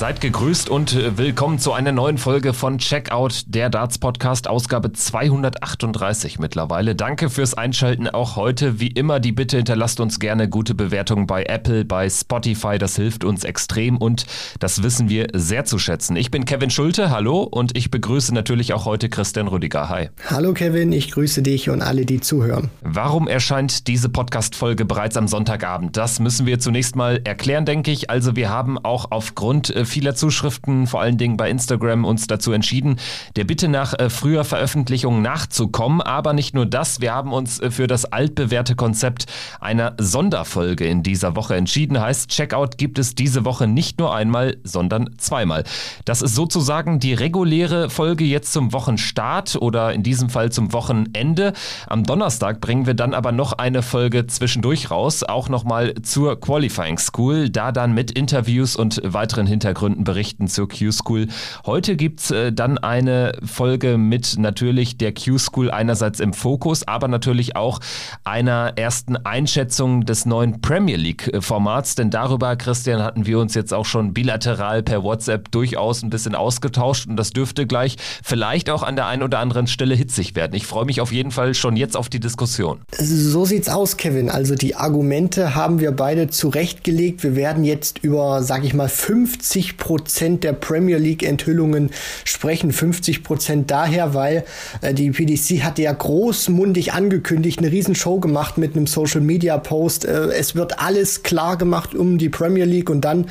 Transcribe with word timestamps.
Seid 0.00 0.22
gegrüßt 0.22 0.70
und 0.70 0.94
äh, 0.94 1.18
willkommen 1.18 1.58
zu 1.58 1.74
einer 1.74 1.92
neuen 1.92 2.16
Folge 2.16 2.54
von 2.54 2.78
Checkout, 2.78 3.42
der 3.48 3.68
Darts 3.68 3.98
Podcast, 3.98 4.48
Ausgabe 4.48 4.94
238 4.94 6.38
mittlerweile. 6.38 6.94
Danke 6.94 7.28
fürs 7.28 7.52
Einschalten 7.52 8.08
auch 8.08 8.34
heute. 8.34 8.80
Wie 8.80 8.86
immer 8.86 9.20
die 9.20 9.32
Bitte 9.32 9.58
hinterlasst 9.58 10.00
uns 10.00 10.18
gerne 10.18 10.48
gute 10.48 10.74
Bewertungen 10.74 11.26
bei 11.26 11.44
Apple, 11.44 11.84
bei 11.84 12.08
Spotify. 12.08 12.78
Das 12.78 12.96
hilft 12.96 13.24
uns 13.24 13.44
extrem 13.44 13.98
und 13.98 14.24
das 14.58 14.82
wissen 14.82 15.10
wir 15.10 15.26
sehr 15.34 15.66
zu 15.66 15.78
schätzen. 15.78 16.16
Ich 16.16 16.30
bin 16.30 16.46
Kevin 16.46 16.70
Schulte, 16.70 17.10
hallo 17.10 17.42
und 17.42 17.76
ich 17.76 17.90
begrüße 17.90 18.32
natürlich 18.32 18.72
auch 18.72 18.86
heute 18.86 19.10
Christian 19.10 19.48
Rüdiger. 19.48 19.90
Hi. 19.90 20.08
Hallo 20.30 20.54
Kevin, 20.54 20.94
ich 20.94 21.10
grüße 21.10 21.42
dich 21.42 21.68
und 21.68 21.82
alle, 21.82 22.06
die 22.06 22.22
zuhören. 22.22 22.70
Warum 22.80 23.28
erscheint 23.28 23.86
diese 23.86 24.08
Podcast-Folge 24.08 24.86
bereits 24.86 25.18
am 25.18 25.28
Sonntagabend? 25.28 25.98
Das 25.98 26.20
müssen 26.20 26.46
wir 26.46 26.58
zunächst 26.58 26.96
mal 26.96 27.20
erklären, 27.24 27.66
denke 27.66 27.90
ich. 27.90 28.08
Also 28.08 28.34
wir 28.34 28.48
haben 28.48 28.78
auch 28.78 29.10
aufgrund 29.10 29.68
äh, 29.76 29.89
vieler 29.90 30.14
Zuschriften, 30.14 30.86
vor 30.86 31.00
allen 31.00 31.18
Dingen 31.18 31.36
bei 31.36 31.50
Instagram, 31.50 32.04
uns 32.04 32.26
dazu 32.26 32.52
entschieden, 32.52 32.96
der 33.36 33.44
Bitte 33.44 33.68
nach 33.68 33.92
äh, 33.98 34.08
früher 34.08 34.44
Veröffentlichung 34.44 35.20
nachzukommen. 35.20 36.00
Aber 36.00 36.32
nicht 36.32 36.54
nur 36.54 36.64
das, 36.64 37.00
wir 37.00 37.12
haben 37.12 37.32
uns 37.32 37.60
äh, 37.60 37.70
für 37.70 37.86
das 37.86 38.06
altbewährte 38.06 38.76
Konzept 38.76 39.26
einer 39.60 39.94
Sonderfolge 39.98 40.86
in 40.86 41.02
dieser 41.02 41.36
Woche 41.36 41.56
entschieden. 41.56 42.00
Heißt, 42.00 42.30
Checkout 42.30 42.78
gibt 42.78 42.98
es 42.98 43.14
diese 43.14 43.44
Woche 43.44 43.66
nicht 43.66 43.98
nur 43.98 44.14
einmal, 44.14 44.56
sondern 44.64 45.10
zweimal. 45.18 45.64
Das 46.04 46.22
ist 46.22 46.34
sozusagen 46.34 47.00
die 47.00 47.14
reguläre 47.14 47.90
Folge 47.90 48.24
jetzt 48.24 48.52
zum 48.52 48.72
Wochenstart 48.72 49.56
oder 49.56 49.92
in 49.92 50.02
diesem 50.02 50.30
Fall 50.30 50.52
zum 50.52 50.72
Wochenende. 50.72 51.52
Am 51.88 52.04
Donnerstag 52.04 52.60
bringen 52.60 52.86
wir 52.86 52.94
dann 52.94 53.12
aber 53.12 53.32
noch 53.32 53.54
eine 53.54 53.82
Folge 53.82 54.26
zwischendurch 54.28 54.90
raus, 54.90 55.24
auch 55.24 55.48
nochmal 55.48 55.94
zur 56.02 56.40
Qualifying 56.40 56.98
School, 56.98 57.50
da 57.50 57.72
dann 57.72 57.92
mit 57.92 58.12
Interviews 58.12 58.76
und 58.76 59.00
weiteren 59.04 59.46
Hintergründen 59.46 59.79
Hintergründen 59.80 60.04
berichten 60.04 60.48
zur 60.48 60.68
Q-School. 60.68 61.28
Heute 61.64 61.96
gibt 61.96 62.20
es 62.20 62.30
äh, 62.30 62.52
dann 62.52 62.78
eine 62.78 63.32
Folge 63.42 63.96
mit 63.96 64.36
natürlich 64.38 64.98
der 64.98 65.14
Q-School 65.14 65.70
einerseits 65.70 66.20
im 66.20 66.32
Fokus, 66.32 66.86
aber 66.86 67.08
natürlich 67.08 67.56
auch 67.56 67.80
einer 68.24 68.74
ersten 68.76 69.16
Einschätzung 69.16 70.04
des 70.04 70.26
neuen 70.26 70.60
Premier 70.60 70.96
League-Formats, 70.96 71.94
denn 71.94 72.10
darüber, 72.10 72.56
Christian, 72.56 73.02
hatten 73.02 73.26
wir 73.26 73.38
uns 73.38 73.54
jetzt 73.54 73.72
auch 73.72 73.86
schon 73.86 74.12
bilateral 74.12 74.82
per 74.82 75.02
WhatsApp 75.02 75.50
durchaus 75.50 76.02
ein 76.02 76.10
bisschen 76.10 76.34
ausgetauscht 76.34 77.06
und 77.08 77.16
das 77.16 77.30
dürfte 77.30 77.66
gleich 77.66 77.96
vielleicht 78.22 78.68
auch 78.68 78.82
an 78.82 78.96
der 78.96 79.06
einen 79.06 79.22
oder 79.22 79.38
anderen 79.38 79.66
Stelle 79.66 79.94
hitzig 79.94 80.34
werden. 80.34 80.54
Ich 80.54 80.66
freue 80.66 80.84
mich 80.84 81.00
auf 81.00 81.12
jeden 81.12 81.30
Fall 81.30 81.54
schon 81.54 81.76
jetzt 81.76 81.96
auf 81.96 82.08
die 82.08 82.20
Diskussion. 82.20 82.80
So 82.92 83.44
sieht's 83.44 83.68
aus, 83.68 83.96
Kevin. 83.96 84.28
Also 84.28 84.54
die 84.54 84.74
Argumente 84.74 85.54
haben 85.54 85.80
wir 85.80 85.92
beide 85.92 86.28
zurechtgelegt. 86.28 87.22
Wir 87.22 87.36
werden 87.36 87.64
jetzt 87.64 88.00
über, 88.02 88.42
sag 88.42 88.64
ich 88.64 88.74
mal, 88.74 88.88
50 88.88 89.69
Prozent 89.76 90.44
der 90.44 90.52
Premier 90.52 90.98
League 90.98 91.22
Enthüllungen 91.22 91.90
sprechen 92.24 92.72
50 92.72 93.22
Prozent 93.22 93.70
daher, 93.70 94.14
weil 94.14 94.44
äh, 94.80 94.94
die 94.94 95.10
PDC 95.10 95.62
hatte 95.62 95.82
ja 95.82 95.92
großmundig 95.92 96.92
angekündigt, 96.92 97.58
eine 97.58 97.70
Riesenshow 97.70 98.20
gemacht 98.20 98.58
mit 98.58 98.76
einem 98.76 98.86
Social 98.86 99.20
Media 99.20 99.58
Post. 99.58 100.04
Äh, 100.04 100.32
es 100.32 100.54
wird 100.54 100.78
alles 100.78 101.22
klar 101.22 101.56
gemacht 101.56 101.94
um 101.94 102.18
die 102.18 102.28
Premier 102.28 102.64
League 102.64 102.90
und 102.90 103.02
dann 103.02 103.26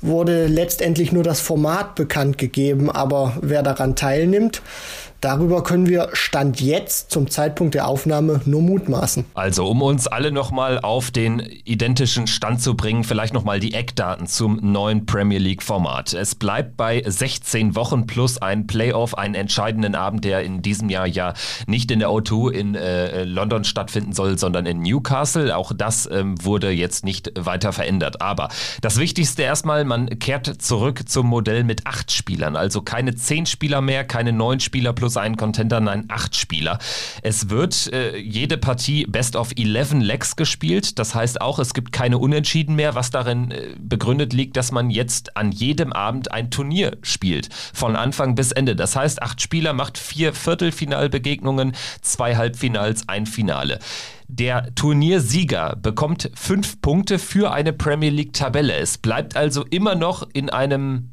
wurde 0.00 0.46
letztendlich 0.46 1.12
nur 1.12 1.22
das 1.22 1.40
Format 1.40 1.94
bekannt 1.94 2.38
gegeben, 2.38 2.90
aber 2.90 3.36
wer 3.40 3.62
daran 3.62 3.96
teilnimmt, 3.96 4.62
Darüber 5.22 5.62
können 5.62 5.88
wir 5.88 6.08
Stand 6.14 6.60
jetzt 6.60 7.12
zum 7.12 7.30
Zeitpunkt 7.30 7.74
der 7.74 7.86
Aufnahme 7.86 8.40
nur 8.44 8.60
mutmaßen. 8.60 9.24
Also, 9.34 9.68
um 9.68 9.80
uns 9.80 10.08
alle 10.08 10.32
nochmal 10.32 10.80
auf 10.80 11.12
den 11.12 11.38
identischen 11.38 12.26
Stand 12.26 12.60
zu 12.60 12.74
bringen, 12.74 13.04
vielleicht 13.04 13.32
nochmal 13.32 13.60
die 13.60 13.72
Eckdaten 13.72 14.26
zum 14.26 14.58
neuen 14.60 15.06
Premier 15.06 15.38
League 15.38 15.62
Format. 15.62 16.12
Es 16.12 16.34
bleibt 16.34 16.76
bei 16.76 17.04
16 17.06 17.76
Wochen 17.76 18.08
plus 18.08 18.42
ein 18.42 18.66
Playoff, 18.66 19.16
einen 19.16 19.36
entscheidenden 19.36 19.94
Abend, 19.94 20.24
der 20.24 20.42
in 20.42 20.60
diesem 20.60 20.90
Jahr 20.90 21.06
ja 21.06 21.34
nicht 21.68 21.92
in 21.92 22.00
der 22.00 22.08
O2 22.08 22.50
in 22.50 22.74
äh, 22.74 23.22
London 23.22 23.62
stattfinden 23.62 24.14
soll, 24.14 24.38
sondern 24.38 24.66
in 24.66 24.82
Newcastle. 24.82 25.56
Auch 25.56 25.72
das 25.72 26.08
ähm, 26.10 26.34
wurde 26.44 26.70
jetzt 26.72 27.04
nicht 27.04 27.30
weiter 27.38 27.72
verändert. 27.72 28.20
Aber 28.20 28.48
das 28.80 28.98
Wichtigste 28.98 29.42
erstmal, 29.42 29.84
man 29.84 30.18
kehrt 30.18 30.60
zurück 30.60 31.08
zum 31.08 31.28
Modell 31.28 31.62
mit 31.62 31.86
acht 31.86 32.10
Spielern. 32.10 32.56
Also 32.56 32.82
keine 32.82 33.14
zehn 33.14 33.46
Spieler 33.46 33.80
mehr, 33.80 34.02
keine 34.02 34.32
neun 34.32 34.58
Spieler 34.58 34.92
plus 34.92 35.11
plus 35.12 35.16
einen 35.22 35.36
Contender, 35.36 35.80
nein, 35.80 36.04
acht 36.08 36.34
Spieler. 36.36 36.78
Es 37.22 37.50
wird 37.50 37.92
äh, 37.92 38.16
jede 38.16 38.56
Partie 38.56 39.04
Best 39.06 39.36
of 39.36 39.50
11 39.56 39.94
Legs 40.00 40.36
gespielt. 40.36 40.98
Das 40.98 41.14
heißt 41.14 41.40
auch, 41.40 41.58
es 41.58 41.74
gibt 41.74 41.92
keine 41.92 42.18
Unentschieden 42.18 42.76
mehr, 42.76 42.94
was 42.94 43.10
darin 43.10 43.50
äh, 43.50 43.74
begründet 43.78 44.32
liegt, 44.32 44.56
dass 44.56 44.72
man 44.72 44.90
jetzt 44.90 45.36
an 45.36 45.52
jedem 45.52 45.92
Abend 45.92 46.32
ein 46.32 46.50
Turnier 46.50 46.96
spielt. 47.02 47.48
Von 47.74 47.96
Anfang 47.96 48.34
bis 48.34 48.52
Ende. 48.52 48.74
Das 48.74 48.96
heißt, 48.96 49.22
acht 49.22 49.42
Spieler 49.42 49.72
macht 49.74 49.98
vier 49.98 50.32
Viertelfinalbegegnungen, 50.32 51.72
zwei 52.00 52.36
Halbfinals, 52.36 53.08
ein 53.08 53.26
Finale. 53.26 53.78
Der 54.28 54.74
Turniersieger 54.74 55.76
bekommt 55.76 56.30
fünf 56.34 56.80
Punkte 56.80 57.18
für 57.18 57.52
eine 57.52 57.74
Premier 57.74 58.08
League 58.08 58.32
Tabelle. 58.32 58.74
Es 58.76 58.96
bleibt 58.96 59.36
also 59.36 59.64
immer 59.68 59.94
noch 59.94 60.26
in 60.32 60.48
einem 60.48 61.11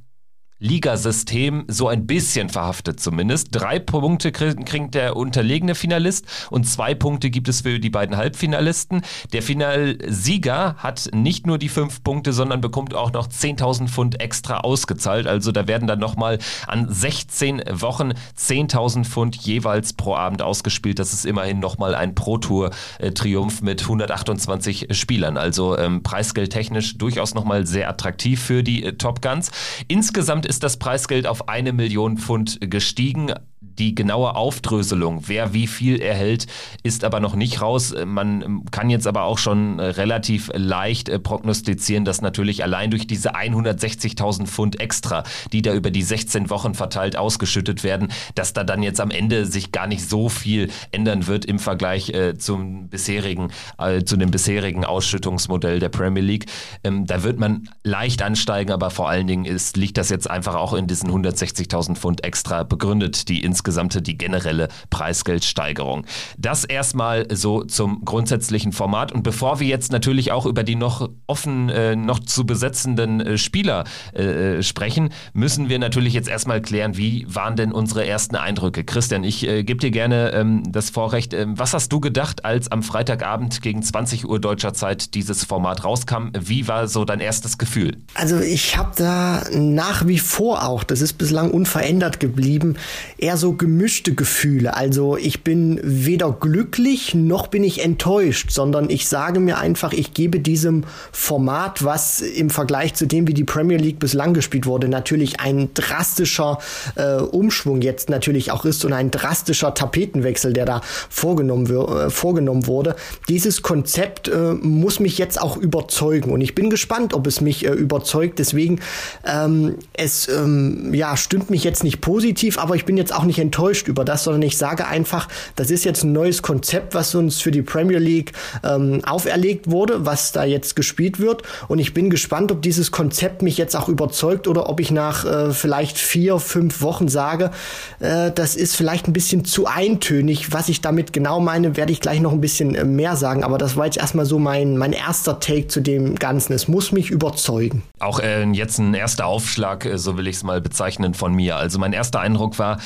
Ligasystem 0.60 1.64
so 1.68 1.88
ein 1.88 2.06
bisschen 2.06 2.50
verhaftet 2.50 3.00
zumindest. 3.00 3.48
Drei 3.52 3.80
Punkte 3.80 4.32
kriegt 4.32 4.94
der 4.94 5.16
unterlegene 5.16 5.74
Finalist 5.74 6.26
und 6.50 6.66
zwei 6.66 6.94
Punkte 6.94 7.30
gibt 7.30 7.48
es 7.48 7.62
für 7.62 7.80
die 7.80 7.90
beiden 7.90 8.18
Halbfinalisten. 8.18 9.02
Der 9.32 9.42
Finalsieger 9.42 10.76
hat 10.78 11.10
nicht 11.14 11.48
nur 11.48 11.58
die 11.58 11.70
fünf 11.70 12.04
Punkte, 12.04 12.34
sondern 12.34 12.60
bekommt 12.60 12.94
auch 12.94 13.14
noch 13.14 13.28
10.000 13.28 13.88
Pfund 13.88 14.20
extra 14.20 14.58
ausgezahlt. 14.58 15.28
Also 15.28 15.52
da 15.52 15.68
werden 15.68 15.88
dann 15.88 16.00
nochmal 16.00 16.40
an 16.68 16.88
16 16.92 17.64
Wochen 17.72 18.12
10.000 18.38 19.06
Pfund 19.06 19.36
jeweils 19.38 19.94
pro 19.94 20.16
Abend 20.16 20.42
ausgespielt. 20.42 21.00
Das 21.00 21.14
ist 21.14 21.26
immerhin 21.26 21.60
nochmal 21.60 21.96
ein 21.96 22.16
Pro-Tour-Triumph 22.16 23.62
mit 23.62 23.82
128 23.84 24.88
Spielern. 24.92 25.38
Also 25.38 25.78
ähm, 25.78 26.04
preisgeldtechnisch 26.04 26.98
durchaus 26.98 27.34
nochmal 27.34 27.66
sehr 27.66 27.90
attraktiv 27.90 28.42
für 28.42 28.62
die 28.62 28.84
äh, 28.84 28.94
Top 28.94 29.22
Guns. 29.22 29.52
Insgesamt 29.88 30.49
ist 30.50 30.64
das 30.64 30.78
Preisgeld 30.78 31.28
auf 31.28 31.48
eine 31.48 31.72
Million 31.74 32.18
Pfund 32.18 32.60
gestiegen. 32.60 33.32
Die 33.80 33.96
genaue 33.96 34.36
Aufdröselung, 34.36 35.24
wer 35.28 35.54
wie 35.54 35.66
viel 35.66 36.02
erhält, 36.02 36.48
ist 36.84 37.06
aber 37.06 37.22
noch 37.22 37.36
nicht 37.36 37.62
raus. 37.62 37.96
Man 38.06 38.66
kann 38.72 38.90
jetzt 38.90 39.08
aber 39.08 39.24
auch 39.24 39.38
schon 39.38 39.80
relativ 39.80 40.52
leicht 40.54 41.08
äh, 41.08 41.18
prognostizieren, 41.18 42.04
dass 42.04 42.22
natürlich 42.22 42.62
allein 42.62 42.92
durch 42.92 43.08
diese 43.08 43.36
160.000 43.36 44.48
Pfund 44.48 44.82
extra, 44.82 45.24
die 45.54 45.62
da 45.62 45.74
über 45.74 45.92
die 45.92 46.02
16 46.02 46.50
Wochen 46.50 46.74
verteilt 46.74 47.16
ausgeschüttet 47.16 47.86
werden, 47.86 48.10
dass 48.36 48.52
da 48.52 48.66
dann 48.66 48.84
jetzt 48.84 49.00
am 49.00 49.12
Ende 49.12 49.46
sich 49.46 49.72
gar 49.72 49.88
nicht 49.88 50.08
so 50.08 50.28
viel 50.28 50.70
ändern 50.92 51.28
wird 51.28 51.46
im 51.46 51.58
Vergleich 51.58 52.10
äh, 52.10 52.38
zum 52.38 52.90
bisherigen, 52.90 53.48
äh, 53.78 54.04
zu 54.04 54.18
dem 54.18 54.30
bisherigen 54.30 54.84
Ausschüttungsmodell 54.84 55.80
der 55.80 55.90
Premier 55.90 56.24
League. 56.24 56.48
Ähm, 56.84 57.06
da 57.06 57.24
wird 57.24 57.40
man 57.40 57.70
leicht 57.86 58.22
ansteigen, 58.24 58.74
aber 58.74 58.90
vor 58.90 59.08
allen 59.08 59.28
Dingen 59.28 59.46
ist, 59.46 59.78
liegt 59.78 59.98
das 59.98 60.10
jetzt 60.10 60.30
einfach 60.30 60.56
auch 60.56 60.74
in 60.74 60.88
diesen 60.88 61.10
160.000 61.10 61.96
Pfund 61.96 62.26
extra 62.26 62.64
begründet, 62.64 63.30
die 63.30 63.42
insgesamt 63.42 63.69
insgesamte, 63.70 64.02
die 64.02 64.18
generelle 64.18 64.68
Preisgeldsteigerung. 64.90 66.06
Das 66.38 66.66
erstmal 66.66 67.28
so 67.32 67.64
zum 67.64 68.04
grundsätzlichen 68.04 68.72
Format. 68.72 69.12
Und 69.12 69.22
bevor 69.22 69.60
wir 69.60 69.68
jetzt 69.68 69.92
natürlich 69.92 70.32
auch 70.32 70.48
über 70.48 70.64
die 70.64 70.76
noch 70.76 71.10
offen, 71.28 71.70
äh, 71.70 71.96
noch 71.96 72.20
zu 72.20 72.46
besetzenden 72.46 73.22
äh, 73.22 73.38
Spieler 73.38 73.84
äh, 74.16 74.58
äh 74.58 74.64
sprechen, 74.64 75.10
müssen 75.34 75.70
wir 75.70 75.78
natürlich 75.78 76.14
jetzt 76.14 76.28
erstmal 76.28 76.62
klären, 76.62 76.98
wie 76.98 77.26
waren 77.30 77.56
denn 77.56 77.72
unsere 77.72 78.08
ersten 78.08 78.36
Eindrücke? 78.36 78.84
Christian, 78.84 79.24
ich 79.24 79.48
äh, 79.48 79.64
gebe 79.64 79.80
dir 79.80 79.92
gerne 79.92 80.32
ähm, 80.34 80.64
das 80.72 80.90
Vorrecht. 80.90 81.34
Ähm, 81.34 81.58
was 81.58 81.74
hast 81.74 81.92
du 81.92 82.00
gedacht, 82.00 82.46
als 82.46 82.72
am 82.72 82.82
Freitagabend 82.82 83.62
gegen 83.62 83.84
20 83.84 84.28
Uhr 84.28 84.40
deutscher 84.40 84.74
Zeit 84.74 85.14
dieses 85.14 85.44
Format 85.46 85.84
rauskam? 85.84 86.30
Wie 86.38 86.68
war 86.68 86.88
so 86.88 87.06
dein 87.06 87.20
erstes 87.20 87.60
Gefühl? 87.60 87.98
Also 88.16 88.40
ich 88.40 88.78
habe 88.78 88.92
da 88.96 89.44
nach 89.54 90.08
wie 90.08 90.20
vor 90.20 90.68
auch, 90.68 90.84
das 90.84 91.02
ist 91.02 91.14
bislang 91.14 91.52
unverändert 91.52 92.20
geblieben, 92.20 92.76
eher 93.18 93.38
so 93.38 93.49
gemischte 93.54 94.14
Gefühle. 94.14 94.76
Also 94.76 95.18
ich 95.18 95.44
bin 95.44 95.80
weder 95.84 96.32
glücklich 96.32 97.16
noch 97.16 97.48
bin 97.48 97.64
ich 97.64 97.84
enttäuscht, 97.84 98.52
sondern 98.52 98.90
ich 98.90 99.08
sage 99.08 99.40
mir 99.40 99.58
einfach, 99.58 99.94
ich 99.94 100.14
gebe 100.14 100.40
diesem 100.40 100.84
Format, 101.12 101.84
was 101.84 102.22
im 102.22 102.50
Vergleich 102.50 102.94
zu 102.94 103.06
dem, 103.06 103.28
wie 103.28 103.34
die 103.34 103.44
Premier 103.44 103.78
League 103.78 104.00
bislang 104.00 104.34
gespielt 104.34 104.66
wurde, 104.66 104.88
natürlich 104.88 105.40
ein 105.40 105.70
drastischer 105.74 106.60
äh, 106.96 107.16
Umschwung 107.16 107.82
jetzt 107.82 108.10
natürlich 108.10 108.52
auch 108.52 108.66
ist 108.66 108.86
und 108.86 108.94
ein 108.94 109.12
drastischer 109.12 109.74
Tapetenwechsel, 109.74 110.54
der 110.54 110.66
da 110.66 110.82
vorgenommen, 111.10 111.66
äh, 111.68 112.10
vorgenommen 112.10 112.68
wurde. 112.68 112.96
Dieses 113.28 113.62
Konzept 113.62 114.28
äh, 114.28 114.54
muss 114.54 115.00
mich 115.00 115.18
jetzt 115.18 115.42
auch 115.42 115.58
überzeugen 115.58 116.32
und 116.32 116.42
ich 116.42 116.56
bin 116.56 116.70
gespannt, 116.70 117.14
ob 117.14 117.28
es 117.28 117.42
mich 117.42 117.66
äh, 117.66 117.72
überzeugt. 117.72 118.40
Deswegen, 118.40 118.80
ähm, 119.26 119.76
es 119.94 120.28
ähm, 120.28 120.94
ja, 120.94 121.18
stimmt 121.18 121.50
mich 121.50 121.64
jetzt 121.64 121.84
nicht 121.84 122.02
positiv, 122.02 122.58
aber 122.58 122.76
ich 122.76 122.86
bin 122.86 122.98
jetzt 122.98 123.14
auch 123.14 123.24
nicht 123.24 123.39
enttäuscht 123.40 123.70
enttäuscht 123.70 123.88
über 123.88 124.06
das, 124.06 124.24
sondern 124.24 124.42
ich 124.42 124.58
sage 124.58 124.88
einfach, 124.88 125.28
das 125.56 125.72
ist 125.72 125.84
jetzt 125.86 126.04
ein 126.04 126.12
neues 126.12 126.42
Konzept, 126.42 126.94
was 126.94 127.14
uns 127.16 127.42
für 127.42 127.52
die 127.52 127.62
Premier 127.62 128.00
League 128.00 128.34
ähm, 128.64 129.02
auferlegt 129.06 129.70
wurde, 129.70 130.06
was 130.06 130.32
da 130.32 130.44
jetzt 130.44 130.76
gespielt 130.76 131.20
wird. 131.20 131.44
Und 131.68 131.80
ich 131.80 131.94
bin 131.94 132.10
gespannt, 132.10 132.52
ob 132.52 132.62
dieses 132.62 132.92
Konzept 132.92 133.42
mich 133.42 133.58
jetzt 133.58 133.76
auch 133.76 133.90
überzeugt 133.90 134.48
oder 134.48 134.70
ob 134.70 134.80
ich 134.80 134.92
nach 134.92 135.26
äh, 135.26 135.52
vielleicht 135.52 135.98
vier, 135.98 136.40
fünf 136.40 136.82
Wochen 136.82 137.08
sage, 137.08 137.52
äh, 138.00 138.32
das 138.32 138.56
ist 138.56 138.76
vielleicht 138.76 139.08
ein 139.08 139.14
bisschen 139.14 139.46
zu 139.46 139.68
eintönig. 139.68 140.52
Was 140.52 140.70
ich 140.70 140.82
damit 140.82 141.14
genau 141.14 141.40
meine, 141.40 141.76
werde 141.76 141.92
ich 141.92 142.02
gleich 142.02 142.22
noch 142.22 142.32
ein 142.32 142.42
bisschen 142.42 142.76
äh, 142.76 142.86
mehr 142.86 143.16
sagen. 143.16 143.44
Aber 143.44 143.58
das 143.58 143.76
war 143.76 143.86
jetzt 143.86 143.98
erstmal 143.98 144.26
so 144.26 144.40
mein, 144.40 144.78
mein 144.78 144.94
erster 144.94 145.40
Take 145.40 145.68
zu 145.68 145.82
dem 145.82 146.16
Ganzen. 146.16 146.54
Es 146.54 146.68
muss 146.68 146.92
mich 146.92 147.12
überzeugen. 147.12 147.84
Auch 148.00 148.20
äh, 148.20 148.44
jetzt 148.52 148.80
ein 148.80 148.94
erster 148.94 149.26
Aufschlag, 149.26 149.86
äh, 149.86 149.98
so 149.98 150.18
will 150.18 150.28
ich 150.28 150.38
es 150.38 150.44
mal 150.44 150.62
bezeichnen 150.62 151.14
von 151.14 151.34
mir. 151.34 151.58
Also 151.58 151.78
mein 151.78 151.94
erster 151.94 152.20
Eindruck 152.20 152.58
war, 152.58 152.80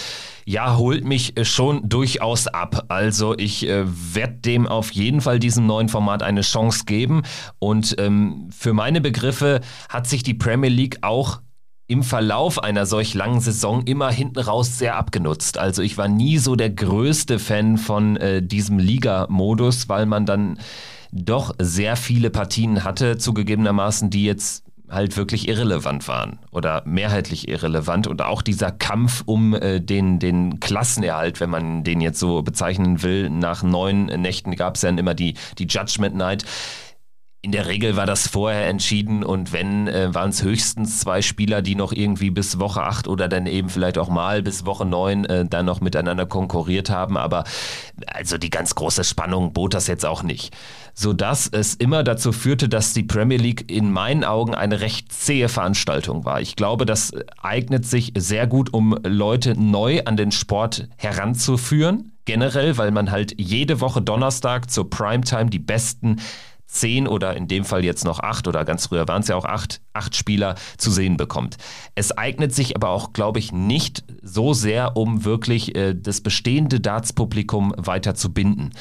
ja, 0.46 0.78
holt 0.78 1.06
mich 1.06 1.38
äh, 1.38 1.46
schon 1.46 1.88
durchaus 1.88 2.48
ab. 2.48 2.86
Also 2.90 3.38
ich 3.38 3.68
äh, 3.68 3.86
werde 3.86 4.36
dem 4.36 4.68
auf 4.68 4.92
jeden 4.92 5.22
Fall 5.22 5.40
diesem 5.40 5.66
neuen 5.66 5.90
Format 5.90 6.24
eine 6.24 6.42
Chance 6.42 6.86
geben. 6.86 7.24
Und 7.60 7.96
ähm, 8.00 8.50
für 8.52 8.74
meine 8.74 9.02
Begriffe 9.02 9.62
hat 9.90 10.08
sich 10.08 10.24
die 10.24 10.34
Premier 10.34 10.70
League 10.70 11.00
auch 11.02 11.42
im 11.88 12.04
Verlauf 12.04 12.64
einer 12.64 12.86
solch 12.86 13.14
langen 13.14 13.42
Saison 13.42 13.84
immer 13.84 14.10
hinten 14.10 14.40
raus 14.40 14.78
sehr 14.78 14.96
abgenutzt. 14.96 15.58
Also 15.58 15.82
ich 15.82 15.98
war 15.98 16.08
nie 16.08 16.38
so 16.38 16.56
der 16.56 16.70
größte 16.70 17.40
Fan 17.40 17.78
von 17.78 18.16
äh, 18.18 18.42
diesem 18.42 18.80
Liga-Modus, 18.80 19.90
weil 19.90 20.06
man 20.06 20.26
dann 20.26 20.58
doch 21.12 21.54
sehr 21.60 21.96
viele 21.96 22.30
Partien 22.30 22.84
hatte, 22.84 23.18
zugegebenermaßen, 23.18 24.10
die 24.10 24.24
jetzt 24.24 24.64
halt 24.94 25.18
wirklich 25.18 25.48
irrelevant 25.48 26.08
waren 26.08 26.40
oder 26.52 26.84
mehrheitlich 26.86 27.48
irrelevant 27.48 28.08
und 28.08 28.22
auch 28.22 28.42
dieser 28.42 28.72
Kampf 28.72 29.24
um 29.26 29.54
äh, 29.54 29.80
den, 29.80 30.20
den 30.20 30.60
Klassenerhalt, 30.60 31.40
wenn 31.40 31.50
man 31.50 31.84
den 31.84 32.02
jetzt 32.02 32.20
so 32.20 32.42
bezeichnen 32.42 33.04
will, 33.04 33.30
nach 33.30 33.64
neun 33.64 34.06
Nächten 34.06 34.56
gab 34.56 34.76
es 34.76 34.82
dann 34.82 34.98
immer 34.98 35.14
die, 35.14 35.36
die 35.58 35.66
Judgment 35.66 36.16
Night. 36.16 36.46
In 37.46 37.52
der 37.52 37.68
Regel 37.68 37.98
war 37.98 38.06
das 38.06 38.30
vorher 38.30 38.68
entschieden 38.68 39.22
und 39.22 39.52
wenn, 39.52 39.90
äh, 39.90 40.14
waren 40.14 40.30
es 40.30 40.44
höchstens 40.44 41.02
zwei 41.02 41.22
Spieler, 41.22 41.62
die 41.62 41.76
noch 41.76 41.92
irgendwie 41.92 42.30
bis 42.30 42.58
Woche 42.58 42.82
acht 42.82 43.06
oder 43.06 43.28
dann 43.28 43.48
eben 43.48 43.68
vielleicht 43.68 43.98
auch 43.98 44.08
mal 44.08 44.42
bis 44.42 44.66
Woche 44.66 44.86
neun 44.86 45.26
äh, 45.26 45.46
dann 45.46 45.66
noch 45.66 45.82
miteinander 45.82 46.26
konkurriert 46.26 46.90
haben. 46.90 47.18
Aber 47.18 47.44
also 48.08 48.38
die 48.38 48.50
ganz 48.50 48.76
große 48.76 49.04
Spannung 49.04 49.52
bot 49.52 49.74
das 49.74 49.88
jetzt 49.88 50.06
auch 50.06 50.24
nicht 50.24 50.56
sodass 50.94 51.48
es 51.48 51.74
immer 51.74 52.04
dazu 52.04 52.32
führte, 52.32 52.70
dass 52.70 52.94
die 52.94 53.04
Premier 53.04 53.38
League 53.38 53.72
in 53.72 53.92
meinen 53.92 54.24
Augen 54.24 54.54
eine 54.54 54.82
recht 54.82 55.12
zähe 55.12 55.50
Veranstaltung 55.50 56.24
war. 56.24 56.40
Ich 56.40 56.56
glaube, 56.56 56.86
das 56.86 57.12
eignet 57.42 57.86
sich 57.86 58.14
sehr 58.16 58.48
gut, 58.48 58.74
um 58.74 58.96
Leute 59.04 59.60
neu 59.60 60.04
an 60.06 60.18
den 60.18 60.32
Sport 60.32 60.88
heranzuführen. 60.98 62.12
Generell, 62.26 62.78
weil 62.78 62.92
man 62.92 63.12
halt 63.12 63.34
jede 63.38 63.82
Woche 63.82 64.02
Donnerstag 64.02 64.70
zur 64.70 64.90
Primetime 64.90 65.50
die 65.50 65.60
besten 65.60 66.22
zehn 66.66 67.08
oder 67.08 67.36
in 67.36 67.48
dem 67.48 67.66
Fall 67.66 67.86
jetzt 67.86 68.04
noch 68.04 68.20
acht 68.20 68.48
oder 68.48 68.66
ganz 68.66 68.88
früher 68.88 69.08
waren 69.08 69.22
es 69.22 69.28
ja 69.28 69.36
auch 69.36 69.46
acht, 69.46 69.82
acht 69.94 70.16
Spieler 70.16 70.56
zu 70.78 70.90
sehen 70.90 71.18
bekommt. 71.18 71.58
Es 71.96 72.12
eignet 72.18 72.54
sich 72.54 72.76
aber 72.76 72.90
auch, 72.90 73.14
glaube 73.14 73.40
ich, 73.40 73.52
nicht 73.52 74.04
so 74.22 74.54
sehr, 74.54 74.98
um 74.98 75.24
wirklich 75.24 75.76
äh, 75.76 75.94
das 75.94 76.22
bestehende 76.22 76.80
Darts-Publikum 76.80 77.74
weiter 77.78 78.16
zu 78.16 78.34
binden 78.34 78.72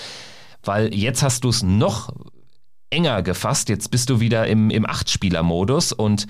weil 0.64 0.94
jetzt 0.94 1.22
hast 1.22 1.44
du 1.44 1.48
es 1.48 1.62
noch 1.62 2.12
enger 2.90 3.22
gefasst. 3.22 3.68
Jetzt 3.68 3.90
bist 3.90 4.10
du 4.10 4.20
wieder 4.20 4.46
im, 4.46 4.70
im 4.70 4.88
Acht-Spieler-Modus 4.88 5.92
und 5.92 6.26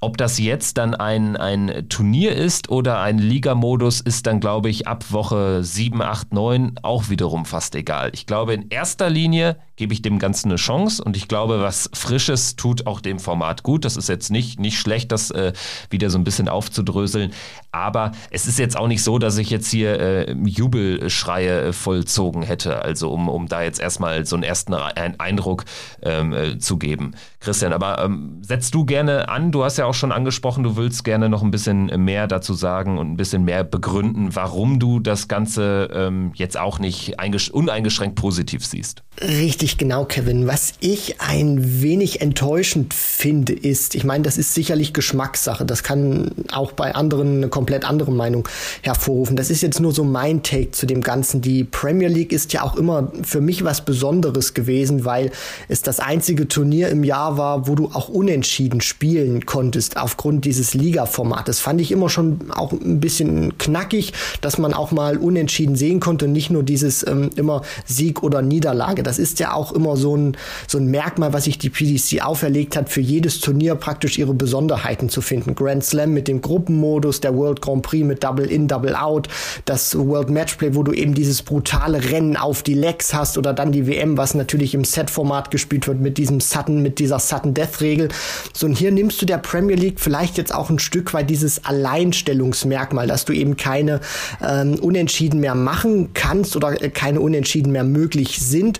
ob 0.00 0.16
das 0.16 0.38
jetzt 0.38 0.78
dann 0.78 0.94
ein, 0.94 1.36
ein 1.36 1.88
Turnier 1.88 2.36
ist 2.36 2.68
oder 2.68 3.00
ein 3.00 3.18
Ligamodus, 3.18 4.00
ist 4.00 4.26
dann, 4.26 4.40
glaube 4.40 4.70
ich, 4.70 4.86
ab 4.86 5.10
Woche 5.10 5.64
7, 5.64 6.00
8, 6.02 6.32
9 6.32 6.80
auch 6.82 7.08
wiederum 7.08 7.44
fast 7.44 7.74
egal. 7.74 8.10
Ich 8.12 8.26
glaube, 8.26 8.54
in 8.54 8.68
erster 8.68 9.10
Linie 9.10 9.56
gebe 9.76 9.92
ich 9.92 10.02
dem 10.02 10.18
Ganzen 10.18 10.48
eine 10.48 10.56
Chance 10.56 11.02
und 11.02 11.16
ich 11.16 11.28
glaube, 11.28 11.60
was 11.60 11.90
Frisches 11.94 12.56
tut 12.56 12.86
auch 12.86 13.00
dem 13.00 13.18
Format 13.18 13.62
gut. 13.62 13.84
Das 13.84 13.96
ist 13.96 14.08
jetzt 14.08 14.30
nicht, 14.30 14.60
nicht 14.60 14.78
schlecht, 14.78 15.10
das 15.12 15.30
äh, 15.30 15.52
wieder 15.90 16.10
so 16.10 16.18
ein 16.18 16.24
bisschen 16.24 16.48
aufzudröseln. 16.48 17.32
Aber 17.70 18.12
es 18.30 18.46
ist 18.46 18.58
jetzt 18.58 18.76
auch 18.76 18.88
nicht 18.88 19.02
so, 19.02 19.18
dass 19.18 19.36
ich 19.36 19.50
jetzt 19.50 19.70
hier 19.70 20.00
äh, 20.00 20.32
Jubelschreie 20.32 21.68
äh, 21.68 21.72
vollzogen 21.72 22.42
hätte, 22.42 22.82
also 22.82 23.10
um, 23.10 23.28
um 23.28 23.46
da 23.46 23.62
jetzt 23.62 23.80
erstmal 23.80 24.24
so 24.24 24.36
einen 24.36 24.42
ersten 24.42 24.74
Eindruck 24.74 25.64
ähm, 26.02 26.32
äh, 26.32 26.58
zu 26.58 26.78
geben. 26.78 27.14
Christian, 27.40 27.72
aber 27.72 28.02
ähm, 28.02 28.38
setzt 28.42 28.74
du 28.74 28.84
gerne 28.84 29.28
an, 29.28 29.52
du 29.52 29.64
hast 29.64 29.76
ja 29.78 29.84
auch 29.84 29.94
schon 29.94 30.12
angesprochen, 30.12 30.64
du 30.64 30.76
willst 30.76 31.04
gerne 31.04 31.28
noch 31.28 31.42
ein 31.42 31.50
bisschen 31.50 31.86
mehr 32.04 32.26
dazu 32.26 32.54
sagen 32.54 32.98
und 32.98 33.12
ein 33.12 33.16
bisschen 33.16 33.44
mehr 33.44 33.64
begründen, 33.64 34.34
warum 34.34 34.78
du 34.78 34.98
das 34.98 35.28
Ganze 35.28 35.88
ähm, 35.92 36.32
jetzt 36.34 36.58
auch 36.58 36.78
nicht 36.78 37.16
uneingeschränkt 37.52 38.16
positiv 38.16 38.64
siehst. 38.64 39.02
Richtig, 39.20 39.78
genau, 39.78 40.04
Kevin. 40.04 40.46
Was 40.46 40.74
ich 40.80 41.20
ein 41.20 41.82
wenig 41.82 42.20
enttäuschend 42.20 42.94
finde, 42.94 43.52
ist, 43.52 43.94
ich 43.94 44.04
meine, 44.04 44.22
das 44.22 44.38
ist 44.38 44.54
sicherlich 44.54 44.92
Geschmackssache. 44.92 45.64
Das 45.64 45.82
kann 45.82 46.30
auch 46.52 46.72
bei 46.72 46.94
anderen 46.94 47.38
eine 47.38 47.48
komplett 47.58 47.84
andere 47.84 48.12
Meinung 48.12 48.48
hervorrufen. 48.82 49.34
Das 49.34 49.50
ist 49.50 49.62
jetzt 49.62 49.80
nur 49.80 49.90
so 49.90 50.04
mein 50.04 50.44
Take 50.44 50.70
zu 50.70 50.86
dem 50.86 51.00
Ganzen. 51.00 51.40
Die 51.40 51.64
Premier 51.64 52.06
League 52.06 52.32
ist 52.32 52.52
ja 52.52 52.62
auch 52.62 52.76
immer 52.76 53.10
für 53.24 53.40
mich 53.40 53.64
was 53.64 53.84
Besonderes 53.84 54.54
gewesen, 54.54 55.04
weil 55.04 55.32
es 55.66 55.82
das 55.82 55.98
einzige 55.98 56.46
Turnier 56.46 56.88
im 56.88 57.02
Jahr 57.02 57.36
war, 57.36 57.66
wo 57.66 57.74
du 57.74 57.86
auch 57.86 58.08
unentschieden 58.08 58.80
spielen 58.80 59.44
konntest 59.44 59.96
aufgrund 59.96 60.44
dieses 60.44 60.72
Liga-Formates. 60.74 61.58
Fand 61.58 61.80
ich 61.80 61.90
immer 61.90 62.08
schon 62.08 62.42
auch 62.54 62.70
ein 62.70 63.00
bisschen 63.00 63.58
knackig, 63.58 64.12
dass 64.40 64.56
man 64.58 64.72
auch 64.72 64.92
mal 64.92 65.16
unentschieden 65.16 65.74
sehen 65.74 65.98
konnte 65.98 66.26
und 66.26 66.32
nicht 66.32 66.50
nur 66.50 66.62
dieses 66.62 67.04
ähm, 67.08 67.30
immer 67.34 67.62
Sieg 67.86 68.22
oder 68.22 68.40
Niederlage. 68.40 69.02
Das 69.02 69.18
ist 69.18 69.40
ja 69.40 69.52
auch 69.52 69.72
immer 69.72 69.96
so 69.96 70.16
ein, 70.16 70.36
so 70.68 70.78
ein 70.78 70.86
Merkmal, 70.86 71.32
was 71.32 71.42
sich 71.44 71.58
die 71.58 71.70
PDC 71.70 72.24
auferlegt 72.24 72.76
hat, 72.76 72.88
für 72.88 73.00
jedes 73.00 73.40
Turnier 73.40 73.74
praktisch 73.74 74.16
ihre 74.16 74.34
Besonderheiten 74.34 75.08
zu 75.08 75.22
finden. 75.22 75.56
Grand 75.56 75.82
Slam 75.82 76.12
mit 76.12 76.28
dem 76.28 76.40
Gruppenmodus, 76.40 77.20
der 77.20 77.34
World 77.34 77.47
Grand 77.54 77.82
Prix 77.82 78.04
mit 78.04 78.24
Double 78.24 78.46
In, 78.46 78.68
Double 78.68 78.94
Out, 78.94 79.28
das 79.64 79.96
World 79.96 80.30
Matchplay, 80.30 80.74
wo 80.74 80.82
du 80.82 80.92
eben 80.92 81.14
dieses 81.14 81.42
brutale 81.42 82.10
Rennen 82.10 82.36
auf 82.36 82.62
die 82.62 82.74
Legs 82.74 83.14
hast 83.14 83.38
oder 83.38 83.52
dann 83.52 83.72
die 83.72 83.86
WM, 83.86 84.16
was 84.16 84.34
natürlich 84.34 84.74
im 84.74 84.84
Set-Format 84.84 85.50
gespielt 85.50 85.86
wird 85.86 86.00
mit 86.00 86.18
diesem 86.18 86.40
Sudden, 86.40 86.82
mit 86.82 86.98
dieser 86.98 87.18
Sudden-Death-Regel. 87.18 88.08
So, 88.52 88.66
und 88.66 88.76
hier 88.76 88.92
nimmst 88.92 89.20
du 89.22 89.26
der 89.26 89.38
Premier 89.38 89.76
League 89.76 90.00
vielleicht 90.00 90.38
jetzt 90.38 90.54
auch 90.54 90.70
ein 90.70 90.78
Stück 90.78 91.14
weit 91.14 91.30
dieses 91.30 91.64
Alleinstellungsmerkmal, 91.64 93.06
dass 93.06 93.24
du 93.24 93.32
eben 93.32 93.56
keine 93.56 94.00
ähm, 94.42 94.74
Unentschieden 94.80 95.40
mehr 95.40 95.54
machen 95.54 96.10
kannst 96.14 96.56
oder 96.56 96.74
keine 96.76 97.20
Unentschieden 97.20 97.72
mehr 97.72 97.84
möglich 97.84 98.38
sind 98.40 98.78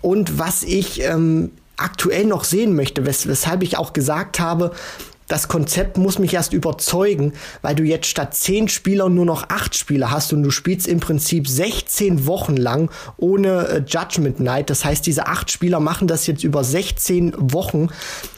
und 0.00 0.38
was 0.38 0.62
ich 0.62 1.02
ähm, 1.02 1.50
aktuell 1.76 2.24
noch 2.24 2.44
sehen 2.44 2.74
möchte, 2.74 3.06
wes 3.06 3.26
weshalb 3.26 3.62
ich 3.62 3.78
auch 3.78 3.92
gesagt 3.92 4.40
habe, 4.40 4.72
das 5.28 5.46
Konzept 5.46 5.98
muss 5.98 6.18
mich 6.18 6.34
erst 6.34 6.52
überzeugen, 6.52 7.34
weil 7.62 7.74
du 7.74 7.84
jetzt 7.84 8.06
statt 8.06 8.34
zehn 8.34 8.68
Spielern 8.68 9.14
nur 9.14 9.26
noch 9.26 9.50
acht 9.50 9.76
Spieler 9.76 10.10
hast 10.10 10.32
und 10.32 10.42
du 10.42 10.50
spielst 10.50 10.88
im 10.88 11.00
Prinzip 11.00 11.46
16 11.46 12.26
Wochen 12.26 12.56
lang 12.56 12.90
ohne 13.18 13.68
äh, 13.68 13.82
Judgment 13.86 14.40
Night. 14.40 14.70
Das 14.70 14.84
heißt, 14.84 15.06
diese 15.06 15.26
acht 15.26 15.50
Spieler 15.50 15.80
machen 15.80 16.08
das 16.08 16.26
jetzt 16.26 16.44
über 16.44 16.64
16 16.64 17.34
Wochen, 17.36 17.88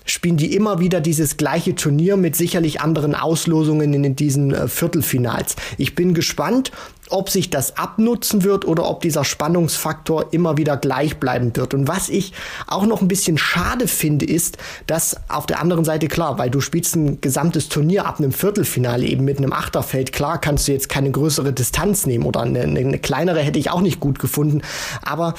spielen 0.05 0.37
die 0.37 0.55
immer 0.55 0.81
wieder 0.81 1.01
dieses 1.01 1.37
gleiche 1.37 1.75
Turnier 1.77 2.17
mit 2.17 2.35
sicherlich 2.35 2.81
anderen 2.81 3.15
Auslosungen 3.15 3.95
in 3.95 4.17
diesen 4.17 4.53
äh, 4.53 4.69
Viertelfinals. 4.69 5.57
Ich 5.79 5.95
bin 5.95 6.13
gespannt, 6.13 6.73
ob 7.11 7.31
sich 7.31 7.51
das 7.51 7.77
abnutzen 7.77 8.45
wird 8.45 8.67
oder 8.67 8.89
ob 8.89 9.03
dieser 9.03 9.25
Spannungsfaktor 9.25 10.33
immer 10.33 10.57
wieder 10.57 10.77
gleich 10.77 11.19
bleiben 11.19 11.55
wird. 11.57 11.75
Und 11.75 11.89
was 11.89 12.09
ich 12.09 12.33
auch 12.67 12.87
noch 12.87 13.01
ein 13.03 13.09
bisschen 13.09 13.39
schade 13.39 13.89
finde, 13.89 14.27
ist, 14.27 14.59
dass 14.87 15.17
auf 15.29 15.47
der 15.47 15.61
anderen 15.61 15.85
Seite 15.85 16.09
klar, 16.09 16.39
weil 16.39 16.51
du 16.51 16.61
spielst 16.61 16.97
ein 16.97 17.21
gesamtes 17.21 17.69
Turnier 17.69 18.07
ab 18.07 18.19
einem 18.19 18.33
Viertelfinale 18.33 19.07
eben 19.07 19.25
mit 19.25 19.39
einem 19.39 19.53
Achterfeld, 19.53 20.13
klar 20.13 20.41
kannst 20.41 20.69
du 20.69 20.73
jetzt 20.73 20.89
keine 20.89 21.11
größere 21.11 21.53
Distanz 21.53 22.07
nehmen 22.07 22.25
oder 22.25 22.41
eine, 22.41 22.61
eine 22.61 22.99
kleinere 22.99 23.41
hätte 23.41 23.59
ich 23.59 23.71
auch 23.71 23.81
nicht 23.81 24.01
gut 24.01 24.19
gefunden. 24.19 24.63
Aber 25.03 25.35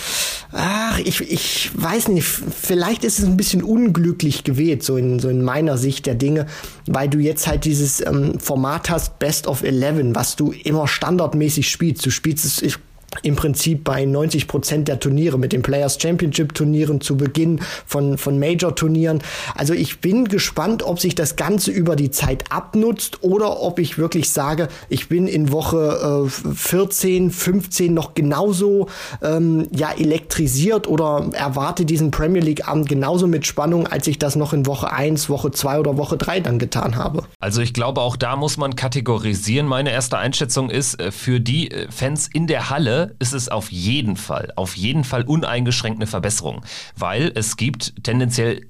ach, 0.52 1.00
ich, 1.00 1.22
ich 1.22 1.72
weiß 1.74 2.10
nicht, 2.10 2.26
vielleicht 2.26 3.04
ist 3.04 3.20
es 3.20 3.26
ein 3.26 3.38
bisschen 3.38 3.64
unglücklich 3.64 4.44
gewählt, 4.44 4.84
so 4.84 4.98
in, 4.98 5.20
so 5.20 5.30
in 5.30 5.42
meiner 5.42 5.78
Sicht 5.78 6.06
der 6.06 6.16
Dinge, 6.16 6.46
weil 6.88 7.10
du 7.10 7.20
jetzt 7.20 7.48
halt 7.48 7.66
dieses 7.66 8.06
ähm, 8.06 8.40
Format 8.40 8.90
hast, 8.90 9.20
Best 9.20 9.48
of 9.48 9.64
Eleven, 9.64 10.16
was 10.16 10.36
du 10.36 10.52
immer 10.52 10.88
standardmäßig 10.88 11.61
spielst. 11.70 12.06
Du 12.06 12.10
spielst 12.10 12.46
es, 12.46 12.62
ich 12.62 12.78
im 13.24 13.36
Prinzip 13.36 13.84
bei 13.84 14.06
90 14.06 14.48
Prozent 14.48 14.88
der 14.88 15.00
Turniere 15.00 15.38
mit 15.38 15.54
den 15.54 15.62
Players 15.62 15.98
Championship 16.02 16.54
Turnieren 16.54 17.02
zu 17.02 17.18
Beginn 17.18 17.60
von, 17.86 18.18
von 18.18 18.40
Major 18.40 18.76
Turnieren. 18.76 19.20
Also 19.56 19.74
ich 19.74 20.00
bin 20.00 20.26
gespannt, 20.26 20.84
ob 20.84 21.00
sich 21.00 21.16
das 21.16 21.36
Ganze 21.36 21.72
über 21.72 21.96
die 21.96 22.12
Zeit 22.12 22.46
abnutzt 22.50 23.20
oder 23.22 23.62
ob 23.62 23.80
ich 23.80 23.98
wirklich 23.98 24.32
sage, 24.32 24.70
ich 24.90 25.10
bin 25.10 25.28
in 25.28 25.52
Woche 25.52 26.26
äh, 26.26 26.54
14, 26.54 27.32
15 27.32 27.94
noch 27.94 28.14
genauso 28.14 28.88
ähm, 29.22 29.68
ja 29.72 29.92
elektrisiert 29.92 30.88
oder 30.88 31.30
erwarte 31.34 31.86
diesen 31.86 32.12
Premier 32.12 32.42
League 32.42 32.68
Abend 32.68 32.88
genauso 32.88 33.28
mit 33.28 33.46
Spannung, 33.46 33.88
als 33.88 34.08
ich 34.08 34.20
das 34.20 34.36
noch 34.36 34.54
in 34.54 34.66
Woche 34.66 34.92
1, 34.92 35.30
Woche 35.30 35.52
2 35.52 35.80
oder 35.80 35.98
Woche 35.98 36.18
3 36.18 36.40
dann 36.40 36.60
getan 36.60 36.96
habe. 36.96 37.24
Also 37.40 37.62
ich 37.62 37.74
glaube, 37.74 38.02
auch 38.02 38.16
da 38.16 38.36
muss 38.36 38.58
man 38.58 38.76
kategorisieren. 38.76 39.68
Meine 39.68 39.92
erste 39.92 40.18
Einschätzung 40.18 40.70
ist, 40.70 41.00
äh, 41.00 41.12
für 41.12 41.40
die 41.40 41.72
äh, 41.72 41.88
Fans 41.92 42.30
in 42.32 42.48
der 42.48 42.70
Halle 42.70 43.01
ist 43.20 43.34
es 43.34 43.50
auf 43.50 43.72
jeden 43.72 44.18
Fall, 44.18 44.52
auf 44.56 44.76
jeden 44.76 45.04
Fall 45.04 45.24
uneingeschränkt 45.24 46.00
eine 46.00 46.08
Verbesserung, 46.08 46.64
weil 46.96 47.32
es 47.36 47.58
gibt 47.58 48.04
tendenziell 48.04 48.68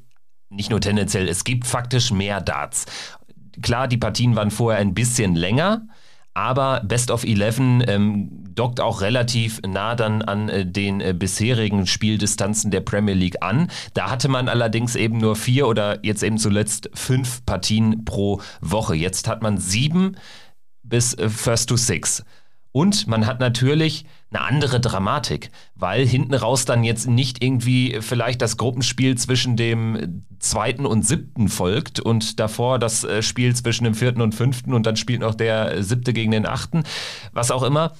nicht 0.50 0.70
nur 0.70 0.82
tendenziell, 0.82 1.28
es 1.30 1.44
gibt 1.44 1.66
faktisch 1.66 2.12
mehr 2.12 2.42
Darts. 2.42 2.86
Klar, 3.62 3.88
die 3.88 3.98
Partien 3.98 4.36
waren 4.36 4.52
vorher 4.52 4.82
ein 4.82 4.94
bisschen 4.94 5.36
länger, 5.36 5.88
aber 6.34 6.82
Best 6.86 7.12
of 7.12 7.24
Eleven 7.24 7.84
ähm, 7.88 8.30
dockt 8.56 8.80
auch 8.80 9.02
relativ 9.02 9.60
nah 9.68 9.96
dann 9.96 10.22
an 10.22 10.50
äh, 10.50 10.66
den 10.66 11.02
äh, 11.02 11.14
bisherigen 11.14 11.88
Spieldistanzen 11.88 12.72
der 12.72 12.82
Premier 12.82 13.16
League 13.16 13.42
an. 13.42 13.70
Da 13.94 14.10
hatte 14.10 14.30
man 14.30 14.48
allerdings 14.48 14.96
eben 14.96 15.18
nur 15.18 15.36
vier 15.36 15.68
oder 15.68 16.04
jetzt 16.06 16.24
eben 16.24 16.38
zuletzt 16.38 16.90
fünf 16.94 17.46
Partien 17.46 18.06
pro 18.06 18.42
Woche. 18.62 18.96
Jetzt 18.96 19.28
hat 19.28 19.42
man 19.42 19.58
sieben 19.58 20.16
bis 20.84 21.14
äh, 21.14 21.30
First 21.30 21.70
to 21.70 21.78
Six. 21.78 22.24
Und 22.72 23.08
man 23.08 23.26
hat 23.26 23.40
natürlich 23.40 24.06
eine 24.32 24.44
andere 24.44 24.80
Dramatik, 24.80 25.52
weil 25.76 26.08
hinten 26.08 26.34
raus 26.34 26.66
dann 26.66 26.84
jetzt 26.84 27.08
nicht 27.08 27.44
irgendwie 27.44 27.98
vielleicht 28.02 28.42
das 28.42 28.56
Gruppenspiel 28.58 29.18
zwischen 29.18 29.58
dem 29.58 30.24
zweiten 30.40 30.86
und 30.86 31.06
siebten 31.06 31.50
folgt 31.50 32.00
und 32.00 32.40
davor 32.40 32.80
das 32.80 33.04
äh, 33.04 33.22
Spiel 33.22 33.56
zwischen 33.56 33.84
dem 33.84 33.94
vierten 33.94 34.22
und 34.22 34.34
fünften 34.34 34.74
und 34.74 34.86
dann 34.86 34.96
spielt 34.96 35.22
noch 35.22 35.36
der 35.36 35.84
siebte 35.84 36.14
gegen 36.14 36.32
den 36.32 36.46
achten, 36.46 36.84
was 37.34 37.52
auch 37.52 37.64
immer, 37.64 37.94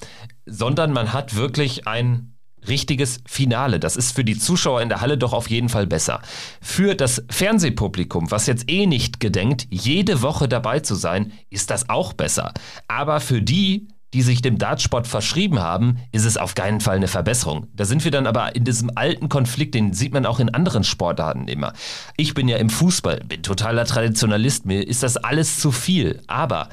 sondern 0.46 0.92
man 0.92 1.12
hat 1.12 1.36
wirklich 1.36 1.86
ein 1.86 2.32
richtiges 2.66 3.20
Finale. 3.26 3.80
Das 3.80 3.96
ist 3.96 4.12
für 4.12 4.24
die 4.24 4.38
Zuschauer 4.38 4.82
in 4.82 4.88
der 4.88 5.00
Halle 5.00 5.18
doch 5.18 5.32
auf 5.32 5.50
jeden 5.50 5.68
Fall 5.68 5.86
besser. 5.86 6.22
Für 6.60 6.94
das 6.94 7.24
Fernsehpublikum, 7.28 8.30
was 8.30 8.46
jetzt 8.46 8.70
eh 8.70 8.86
nicht 8.86 9.20
gedenkt, 9.20 9.66
jede 9.70 10.22
Woche 10.22 10.48
dabei 10.48 10.80
zu 10.80 10.94
sein, 10.94 11.32
ist 11.50 11.70
das 11.70 11.88
auch 11.88 12.12
besser. 12.12 12.52
Aber 12.88 13.20
für 13.20 13.42
die, 13.42 13.88
die 14.12 14.22
sich 14.22 14.42
dem 14.42 14.58
Dartsport 14.58 15.06
verschrieben 15.06 15.60
haben, 15.60 15.98
ist 16.12 16.24
es 16.24 16.36
auf 16.36 16.54
keinen 16.54 16.80
Fall 16.80 16.96
eine 16.96 17.08
Verbesserung. 17.08 17.66
Da 17.74 17.84
sind 17.84 18.04
wir 18.04 18.10
dann 18.10 18.26
aber 18.26 18.54
in 18.54 18.64
diesem 18.64 18.90
alten 18.94 19.28
Konflikt, 19.28 19.74
den 19.74 19.92
sieht 19.92 20.12
man 20.12 20.26
auch 20.26 20.40
in 20.40 20.50
anderen 20.50 20.84
Sportarten 20.84 21.48
immer. 21.48 21.72
Ich 22.16 22.34
bin 22.34 22.48
ja 22.48 22.58
im 22.58 22.70
Fußball, 22.70 23.22
bin 23.26 23.42
totaler 23.42 23.84
Traditionalist, 23.84 24.66
mir 24.66 24.86
ist 24.86 25.02
das 25.02 25.16
alles 25.16 25.58
zu 25.58 25.72
viel. 25.72 26.20
Aber 26.26 26.68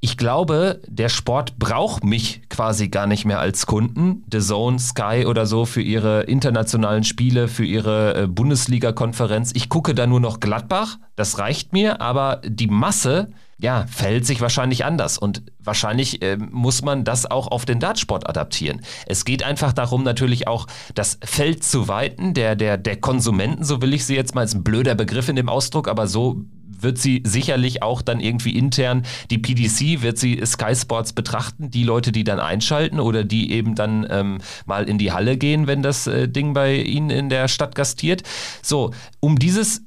ich 0.00 0.16
glaube, 0.16 0.80
der 0.86 1.08
Sport 1.08 1.58
braucht 1.58 2.04
mich 2.04 2.42
quasi 2.48 2.88
gar 2.88 3.08
nicht 3.08 3.24
mehr 3.24 3.40
als 3.40 3.66
Kunden. 3.66 4.24
The 4.30 4.38
Zone, 4.38 4.78
Sky 4.78 5.24
oder 5.26 5.44
so 5.44 5.64
für 5.64 5.82
ihre 5.82 6.22
internationalen 6.22 7.02
Spiele, 7.02 7.48
für 7.48 7.64
ihre 7.64 8.14
äh, 8.14 8.26
Bundesliga-Konferenz. 8.28 9.50
Ich 9.54 9.68
gucke 9.68 9.94
da 9.94 10.06
nur 10.06 10.20
noch 10.20 10.38
Gladbach, 10.38 10.98
das 11.16 11.38
reicht 11.38 11.72
mir, 11.72 12.00
aber 12.00 12.40
die 12.44 12.68
Masse, 12.68 13.32
ja, 13.60 13.86
verhält 13.88 14.24
sich 14.24 14.40
wahrscheinlich 14.40 14.84
anders 14.84 15.18
und 15.18 15.42
wahrscheinlich 15.58 16.22
äh, 16.22 16.36
muss 16.36 16.82
man 16.82 17.04
das 17.04 17.28
auch 17.28 17.48
auf 17.48 17.64
den 17.64 17.80
Dartsport 17.80 18.28
adaptieren. 18.28 18.82
Es 19.06 19.24
geht 19.24 19.42
einfach 19.42 19.72
darum, 19.72 20.04
natürlich 20.04 20.46
auch 20.46 20.66
das 20.94 21.18
Feld 21.24 21.64
zu 21.64 21.88
weiten, 21.88 22.34
der, 22.34 22.54
der, 22.54 22.76
der 22.78 22.96
Konsumenten, 22.96 23.64
so 23.64 23.82
will 23.82 23.94
ich 23.94 24.04
sie 24.04 24.14
jetzt 24.14 24.34
mal, 24.34 24.44
ist 24.44 24.54
ein 24.54 24.62
blöder 24.62 24.94
Begriff 24.94 25.28
in 25.28 25.36
dem 25.36 25.48
Ausdruck, 25.48 25.88
aber 25.88 26.06
so 26.06 26.44
wird 26.80 26.98
sie 26.98 27.22
sicherlich 27.26 27.82
auch 27.82 28.02
dann 28.02 28.20
irgendwie 28.20 28.56
intern, 28.56 29.04
die 29.30 29.38
PDC 29.38 30.02
wird 30.02 30.18
sie 30.18 30.40
Sky 30.46 30.74
Sports 30.76 31.12
betrachten, 31.12 31.70
die 31.70 31.82
Leute, 31.82 32.12
die 32.12 32.22
dann 32.22 32.38
einschalten 32.38 33.00
oder 33.00 33.24
die 33.24 33.50
eben 33.50 33.74
dann 33.74 34.06
ähm, 34.08 34.38
mal 34.66 34.88
in 34.88 34.98
die 34.98 35.10
Halle 35.12 35.36
gehen, 35.36 35.66
wenn 35.66 35.82
das 35.82 36.06
äh, 36.06 36.28
Ding 36.28 36.54
bei 36.54 36.76
ihnen 36.76 37.10
in 37.10 37.28
der 37.28 37.48
Stadt 37.48 37.74
gastiert. 37.74 38.22
So, 38.62 38.92
um 39.18 39.38
dieses 39.38 39.82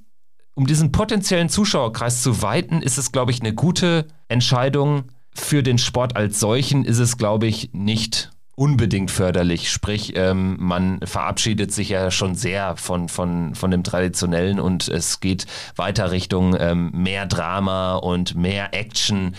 um 0.61 0.67
diesen 0.67 0.91
potenziellen 0.91 1.49
Zuschauerkreis 1.49 2.21
zu 2.21 2.43
weiten, 2.43 2.83
ist 2.83 2.99
es, 2.99 3.11
glaube 3.11 3.31
ich, 3.31 3.41
eine 3.41 3.51
gute 3.51 4.05
Entscheidung. 4.27 5.05
Für 5.33 5.63
den 5.63 5.79
Sport 5.79 6.15
als 6.15 6.39
solchen 6.39 6.85
ist 6.85 6.99
es, 6.99 7.17
glaube 7.17 7.47
ich, 7.47 7.71
nicht 7.73 8.29
unbedingt 8.53 9.09
förderlich. 9.09 9.71
Sprich, 9.71 10.13
ähm, 10.15 10.57
man 10.59 10.99
verabschiedet 11.03 11.71
sich 11.71 11.89
ja 11.89 12.11
schon 12.11 12.35
sehr 12.35 12.75
von, 12.75 13.09
von, 13.09 13.55
von 13.55 13.71
dem 13.71 13.83
Traditionellen 13.83 14.59
und 14.59 14.87
es 14.87 15.19
geht 15.19 15.47
weiter 15.77 16.11
Richtung 16.11 16.55
ähm, 16.59 16.91
mehr 16.93 17.25
Drama 17.25 17.95
und 17.95 18.35
mehr 18.35 18.75
Action. 18.75 19.35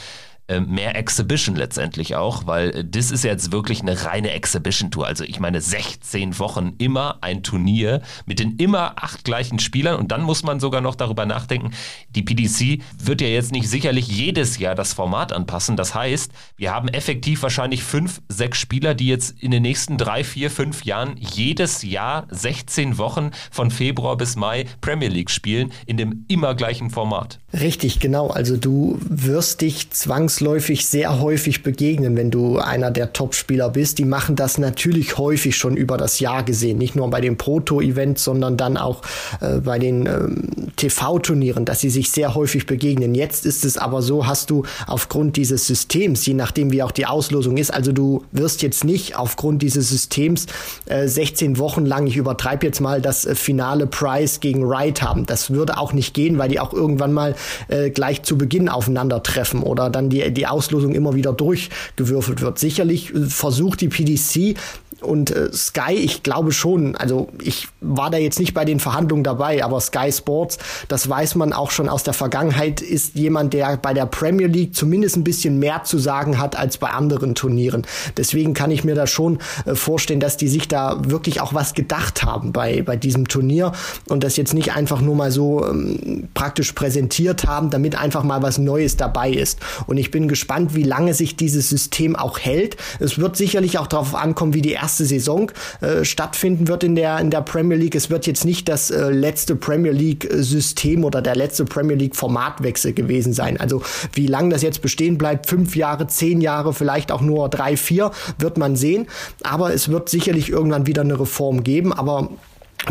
Äh, 0.48 0.58
mehr 0.58 0.96
Exhibition 0.96 1.54
letztendlich 1.54 2.16
auch, 2.16 2.48
weil 2.48 2.70
äh, 2.70 2.84
das 2.84 3.12
ist 3.12 3.22
jetzt 3.22 3.52
wirklich 3.52 3.80
eine 3.80 4.04
reine 4.04 4.32
Exhibition-Tour. 4.32 5.06
Also 5.06 5.22
ich 5.22 5.38
meine 5.38 5.60
16 5.60 6.40
Wochen 6.40 6.74
immer 6.78 7.18
ein 7.20 7.44
Turnier 7.44 8.02
mit 8.26 8.40
den 8.40 8.56
immer 8.56 8.94
acht 8.96 9.24
gleichen 9.24 9.60
Spielern 9.60 10.00
und 10.00 10.10
dann 10.10 10.22
muss 10.22 10.42
man 10.42 10.58
sogar 10.58 10.80
noch 10.80 10.96
darüber 10.96 11.26
nachdenken, 11.26 11.70
die 12.10 12.22
PDC 12.22 12.82
wird 12.98 13.20
ja 13.20 13.28
jetzt 13.28 13.52
nicht 13.52 13.68
sicherlich 13.68 14.08
jedes 14.08 14.58
Jahr 14.58 14.74
das 14.74 14.92
Format 14.92 15.32
anpassen. 15.32 15.76
Das 15.76 15.94
heißt, 15.94 16.32
wir 16.56 16.74
haben 16.74 16.88
effektiv 16.88 17.44
wahrscheinlich 17.44 17.84
fünf, 17.84 18.20
sechs 18.28 18.58
Spieler, 18.58 18.94
die 18.94 19.06
jetzt 19.06 19.40
in 19.40 19.52
den 19.52 19.62
nächsten 19.62 19.96
drei, 19.96 20.24
vier, 20.24 20.50
fünf 20.50 20.84
Jahren 20.84 21.14
jedes 21.18 21.82
Jahr 21.82 22.26
16 22.30 22.98
Wochen 22.98 23.30
von 23.52 23.70
Februar 23.70 24.16
bis 24.16 24.34
Mai 24.34 24.66
Premier 24.80 25.08
League 25.08 25.30
spielen 25.30 25.72
in 25.86 25.98
dem 25.98 26.24
immer 26.26 26.56
gleichen 26.56 26.90
Format. 26.90 27.38
Richtig, 27.52 28.00
genau. 28.00 28.26
Also 28.28 28.56
du 28.56 28.98
wirst 29.00 29.60
dich 29.60 29.90
zwangsläufig 30.32 30.86
sehr 30.86 31.20
häufig 31.20 31.62
begegnen, 31.62 32.16
wenn 32.16 32.30
du 32.30 32.58
einer 32.58 32.90
der 32.90 33.12
Top-Spieler 33.12 33.68
bist. 33.68 33.98
Die 33.98 34.06
machen 34.06 34.34
das 34.34 34.56
natürlich 34.56 35.18
häufig 35.18 35.56
schon 35.56 35.76
über 35.76 35.98
das 35.98 36.20
Jahr 36.20 36.42
gesehen. 36.42 36.78
Nicht 36.78 36.96
nur 36.96 37.10
bei 37.10 37.20
den 37.20 37.36
Proto-Events, 37.36 38.24
sondern 38.24 38.56
dann 38.56 38.78
auch 38.78 39.02
äh, 39.40 39.58
bei 39.58 39.78
den 39.78 40.06
ähm, 40.06 40.48
TV-Turnieren, 40.76 41.66
dass 41.66 41.80
sie 41.80 41.90
sich 41.90 42.10
sehr 42.10 42.34
häufig 42.34 42.64
begegnen. 42.64 43.14
Jetzt 43.14 43.44
ist 43.44 43.64
es 43.64 43.76
aber 43.76 44.00
so, 44.00 44.26
hast 44.26 44.48
du 44.48 44.64
aufgrund 44.86 45.36
dieses 45.36 45.66
Systems, 45.66 46.24
je 46.24 46.34
nachdem 46.34 46.72
wie 46.72 46.82
auch 46.82 46.92
die 46.92 47.04
Auslosung 47.04 47.58
ist, 47.58 47.72
also 47.72 47.92
du 47.92 48.24
wirst 48.32 48.62
jetzt 48.62 48.84
nicht 48.84 49.16
aufgrund 49.16 49.60
dieses 49.60 49.90
Systems 49.90 50.46
äh, 50.86 51.08
16 51.08 51.58
Wochen 51.58 51.84
lang, 51.84 52.06
ich 52.06 52.16
übertreibe 52.16 52.66
jetzt 52.66 52.80
mal, 52.80 53.02
das 53.02 53.26
äh, 53.26 53.34
finale 53.34 53.86
Price 53.86 54.40
gegen 54.40 54.66
Wright 54.66 55.02
haben. 55.02 55.26
Das 55.26 55.50
würde 55.50 55.76
auch 55.76 55.92
nicht 55.92 56.14
gehen, 56.14 56.38
weil 56.38 56.48
die 56.48 56.58
auch 56.58 56.72
irgendwann 56.72 57.12
mal 57.12 57.34
äh, 57.68 57.90
gleich 57.90 58.22
zu 58.22 58.38
Beginn 58.38 58.70
aufeinandertreffen 58.70 59.62
oder 59.62 59.90
dann 59.90 60.08
die, 60.08 60.21
die 60.30 60.46
Auslosung 60.46 60.94
immer 60.94 61.14
wieder 61.14 61.32
durchgewürfelt 61.32 62.40
wird. 62.40 62.58
Sicherlich 62.58 63.14
äh, 63.14 63.26
versucht 63.26 63.80
die 63.80 63.88
PDC 63.88 64.56
und 65.02 65.30
äh, 65.30 65.52
Sky, 65.52 65.94
ich 65.94 66.22
glaube 66.22 66.52
schon, 66.52 66.96
also 66.96 67.28
ich 67.42 67.68
war 67.80 68.10
da 68.10 68.18
jetzt 68.18 68.38
nicht 68.38 68.54
bei 68.54 68.64
den 68.64 68.80
Verhandlungen 68.80 69.24
dabei, 69.24 69.64
aber 69.64 69.80
Sky 69.80 70.10
Sports, 70.12 70.58
das 70.88 71.08
weiß 71.08 71.34
man 71.34 71.52
auch 71.52 71.70
schon 71.70 71.88
aus 71.88 72.02
der 72.02 72.14
Vergangenheit, 72.14 72.80
ist 72.80 73.14
jemand, 73.14 73.54
der 73.54 73.76
bei 73.76 73.94
der 73.94 74.06
Premier 74.06 74.46
League 74.46 74.74
zumindest 74.74 75.16
ein 75.16 75.24
bisschen 75.24 75.58
mehr 75.58 75.84
zu 75.84 75.98
sagen 75.98 76.38
hat 76.38 76.56
als 76.56 76.78
bei 76.78 76.90
anderen 76.90 77.34
Turnieren. 77.34 77.86
Deswegen 78.16 78.54
kann 78.54 78.70
ich 78.70 78.84
mir 78.84 78.94
da 78.94 79.06
schon 79.06 79.38
äh, 79.66 79.74
vorstellen, 79.74 80.20
dass 80.20 80.36
die 80.36 80.48
sich 80.48 80.68
da 80.68 80.98
wirklich 81.04 81.40
auch 81.40 81.54
was 81.54 81.74
gedacht 81.74 82.22
haben 82.22 82.52
bei, 82.52 82.82
bei 82.82 82.96
diesem 82.96 83.28
Turnier 83.28 83.72
und 84.08 84.24
das 84.24 84.36
jetzt 84.36 84.54
nicht 84.54 84.74
einfach 84.74 85.00
nur 85.00 85.16
mal 85.16 85.30
so 85.30 85.66
ähm, 85.66 86.28
praktisch 86.34 86.72
präsentiert 86.72 87.46
haben, 87.46 87.70
damit 87.70 87.98
einfach 87.98 88.22
mal 88.22 88.42
was 88.42 88.58
Neues 88.58 88.96
dabei 88.96 89.30
ist. 89.30 89.58
Und 89.86 89.96
ich 89.96 90.10
bin 90.10 90.28
gespannt, 90.28 90.74
wie 90.74 90.82
lange 90.82 91.14
sich 91.14 91.36
dieses 91.36 91.68
System 91.68 92.16
auch 92.16 92.38
hält. 92.38 92.76
Es 93.00 93.18
wird 93.18 93.36
sicherlich 93.36 93.78
auch 93.78 93.86
darauf 93.86 94.14
ankommen, 94.14 94.54
wie 94.54 94.62
die 94.62 94.72
erste 94.72 94.91
erste 94.92 95.06
Saison 95.06 95.50
äh, 95.80 96.04
stattfinden 96.04 96.68
wird 96.68 96.84
in 96.84 96.94
der, 96.94 97.18
in 97.18 97.30
der 97.30 97.40
Premier 97.40 97.78
League. 97.78 97.94
Es 97.94 98.10
wird 98.10 98.26
jetzt 98.26 98.44
nicht 98.44 98.68
das 98.68 98.90
äh, 98.90 99.08
letzte 99.08 99.56
Premier 99.56 99.92
League-System 99.92 101.02
oder 101.04 101.22
der 101.22 101.34
letzte 101.34 101.64
Premier 101.64 101.96
League-Formatwechsel 101.96 102.92
gewesen 102.92 103.32
sein. 103.32 103.58
Also 103.58 103.82
wie 104.12 104.26
lange 104.26 104.50
das 104.50 104.60
jetzt 104.60 104.82
bestehen 104.82 105.16
bleibt, 105.16 105.46
fünf 105.46 105.76
Jahre, 105.76 106.08
zehn 106.08 106.42
Jahre, 106.42 106.74
vielleicht 106.74 107.10
auch 107.10 107.22
nur 107.22 107.48
drei, 107.48 107.78
vier, 107.78 108.10
wird 108.38 108.58
man 108.58 108.76
sehen. 108.76 109.06
Aber 109.42 109.72
es 109.72 109.88
wird 109.88 110.10
sicherlich 110.10 110.50
irgendwann 110.50 110.86
wieder 110.86 111.00
eine 111.00 111.18
Reform 111.18 111.64
geben. 111.64 111.94
Aber 111.94 112.28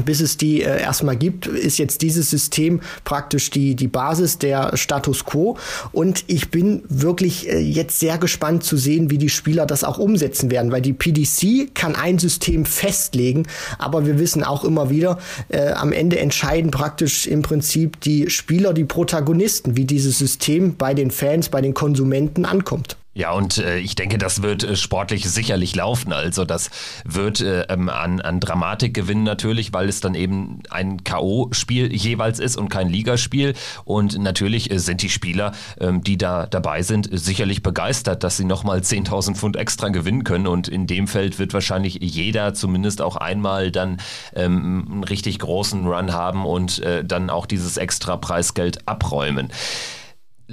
bis 0.06 0.22
es 0.22 0.38
die 0.38 0.62
äh, 0.62 0.82
erstmal 0.82 1.16
gibt, 1.16 1.48
ist 1.48 1.78
jetzt 1.78 2.02
dieses 2.02 2.30
System 2.30 2.82
praktisch 3.04 3.50
die, 3.50 3.76
die 3.76 3.88
Basis 3.88 4.38
der 4.38 4.78
Status 4.78 5.26
quo. 5.26 5.58
Und 5.92 6.24
ich 6.28 6.52
bin 6.52 6.84
wirklich 6.88 7.50
äh, 7.50 7.60
jetzt 7.60 8.00
sehr 8.00 8.18
gespannt 8.18 8.64
zu 8.64 8.78
sehen, 8.78 9.10
wie 9.10 9.18
die 9.18 9.30
Spieler 9.30 9.66
das 9.66 9.84
auch 9.84 9.98
umsetzen 9.98 10.52
werden, 10.52 10.72
weil 10.72 10.82
die 10.82 10.94
PDC 10.94 11.74
kann 11.76 11.96
ein 11.96 12.20
System 12.20 12.66
festlegen, 12.66 13.48
aber 13.78 14.06
wir 14.06 14.20
wissen 14.20 14.44
auch 14.44 14.64
immer 14.64 14.90
wieder, 14.90 15.18
äh, 15.50 15.72
am 15.72 15.92
Ende 15.92 16.20
entscheiden 16.20 16.72
praktisch 16.72 17.28
im 17.28 17.42
Prinzip 17.42 18.00
die 18.02 18.30
Spieler, 18.30 18.74
die 18.74 18.86
Protagonisten, 18.86 19.76
wie 19.78 19.86
dieses 19.86 20.18
System 20.18 20.76
bei 20.76 20.94
den 20.94 21.12
Fans, 21.12 21.50
bei 21.50 21.62
den 21.62 21.74
Konsumenten 21.74 22.46
ankommt. 22.46 22.98
Ja, 23.14 23.34
und 23.34 23.58
äh, 23.58 23.78
ich 23.80 23.96
denke, 23.96 24.18
das 24.18 24.42
wird 24.42 24.64
äh, 24.64 24.78
sportlich 24.78 25.30
sicherlich 25.30 25.76
laufen. 25.76 26.14
Also 26.14 26.46
das 26.46 26.70
wird 27.04 27.42
äh, 27.42 27.64
ähm, 27.64 27.90
an, 27.90 28.22
an 28.22 28.40
Dramatik 28.40 28.94
gewinnen 28.94 29.24
natürlich, 29.24 29.74
weil 29.74 29.90
es 29.90 30.00
dann 30.00 30.16
eben 30.16 30.64
ein 30.70 31.04
K.O.-Spiel 31.04 31.92
jeweils 31.92 32.40
ist 32.40 32.56
und 32.56 32.70
kein 32.70 32.88
Ligaspiel. 32.88 33.54
Und 33.84 34.18
natürlich 34.18 34.72
äh, 34.72 34.80
sind 34.80 35.02
die 35.02 35.10
Spieler, 35.10 35.52
ähm, 35.82 36.02
die 36.02 36.18
da 36.18 36.48
dabei 36.48 36.84
sind, 36.84 37.10
sicherlich 37.12 37.62
begeistert, 37.62 38.24
dass 38.24 38.38
sie 38.38 38.46
nochmal 38.46 38.80
10.000 38.80 39.36
Pfund 39.36 39.58
extra 39.58 39.90
gewinnen 39.90 40.24
können. 40.24 40.48
Und 40.48 40.70
in 40.70 40.88
dem 40.88 41.10
Feld 41.10 41.38
wird 41.38 41.54
wahrscheinlich 41.54 41.98
jeder 42.00 42.54
zumindest 42.54 43.02
auch 43.02 43.18
einmal 43.18 43.72
dann 43.72 43.98
ähm, 44.34 44.88
einen 44.90 45.04
richtig 45.04 45.40
großen 45.40 45.86
Run 45.86 46.14
haben 46.14 46.46
und 46.46 46.80
äh, 46.80 47.04
dann 47.04 47.30
auch 47.30 47.46
dieses 47.46 47.76
extra 47.76 48.16
Preisgeld 48.16 48.88
abräumen. 48.88 49.52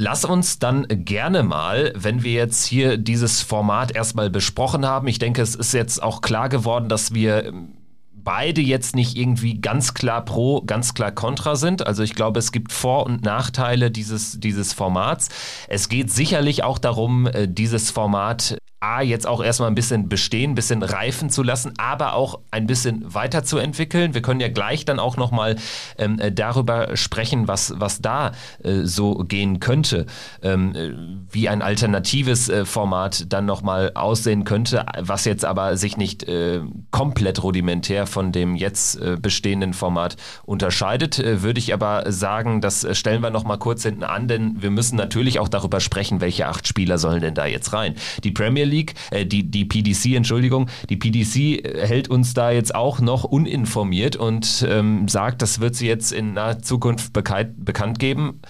Lass 0.01 0.25
uns 0.25 0.61
dann 0.61 0.87
gerne 0.89 1.43
mal, 1.43 1.93
wenn 1.97 2.23
wir 2.23 2.31
jetzt 2.31 2.65
hier 2.65 2.99
dieses 2.99 3.43
Format 3.43 3.91
erstmal 3.91 4.31
besprochen 4.31 4.87
haben, 4.87 5.09
ich 5.09 5.19
denke, 5.19 5.43
es 5.43 5.57
ist 5.57 5.75
jetzt 5.75 6.01
auch 6.01 6.21
klar 6.21 6.49
geworden, 6.49 6.89
dass 6.89 7.15
wir 7.15 7.47
ähm, 7.47 7.73
beide 8.15 8.61
jetzt 8.61 8.95
nicht 8.95 9.17
irgendwie 9.17 9.61
ganz 9.61 9.95
klar 9.95 10.25
pro, 10.25 10.63
ganz 10.63 10.95
klar 10.95 11.11
kontra 11.11 11.57
sind. 11.57 11.85
Also 11.85 12.05
ich 12.05 12.15
glaube, 12.15 12.39
es 12.39 12.53
gibt 12.53 12.71
Vor- 12.71 13.07
und 13.07 13.25
Nachteile 13.25 13.91
dieses, 13.91 14.39
dieses 14.39 14.73
Formats. 14.73 15.31
Es 15.67 15.89
geht 15.89 16.13
sicherlich 16.13 16.63
auch 16.63 16.79
darum, 16.79 17.27
äh, 17.27 17.49
dieses 17.49 17.91
Format 17.91 18.57
A, 18.81 19.03
jetzt 19.03 19.27
auch 19.27 19.43
erstmal 19.43 19.71
ein 19.71 19.75
bisschen 19.75 20.09
bestehen, 20.09 20.53
ein 20.53 20.55
bisschen 20.55 20.85
reifen 20.85 21.31
zu 21.31 21.43
lassen, 21.43 21.73
aber 21.79 22.15
auch 22.15 22.39
ein 22.53 22.69
bisschen 22.69 23.03
weiterzuentwickeln. 23.13 24.15
Wir 24.15 24.23
können 24.23 24.39
ja 24.39 24.49
gleich 24.49 24.85
dann 24.85 25.01
auch 25.01 25.17
nochmal 25.17 25.57
ähm, 25.97 26.21
äh, 26.21 26.31
darüber 26.31 26.97
sprechen, 26.97 27.49
was, 27.49 27.75
was 27.77 28.01
da 28.01 28.33
äh, 28.63 28.83
so 28.85 29.17
gehen 29.17 29.59
könnte, 29.59 30.07
ähm, 30.43 30.75
äh, 30.77 30.93
wie 31.31 31.49
ein 31.49 31.61
alternatives 31.61 32.49
äh, 32.49 32.65
Format 32.65 33.33
dann 33.33 33.47
nochmal 33.47 33.93
aussehen 33.95 34.45
könnte, 34.45 34.87
was 34.97 35.25
jetzt 35.25 35.45
aber 35.45 35.77
sich 35.77 35.97
nicht 35.97 36.23
äh, 36.29 36.61
komplett 36.93 37.43
rudimentär 37.43 38.07
von 38.07 38.31
dem 38.31 38.55
jetzt 38.55 39.01
äh, 39.01 39.17
bestehenden 39.21 39.73
Format 39.73 40.17
unterscheidet. 40.45 41.19
würde 41.19 41.59
ich 41.59 41.75
aber 41.75 42.11
sagen, 42.13 42.61
das 42.61 42.87
stellen 42.97 43.23
wir 43.23 43.31
nochmal 43.31 43.59
kurz 43.59 43.83
hinten 43.83 44.05
an, 44.05 44.29
denn 44.29 44.63
wir 44.63 44.71
müssen 44.71 44.97
natürlich 44.97 45.41
auch 45.41 45.49
darüber 45.49 45.81
sprechen, 45.81 46.21
welche 46.21 46.47
acht 46.47 46.69
Spieler 46.69 46.99
sollen 46.99 47.21
denn 47.21 47.35
da 47.35 47.47
jetzt 47.47 47.73
rein. 47.73 47.95
Die 48.23 48.31
Premier 48.31 48.68
League, 48.69 48.95
äh, 49.11 49.27
die, 49.27 49.51
die 49.51 49.65
PDC, 49.65 50.15
Entschuldigung, 50.15 50.69
die 50.89 50.97
PDC 50.97 51.65
äh, 51.65 51.87
hält 51.87 52.09
uns 52.09 52.35
da 52.35 52.51
jetzt 52.51 52.75
auch 52.75 53.01
noch 53.01 53.25
uninformiert 53.25 54.17
und 54.17 54.65
ähm, 54.69 55.09
sagt, 55.09 55.43
das 55.43 55.61
wird 55.61 55.75
sie 55.75 55.87
jetzt 55.87 56.13
in 56.13 56.35
naher 56.35 56.61
Zukunft 56.61 57.13
bekannt, 57.13 57.65
bekannt 57.65 57.99
geben. 57.99 58.41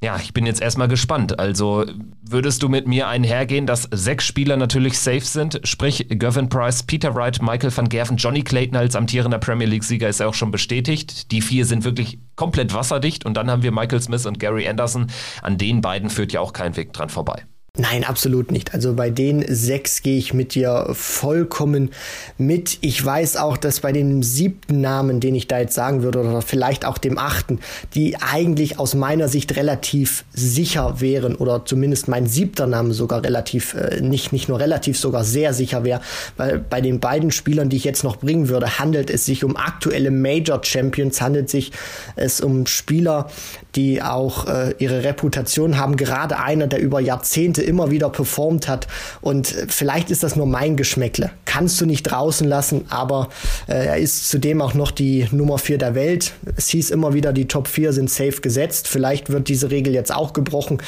Ja, 0.00 0.16
ich 0.22 0.32
bin 0.32 0.46
jetzt 0.46 0.62
erstmal 0.62 0.86
gespannt. 0.86 1.40
Also 1.40 1.84
würdest 2.22 2.62
du 2.62 2.68
mit 2.68 2.86
mir 2.86 3.08
einhergehen, 3.08 3.66
dass 3.66 3.88
sechs 3.90 4.24
Spieler 4.24 4.56
natürlich 4.56 4.96
safe 4.96 5.22
sind? 5.22 5.60
Sprich, 5.64 6.06
Gavin 6.08 6.48
Price, 6.48 6.84
Peter 6.84 7.16
Wright, 7.16 7.42
Michael 7.42 7.76
van 7.76 7.88
Gerven, 7.88 8.16
Johnny 8.16 8.42
Clayton 8.42 8.76
als 8.76 8.94
amtierender 8.94 9.38
Premier 9.38 9.66
League-Sieger 9.66 10.08
ist 10.08 10.20
ja 10.20 10.28
auch 10.28 10.34
schon 10.34 10.52
bestätigt. 10.52 11.32
Die 11.32 11.42
vier 11.42 11.66
sind 11.66 11.82
wirklich 11.82 12.20
komplett 12.36 12.74
wasserdicht. 12.74 13.26
Und 13.26 13.36
dann 13.36 13.50
haben 13.50 13.64
wir 13.64 13.72
Michael 13.72 14.00
Smith 14.00 14.24
und 14.24 14.38
Gary 14.38 14.68
Anderson. 14.68 15.08
An 15.42 15.58
den 15.58 15.80
beiden 15.80 16.10
führt 16.10 16.32
ja 16.32 16.40
auch 16.40 16.52
kein 16.52 16.76
Weg 16.76 16.92
dran 16.92 17.08
vorbei. 17.08 17.44
Nein, 17.80 18.02
absolut 18.02 18.50
nicht. 18.50 18.74
Also 18.74 18.94
bei 18.94 19.08
den 19.08 19.44
sechs 19.46 20.02
gehe 20.02 20.18
ich 20.18 20.34
mit 20.34 20.56
dir 20.56 20.88
vollkommen 20.94 21.90
mit. 22.36 22.78
Ich 22.80 23.04
weiß 23.04 23.36
auch, 23.36 23.56
dass 23.56 23.78
bei 23.78 23.92
dem 23.92 24.24
siebten 24.24 24.80
Namen, 24.80 25.20
den 25.20 25.36
ich 25.36 25.46
da 25.46 25.60
jetzt 25.60 25.74
sagen 25.74 26.02
würde, 26.02 26.18
oder 26.18 26.42
vielleicht 26.42 26.84
auch 26.84 26.98
dem 26.98 27.18
achten, 27.18 27.60
die 27.94 28.16
eigentlich 28.16 28.80
aus 28.80 28.96
meiner 28.96 29.28
Sicht 29.28 29.54
relativ 29.54 30.24
sicher 30.32 31.00
wären, 31.00 31.36
oder 31.36 31.64
zumindest 31.64 32.08
mein 32.08 32.26
siebter 32.26 32.66
Name 32.66 32.94
sogar 32.94 33.22
relativ, 33.22 33.74
äh, 33.74 34.00
nicht, 34.00 34.32
nicht 34.32 34.48
nur 34.48 34.58
relativ, 34.58 34.98
sogar 34.98 35.22
sehr 35.22 35.54
sicher 35.54 35.84
wäre, 35.84 36.00
weil 36.36 36.58
bei 36.58 36.80
den 36.80 36.98
beiden 36.98 37.30
Spielern, 37.30 37.68
die 37.68 37.76
ich 37.76 37.84
jetzt 37.84 38.02
noch 38.02 38.16
bringen 38.16 38.48
würde, 38.48 38.80
handelt 38.80 39.08
es 39.08 39.24
sich 39.24 39.44
um 39.44 39.56
aktuelle 39.56 40.10
Major 40.10 40.64
Champions, 40.64 41.20
handelt 41.20 41.48
sich 41.48 41.70
es 42.16 42.40
um 42.40 42.66
Spieler, 42.66 43.30
die 43.76 44.02
auch 44.02 44.48
äh, 44.48 44.74
ihre 44.78 45.04
Reputation 45.04 45.78
haben. 45.78 45.96
Gerade 45.96 46.40
einer, 46.40 46.66
der 46.66 46.80
über 46.80 46.98
Jahrzehnte 46.98 47.67
immer 47.68 47.90
wieder 47.90 48.08
performt 48.10 48.68
hat. 48.68 48.88
Und 49.20 49.54
äh, 49.54 49.66
vielleicht 49.68 50.10
ist 50.10 50.22
das 50.22 50.36
nur 50.36 50.46
mein 50.46 50.76
Geschmäckle. 50.76 51.30
Kannst 51.44 51.80
du 51.80 51.86
nicht 51.86 52.02
draußen 52.04 52.48
lassen, 52.48 52.86
aber 52.88 53.28
äh, 53.66 53.86
er 53.86 53.98
ist 53.98 54.28
zudem 54.28 54.60
auch 54.60 54.74
noch 54.74 54.90
die 54.90 55.28
Nummer 55.30 55.58
vier 55.58 55.78
der 55.78 55.94
Welt. 55.94 56.32
Es 56.56 56.68
hieß 56.68 56.90
immer 56.90 57.14
wieder, 57.14 57.32
die 57.32 57.46
Top 57.46 57.68
4 57.68 57.92
sind 57.92 58.10
safe 58.10 58.40
gesetzt. 58.40 58.88
Vielleicht 58.88 59.30
wird 59.30 59.48
diese 59.48 59.70
Regel 59.70 59.94
jetzt 59.94 60.14
auch 60.14 60.32
gebrochen. 60.32 60.78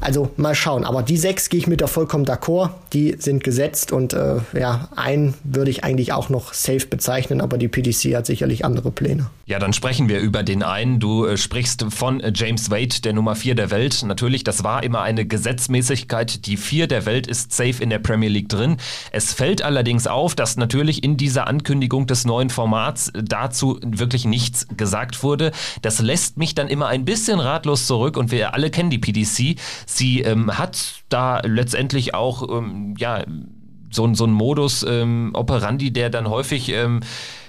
Also 0.00 0.30
mal 0.36 0.54
schauen. 0.54 0.84
Aber 0.84 1.02
die 1.02 1.16
sechs 1.16 1.48
gehe 1.48 1.58
ich 1.58 1.66
mit 1.66 1.80
der 1.80 1.88
vollkommen 1.88 2.24
d'accord. 2.24 2.70
Die 2.92 3.16
sind 3.18 3.42
gesetzt 3.42 3.92
und 3.92 4.12
äh, 4.12 4.36
ja, 4.58 4.88
einen 4.96 5.34
würde 5.44 5.70
ich 5.70 5.84
eigentlich 5.84 6.12
auch 6.12 6.28
noch 6.28 6.52
safe 6.52 6.86
bezeichnen, 6.86 7.40
aber 7.40 7.58
die 7.58 7.68
PDC 7.68 8.14
hat 8.14 8.26
sicherlich 8.26 8.64
andere 8.64 8.90
Pläne. 8.90 9.30
Ja, 9.46 9.58
dann 9.58 9.72
sprechen 9.72 10.08
wir 10.08 10.18
über 10.18 10.42
den 10.42 10.62
einen. 10.62 10.98
Du 10.98 11.24
äh, 11.24 11.36
sprichst 11.36 11.86
von 11.90 12.20
äh, 12.20 12.32
James 12.34 12.70
Wade, 12.70 13.00
der 13.04 13.12
Nummer 13.12 13.36
4 13.36 13.54
der 13.54 13.70
Welt. 13.70 14.02
Natürlich, 14.04 14.44
das 14.44 14.64
war 14.64 14.82
immer 14.82 15.02
eine 15.02 15.24
Gesetzmäßigkeit. 15.24 16.25
Die 16.26 16.56
4 16.56 16.86
der 16.86 17.06
Welt 17.06 17.26
ist 17.26 17.52
safe 17.52 17.82
in 17.82 17.90
der 17.90 17.98
Premier 17.98 18.28
League 18.28 18.48
drin. 18.48 18.76
Es 19.12 19.32
fällt 19.32 19.62
allerdings 19.62 20.06
auf, 20.06 20.34
dass 20.34 20.56
natürlich 20.56 21.02
in 21.04 21.16
dieser 21.16 21.46
Ankündigung 21.46 22.06
des 22.06 22.24
neuen 22.24 22.50
Formats 22.50 23.12
dazu 23.14 23.78
wirklich 23.84 24.24
nichts 24.24 24.66
gesagt 24.76 25.22
wurde. 25.22 25.52
Das 25.82 26.00
lässt 26.00 26.36
mich 26.36 26.54
dann 26.54 26.68
immer 26.68 26.88
ein 26.88 27.04
bisschen 27.04 27.40
ratlos 27.40 27.86
zurück 27.86 28.16
und 28.16 28.30
wir 28.30 28.54
alle 28.54 28.70
kennen 28.70 28.90
die 28.90 28.98
PDC. 28.98 29.58
Sie 29.86 30.20
ähm, 30.20 30.56
hat 30.58 31.02
da 31.08 31.40
letztendlich 31.40 32.14
auch, 32.14 32.48
ähm, 32.48 32.94
ja, 32.98 33.24
so, 33.90 34.12
so 34.14 34.26
ein 34.26 34.32
Modus 34.32 34.84
ähm, 34.88 35.30
operandi, 35.34 35.92
der 35.92 36.10
dann 36.10 36.28
häufig 36.28 36.70
ähm, 36.70 37.00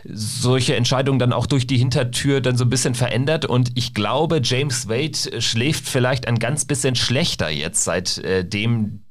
solche 0.04 0.76
Entscheidungen 0.76 1.19
dann 1.19 1.34
auch 1.34 1.45
durch 1.45 1.67
die 1.67 1.78
Hintertür 1.78 2.41
dann 2.41 2.58
so 2.58 2.65
ein 2.65 2.69
bisschen 2.69 2.95
verändert. 2.95 3.45
Und 3.45 3.71
ich 3.76 3.93
glaube, 3.93 4.41
James 4.43 4.88
Wade 4.88 5.41
schläft 5.41 5.88
vielleicht 5.88 6.28
ein 6.28 6.39
ganz 6.39 6.65
bisschen 6.65 6.95
schlechter 6.95 7.50
jetzt, 7.50 7.84
seitdem 7.84 9.02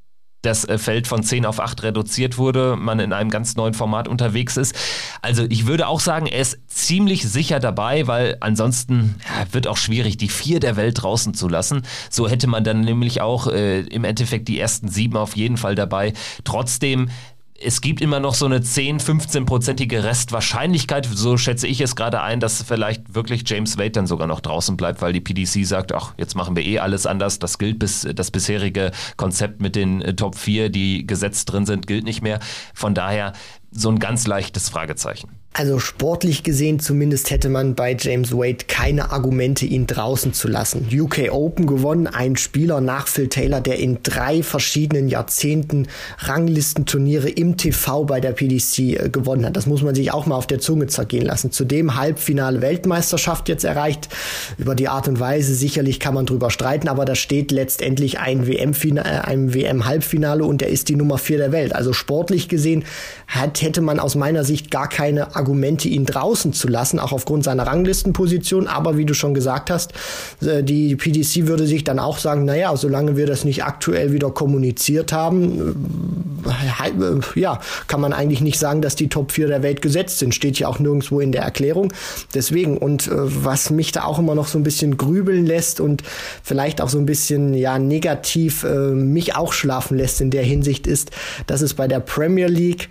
das 0.47 0.65
äh, 0.65 0.79
Feld 0.79 1.07
von 1.07 1.23
10 1.23 1.45
auf 1.45 1.61
8 1.61 1.83
reduziert 1.83 2.39
wurde, 2.39 2.77
man 2.77 3.01
in 3.01 3.13
einem 3.13 3.31
ganz 3.31 3.57
neuen 3.57 3.75
Format 3.75 4.09
unterwegs 4.09 4.57
ist. 4.57 4.75
Also 5.21 5.45
ich 5.49 5.67
würde 5.67 5.89
auch 5.89 6.01
sagen, 6.01 6.27
er 6.27 6.41
ist 6.41 6.59
ziemlich 6.69 7.29
sicher 7.29 7.61
dabei, 7.61 8.07
weil 8.07 8.37
ansonsten 8.41 9.17
ja, 9.25 9.53
wird 9.53 9.67
auch 9.67 9.77
schwierig, 9.77 10.17
die 10.17 10.29
vier 10.29 10.61
der 10.61 10.77
Welt 10.77 11.03
draußen 11.03 11.35
zu 11.35 11.49
lassen. 11.49 11.83
So 12.11 12.29
hätte 12.29 12.47
man 12.47 12.65
dann 12.65 12.81
nämlich 12.81 13.21
auch 13.21 13.49
äh, 13.49 13.81
im 13.81 14.05
Endeffekt 14.05 14.49
die 14.49 14.59
ersten 14.59 14.89
sieben 14.89 15.17
auf 15.17 15.37
jeden 15.37 15.57
Fall 15.57 15.75
dabei. 15.75 16.13
Trotzdem 16.45 17.11
es 17.61 17.81
gibt 17.81 18.01
immer 18.01 18.21
noch 18.21 18.35
so 18.35 18.47
eine 18.47 18.61
10, 18.61 19.01
15-prozentige 19.01 20.05
Restwahrscheinlichkeit, 20.05 21.07
so 21.07 21.37
schätze 21.37 21.66
ich 21.66 21.81
es 21.81 21.97
gerade 21.97 22.21
ein, 22.21 22.40
dass 22.40 22.62
vielleicht 22.62 23.14
wirklich 23.14 23.49
James 23.49 23.79
Wade 23.79 23.90
dann 23.90 24.07
sogar 24.07 24.27
noch 24.27 24.40
draußen 24.40 24.77
bleibt, 24.77 25.03
weil 25.03 25.12
die 25.12 25.21
PDC 25.21 25.64
sagt, 25.66 25.92
ach, 25.92 26.14
jetzt 26.16 26.35
machen 26.35 26.57
wir 26.57 26.64
eh 26.64 26.79
alles 26.79 27.07
anders, 27.07 27.38
das 27.38 27.59
gilt 27.59 27.79
bis 27.79 28.07
das 28.14 28.31
bisherige 28.31 28.90
Konzept 29.16 29.61
mit 29.61 29.77
den 29.77 30.03
äh, 30.03 30.14
Top 30.14 30.37
4, 30.37 30.69
die 30.71 31.07
gesetzt 31.07 31.53
drin 31.53 31.66
sind, 31.66 31.87
gilt 31.87 32.05
nicht 32.05 32.23
mehr. 32.23 32.40
Von 32.75 32.95
daher 32.95 33.33
so 33.71 33.90
ein 33.90 33.99
ganz 33.99 34.27
leichtes 34.27 34.69
Fragezeichen. 34.69 35.29
Also 35.59 35.79
sportlich 35.79 36.42
gesehen 36.42 36.81
zumindest 36.81 37.31
hätte 37.31 37.49
man 37.49 37.75
bei 37.75 37.97
James 37.99 38.31
Wade 38.33 38.66
keine 38.69 39.11
Argumente, 39.11 39.64
ihn 39.64 39.87
draußen 39.87 40.35
zu 40.35 40.49
lassen. 40.49 40.87
UK 40.92 41.31
Open 41.33 41.66
gewonnen, 41.66 42.07
ein 42.07 42.37
Spieler 42.37 42.83
nach 42.83 43.09
Phil 43.09 43.29
Taylor, 43.29 43.62
der 43.62 43.79
in 43.79 44.01
drei 44.03 44.42
verschiedenen 44.42 45.09
Jahrzehnten 45.09 45.88
Ranglistenturniere 46.19 47.31
im 47.31 47.57
TV 47.57 48.05
bei 48.05 48.21
der 48.21 48.33
PDC 48.33 48.79
äh, 48.79 49.09
gewonnen 49.09 49.47
hat. 49.47 49.57
Das 49.57 49.64
muss 49.64 49.81
man 49.81 49.95
sich 49.95 50.12
auch 50.12 50.27
mal 50.27 50.37
auf 50.37 50.47
der 50.47 50.59
Zunge 50.59 50.88
zergehen 50.88 51.25
lassen. 51.25 51.51
Zudem 51.51 51.97
Halbfinale 51.97 52.61
Weltmeisterschaft 52.61 53.49
jetzt 53.49 53.64
erreicht. 53.64 54.11
Über 54.59 54.75
die 54.75 54.88
Art 54.88 55.09
und 55.09 55.21
Weise 55.21 55.55
sicherlich 55.55 56.01
kann 56.01 56.12
man 56.12 56.27
drüber 56.27 56.51
streiten, 56.51 56.87
aber 56.87 57.07
da 57.07 57.14
steht 57.14 57.51
letztendlich 57.51 58.19
ein 58.19 58.47
WM-Finale, 58.47 59.09
äh, 59.09 59.21
ein 59.23 59.55
WM-Halbfinale 59.55 60.45
und 60.45 60.61
er 60.61 60.69
ist 60.69 60.90
die 60.90 60.97
Nummer 60.97 61.16
vier 61.16 61.38
der 61.38 61.51
Welt. 61.51 61.75
Also 61.75 61.95
sportlich 61.95 62.51
gesehen 62.51 62.85
hat, 63.27 63.62
hätte 63.62 63.81
man 63.81 63.99
aus 63.99 64.16
meiner 64.16 64.45
Sicht 64.45 64.71
gar 64.71 64.90
keine 64.90 65.35
Argumente 65.35 65.46
Argumente, 65.47 65.89
ihn 65.89 66.05
draußen 66.05 66.53
zu 66.53 66.67
lassen, 66.67 66.99
auch 66.99 67.13
aufgrund 67.13 67.45
seiner 67.45 67.69
Ranglistenposition. 67.69 68.67
Aber 68.67 68.99
wie 68.99 69.05
du 69.05 69.15
schon 69.15 69.33
gesagt 69.33 69.71
hast, 69.71 69.93
äh, 70.41 70.65
die 70.65 70.97
PDC 70.97 71.47
würde 71.47 71.69
sich 71.69 71.85
dann 71.85 72.01
auch 72.01 72.19
sagen, 72.19 72.45
naja, 72.45 72.77
solange 72.77 73.17
wir 73.17 73.27
das 73.27 73.45
nicht 73.45 73.63
aktuell 73.63 74.13
wieder 74.13 74.31
kommuniziert 74.31 75.13
haben, 75.13 76.43
äh, 76.45 76.89
äh, 76.89 77.21
ja, 77.41 77.61
kann 77.87 78.01
man 78.01 78.13
eigentlich 78.13 78.41
nicht 78.41 78.59
sagen, 78.59 78.83
dass 78.83 78.97
die 78.97 79.09
Top 79.09 79.31
4 79.31 79.47
der 79.47 79.63
Welt 79.63 79.83
gesetzt 79.83 80.19
sind. 80.19 80.35
Steht 80.35 80.59
ja 80.59 80.67
auch 80.67 80.81
nirgendwo 80.81 81.21
in 81.21 81.31
der 81.31 81.43
Erklärung. 81.43 81.93
Deswegen, 82.35 82.77
und 82.77 83.09
was 83.13 83.71
mich 83.71 83.93
da 83.93 84.03
auch 84.03 84.19
immer 84.19 84.35
noch 84.35 84.49
so 84.49 84.59
ein 84.59 84.65
bisschen 84.65 84.97
grübeln 84.97 85.47
lässt 85.47 85.81
und 85.81 86.03
vielleicht 86.43 86.81
auch 86.81 86.89
so 86.89 86.99
ein 86.99 87.07
bisschen, 87.07 87.55
ja, 87.55 87.79
negativ 87.79 88.65
mich 88.65 89.37
auch 89.37 89.53
schlafen 89.53 89.97
lässt 89.97 90.21
in 90.21 90.31
der 90.31 90.43
Hinsicht 90.43 90.87
ist, 90.87 91.11
dass 91.47 91.61
es 91.61 91.75
bei 91.75 91.87
der 91.87 92.01
Premier 92.01 92.49
League 92.49 92.89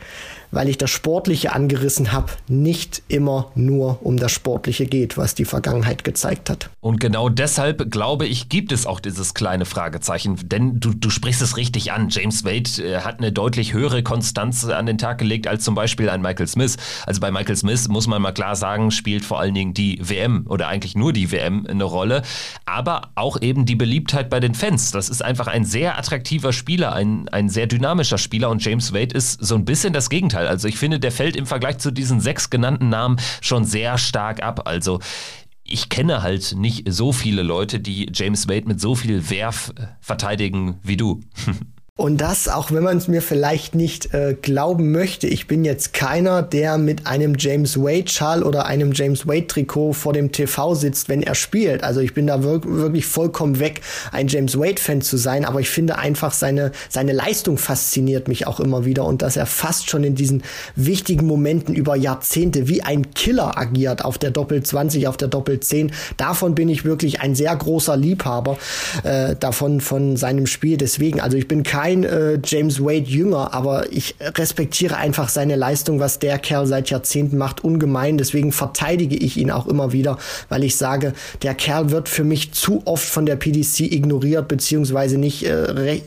weil 0.56 0.70
ich 0.70 0.78
das 0.78 0.90
Sportliche 0.90 1.54
angerissen 1.54 2.14
habe, 2.14 2.32
nicht 2.48 3.04
immer 3.10 3.52
nur 3.56 4.00
um 4.04 4.16
das 4.16 4.32
Sportliche 4.32 4.86
geht, 4.86 5.18
was 5.18 5.36
die 5.36 5.44
Vergangenheit 5.44 6.06
gezeigt 6.06 6.50
hat. 6.50 6.70
Und 6.80 7.02
genau 7.02 7.28
deshalb 7.28 7.92
glaube 7.92 8.26
ich, 8.26 8.48
gibt 8.48 8.72
es 8.72 8.86
auch 8.86 9.02
dieses 9.02 9.34
kleine 9.34 9.66
Fragezeichen, 9.66 10.38
denn 10.48 10.80
du, 10.80 10.94
du 10.94 11.10
sprichst 11.10 11.42
es 11.42 11.58
richtig 11.58 11.92
an. 11.92 12.08
James 12.10 12.46
Wade 12.46 12.82
äh, 12.82 13.02
hat 13.02 13.20
eine 13.20 13.34
deutlich 13.34 13.74
höhere 13.74 14.02
Konstanz 14.02 14.64
an 14.64 14.86
den 14.86 14.98
Tag 14.98 15.18
gelegt 15.18 15.48
als 15.48 15.66
zum 15.66 15.76
Beispiel 15.76 16.10
ein 16.10 16.22
Michael 16.22 16.48
Smith. 16.48 16.78
Also 17.06 17.20
bei 17.20 17.32
Michael 17.32 17.58
Smith 17.58 17.90
muss 17.90 18.08
man 18.08 18.22
mal 18.22 18.32
klar 18.32 18.56
sagen, 18.56 18.92
spielt 18.92 19.26
vor 19.26 19.42
allen 19.42 19.56
Dingen 19.56 19.74
die 19.74 20.00
WM 20.02 20.46
oder 20.48 20.70
eigentlich 20.70 20.96
nur 20.96 21.12
die 21.12 21.34
WM 21.34 21.68
eine 21.70 21.84
Rolle, 21.84 22.22
aber 22.66 23.10
auch 23.16 23.42
eben 23.42 23.66
die 23.66 23.76
Beliebtheit 23.76 24.30
bei 24.30 24.40
den 24.40 24.56
Fans. 24.56 24.92
Das 24.92 25.10
ist 25.10 25.22
einfach 25.22 25.48
ein 25.48 25.66
sehr 25.66 25.98
attraktiver 25.98 26.54
Spieler, 26.54 26.94
ein, 26.94 27.28
ein 27.28 27.50
sehr 27.50 27.68
dynamischer 27.68 28.18
Spieler 28.18 28.50
und 28.50 28.64
James 28.64 28.94
Wade 28.94 29.14
ist 29.14 29.44
so 29.44 29.56
ein 29.56 29.66
bisschen 29.66 29.92
das 29.92 30.10
Gegenteil. 30.10 30.45
Also 30.46 30.68
ich 30.68 30.78
finde, 30.78 31.00
der 31.00 31.12
fällt 31.12 31.36
im 31.36 31.46
Vergleich 31.46 31.78
zu 31.80 31.92
diesen 31.92 32.20
sechs 32.20 32.50
genannten 32.50 32.90
Namen 32.90 33.18
schon 33.42 33.66
sehr 33.66 33.98
stark 33.98 34.42
ab. 34.44 34.68
Also 34.68 35.00
ich 35.64 35.90
kenne 35.90 36.22
halt 36.22 36.56
nicht 36.56 36.92
so 36.92 37.12
viele 37.12 37.42
Leute, 37.42 37.80
die 37.80 38.12
James 38.14 38.48
Wade 38.48 38.68
mit 38.68 38.80
so 38.80 38.96
viel 38.96 39.30
Werf 39.30 39.74
verteidigen 40.00 40.80
wie 40.84 40.98
du. 40.98 41.22
Und 41.98 42.20
das, 42.20 42.50
auch 42.50 42.72
wenn 42.72 42.84
man 42.84 42.98
es 42.98 43.08
mir 43.08 43.22
vielleicht 43.22 43.74
nicht 43.74 44.14
äh, 44.14 44.36
glauben 44.42 44.92
möchte, 44.92 45.28
ich 45.28 45.48
bin 45.48 45.64
jetzt 45.64 45.94
keiner, 45.94 46.42
der 46.42 46.78
mit 46.78 47.08
einem 47.08 47.36
James 47.40 47.78
Wade-Schal 47.78 48.44
oder 48.44 48.66
einem 48.66 48.92
James 48.92 49.26
Wade-Trikot 49.26 49.94
vor 49.94 50.12
dem 50.12 50.34
TV 50.34 50.76
sitzt, 50.76 51.08
wenn 51.08 51.24
er 51.24 51.36
spielt. 51.36 51.86
Also 51.86 52.02
ich 52.02 52.14
bin 52.14 52.28
da 52.28 52.44
wir 52.44 52.66
wirklich 52.66 53.06
vollkommen 53.06 53.62
weg, 53.62 53.80
ein 54.12 54.28
James 54.28 54.60
Wade-Fan 54.60 55.04
zu 55.04 55.16
sein, 55.16 55.46
aber 55.46 55.62
ich 55.62 55.70
finde 55.70 55.98
einfach 55.98 56.34
seine, 56.34 56.74
seine 56.90 57.14
Leistung 57.14 57.58
fasziniert 57.58 58.28
mich 58.28 58.46
auch 58.46 58.60
immer 58.60 58.84
wieder 58.84 59.06
und 59.06 59.22
dass 59.22 59.38
er 59.38 59.46
fast 59.46 59.90
schon 59.90 60.04
in 60.04 60.16
diesen 60.16 60.44
wichtigen 60.76 61.26
Momenten 61.26 61.74
über 61.74 61.96
Jahrzehnte 61.96 62.68
wie 62.68 62.82
ein 62.82 63.14
Killer 63.14 63.58
agiert 63.58 64.04
auf 64.04 64.18
der 64.18 64.32
Doppel 64.32 64.62
20, 64.62 65.08
auf 65.08 65.16
der 65.16 65.30
Doppel 65.30 65.62
10. 65.62 65.94
Davon 66.18 66.56
bin 66.56 66.68
ich 66.68 66.84
wirklich 66.84 67.22
ein 67.22 67.36
sehr 67.36 67.56
großer 67.56 67.96
Liebhaber 67.96 68.58
äh, 69.04 69.38
davon 69.38 69.80
von 69.80 70.18
seinem 70.18 70.46
Spiel. 70.46 70.76
Deswegen, 70.76 71.22
also 71.22 71.38
ich 71.38 71.48
bin 71.48 71.64
kein 71.64 71.85
kein 71.86 72.04
äh, 72.04 72.40
James 72.44 72.82
Wade 72.82 73.06
jünger, 73.06 73.54
aber 73.54 73.92
ich 73.92 74.16
respektiere 74.20 74.98
einfach 74.98 75.30
seine 75.30 75.56
Leistung, 75.56 76.00
was 76.00 76.18
der 76.18 76.40
Kerl 76.40 76.66
seit 76.66 76.90
Jahrzehnten 76.90 77.38
macht, 77.38 77.64
ungemein. 77.64 78.18
Deswegen 78.18 78.52
verteidige 78.52 79.16
ich 79.16 79.38
ihn 79.38 79.52
auch 79.52 79.68
immer 79.68 79.92
wieder, 79.92 80.18
weil 80.50 80.64
ich 80.64 80.78
sage, 80.78 81.14
der 81.44 81.54
Kerl 81.54 81.92
wird 81.92 82.10
für 82.10 82.24
mich 82.24 82.54
zu 82.54 82.82
oft 82.86 83.08
von 83.08 83.28
der 83.28 83.36
PDC 83.36 83.82
ignoriert, 83.82 84.48
beziehungsweise 84.48 85.20
nicht, 85.20 85.46
äh, 85.46 86.02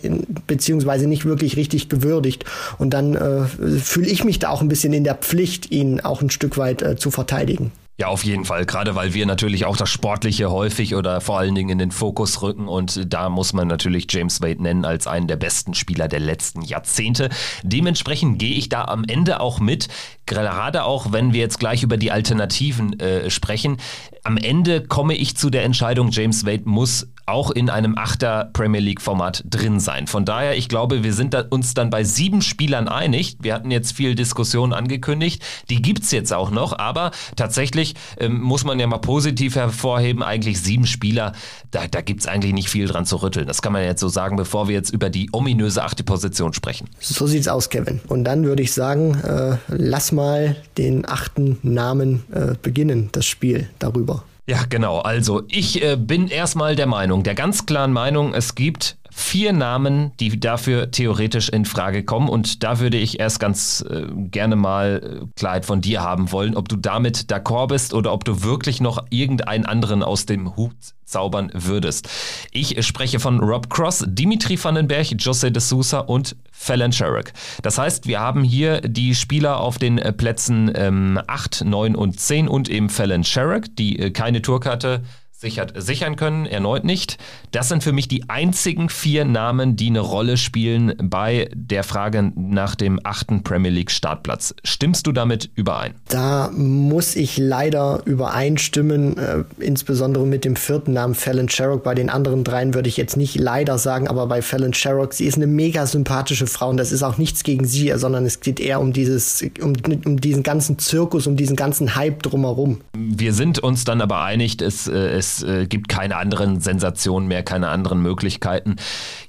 beziehungsweise 0.49 1.07
nicht 1.07 1.25
wirklich 1.25 1.57
richtig 1.57 1.88
gewürdigt. 1.88 2.45
Und 2.79 2.93
dann 2.93 3.14
äh, 3.14 3.45
fühle 3.79 4.09
ich 4.09 4.25
mich 4.25 4.41
da 4.41 4.49
auch 4.49 4.62
ein 4.62 4.69
bisschen 4.69 4.93
in 4.93 5.05
der 5.05 5.14
Pflicht, 5.14 5.71
ihn 5.71 6.01
auch 6.01 6.23
ein 6.23 6.31
Stück 6.31 6.59
weit 6.59 6.83
äh, 6.83 6.97
zu 6.97 7.12
verteidigen. 7.12 7.71
Ja, 8.01 8.07
auf 8.07 8.23
jeden 8.23 8.45
Fall. 8.45 8.65
Gerade 8.65 8.95
weil 8.95 9.13
wir 9.13 9.27
natürlich 9.27 9.65
auch 9.65 9.77
das 9.77 9.91
Sportliche 9.91 10.53
häufig 10.53 10.95
oder 10.95 11.21
vor 11.21 11.37
allen 11.41 11.57
Dingen 11.57 11.71
in 11.71 11.79
den 11.79 11.91
Fokus 11.91 12.43
rücken. 12.43 12.69
Und 12.69 13.13
da 13.13 13.29
muss 13.29 13.53
man 13.53 13.67
natürlich 13.67 14.07
James 14.09 14.41
Wade 14.41 14.63
nennen 14.63 14.85
als 14.85 15.09
einen 15.09 15.27
der 15.27 15.35
besten 15.35 15.75
Spieler 15.75 16.07
der 16.07 16.21
letzten 16.21 16.63
Jahrzehnte. 16.63 17.29
Dementsprechend 17.65 18.39
gehe 18.39 18.55
ich 18.55 18.69
da 18.69 18.85
am 18.85 19.03
Ende 19.03 19.41
auch 19.41 19.59
mit. 19.59 19.89
Gerade 20.27 20.85
auch, 20.85 21.11
wenn 21.11 21.33
wir 21.33 21.41
jetzt 21.41 21.59
gleich 21.59 21.83
über 21.83 21.97
die 21.97 22.13
Alternativen 22.13 23.01
äh, 23.01 23.31
sprechen. 23.31 23.79
Am 24.23 24.37
Ende 24.37 24.81
komme 24.87 25.17
ich 25.17 25.37
zu 25.37 25.51
der 25.51 25.65
Entscheidung, 25.65 26.11
James 26.13 26.47
Wade 26.47 26.63
muss 26.67 27.09
auch 27.29 27.51
in 27.51 27.71
einem 27.71 27.97
Achter 27.97 28.51
Premier 28.53 28.81
League 28.81 29.01
Format 29.01 29.45
drin 29.49 29.81
sein. 29.81 30.07
Von 30.07 30.25
daher, 30.25 30.57
ich 30.57 30.69
glaube, 30.69 31.03
wir 31.05 31.12
sind 31.12 31.35
da 31.35 31.45
uns 31.49 31.75
dann 31.75 31.91
bei 31.91 32.05
sieben 32.05 32.43
Spielern 32.43 32.88
einig. 32.88 33.37
Wir 33.41 33.55
hatten 33.55 33.71
jetzt 33.71 33.93
viel 33.93 34.14
Diskussion 34.14 34.73
angekündigt. 34.73 35.43
Die 35.71 35.83
gibt's 35.83 36.11
jetzt 36.11 36.33
auch 36.33 36.51
noch, 36.51 36.79
aber 36.79 37.11
tatsächlich 37.37 37.95
ähm, 38.19 38.41
muss 38.41 38.64
man 38.64 38.81
ja 38.81 38.87
mal 38.87 38.99
positiv 38.99 39.57
hervorheben, 39.57 40.23
eigentlich 40.23 40.61
sieben 40.61 40.87
Spieler, 40.87 41.33
da, 41.71 41.87
da 41.87 42.01
gibt's 42.01 42.27
eigentlich 42.27 42.53
nicht 42.53 42.69
viel 42.69 42.87
dran 42.87 43.05
zu 43.05 43.17
rütteln. 43.17 43.47
Das 43.47 43.62
kann 43.62 43.73
man 43.73 43.85
jetzt 43.85 44.01
so 44.01 44.09
sagen, 44.09 44.37
bevor 44.37 44.69
wir 44.69 44.75
jetzt 44.75 44.91
über 44.91 45.11
die 45.11 45.29
ominöse 45.33 45.83
achte 45.83 46.05
Position 46.05 46.53
sprechen. 46.53 46.88
So 47.01 47.27
sieht's 47.27 47.49
aus, 47.49 47.69
Kevin. 47.69 48.01
Und 48.09 48.25
dann 48.25 48.45
würde 48.45 48.62
ich 48.62 48.73
sagen, 48.73 49.14
äh, 49.23 49.57
lass 49.69 50.12
mal 50.12 50.57
den 50.77 51.09
achten 51.09 51.59
Namen 51.62 52.25
äh, 52.33 52.55
beginnen, 52.61 53.11
das 53.12 53.27
Spiel 53.27 53.69
darüber. 53.79 54.25
Ja, 54.49 54.65
genau. 54.67 55.01
Also 55.01 55.43
ich 55.49 55.83
äh, 55.83 55.97
bin 55.97 56.29
erstmal 56.29 56.75
der 56.75 56.87
Meinung, 56.87 57.23
der 57.23 57.35
ganz 57.35 57.67
klaren 57.67 57.93
Meinung, 57.93 58.33
es 58.33 58.55
gibt 58.55 58.97
vier 59.18 59.52
Namen, 59.52 60.12
die 60.20 60.38
dafür 60.38 60.92
theoretisch 60.92 61.48
in 61.48 61.64
Frage 61.64 62.04
kommen. 62.04 62.28
Und 62.28 62.62
da 62.62 62.78
würde 62.78 62.96
ich 62.96 63.18
erst 63.18 63.40
ganz 63.40 63.85
äh, 63.90 64.07
gerne 64.14 64.54
mal 64.54 65.02
äh, 65.02 65.26
Klarheit 65.37 65.66
von 65.66 65.81
dir 65.81 66.02
haben 66.02 66.31
wollen, 66.31 66.57
ob 66.57 66.68
du 66.68 66.76
damit 66.76 67.31
d'accord 67.31 67.66
bist 67.66 67.94
oder 67.94 68.12
ob 68.12 68.24
du 68.24 68.44
wirklich 68.44 68.81
noch 68.81 69.04
irgendeinen 69.11 69.66
anderen 69.66 70.04
aus 70.04 70.24
dem 70.24 70.57
Hut 70.57 70.76
zaubern 71.04 71.50
würdest. 71.52 72.09
Ich 72.52 72.87
spreche 72.87 73.18
von 73.18 73.40
Rob 73.40 73.68
Cross, 73.70 74.04
Dimitri 74.07 74.62
Vandenberg, 74.62 75.09
Jose 75.18 75.50
de 75.50 75.61
Sousa 75.61 75.98
und 75.98 76.37
Fallon 76.52 76.92
Sherrick. 76.92 77.33
Das 77.62 77.76
heißt, 77.76 78.07
wir 78.07 78.20
haben 78.20 78.44
hier 78.44 78.83
die 78.83 79.16
Spieler 79.16 79.59
auf 79.59 79.78
den 79.78 79.98
äh, 79.98 80.12
Plätzen 80.12 80.70
ähm, 80.74 81.20
8, 81.26 81.64
9 81.64 81.96
und 81.96 82.20
10 82.20 82.46
und 82.46 82.68
eben 82.68 82.88
Fallon 82.88 83.24
Sherrick, 83.24 83.74
die 83.76 83.98
äh, 83.98 84.11
keine 84.11 84.42
Tourkarte 84.42 85.02
sichert, 85.38 85.72
sichern 85.77 86.16
können, 86.16 86.46
erneut 86.46 86.83
nicht. 86.83 87.16
Das 87.53 87.68
sind 87.68 87.85
für 87.85 87.92
mich 87.92 88.09
die 88.09 88.29
einzigen 88.29 88.88
vier 88.88 89.24
Namen, 89.24 89.77
die 89.77 89.87
eine 89.87 90.01
Rolle 90.01 90.37
spielen 90.37 90.94
bei 91.01 91.48
der 91.55 91.85
Frage 91.85 92.33
nach 92.35 92.74
dem 92.74 92.98
achten 93.05 93.44
Premier 93.44 93.70
League 93.70 93.92
Startplatz. 93.92 94.53
Stimmst 94.64 95.07
du 95.07 95.12
damit 95.12 95.48
überein? 95.55 95.94
Da 96.09 96.51
muss 96.51 97.14
ich 97.14 97.38
leider 97.38 98.03
übereinstimmen, 98.05 99.16
äh, 99.16 99.44
insbesondere 99.61 100.27
mit 100.27 100.44
dem 100.44 100.57
vierten 100.57 100.92
Namen 100.94 101.14
Fallon 101.14 101.48
Sherrock. 101.48 101.85
Bei 101.85 101.94
den 101.94 102.11
anderen 102.11 102.42
dreien 102.42 102.74
würde 102.74 102.88
ich 102.88 102.96
jetzt 102.96 103.16
nicht 103.16 103.37
leider 103.38 103.79
sagen, 103.79 104.09
aber 104.09 104.27
bei 104.27 104.42
Fallon 104.42 104.74
Sherrock, 104.74 105.14
sie 105.14 105.27
ist 105.27 105.37
eine 105.37 105.46
mega 105.46 105.87
sympathische 105.87 106.48
Frau 106.48 106.70
und 106.70 106.79
das 106.79 106.90
ist 106.90 107.05
auch 107.05 107.16
nichts 107.16 107.44
gegen 107.44 107.64
sie, 107.64 107.92
sondern 107.94 108.27
es 108.27 108.40
geht 108.40 108.59
eher 108.59 108.81
um 108.81 108.92
dieses, 108.92 109.44
um, 109.62 109.74
um 110.05 110.20
diesen 110.20 110.42
ganzen 110.42 110.81
Zirkus, 110.81 111.29
um 111.29 111.37
diesen 111.37 111.55
ganzen 111.55 111.94
Hype 111.94 112.24
drumherum. 112.24 112.81
Wir 112.96 113.33
sind 113.33 113.61
uns 113.61 113.85
dann 113.85 114.01
aber 114.01 114.22
einig, 114.22 114.61
es, 114.61 114.88
äh, 114.88 114.96
es 115.11 115.28
es 115.29 115.43
äh, 115.43 115.67
gibt 115.67 115.88
keine 115.88 116.17
anderen 116.17 116.61
Sensationen 116.61 117.29
mehr, 117.29 117.43
keine 117.43 117.69
anderen 117.69 118.01
Möglichkeiten. 118.01 118.77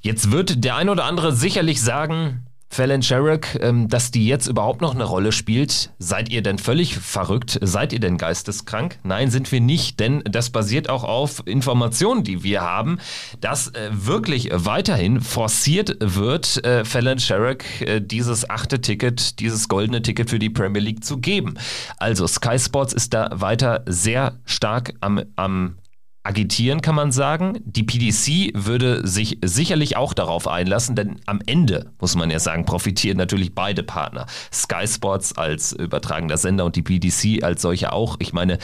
Jetzt 0.00 0.30
wird 0.30 0.64
der 0.64 0.76
ein 0.76 0.88
oder 0.88 1.04
andere 1.04 1.32
sicherlich 1.32 1.80
sagen, 1.80 2.44
Fallon 2.72 3.02
Sherrick, 3.02 3.58
ähm, 3.60 3.88
dass 3.88 4.12
die 4.12 4.26
jetzt 4.26 4.46
überhaupt 4.46 4.80
noch 4.80 4.94
eine 4.94 5.02
Rolle 5.02 5.32
spielt. 5.32 5.90
Seid 5.98 6.28
ihr 6.28 6.40
denn 6.40 6.58
völlig 6.58 6.96
verrückt? 6.96 7.58
Seid 7.60 7.92
ihr 7.92 7.98
denn 7.98 8.16
geisteskrank? 8.16 8.98
Nein, 9.02 9.28
sind 9.30 9.50
wir 9.50 9.60
nicht, 9.60 9.98
denn 9.98 10.22
das 10.24 10.50
basiert 10.50 10.88
auch 10.88 11.02
auf 11.02 11.42
Informationen, 11.46 12.22
die 12.22 12.44
wir 12.44 12.60
haben, 12.60 12.98
dass 13.40 13.74
äh, 13.74 13.90
wirklich 13.90 14.50
weiterhin 14.52 15.20
forciert 15.20 15.96
wird, 15.98 16.64
äh, 16.64 16.84
Fallon 16.84 17.18
Sherrick 17.18 17.80
äh, 17.80 18.00
dieses 18.00 18.48
achte 18.48 18.80
Ticket, 18.80 19.40
dieses 19.40 19.66
goldene 19.68 20.00
Ticket 20.00 20.30
für 20.30 20.38
die 20.38 20.50
Premier 20.50 20.80
League 20.80 21.02
zu 21.02 21.18
geben. 21.18 21.54
Also 21.98 22.28
Sky 22.28 22.56
Sports 22.56 22.92
ist 22.92 23.12
da 23.12 23.30
weiter 23.32 23.82
sehr 23.86 24.38
stark 24.44 24.94
am, 25.00 25.24
am 25.34 25.74
agitieren, 26.22 26.82
kann 26.82 26.94
man 26.94 27.12
sagen. 27.12 27.58
Die 27.64 27.82
PDC 27.82 28.52
würde 28.54 29.06
sich 29.06 29.38
sicherlich 29.44 29.96
auch 29.96 30.12
darauf 30.12 30.46
einlassen, 30.46 30.96
denn 30.96 31.20
am 31.26 31.40
Ende, 31.46 31.92
muss 32.00 32.14
man 32.14 32.30
ja 32.30 32.38
sagen, 32.38 32.64
profitieren 32.64 33.16
natürlich 33.16 33.54
beide 33.54 33.82
Partner. 33.82 34.26
Sky 34.52 34.86
Sports 34.86 35.36
als 35.36 35.72
übertragender 35.72 36.36
Sender 36.36 36.64
und 36.64 36.76
die 36.76 36.82
PDC 36.82 37.42
als 37.42 37.62
solche 37.62 37.92
auch. 37.92 38.16
Ich 38.18 38.32
meine, 38.32 38.58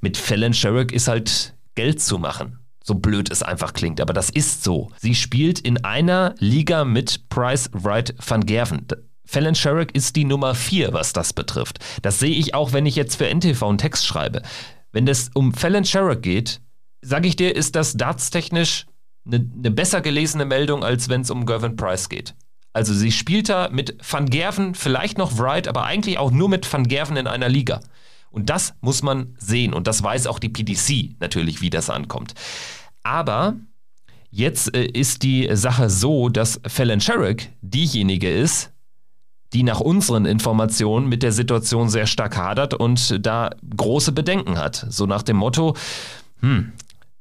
mit 0.00 0.16
Fallon 0.16 0.52
Sherrick 0.52 0.92
ist 0.92 1.08
halt 1.08 1.54
Geld 1.74 2.00
zu 2.02 2.18
machen. 2.18 2.58
So 2.82 2.94
blöd 2.94 3.30
es 3.30 3.42
einfach 3.42 3.74
klingt, 3.74 4.00
aber 4.00 4.14
das 4.14 4.30
ist 4.30 4.64
so. 4.64 4.90
Sie 4.98 5.14
spielt 5.14 5.60
in 5.60 5.84
einer 5.84 6.34
Liga 6.38 6.84
mit 6.84 7.28
Price 7.28 7.70
Wright 7.72 8.14
van 8.26 8.46
Gerven. 8.46 8.86
Fallon 9.26 9.54
Sherrick 9.54 9.94
ist 9.94 10.16
die 10.16 10.24
Nummer 10.24 10.54
4, 10.54 10.94
was 10.94 11.12
das 11.12 11.34
betrifft. 11.34 11.80
Das 12.00 12.18
sehe 12.18 12.30
ich 12.30 12.54
auch, 12.54 12.72
wenn 12.72 12.86
ich 12.86 12.96
jetzt 12.96 13.16
für 13.16 13.28
NTV 13.28 13.62
einen 13.62 13.76
Text 13.76 14.06
schreibe. 14.06 14.40
Wenn 14.90 15.06
es 15.06 15.30
um 15.34 15.52
Fallon 15.52 15.84
Sherrick 15.84 16.22
geht, 16.22 16.62
sage 17.08 17.28
ich 17.28 17.36
dir, 17.36 17.54
ist 17.54 17.74
das 17.74 17.94
dartstechnisch 17.94 18.86
eine 19.26 19.38
ne 19.38 19.70
besser 19.70 20.00
gelesene 20.00 20.44
Meldung, 20.44 20.84
als 20.84 21.08
wenn 21.08 21.22
es 21.22 21.30
um 21.30 21.46
Gervin 21.46 21.76
Price 21.76 22.08
geht. 22.08 22.34
Also 22.72 22.94
sie 22.94 23.12
spielt 23.12 23.48
da 23.48 23.68
mit 23.70 23.96
Van 24.08 24.30
Gerven, 24.30 24.74
vielleicht 24.74 25.18
noch 25.18 25.38
Wright, 25.38 25.68
aber 25.68 25.84
eigentlich 25.84 26.18
auch 26.18 26.30
nur 26.30 26.48
mit 26.48 26.70
Van 26.70 26.86
Gerven 26.86 27.16
in 27.16 27.26
einer 27.26 27.48
Liga. 27.48 27.80
Und 28.30 28.50
das 28.50 28.74
muss 28.80 29.02
man 29.02 29.34
sehen. 29.38 29.72
Und 29.72 29.86
das 29.86 30.02
weiß 30.02 30.26
auch 30.26 30.38
die 30.38 30.50
PDC 30.50 31.16
natürlich, 31.18 31.60
wie 31.60 31.70
das 31.70 31.90
ankommt. 31.90 32.34
Aber 33.02 33.56
jetzt 34.30 34.74
äh, 34.74 34.84
ist 34.84 35.22
die 35.22 35.48
Sache 35.56 35.90
so, 35.90 36.28
dass 36.28 36.60
Fallon 36.66 37.00
Sherrick 37.00 37.50
diejenige 37.62 38.30
ist, 38.30 38.70
die 39.54 39.62
nach 39.62 39.80
unseren 39.80 40.26
Informationen 40.26 41.08
mit 41.08 41.22
der 41.22 41.32
Situation 41.32 41.88
sehr 41.88 42.06
stark 42.06 42.36
hadert 42.36 42.74
und 42.74 43.24
da 43.24 43.50
große 43.76 44.12
Bedenken 44.12 44.58
hat. 44.58 44.86
So 44.90 45.06
nach 45.06 45.22
dem 45.22 45.38
Motto, 45.38 45.74
hm, 46.40 46.72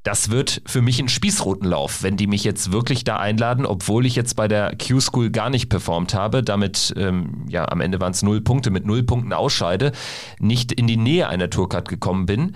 das 0.07 0.29
wird 0.29 0.61
für 0.65 0.81
mich 0.81 1.01
ein 1.01 1.09
Spießrutenlauf, 1.09 2.01
wenn 2.01 2.15
die 2.15 2.27
mich 2.27 2.45
jetzt 2.45 2.71
wirklich 2.71 3.03
da 3.03 3.17
einladen, 3.17 3.65
obwohl 3.65 4.05
ich 4.05 4.15
jetzt 4.15 4.37
bei 4.37 4.47
der 4.47 4.73
Q-School 4.77 5.31
gar 5.31 5.49
nicht 5.49 5.67
performt 5.67 6.13
habe, 6.13 6.43
damit, 6.43 6.93
ähm, 6.95 7.43
ja, 7.49 7.67
am 7.67 7.81
Ende 7.81 7.99
waren 7.99 8.13
es 8.13 8.23
null 8.23 8.39
Punkte, 8.39 8.69
mit 8.69 8.85
null 8.85 9.03
Punkten 9.03 9.33
ausscheide, 9.33 9.91
nicht 10.39 10.71
in 10.71 10.87
die 10.87 10.95
Nähe 10.95 11.27
einer 11.27 11.49
Tourcard 11.49 11.89
gekommen 11.89 12.25
bin 12.25 12.55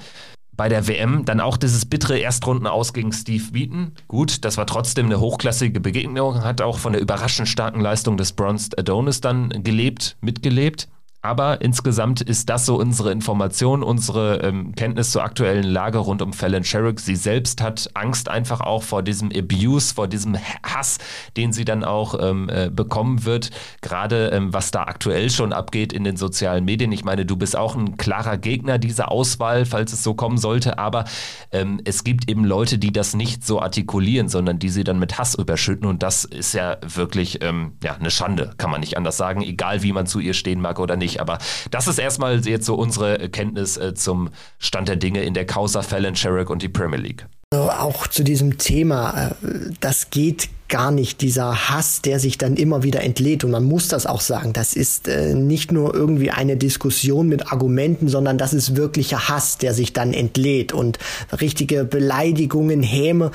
bei 0.56 0.70
der 0.70 0.88
WM 0.88 1.26
dann 1.26 1.40
auch 1.40 1.58
dieses 1.58 1.86
bittere 1.86 2.20
Erstrunden 2.20 2.68
aus 2.68 2.94
gegen 2.94 3.12
Steve 3.12 3.52
Beaton. 3.52 3.94
Gut, 4.08 4.46
das 4.46 4.58
war 4.58 4.68
trotzdem 4.68 5.08
eine 5.08 5.20
hochklassige 5.20 5.80
Begegnung, 5.80 6.44
hat 6.44 6.62
auch 6.62 6.78
von 6.78 6.94
der 6.94 7.02
überraschend 7.02 7.48
starken 7.48 7.82
Leistung 7.82 8.16
des 8.16 8.34
Bronzed 8.34 8.78
Adonis 8.78 9.22
dann 9.22 9.50
gelebt, 9.64 10.18
mitgelebt. 10.22 10.88
Aber 11.24 11.62
insgesamt 11.62 12.22
ist 12.22 12.50
das 12.50 12.66
so 12.66 12.78
unsere 12.78 13.12
Information, 13.12 13.84
unsere 13.84 14.42
ähm, 14.42 14.74
Kenntnis 14.74 15.12
zur 15.12 15.24
aktuellen 15.24 15.64
Lage 15.64 16.00
rund 16.00 16.24
um 16.24 16.34
Fallon 16.34 16.64
Sherrick. 16.64 17.00
Sie 17.00 17.16
selbst 17.16 17.62
hat 17.62 17.92
Angst 17.94 18.28
einfach 18.28 18.62
auch 18.62 18.82
vor 18.82 19.04
diesem 19.04 19.32
Abuse, 19.32 19.94
vor 19.94 20.08
diesem 20.08 20.36
Hass, 20.64 20.98
den 21.38 21.54
sie 21.54 21.64
dann 21.64 21.84
auch 21.84 22.16
ähm, 22.20 22.50
äh, 22.50 22.72
bekommen 22.72 23.24
wird. 23.24 23.52
Gerade 23.82 24.30
ähm, 24.30 24.52
was 24.52 24.72
da 24.72 24.86
aktuell 24.86 25.30
schon 25.30 25.54
abgeht 25.54 25.94
in 25.94 26.04
den 26.04 26.18
sozialen 26.18 26.66
Medien. 26.66 26.92
Ich 26.92 27.04
meine, 27.04 27.24
du 27.24 27.36
bist 27.36 27.56
auch 27.56 27.76
ein 27.76 27.98
klarer 27.98 28.38
Gegner 28.38 28.80
dieser 28.80 29.12
Auswahl, 29.12 29.66
falls 29.66 29.94
es 29.94 30.04
so 30.04 30.16
kommen 30.16 30.40
sollte. 30.40 30.80
Aber 30.80 31.06
ähm, 31.52 31.82
es 31.86 32.04
gibt 32.04 32.32
eben 32.32 32.46
Leute, 32.46 32.80
die 32.80 32.92
das 32.92 33.14
nicht 33.14 33.46
so 33.46 33.62
artikulieren, 33.62 34.28
sondern 34.28 34.58
die 34.58 34.70
sie 34.70 34.84
dann 34.84 34.98
mit 34.98 35.20
Hass 35.20 35.36
überschütten. 35.36 35.88
Und 35.88 36.02
das 36.02 36.26
ist 36.26 36.54
ja 36.54 36.78
wirklich 36.82 37.44
ähm, 37.44 37.74
ja, 37.84 37.94
eine 37.94 38.10
Schande, 38.10 38.54
kann 38.58 38.72
man 38.72 38.80
nicht 38.80 38.98
anders 38.98 39.18
sagen. 39.18 39.44
Egal, 39.44 39.84
wie 39.84 39.94
man 39.94 40.08
zu 40.08 40.20
ihr 40.20 40.34
stehen 40.34 40.62
mag 40.62 40.80
oder 40.80 40.98
nicht 40.98 41.11
nicht. 41.12 41.22
Aber 41.22 41.38
das 41.70 41.88
ist 41.88 42.00
erstmal 42.00 42.46
jetzt 42.46 42.66
so 42.66 42.76
unsere 42.76 43.30
Kenntnis 43.30 43.78
äh, 43.78 43.94
zum 43.94 44.30
Stand 44.60 44.88
der 44.88 44.96
Dinge 44.96 45.24
in 45.24 45.34
der 45.34 45.46
Causa 45.46 45.82
Fallon 45.82 46.16
Sherrick 46.16 46.50
und 46.50 46.62
die 46.62 46.70
Premier 46.70 47.00
League. 47.00 47.26
Also 47.54 47.70
auch 47.70 48.08
zu 48.08 48.24
diesem 48.24 48.60
Thema, 48.60 49.28
äh, 49.28 49.50
das 49.82 50.10
geht 50.10 50.48
gar 50.70 50.90
nicht, 50.90 51.20
dieser 51.20 51.70
Hass, 51.70 52.02
der 52.02 52.18
sich 52.18 52.38
dann 52.38 52.56
immer 52.56 52.82
wieder 52.82 53.02
entlädt. 53.02 53.44
Und 53.44 53.52
man 53.52 53.66
muss 53.66 53.90
das 53.90 54.06
auch 54.06 54.22
sagen, 54.22 54.54
das 54.54 54.74
ist 54.74 55.10
äh, 55.10 55.34
nicht 55.36 55.74
nur 55.74 55.94
irgendwie 55.94 56.32
eine 56.32 56.56
Diskussion 56.56 57.28
mit 57.28 57.52
Argumenten, 57.52 58.08
sondern 58.08 58.38
das 58.38 58.54
ist 58.54 58.78
wirklicher 58.78 59.28
Hass, 59.28 59.58
der 59.58 59.74
sich 59.74 59.92
dann 59.92 60.14
entlädt 60.14 60.72
und 60.72 60.98
richtige 61.42 61.84
Beleidigungen, 61.84 62.84
Häme. 62.84 63.32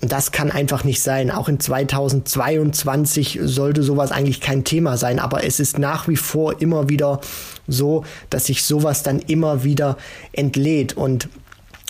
Das 0.00 0.32
kann 0.32 0.50
einfach 0.50 0.82
nicht 0.82 1.00
sein. 1.00 1.30
Auch 1.30 1.48
in 1.48 1.60
2022 1.60 3.38
sollte 3.40 3.84
sowas 3.84 4.10
eigentlich 4.10 4.40
kein 4.40 4.64
Thema 4.64 4.96
sein. 4.96 5.20
Aber 5.20 5.44
es 5.44 5.60
ist 5.60 5.78
nach 5.78 6.08
wie 6.08 6.16
vor 6.16 6.60
immer 6.60 6.88
wieder 6.88 7.20
so, 7.68 8.04
dass 8.30 8.46
sich 8.46 8.64
sowas 8.64 9.04
dann 9.04 9.20
immer 9.20 9.62
wieder 9.62 9.96
entlädt. 10.32 10.94
Und 10.94 11.28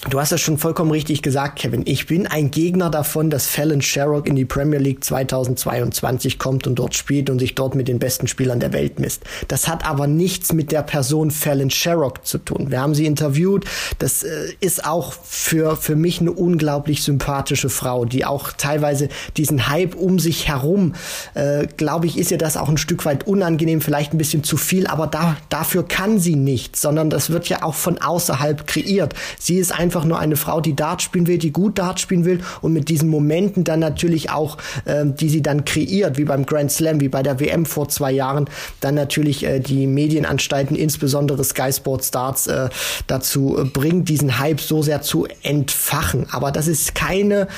Du 0.08 0.18
hast 0.18 0.32
es 0.32 0.40
schon 0.40 0.56
vollkommen 0.56 0.90
richtig 0.92 1.20
gesagt, 1.20 1.58
Kevin. 1.58 1.82
Ich 1.84 2.06
bin 2.06 2.26
ein 2.26 2.50
Gegner 2.50 2.88
davon, 2.88 3.28
dass 3.28 3.46
Fallon 3.46 3.82
Sherrock 3.82 4.26
in 4.26 4.34
die 4.34 4.46
Premier 4.46 4.78
League 4.78 5.04
2022 5.04 6.38
kommt 6.38 6.66
und 6.66 6.76
dort 6.76 6.94
spielt 6.94 7.28
und 7.28 7.38
sich 7.38 7.54
dort 7.54 7.74
mit 7.74 7.86
den 7.86 7.98
besten 7.98 8.26
Spielern 8.26 8.60
der 8.60 8.72
Welt 8.72 8.98
misst. 8.98 9.24
Das 9.48 9.68
hat 9.68 9.84
aber 9.84 10.06
nichts 10.06 10.54
mit 10.54 10.72
der 10.72 10.82
Person 10.82 11.30
Fallon 11.30 11.68
Sherrock 11.68 12.26
zu 12.26 12.38
tun. 12.38 12.70
Wir 12.70 12.80
haben 12.80 12.94
sie 12.94 13.04
interviewt. 13.04 13.66
Das 13.98 14.22
äh, 14.22 14.48
ist 14.60 14.86
auch 14.86 15.12
für, 15.12 15.76
für 15.76 15.96
mich 15.96 16.22
eine 16.22 16.32
unglaublich 16.32 17.02
sympathische 17.02 17.68
Frau, 17.68 18.06
die 18.06 18.24
auch 18.24 18.52
teilweise 18.52 19.10
diesen 19.36 19.68
Hype 19.68 19.94
um 19.94 20.18
sich 20.18 20.48
herum, 20.48 20.94
äh, 21.34 21.66
glaube 21.76 22.06
ich, 22.06 22.16
ist 22.16 22.30
ihr 22.30 22.38
das 22.38 22.56
auch 22.56 22.70
ein 22.70 22.78
Stück 22.78 23.04
weit 23.04 23.26
unangenehm, 23.26 23.82
vielleicht 23.82 24.14
ein 24.14 24.18
bisschen 24.18 24.44
zu 24.44 24.56
viel, 24.56 24.86
aber 24.86 25.06
da, 25.06 25.36
dafür 25.50 25.86
kann 25.86 26.18
sie 26.18 26.36
nichts, 26.36 26.80
sondern 26.80 27.10
das 27.10 27.28
wird 27.28 27.50
ja 27.50 27.62
auch 27.62 27.74
von 27.74 27.98
außerhalb 27.98 28.66
kreiert. 28.66 29.14
Sie 29.38 29.58
ist 29.58 29.72
ein 29.72 29.89
einfach 29.90 30.04
nur 30.04 30.20
eine 30.20 30.36
Frau, 30.36 30.60
die 30.60 30.76
Dart 30.76 31.02
spielen 31.02 31.26
will, 31.26 31.38
die 31.38 31.50
gut 31.50 31.80
Dart 31.80 31.98
spielen 31.98 32.24
will 32.24 32.38
und 32.60 32.72
mit 32.72 32.88
diesen 32.88 33.08
Momenten 33.08 33.64
dann 33.64 33.80
natürlich 33.80 34.30
auch, 34.30 34.56
äh, 34.84 35.04
die 35.04 35.28
sie 35.28 35.42
dann 35.42 35.64
kreiert, 35.64 36.16
wie 36.16 36.22
beim 36.22 36.46
Grand 36.46 36.70
Slam, 36.70 37.00
wie 37.00 37.08
bei 37.08 37.24
der 37.24 37.40
WM 37.40 37.66
vor 37.66 37.88
zwei 37.88 38.12
Jahren, 38.12 38.48
dann 38.80 38.94
natürlich 38.94 39.44
äh, 39.44 39.58
die 39.58 39.88
Medienanstalten, 39.88 40.76
insbesondere 40.76 41.42
Sky 41.42 41.72
Sports 41.72 42.12
Darts, 42.12 42.46
äh, 42.46 42.68
dazu 43.08 43.58
äh, 43.58 43.64
bringt, 43.64 44.08
diesen 44.08 44.38
Hype 44.38 44.60
so 44.60 44.80
sehr 44.80 45.02
zu 45.02 45.26
entfachen. 45.42 46.28
Aber 46.30 46.52
das 46.52 46.68
ist 46.68 46.94
keine 46.94 47.48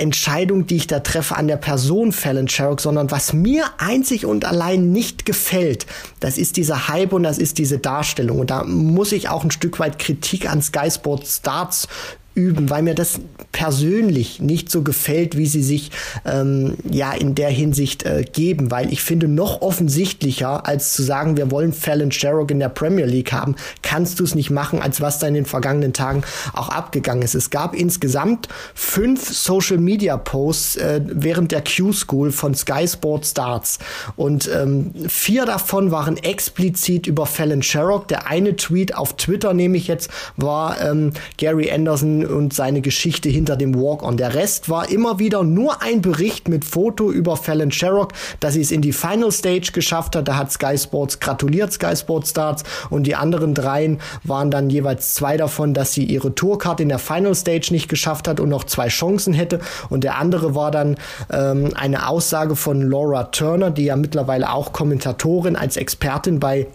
Entscheidung, 0.00 0.66
die 0.66 0.76
ich 0.76 0.88
da 0.88 0.98
treffe 0.98 1.36
an 1.36 1.46
der 1.46 1.58
Person 1.58 2.10
Fallon 2.10 2.48
Sherrock, 2.48 2.80
sondern 2.80 3.12
was 3.12 3.32
mir 3.32 3.66
einzig 3.78 4.26
und 4.26 4.44
allein 4.44 4.90
nicht 4.90 5.26
gefällt, 5.26 5.86
das 6.18 6.38
ist 6.38 6.56
dieser 6.56 6.88
Hype 6.88 7.12
und 7.12 7.22
das 7.22 7.38
ist 7.38 7.58
diese 7.58 7.78
Darstellung. 7.78 8.40
Und 8.40 8.50
da 8.50 8.64
muss 8.64 9.12
ich 9.12 9.28
auch 9.28 9.44
ein 9.44 9.52
Stück 9.52 9.78
weit 9.78 10.00
Kritik 10.00 10.50
an 10.50 10.60
Sky 10.60 10.90
Sports 10.90 11.40
Darts 11.42 11.51
Darts 11.52 11.86
üben, 12.34 12.70
weil 12.70 12.82
mir 12.82 12.94
das 12.94 13.20
persönlich 13.52 14.40
nicht 14.40 14.70
so 14.70 14.82
gefällt, 14.82 15.36
wie 15.36 15.46
sie 15.46 15.62
sich 15.62 15.90
ähm, 16.24 16.76
ja 16.90 17.12
in 17.12 17.34
der 17.34 17.50
Hinsicht 17.50 18.04
äh, 18.04 18.24
geben, 18.30 18.70
weil 18.70 18.92
ich 18.92 19.02
finde 19.02 19.28
noch 19.28 19.60
offensichtlicher 19.60 20.66
als 20.66 20.94
zu 20.94 21.02
sagen, 21.02 21.36
wir 21.36 21.50
wollen 21.50 21.72
Fallon 21.72 22.10
Sherrock 22.10 22.50
in 22.50 22.58
der 22.58 22.70
Premier 22.70 23.04
League 23.04 23.32
haben, 23.32 23.56
kannst 23.82 24.20
du 24.20 24.24
es 24.24 24.34
nicht 24.34 24.50
machen, 24.50 24.80
als 24.80 25.00
was 25.00 25.18
da 25.18 25.26
in 25.26 25.34
den 25.34 25.44
vergangenen 25.44 25.92
Tagen 25.92 26.22
auch 26.54 26.70
abgegangen 26.70 27.22
ist. 27.22 27.34
Es 27.34 27.50
gab 27.50 27.74
insgesamt 27.74 28.48
fünf 28.74 29.28
Social 29.28 29.78
Media 29.78 30.16
Posts 30.16 30.76
äh, 30.76 31.00
während 31.04 31.52
der 31.52 31.62
Q 31.62 31.92
School 31.92 32.32
von 32.32 32.54
Sky 32.54 32.88
Sports 32.88 33.34
Darts 33.34 33.78
und 34.16 34.48
ähm, 34.52 34.92
vier 35.08 35.44
davon 35.44 35.90
waren 35.90 36.16
explizit 36.16 37.06
über 37.06 37.26
Fallon 37.26 37.62
Sherrock. 37.62 38.08
Der 38.08 38.26
eine 38.26 38.56
Tweet 38.56 38.94
auf 38.94 39.16
Twitter 39.16 39.52
nehme 39.52 39.76
ich 39.76 39.88
jetzt 39.88 40.10
war 40.36 40.80
ähm, 40.80 41.12
Gary 41.36 41.70
Anderson 41.70 42.21
und 42.26 42.52
seine 42.52 42.80
Geschichte 42.80 43.28
hinter 43.28 43.56
dem 43.56 43.74
Walk-On. 43.74 44.16
Der 44.16 44.34
Rest 44.34 44.68
war 44.68 44.90
immer 44.90 45.18
wieder 45.18 45.44
nur 45.44 45.82
ein 45.82 46.02
Bericht 46.02 46.48
mit 46.48 46.64
Foto 46.64 47.10
über 47.10 47.36
Fallon 47.36 47.70
Sherrock, 47.70 48.12
dass 48.40 48.54
sie 48.54 48.60
es 48.60 48.70
in 48.70 48.82
die 48.82 48.92
Final 48.92 49.32
Stage 49.32 49.70
geschafft 49.72 50.16
hat. 50.16 50.28
Da 50.28 50.36
hat 50.36 50.52
Sky 50.52 50.76
Sports 50.76 51.20
gratuliert, 51.20 51.72
Sky 51.72 51.96
Sports 51.96 52.30
Starts. 52.30 52.64
Und 52.90 53.06
die 53.06 53.14
anderen 53.14 53.54
dreien 53.54 54.00
waren 54.24 54.50
dann 54.50 54.70
jeweils 54.70 55.14
zwei 55.14 55.36
davon, 55.36 55.74
dass 55.74 55.92
sie 55.92 56.04
ihre 56.04 56.34
Tourcard 56.34 56.80
in 56.80 56.88
der 56.88 56.98
Final 56.98 57.34
Stage 57.34 57.68
nicht 57.70 57.88
geschafft 57.88 58.28
hat 58.28 58.40
und 58.40 58.48
noch 58.48 58.64
zwei 58.64 58.88
Chancen 58.88 59.32
hätte. 59.32 59.60
Und 59.88 60.04
der 60.04 60.18
andere 60.18 60.54
war 60.54 60.70
dann 60.70 60.96
ähm, 61.30 61.72
eine 61.74 62.08
Aussage 62.08 62.56
von 62.56 62.82
Laura 62.82 63.24
Turner, 63.24 63.70
die 63.70 63.84
ja 63.84 63.96
mittlerweile 63.96 64.52
auch 64.52 64.72
Kommentatorin 64.72 65.56
als 65.56 65.76
Expertin 65.76 66.40
bei 66.40 66.66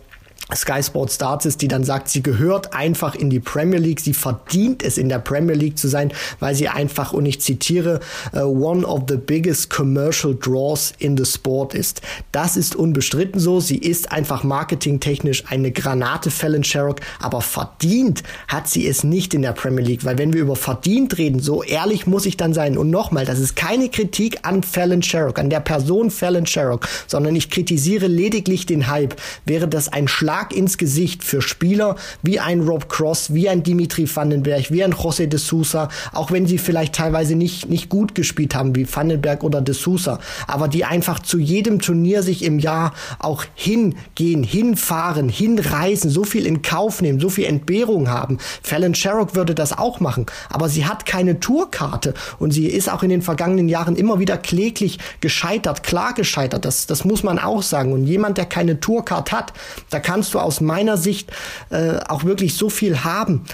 Sky 0.56 0.82
Sports 0.82 1.18
Darts 1.18 1.46
ist, 1.46 1.62
die 1.62 1.68
dann 1.68 1.84
sagt, 1.84 2.08
sie 2.08 2.24
gehört 2.24 2.74
einfach 2.74 3.16
in 3.16 3.30
die 3.30 3.42
Premier 3.42 3.80
League, 3.80 4.00
sie 4.00 4.14
verdient 4.14 4.82
es 4.82 4.98
in 4.98 5.10
der 5.10 5.20
Premier 5.20 5.56
League 5.56 5.78
zu 5.78 5.90
sein, 5.90 6.14
weil 6.40 6.56
sie 6.56 6.70
einfach, 6.70 7.12
und 7.12 7.26
ich 7.26 7.42
zitiere, 7.42 8.00
uh, 8.34 8.44
one 8.44 8.86
of 8.86 9.04
the 9.10 9.18
biggest 9.18 9.70
commercial 9.70 10.34
draws 10.34 10.94
in 11.00 11.18
the 11.18 11.26
sport 11.26 11.74
ist. 11.74 12.02
Das 12.32 12.56
ist 12.56 12.78
unbestritten 12.78 13.42
so, 13.42 13.60
sie 13.60 13.78
ist 13.78 14.14
einfach 14.14 14.46
marketingtechnisch 14.46 15.44
eine 15.50 15.72
Granate 15.72 16.32
Fallon 16.32 16.64
Sherrock, 16.64 17.02
aber 17.20 17.42
verdient 17.42 18.24
hat 18.48 18.70
sie 18.70 18.88
es 18.88 19.04
nicht 19.04 19.34
in 19.34 19.42
der 19.42 19.52
Premier 19.52 19.84
League, 19.84 20.06
weil 20.06 20.18
wenn 20.18 20.32
wir 20.32 20.42
über 20.42 20.56
verdient 20.56 21.18
reden, 21.18 21.42
so 21.42 21.62
ehrlich 21.62 22.08
muss 22.08 22.26
ich 22.26 22.38
dann 22.38 22.54
sein, 22.54 22.78
und 22.78 22.90
nochmal, 22.90 23.26
das 23.26 23.40
ist 23.40 23.58
keine 23.58 23.90
Kritik 23.90 24.40
an 24.44 24.64
Fallon 24.64 25.04
Sherrock, 25.04 25.40
an 25.40 25.50
der 25.50 25.60
Person 25.60 26.10
Fallon 26.10 26.46
Sherrock, 26.46 26.88
sondern 27.06 27.36
ich 27.36 27.50
kritisiere 27.50 28.08
lediglich 28.08 28.66
den 28.66 28.88
Hype, 28.88 29.18
wäre 29.46 29.68
das 29.68 29.90
ein 29.90 30.08
Schlag 30.08 30.37
Schlag 30.38 30.54
ins 30.56 30.78
Gesicht 30.78 31.24
für 31.24 31.42
Spieler 31.42 31.96
wie 32.22 32.40
ein 32.40 32.62
Rob 32.62 32.90
Cross, 32.90 33.34
wie 33.34 33.50
ein 33.50 33.64
Dimitri 33.64 34.08
Vandenberg, 34.14 34.70
wie 34.70 34.84
ein 34.84 34.94
José 34.94 35.26
de 35.26 35.40
Sousa, 35.40 35.90
auch 36.14 36.30
wenn 36.30 36.46
sie 36.46 36.60
vielleicht 36.60 36.94
teilweise 36.94 37.36
nicht, 37.36 37.70
nicht 37.70 37.90
gut 37.90 38.14
gespielt 38.14 38.54
haben, 38.54 38.76
wie 38.76 38.86
Vandenberg 38.88 39.44
oder 39.44 39.62
de 39.62 39.74
Sousa, 39.74 40.20
aber 40.46 40.68
die 40.68 40.86
einfach 40.86 41.20
zu 41.20 41.40
jedem 41.40 41.82
Turnier 41.82 42.22
sich 42.22 42.44
im 42.44 42.60
Jahr 42.60 42.94
auch 43.18 43.46
hingehen, 43.56 44.44
hinfahren, 44.44 45.28
hinreisen, 45.28 46.12
so 46.12 46.24
viel 46.24 46.46
in 46.46 46.62
Kauf 46.62 47.02
nehmen, 47.02 47.20
so 47.20 47.30
viel 47.30 47.46
Entbehrung 47.46 48.08
haben. 48.08 48.38
Fallon 48.62 48.94
Sherrock 48.94 49.34
würde 49.34 49.56
das 49.56 49.76
auch 49.76 50.00
machen, 50.00 50.28
aber 50.50 50.70
sie 50.70 50.86
hat 50.86 51.08
keine 51.08 51.40
Tourkarte 51.40 52.14
und 52.38 52.52
sie 52.52 52.68
ist 52.68 52.92
auch 52.92 53.02
in 53.02 53.10
den 53.10 53.24
vergangenen 53.24 53.70
Jahren 53.70 53.96
immer 53.96 54.20
wieder 54.20 54.38
kläglich 54.38 55.00
gescheitert, 55.20 55.82
klar 55.82 56.14
gescheitert. 56.14 56.64
Das, 56.64 56.86
das 56.86 57.06
muss 57.06 57.24
man 57.24 57.40
auch 57.40 57.64
sagen. 57.64 57.92
Und 57.92 58.06
jemand, 58.06 58.38
der 58.38 58.46
keine 58.46 58.80
Tourcard 58.80 59.32
hat, 59.32 59.54
da 59.90 60.00
kannst 60.00 60.27
kannst 60.28 60.34
du 60.34 60.40
aus 60.40 60.60
meiner 60.60 60.98
Sicht 60.98 61.32
äh, 61.70 62.00
auch 62.10 62.26
wirklich 62.26 62.56
so 62.56 62.70
viel 62.70 63.06
haben 63.06 63.46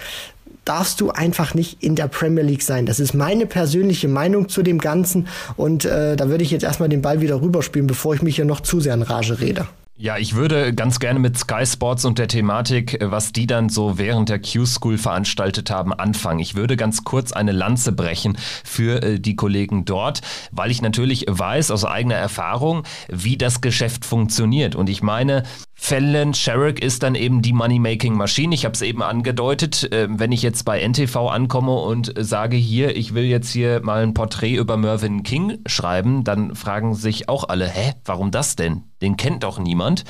darfst 0.65 1.01
du 1.01 1.11
einfach 1.11 1.53
nicht 1.53 1.83
in 1.83 1.97
der 1.97 2.07
Premier 2.07 2.41
League 2.41 2.61
sein. 2.61 2.85
Das 2.85 3.01
ist 3.01 3.13
meine 3.13 3.45
persönliche 3.45 4.07
Meinung 4.07 4.47
zu 4.47 4.63
dem 4.63 4.77
Ganzen 4.77 5.27
und 5.57 5.83
äh, 5.83 6.15
da 6.15 6.29
würde 6.29 6.45
ich 6.45 6.51
jetzt 6.51 6.63
erstmal 6.63 6.87
den 6.87 7.01
Ball 7.01 7.19
wieder 7.19 7.41
rüberspielen, 7.41 7.85
bevor 7.85 8.15
ich 8.15 8.21
mich 8.21 8.37
hier 8.37 8.45
noch 8.45 8.61
zu 8.61 8.79
sehr 8.79 8.93
in 8.93 9.01
Rage 9.01 9.41
rede. 9.41 9.67
Ja, 9.95 10.17
ich 10.17 10.33
würde 10.33 10.73
ganz 10.73 10.99
gerne 10.99 11.19
mit 11.19 11.37
Sky 11.37 11.67
Sports 11.67 12.03
und 12.03 12.17
der 12.17 12.27
Thematik, 12.27 12.99
äh, 12.99 13.11
was 13.11 13.31
die 13.31 13.45
dann 13.45 13.69
so 13.69 13.99
während 13.99 14.27
der 14.27 14.41
Q-School 14.41 14.97
veranstaltet 14.97 15.69
haben, 15.69 15.93
anfangen. 15.93 16.39
Ich 16.39 16.55
würde 16.55 16.75
ganz 16.75 17.03
kurz 17.03 17.31
eine 17.31 17.51
Lanze 17.51 17.91
brechen 17.91 18.35
für 18.63 19.03
äh, 19.03 19.19
die 19.19 19.35
Kollegen 19.35 19.85
dort, 19.85 20.21
weil 20.51 20.71
ich 20.71 20.81
natürlich 20.81 21.25
weiß 21.29 21.69
aus 21.69 21.85
eigener 21.85 22.15
Erfahrung, 22.15 22.83
wie 23.07 23.37
das 23.37 23.61
Geschäft 23.61 24.03
funktioniert. 24.03 24.75
Und 24.75 24.89
ich 24.89 25.03
meine, 25.03 25.43
Fallon 25.85 26.33
Sherrick 26.33 26.81
ist 26.81 27.03
dann 27.03 27.13
eben 27.13 27.41
die 27.41 27.51
Money-Making-Maschine. 27.51 28.55
Ich 28.55 28.63
habe 28.63 28.71
es 28.71 28.81
eben 28.81 29.03
angedeutet. 29.03 29.91
Äh, 29.91 30.07
wenn 30.09 30.31
ich 30.31 30.41
jetzt 30.41 30.63
bei 30.63 30.79
NTV 30.79 31.27
ankomme 31.27 31.73
und 31.73 32.13
sage 32.17 32.55
hier, 32.55 32.95
ich 32.95 33.13
will 33.13 33.25
jetzt 33.25 33.51
hier 33.51 33.81
mal 33.83 34.01
ein 34.01 34.13
Porträt 34.13 34.55
über 34.55 34.77
Mervyn 34.77 35.23
King 35.23 35.57
schreiben, 35.65 36.23
dann 36.23 36.55
fragen 36.55 36.95
sich 36.95 37.27
auch 37.27 37.49
alle, 37.49 37.67
hä, 37.67 37.95
warum 38.05 38.31
das 38.31 38.55
denn? 38.55 38.83
Den 39.01 39.17
kennt 39.17 39.43
doch 39.43 39.59
niemand 39.59 40.05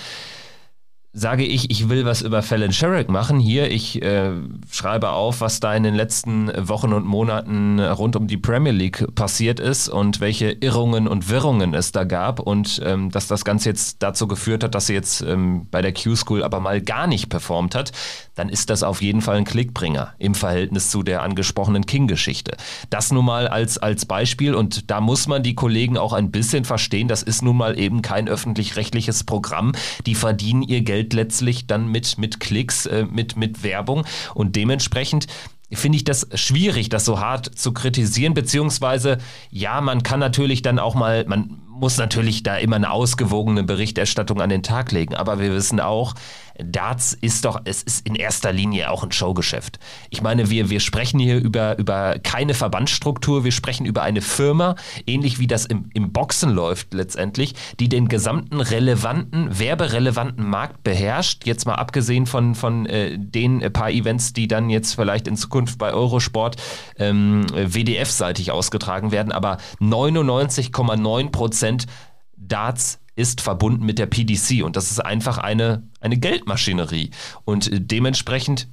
sage 1.15 1.45
ich, 1.45 1.69
ich 1.69 1.89
will 1.89 2.05
was 2.05 2.23
über 2.23 2.41
Fallon 2.41 2.73
Sherrick 2.73 3.07
machen. 3.07 3.39
Hier, 3.39 3.69
ich 3.69 4.01
äh, 4.01 4.31
schreibe 4.71 5.11
auf, 5.11 5.41
was 5.41 5.59
da 5.59 5.75
in 5.75 5.83
den 5.83 5.93
letzten 5.93 6.51
Wochen 6.67 6.91
und 6.91 7.05
Monaten 7.05 7.79
rund 7.79 8.15
um 8.15 8.25
die 8.25 8.37
Premier 8.37 8.71
League 8.71 9.05
passiert 9.13 9.59
ist 9.59 9.89
und 9.89 10.21
welche 10.21 10.49
Irrungen 10.49 11.07
und 11.07 11.29
Wirrungen 11.29 11.75
es 11.75 11.91
da 11.91 12.03
gab 12.03 12.39
und 12.39 12.81
ähm, 12.83 13.11
dass 13.11 13.27
das 13.27 13.45
Ganze 13.45 13.69
jetzt 13.69 14.01
dazu 14.01 14.27
geführt 14.27 14.63
hat, 14.63 14.73
dass 14.73 14.87
sie 14.87 14.95
jetzt 14.95 15.21
ähm, 15.21 15.67
bei 15.69 15.83
der 15.83 15.93
Q-School 15.93 16.43
aber 16.43 16.59
mal 16.59 16.81
gar 16.81 17.05
nicht 17.05 17.29
performt 17.29 17.75
hat, 17.75 17.91
dann 18.33 18.49
ist 18.49 18.71
das 18.71 18.81
auf 18.81 19.03
jeden 19.03 19.21
Fall 19.21 19.37
ein 19.37 19.45
Klickbringer 19.45 20.15
im 20.17 20.33
Verhältnis 20.33 20.89
zu 20.89 21.03
der 21.03 21.21
angesprochenen 21.21 21.85
King-Geschichte. 21.85 22.57
Das 22.89 23.11
nun 23.11 23.25
mal 23.25 23.47
als, 23.47 23.77
als 23.77 24.07
Beispiel 24.07 24.55
und 24.55 24.89
da 24.89 24.99
muss 24.99 25.27
man 25.27 25.43
die 25.43 25.53
Kollegen 25.53 25.99
auch 25.99 26.13
ein 26.13 26.31
bisschen 26.31 26.65
verstehen, 26.65 27.07
das 27.07 27.21
ist 27.21 27.43
nun 27.43 27.57
mal 27.57 27.77
eben 27.77 28.01
kein 28.01 28.27
öffentlich-rechtliches 28.27 29.25
Programm. 29.25 29.73
Die 30.07 30.15
verdienen 30.15 30.63
ihr 30.63 30.81
Geld 30.81 31.02
Geld 31.03 31.13
letztlich 31.13 31.67
dann 31.67 31.87
mit, 31.87 32.17
mit 32.17 32.39
Klicks, 32.39 32.85
äh, 32.85 33.05
mit, 33.05 33.35
mit 33.35 33.63
Werbung. 33.63 34.05
Und 34.33 34.55
dementsprechend 34.55 35.27
finde 35.71 35.97
ich 35.97 36.03
das 36.03 36.27
schwierig, 36.35 36.89
das 36.89 37.03
so 37.03 37.19
hart 37.19 37.57
zu 37.57 37.73
kritisieren, 37.73 38.33
beziehungsweise 38.33 39.17
ja, 39.49 39.81
man 39.81 40.03
kann 40.03 40.19
natürlich 40.19 40.61
dann 40.61 40.77
auch 40.79 40.93
mal, 40.95 41.25
man 41.27 41.61
muss 41.67 41.97
natürlich 41.97 42.43
da 42.43 42.57
immer 42.57 42.75
eine 42.75 42.91
ausgewogene 42.91 43.63
Berichterstattung 43.63 44.39
an 44.39 44.49
den 44.49 44.61
Tag 44.61 44.91
legen, 44.91 45.15
aber 45.15 45.39
wir 45.39 45.51
wissen 45.51 45.79
auch, 45.79 46.13
Darts 46.57 47.13
ist 47.13 47.45
doch, 47.45 47.61
es 47.65 47.81
ist 47.83 48.05
in 48.05 48.15
erster 48.15 48.51
Linie 48.51 48.91
auch 48.91 49.03
ein 49.03 49.11
Showgeschäft. 49.11 49.79
Ich 50.09 50.21
meine, 50.21 50.49
wir, 50.49 50.69
wir 50.69 50.79
sprechen 50.79 51.19
hier 51.19 51.37
über, 51.37 51.77
über 51.77 52.19
keine 52.19 52.53
Verbandsstruktur, 52.53 53.43
wir 53.43 53.51
sprechen 53.51 53.85
über 53.85 54.03
eine 54.03 54.21
Firma, 54.21 54.75
ähnlich 55.07 55.39
wie 55.39 55.47
das 55.47 55.65
im, 55.65 55.89
im 55.93 56.11
Boxen 56.11 56.51
läuft 56.51 56.93
letztendlich, 56.93 57.55
die 57.79 57.89
den 57.89 58.07
gesamten 58.07 58.61
relevanten, 58.61 59.57
werberelevanten 59.57 60.47
Markt 60.47 60.83
beherrscht. 60.83 61.45
Jetzt 61.45 61.65
mal 61.65 61.75
abgesehen 61.75 62.25
von, 62.25 62.55
von 62.55 62.85
äh, 62.85 63.17
den 63.17 63.59
paar 63.73 63.89
Events, 63.89 64.33
die 64.33 64.47
dann 64.47 64.69
jetzt 64.69 64.93
vielleicht 64.93 65.27
in 65.27 65.35
Zukunft 65.35 65.77
bei 65.79 65.93
Eurosport 65.93 66.57
ähm, 66.97 67.45
WDF-seitig 67.53 68.51
ausgetragen 68.51 69.11
werden, 69.11 69.31
aber 69.31 69.57
99,9 69.79 71.31
Prozent 71.31 71.87
Darts 72.35 72.99
ist 73.15 73.41
verbunden 73.41 73.85
mit 73.85 73.99
der 73.99 74.07
PDC 74.07 74.63
und 74.63 74.75
das 74.75 74.91
ist 74.91 74.99
einfach 74.99 75.37
eine, 75.37 75.83
eine 75.99 76.17
Geldmaschinerie. 76.17 77.11
Und 77.45 77.71
äh, 77.71 77.79
dementsprechend 77.79 78.67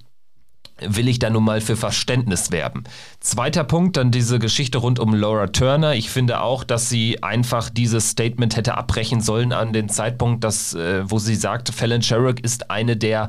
will 0.80 1.08
ich 1.08 1.18
da 1.18 1.30
nun 1.30 1.44
mal 1.44 1.60
für 1.60 1.76
Verständnis 1.76 2.50
werben. 2.50 2.84
Zweiter 3.20 3.64
Punkt, 3.64 3.96
dann 3.96 4.10
diese 4.10 4.38
Geschichte 4.38 4.78
rund 4.78 4.98
um 4.98 5.14
Laura 5.14 5.48
Turner. 5.48 5.94
Ich 5.94 6.10
finde 6.10 6.40
auch, 6.40 6.64
dass 6.64 6.88
sie 6.88 7.22
einfach 7.22 7.70
dieses 7.70 8.10
Statement 8.10 8.56
hätte 8.56 8.76
abbrechen 8.76 9.20
sollen 9.20 9.52
an 9.52 9.72
den 9.72 9.88
Zeitpunkt, 9.88 10.44
dass, 10.44 10.74
äh, 10.74 11.02
wo 11.10 11.18
sie 11.18 11.34
sagt, 11.34 11.70
Fallon 11.70 12.02
Sherrick 12.02 12.40
ist 12.40 12.70
eine 12.70 12.96
der 12.96 13.28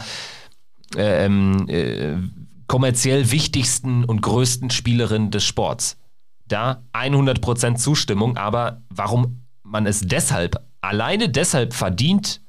ähm, 0.95 1.67
äh, 1.67 2.15
kommerziell 2.67 3.31
wichtigsten 3.31 4.05
und 4.05 4.21
größten 4.21 4.69
Spielerinnen 4.69 5.31
des 5.31 5.43
Sports. 5.43 5.97
Da 6.47 6.83
100% 6.93 7.75
Zustimmung, 7.75 8.37
aber 8.37 8.81
warum 8.89 9.40
man 9.71 9.85
es 9.85 10.01
deshalb 10.01 10.61
alleine 10.81 11.29
deshalb 11.29 11.73
verdient, 11.73 12.41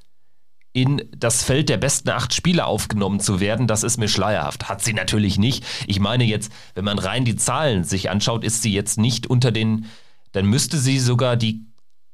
in 0.75 1.03
das 1.17 1.45
Feld 1.45 1.69
der 1.69 1.77
besten 1.77 2.09
acht 2.09 2.33
Spieler 2.33 2.67
aufgenommen 2.67 3.21
zu 3.21 3.41
werden, 3.41 3.67
das 3.67 3.83
ist 3.83 3.99
mir 3.99 4.09
schleierhaft. 4.09 4.71
Hat 4.71 4.83
sie 4.83 4.95
natürlich 4.95 5.39
nicht. 5.39 5.65
Ich 5.87 6.01
meine 6.01 6.25
jetzt, 6.25 6.51
wenn 6.75 6.85
man 6.85 6.99
rein 6.99 7.27
die 7.27 7.37
Zahlen 7.37 7.85
sich 7.85 8.09
anschaut, 8.09 8.43
ist 8.43 8.63
sie 8.63 8.73
jetzt 8.73 8.99
nicht 8.99 9.27
unter 9.27 9.53
den, 9.53 9.87
dann 10.33 10.47
müsste 10.47 10.79
sie 10.79 10.99
sogar 10.99 11.37
die 11.37 11.67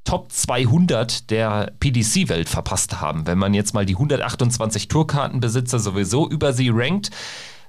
Top 0.03 0.33
200 0.33 1.31
der 1.31 1.73
PDC-Welt 1.79 2.49
verpasst 2.49 3.01
haben. 3.01 3.27
Wenn 3.27 3.39
man 3.39 3.55
jetzt 3.55 3.75
mal 3.75 3.87
die 3.87 3.95
128 3.95 4.89
Tourkartenbesitzer 4.89 5.79
sowieso 5.79 6.29
über 6.29 6.53
sie 6.53 6.71
rankt, 6.73 7.11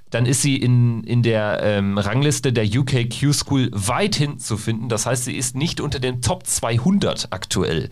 dann 0.09 0.25
ist 0.25 0.41
sie 0.41 0.55
in, 0.55 1.03
in 1.03 1.23
der 1.23 1.61
ähm, 1.63 1.97
Rangliste 1.97 2.51
der 2.51 2.65
UK 2.65 3.09
Q 3.09 3.33
School 3.33 3.69
weithin 3.71 4.39
zu 4.39 4.57
finden. 4.57 4.89
Das 4.89 5.05
heißt, 5.05 5.25
sie 5.25 5.35
ist 5.35 5.55
nicht 5.55 5.81
unter 5.81 5.99
den 5.99 6.21
Top 6.21 6.45
200 6.45 7.27
aktuell. 7.31 7.89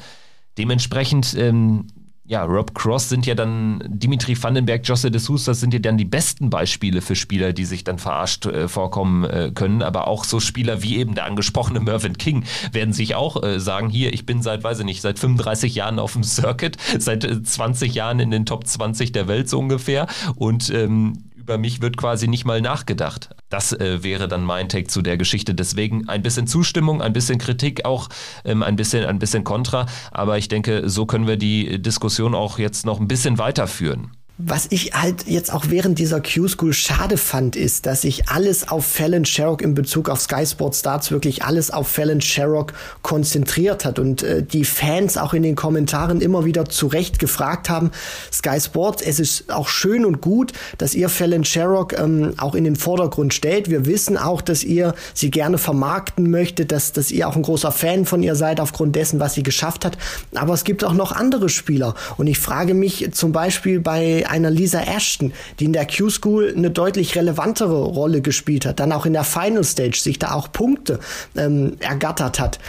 Dementsprechend, 0.57 1.35
ähm, 1.37 1.87
ja, 2.29 2.43
Rob 2.43 2.75
Cross 2.75 3.07
sind 3.07 3.25
ja 3.25 3.35
dann, 3.35 3.81
Dimitri 3.87 4.35
Vandenberg, 4.41 4.85
Josse 4.85 5.11
de 5.11 5.21
Sousa 5.21 5.53
sind 5.53 5.73
ja 5.73 5.79
dann 5.79 5.97
die 5.97 6.03
besten 6.03 6.49
Beispiele 6.49 7.01
für 7.01 7.15
Spieler, 7.15 7.53
die 7.53 7.63
sich 7.63 7.85
dann 7.85 7.99
verarscht 7.99 8.47
äh, 8.47 8.67
vorkommen 8.67 9.23
äh, 9.23 9.51
können. 9.53 9.81
Aber 9.81 10.07
auch 10.07 10.25
so 10.25 10.41
Spieler 10.41 10.83
wie 10.83 10.97
eben 10.97 11.15
der 11.15 11.23
angesprochene 11.25 11.79
Mervyn 11.79 12.17
King 12.17 12.43
werden 12.73 12.93
sich 12.93 13.15
auch 13.15 13.41
äh, 13.43 13.61
sagen, 13.61 13.89
hier, 13.89 14.13
ich 14.13 14.25
bin 14.25 14.41
seit, 14.41 14.63
weiß 14.63 14.79
ich 14.79 14.85
nicht, 14.85 15.01
seit 15.01 15.19
35 15.19 15.75
Jahren 15.75 15.99
auf 15.99 16.13
dem 16.13 16.23
Circuit, 16.23 16.75
seit 16.97 17.23
20 17.23 17.91
äh, 17.91 17.93
Jahren 17.93 18.19
in 18.19 18.31
den 18.31 18.45
Top 18.45 18.67
20 18.67 19.13
der 19.13 19.29
Welt 19.29 19.47
so 19.47 19.59
ungefähr 19.59 20.07
und 20.35 20.69
ähm, 20.71 21.26
über 21.47 21.57
mich 21.57 21.81
wird 21.81 21.95
quasi 21.95 22.27
nicht 22.27 22.43
mal 22.43 22.59
nachgedacht. 22.59 23.29
Das 23.47 23.71
äh, 23.71 24.03
wäre 24.03 24.27
dann 24.27 24.43
mein 24.43 24.67
Take 24.67 24.87
zu 24.87 25.01
der 25.01 25.15
Geschichte. 25.15 25.55
Deswegen 25.55 26.09
ein 26.09 26.21
bisschen 26.21 26.45
Zustimmung, 26.45 27.01
ein 27.01 27.13
bisschen 27.13 27.37
Kritik, 27.37 27.85
auch 27.85 28.09
ähm, 28.43 28.63
ein 28.63 28.75
bisschen, 28.75 29.05
ein 29.05 29.17
bisschen 29.17 29.45
Kontra. 29.45 29.85
Aber 30.11 30.37
ich 30.37 30.49
denke, 30.49 30.89
so 30.89 31.05
können 31.05 31.25
wir 31.25 31.37
die 31.37 31.81
Diskussion 31.81 32.35
auch 32.35 32.59
jetzt 32.59 32.85
noch 32.85 32.99
ein 32.99 33.07
bisschen 33.07 33.37
weiterführen. 33.37 34.11
Was 34.39 34.67
ich 34.69 34.93
halt 34.93 35.25
jetzt 35.25 35.51
auch 35.51 35.65
während 35.69 35.97
dieser 35.97 36.21
Q-School 36.21 36.71
schade 36.71 37.17
fand, 37.17 37.55
ist, 37.55 37.87
dass 37.87 38.03
sich 38.03 38.29
alles 38.29 38.67
auf 38.67 38.85
Fallon 38.85 39.25
Sherrock 39.25 39.63
in 39.63 39.73
Bezug 39.73 40.09
auf 40.09 40.21
Sky 40.21 40.45
Sports 40.45 40.81
Starts 40.81 41.09
wirklich 41.09 41.43
alles 41.43 41.71
auf 41.71 41.87
Fallon 41.87 42.21
Sherrock 42.21 42.73
konzentriert 43.01 43.83
hat 43.83 43.97
und 43.97 44.21
äh, 44.21 44.43
die 44.43 44.63
Fans 44.63 45.17
auch 45.17 45.33
in 45.33 45.41
den 45.41 45.55
Kommentaren 45.55 46.21
immer 46.21 46.45
wieder 46.45 46.65
zurecht 46.65 47.17
gefragt 47.17 47.67
haben, 47.67 47.89
Sky 48.31 48.61
Sports, 48.61 49.01
es 49.01 49.19
ist 49.19 49.51
auch 49.51 49.67
schön 49.67 50.05
und 50.05 50.21
gut, 50.21 50.53
dass 50.77 50.93
ihr 50.93 51.09
Fallon 51.09 51.43
Sherrock 51.43 51.97
ähm, 51.97 52.35
auch 52.37 52.53
in 52.53 52.63
den 52.63 52.75
Vordergrund 52.75 53.33
stellt. 53.33 53.71
Wir 53.71 53.87
wissen 53.87 54.17
auch, 54.17 54.43
dass 54.43 54.63
ihr 54.63 54.93
sie 55.15 55.31
gerne 55.31 55.57
vermarkten 55.57 56.29
möchtet, 56.29 56.71
dass, 56.71 56.91
dass 56.91 57.09
ihr 57.09 57.27
auch 57.27 57.35
ein 57.35 57.41
großer 57.41 57.71
Fan 57.71 58.05
von 58.05 58.21
ihr 58.21 58.35
seid 58.35 58.59
aufgrund 58.59 58.95
dessen, 58.95 59.19
was 59.19 59.33
sie 59.33 59.41
geschafft 59.41 59.83
hat. 59.83 59.97
Aber 60.35 60.53
es 60.53 60.63
gibt 60.63 60.83
auch 60.83 60.93
noch 60.93 61.11
andere 61.11 61.49
Spieler 61.49 61.95
und 62.17 62.27
ich 62.27 62.37
frage 62.37 62.75
mich 62.75 63.09
zum 63.13 63.31
Beispiel 63.31 63.79
bei 63.79 64.26
einer 64.27 64.49
Lisa 64.49 64.81
Ashton, 64.81 65.33
die 65.59 65.65
in 65.65 65.73
der 65.73 65.87
Q-School 65.87 66.53
eine 66.55 66.69
deutlich 66.69 67.15
relevantere 67.15 67.83
Rolle 67.83 68.21
gespielt 68.21 68.65
hat, 68.65 68.79
dann 68.79 68.91
auch 68.91 69.05
in 69.05 69.13
der 69.13 69.23
Final 69.23 69.63
Stage 69.63 69.97
sich 69.97 70.19
da 70.19 70.31
auch 70.31 70.51
Punkte 70.51 70.99
ähm, 71.35 71.77
ergattert 71.79 72.39
hat. 72.39 72.59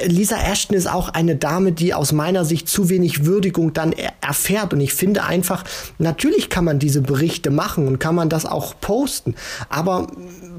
Lisa 0.00 0.36
Ashton 0.36 0.76
ist 0.76 0.90
auch 0.90 1.10
eine 1.10 1.36
Dame, 1.36 1.72
die 1.72 1.92
aus 1.92 2.12
meiner 2.12 2.44
Sicht 2.44 2.68
zu 2.68 2.88
wenig 2.88 3.26
Würdigung 3.26 3.72
dann 3.72 3.92
er 3.92 4.12
erfährt. 4.22 4.72
Und 4.72 4.80
ich 4.80 4.94
finde 4.94 5.24
einfach, 5.24 5.64
natürlich 5.98 6.48
kann 6.48 6.64
man 6.64 6.78
diese 6.78 7.02
Berichte 7.02 7.50
machen 7.50 7.86
und 7.86 7.98
kann 7.98 8.14
man 8.14 8.28
das 8.28 8.46
auch 8.46 8.74
posten. 8.80 9.34
Aber 9.68 10.06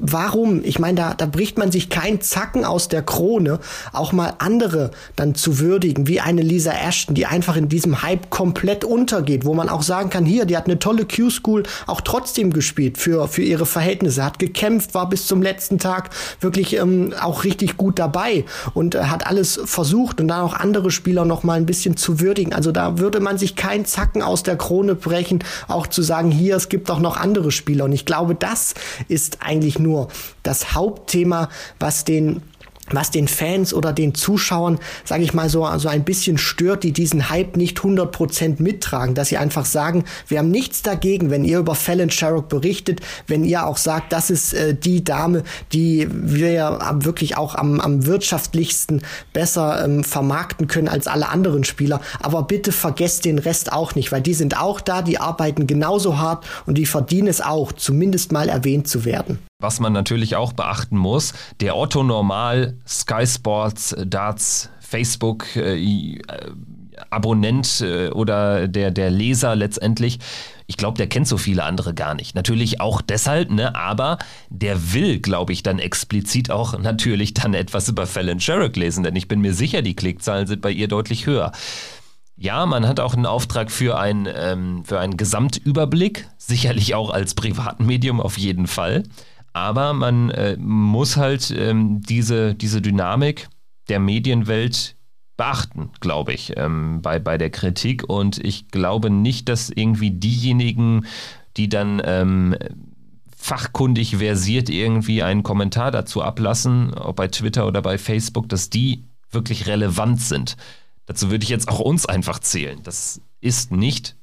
warum? 0.00 0.62
Ich 0.64 0.78
meine, 0.78 0.96
da, 0.96 1.14
da 1.14 1.26
bricht 1.26 1.58
man 1.58 1.72
sich 1.72 1.90
kein 1.90 2.20
Zacken 2.20 2.64
aus 2.64 2.88
der 2.88 3.02
Krone, 3.02 3.58
auch 3.92 4.12
mal 4.12 4.34
andere 4.38 4.92
dann 5.16 5.34
zu 5.34 5.58
würdigen, 5.58 6.06
wie 6.06 6.20
eine 6.20 6.42
Lisa 6.42 6.72
Ashton, 6.72 7.14
die 7.14 7.26
einfach 7.26 7.56
in 7.56 7.68
diesem 7.68 8.02
Hype 8.02 8.30
komplett 8.30 8.84
untergeht, 8.84 9.44
wo 9.44 9.54
man 9.54 9.68
auch 9.68 9.82
sagen 9.82 10.10
kann, 10.10 10.24
hier, 10.24 10.44
die 10.44 10.56
hat 10.56 10.66
eine 10.66 10.78
tolle 10.78 11.06
Q-School 11.06 11.64
auch 11.86 12.00
trotzdem 12.00 12.52
gespielt 12.52 12.98
für, 12.98 13.26
für 13.26 13.42
ihre 13.42 13.66
Verhältnisse, 13.66 14.24
hat 14.24 14.38
gekämpft, 14.38 14.94
war 14.94 15.08
bis 15.08 15.26
zum 15.26 15.42
letzten 15.42 15.78
Tag 15.78 16.10
wirklich 16.40 16.76
ähm, 16.76 17.12
auch 17.20 17.44
richtig 17.44 17.76
gut 17.76 17.98
dabei 17.98 18.44
und 18.74 18.94
äh, 18.94 19.04
hat 19.04 19.26
alles 19.34 19.60
versucht 19.64 20.20
und 20.20 20.28
dann 20.28 20.42
auch 20.42 20.54
andere 20.54 20.92
Spieler 20.92 21.24
noch 21.24 21.42
mal 21.42 21.54
ein 21.54 21.66
bisschen 21.66 21.96
zu 21.96 22.20
würdigen. 22.20 22.52
Also 22.52 22.70
da 22.70 22.98
würde 22.98 23.18
man 23.18 23.36
sich 23.36 23.56
kein 23.56 23.84
Zacken 23.84 24.22
aus 24.22 24.44
der 24.44 24.56
Krone 24.56 24.94
brechen, 24.94 25.42
auch 25.66 25.88
zu 25.88 26.02
sagen, 26.02 26.30
hier, 26.30 26.54
es 26.54 26.68
gibt 26.68 26.88
auch 26.88 27.00
noch 27.00 27.16
andere 27.16 27.50
Spieler. 27.50 27.86
Und 27.86 27.92
ich 27.92 28.06
glaube, 28.06 28.36
das 28.36 28.74
ist 29.08 29.38
eigentlich 29.40 29.80
nur 29.80 30.06
das 30.44 30.74
Hauptthema, 30.74 31.48
was 31.80 32.04
den 32.04 32.42
was 32.90 33.10
den 33.10 33.28
Fans 33.28 33.72
oder 33.72 33.92
den 33.92 34.14
Zuschauern, 34.14 34.78
sage 35.04 35.22
ich 35.22 35.32
mal 35.32 35.48
so, 35.48 35.66
so 35.78 35.88
ein 35.88 36.04
bisschen 36.04 36.38
stört, 36.38 36.84
die 36.84 36.92
diesen 36.92 37.30
Hype 37.30 37.56
nicht 37.56 37.78
100% 37.78 38.62
mittragen, 38.62 39.14
dass 39.14 39.28
sie 39.28 39.38
einfach 39.38 39.64
sagen, 39.64 40.04
wir 40.28 40.38
haben 40.38 40.50
nichts 40.50 40.82
dagegen, 40.82 41.30
wenn 41.30 41.44
ihr 41.44 41.58
über 41.58 41.74
Fallon 41.74 42.10
Sherrock 42.10 42.48
berichtet, 42.48 43.00
wenn 43.26 43.44
ihr 43.44 43.66
auch 43.66 43.78
sagt, 43.78 44.12
das 44.12 44.30
ist 44.30 44.52
äh, 44.54 44.74
die 44.74 45.02
Dame, 45.02 45.44
die 45.72 46.08
wir 46.10 46.78
wirklich 46.96 47.36
auch 47.36 47.54
am, 47.54 47.80
am 47.80 48.06
wirtschaftlichsten 48.06 49.02
besser 49.32 49.84
ähm, 49.84 50.04
vermarkten 50.04 50.66
können 50.66 50.88
als 50.88 51.06
alle 51.06 51.28
anderen 51.28 51.64
Spieler, 51.64 52.00
aber 52.20 52.42
bitte 52.42 52.72
vergesst 52.72 53.24
den 53.24 53.38
Rest 53.38 53.72
auch 53.72 53.94
nicht, 53.94 54.12
weil 54.12 54.22
die 54.22 54.34
sind 54.34 54.58
auch 54.58 54.80
da, 54.80 55.02
die 55.02 55.18
arbeiten 55.18 55.66
genauso 55.66 56.18
hart 56.18 56.44
und 56.66 56.76
die 56.76 56.86
verdienen 56.86 57.28
es 57.28 57.40
auch, 57.40 57.72
zumindest 57.72 58.32
mal 58.32 58.48
erwähnt 58.48 58.88
zu 58.88 59.04
werden. 59.04 59.38
Was 59.64 59.80
man 59.80 59.94
natürlich 59.94 60.36
auch 60.36 60.52
beachten 60.52 60.98
muss, 60.98 61.32
der 61.60 61.74
Otto 61.74 62.02
Normal, 62.02 62.76
Sky 62.86 63.26
Sports, 63.26 63.96
Darts, 64.04 64.68
Facebook, 64.78 65.56
äh, 65.56 66.20
Abonnent 67.08 67.80
äh, 67.80 68.10
oder 68.10 68.68
der, 68.68 68.90
der 68.90 69.10
Leser 69.10 69.56
letztendlich, 69.56 70.18
ich 70.66 70.76
glaube, 70.76 70.98
der 70.98 71.06
kennt 71.06 71.26
so 71.26 71.38
viele 71.38 71.62
andere 71.62 71.94
gar 71.94 72.14
nicht. 72.14 72.34
Natürlich 72.34 72.82
auch 72.82 73.00
deshalb, 73.00 73.50
ne, 73.50 73.74
aber 73.74 74.18
der 74.50 74.92
will, 74.92 75.18
glaube 75.18 75.54
ich, 75.54 75.62
dann 75.62 75.78
explizit 75.78 76.50
auch 76.50 76.78
natürlich 76.78 77.32
dann 77.32 77.54
etwas 77.54 77.88
über 77.88 78.06
Fallon 78.06 78.40
Sherrick 78.40 78.76
lesen, 78.76 79.02
denn 79.02 79.16
ich 79.16 79.28
bin 79.28 79.40
mir 79.40 79.54
sicher, 79.54 79.80
die 79.80 79.96
Klickzahlen 79.96 80.46
sind 80.46 80.60
bei 80.60 80.72
ihr 80.72 80.88
deutlich 80.88 81.24
höher. 81.24 81.52
Ja, 82.36 82.66
man 82.66 82.86
hat 82.86 83.00
auch 83.00 83.14
einen 83.14 83.24
Auftrag 83.24 83.70
für, 83.70 83.96
ein, 83.98 84.28
ähm, 84.30 84.84
für 84.84 85.00
einen 85.00 85.16
Gesamtüberblick, 85.16 86.28
sicherlich 86.36 86.94
auch 86.94 87.08
als 87.08 87.32
Privatmedium 87.32 88.20
auf 88.20 88.36
jeden 88.36 88.66
Fall. 88.66 89.04
Aber 89.54 89.94
man 89.94 90.30
äh, 90.30 90.56
muss 90.58 91.16
halt 91.16 91.50
ähm, 91.56 92.00
diese, 92.02 92.54
diese 92.54 92.82
Dynamik 92.82 93.48
der 93.88 94.00
Medienwelt 94.00 94.96
beachten, 95.36 95.90
glaube 96.00 96.32
ich, 96.32 96.54
ähm, 96.56 97.00
bei, 97.02 97.20
bei 97.20 97.38
der 97.38 97.50
Kritik. 97.50 98.08
Und 98.08 98.44
ich 98.44 98.68
glaube 98.68 99.10
nicht, 99.10 99.48
dass 99.48 99.70
irgendwie 99.70 100.10
diejenigen, 100.10 101.06
die 101.56 101.68
dann 101.68 102.02
ähm, 102.04 102.56
fachkundig 103.36 104.16
versiert 104.16 104.68
irgendwie 104.68 105.22
einen 105.22 105.44
Kommentar 105.44 105.92
dazu 105.92 106.20
ablassen, 106.22 106.92
ob 106.94 107.16
bei 107.16 107.28
Twitter 107.28 107.66
oder 107.66 107.80
bei 107.80 107.96
Facebook, 107.96 108.48
dass 108.48 108.70
die 108.70 109.04
wirklich 109.30 109.68
relevant 109.68 110.20
sind. 110.20 110.56
Dazu 111.06 111.30
würde 111.30 111.44
ich 111.44 111.50
jetzt 111.50 111.68
auch 111.68 111.78
uns 111.78 112.06
einfach 112.06 112.40
zählen. 112.40 112.80
Das 112.82 113.20
ist 113.40 113.70
nicht 113.70 114.16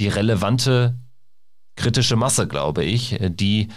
die 0.00 0.08
relevante 0.08 0.96
kritische 1.76 2.16
Masse, 2.16 2.48
glaube 2.48 2.82
ich, 2.82 3.18
die 3.20 3.68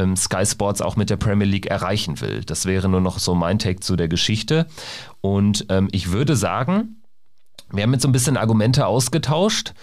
ähm, 0.00 0.16
Sky 0.16 0.44
Sports 0.46 0.80
auch 0.80 0.96
mit 0.96 1.10
der 1.10 1.16
Premier 1.16 1.46
League 1.46 1.66
erreichen 1.66 2.20
will. 2.20 2.42
Das 2.44 2.66
wäre 2.66 2.88
nur 2.88 3.00
noch 3.00 3.18
so 3.18 3.34
mein 3.34 3.58
Take 3.58 3.80
zu 3.80 3.96
der 3.96 4.08
Geschichte. 4.08 4.66
Und 5.20 5.66
ähm, 5.68 5.88
ich 5.92 6.10
würde 6.10 6.36
sagen, 6.36 7.02
wir 7.70 7.82
haben 7.82 7.92
jetzt 7.92 8.02
so 8.02 8.08
ein 8.08 8.12
bisschen 8.12 8.36
Argumente 8.36 8.86
ausgetauscht. 8.86 9.74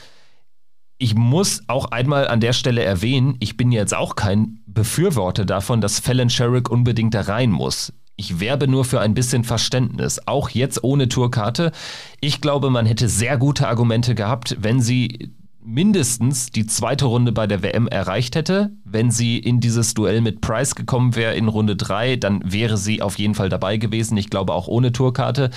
Ich 0.98 1.14
muss 1.14 1.64
auch 1.68 1.86
einmal 1.92 2.28
an 2.28 2.40
der 2.40 2.54
Stelle 2.54 2.84
erwähnen, 2.84 3.38
ich 3.40 3.56
bin 3.56 3.72
jetzt 3.72 3.96
auch 3.96 4.16
kein 4.16 4.60
Befürworter 4.66 5.46
davon, 5.46 5.80
dass 5.80 6.00
Fallon 6.00 6.30
Sherrick 6.30 6.70
unbedingt 6.70 7.14
da 7.14 7.22
rein 7.22 7.52
muss. 7.52 7.94
Ich 8.16 8.40
werbe 8.40 8.68
nur 8.68 8.84
für 8.84 9.00
ein 9.00 9.14
bisschen 9.14 9.44
Verständnis, 9.44 10.20
auch 10.26 10.50
jetzt 10.50 10.84
ohne 10.84 11.08
Tourkarte. 11.08 11.72
Ich 12.20 12.42
glaube, 12.42 12.72
man 12.72 12.88
hätte 12.88 13.10
sehr 13.10 13.38
gute 13.38 13.68
Argumente 13.68 14.16
gehabt, 14.16 14.58
wenn 14.60 14.82
sie 14.82 15.36
mindestens 15.68 16.50
die 16.50 16.66
zweite 16.66 17.06
Runde 17.06 17.34
bei 17.34 17.46
der 17.46 17.62
WM 17.62 17.90
erreicht 17.90 18.38
hätte. 18.38 18.72
Wenn 18.86 19.12
sie 19.12 19.38
in 19.38 19.60
dieses 19.60 19.94
Duell 19.94 20.22
mit 20.22 20.40
Price 20.40 20.76
gekommen 20.76 21.14
wäre 21.18 21.36
in 21.36 21.50
Runde 21.50 21.76
3, 21.76 22.16
dann 22.16 22.42
wäre 22.46 22.78
sie 22.78 23.02
auf 23.02 23.20
jeden 23.20 23.36
Fall 23.36 23.50
dabei 23.50 23.76
gewesen. 23.76 24.16
Ich 24.16 24.30
glaube 24.30 24.54
auch 24.54 24.70
ohne 24.70 24.94
Tourkarte. 24.94 25.50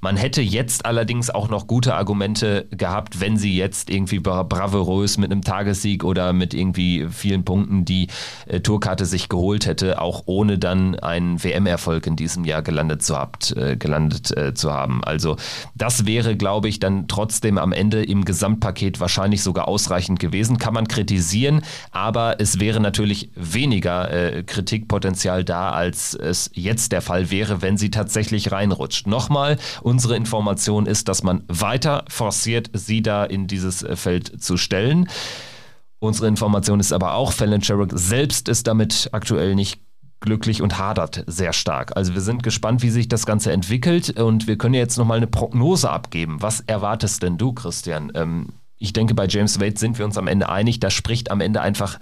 Man 0.00 0.16
hätte 0.16 0.40
jetzt 0.40 0.86
allerdings 0.86 1.28
auch 1.28 1.50
noch 1.50 1.66
gute 1.66 1.94
Argumente 1.94 2.66
gehabt, 2.70 3.20
wenn 3.20 3.36
sie 3.36 3.54
jetzt 3.58 3.90
irgendwie 3.90 4.20
bravourös 4.20 5.18
mit 5.18 5.30
einem 5.30 5.42
Tagessieg 5.42 6.02
oder 6.02 6.32
mit 6.32 6.54
irgendwie 6.54 7.06
vielen 7.10 7.44
Punkten 7.44 7.84
die 7.84 8.06
äh, 8.46 8.60
Tourkarte 8.60 9.04
sich 9.04 9.28
geholt 9.28 9.66
hätte, 9.66 10.00
auch 10.00 10.22
ohne 10.24 10.58
dann 10.58 10.98
einen 10.98 11.44
WM-Erfolg 11.44 12.06
in 12.06 12.16
diesem 12.16 12.44
Jahr 12.44 12.62
gelandet 12.62 13.02
zu, 13.02 13.18
habt, 13.18 13.54
äh, 13.54 13.76
gelandet, 13.76 14.34
äh, 14.34 14.54
zu 14.54 14.72
haben. 14.72 15.04
Also 15.04 15.36
das 15.74 16.06
wäre, 16.06 16.36
glaube 16.36 16.70
ich, 16.70 16.80
dann 16.80 17.06
trotzdem 17.06 17.58
am 17.58 17.72
Ende 17.72 18.02
im 18.02 18.24
Gesamtpaket 18.24 18.98
wahrscheinlich 18.98 19.42
sogar 19.42 19.57
ausreichend 19.66 20.20
gewesen. 20.20 20.58
Kann 20.58 20.74
man 20.74 20.86
kritisieren, 20.86 21.62
aber 21.90 22.40
es 22.40 22.60
wäre 22.60 22.80
natürlich 22.80 23.30
weniger 23.34 24.10
äh, 24.12 24.42
Kritikpotenzial 24.42 25.44
da, 25.44 25.70
als 25.70 26.14
es 26.14 26.50
jetzt 26.54 26.92
der 26.92 27.02
Fall 27.02 27.30
wäre, 27.30 27.62
wenn 27.62 27.76
sie 27.76 27.90
tatsächlich 27.90 28.52
reinrutscht. 28.52 29.06
Nochmal, 29.06 29.56
Unsere 29.82 30.16
Information 30.16 30.86
ist, 30.86 31.08
dass 31.08 31.22
man 31.22 31.44
weiter 31.48 32.04
forciert, 32.08 32.70
sie 32.74 33.02
da 33.02 33.24
in 33.24 33.46
dieses 33.46 33.82
äh, 33.82 33.96
Feld 33.96 34.42
zu 34.42 34.56
stellen. 34.56 35.08
Unsere 35.98 36.28
Information 36.28 36.78
ist 36.78 36.92
aber 36.92 37.14
auch, 37.14 37.32
Fallon 37.32 37.62
Sherrick 37.62 37.90
selbst 37.94 38.48
ist 38.48 38.66
damit 38.66 39.08
aktuell 39.12 39.54
nicht 39.54 39.80
glücklich 40.20 40.62
und 40.62 40.78
hadert 40.78 41.24
sehr 41.26 41.52
stark. 41.52 41.96
Also 41.96 42.14
wir 42.14 42.20
sind 42.20 42.42
gespannt, 42.42 42.82
wie 42.82 42.90
sich 42.90 43.08
das 43.08 43.24
Ganze 43.24 43.52
entwickelt 43.52 44.18
und 44.18 44.46
wir 44.46 44.58
können 44.58 44.74
jetzt 44.74 44.98
nochmal 44.98 45.16
eine 45.16 45.26
Prognose 45.26 45.90
abgeben. 45.90 46.42
Was 46.42 46.60
erwartest 46.60 47.22
denn 47.22 47.38
du, 47.38 47.52
Christian? 47.52 48.12
Ähm, 48.14 48.48
ich 48.78 48.92
denke, 48.92 49.14
bei 49.14 49.26
James 49.26 49.60
Wade 49.60 49.78
sind 49.78 49.98
wir 49.98 50.04
uns 50.04 50.18
am 50.18 50.28
Ende 50.28 50.48
einig, 50.48 50.80
da 50.80 50.90
spricht 50.90 51.30
am 51.30 51.40
Ende 51.40 51.60
einfach 51.60 51.98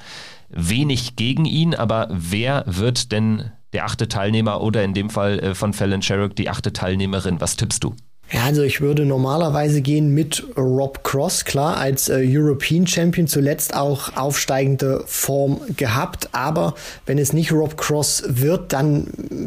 wenig 0.48 1.16
gegen 1.16 1.44
ihn, 1.44 1.74
aber 1.74 2.08
wer 2.10 2.64
wird 2.66 3.12
denn 3.12 3.50
der 3.72 3.84
achte 3.84 4.08
Teilnehmer 4.08 4.60
oder 4.62 4.84
in 4.84 4.94
dem 4.94 5.10
Fall 5.10 5.38
äh, 5.38 5.54
von 5.54 5.72
Fallon 5.72 6.02
Sherrick 6.02 6.36
die 6.36 6.48
achte 6.48 6.72
Teilnehmerin. 6.72 7.40
Was 7.40 7.56
tippst 7.56 7.84
du? 7.84 7.94
Ja, 8.32 8.42
also 8.44 8.62
ich 8.62 8.80
würde 8.80 9.06
normalerweise 9.06 9.80
gehen 9.80 10.12
mit 10.12 10.42
Rob 10.56 11.04
Cross, 11.04 11.44
klar, 11.44 11.76
als 11.76 12.08
äh, 12.08 12.24
European 12.26 12.84
Champion 12.84 13.28
zuletzt 13.28 13.76
auch 13.76 14.16
aufsteigende 14.16 15.04
Form 15.06 15.60
gehabt. 15.76 16.30
Aber 16.32 16.74
wenn 17.06 17.18
es 17.18 17.32
nicht 17.32 17.52
Rob 17.52 17.76
Cross 17.76 18.24
wird, 18.26 18.72
dann 18.72 19.06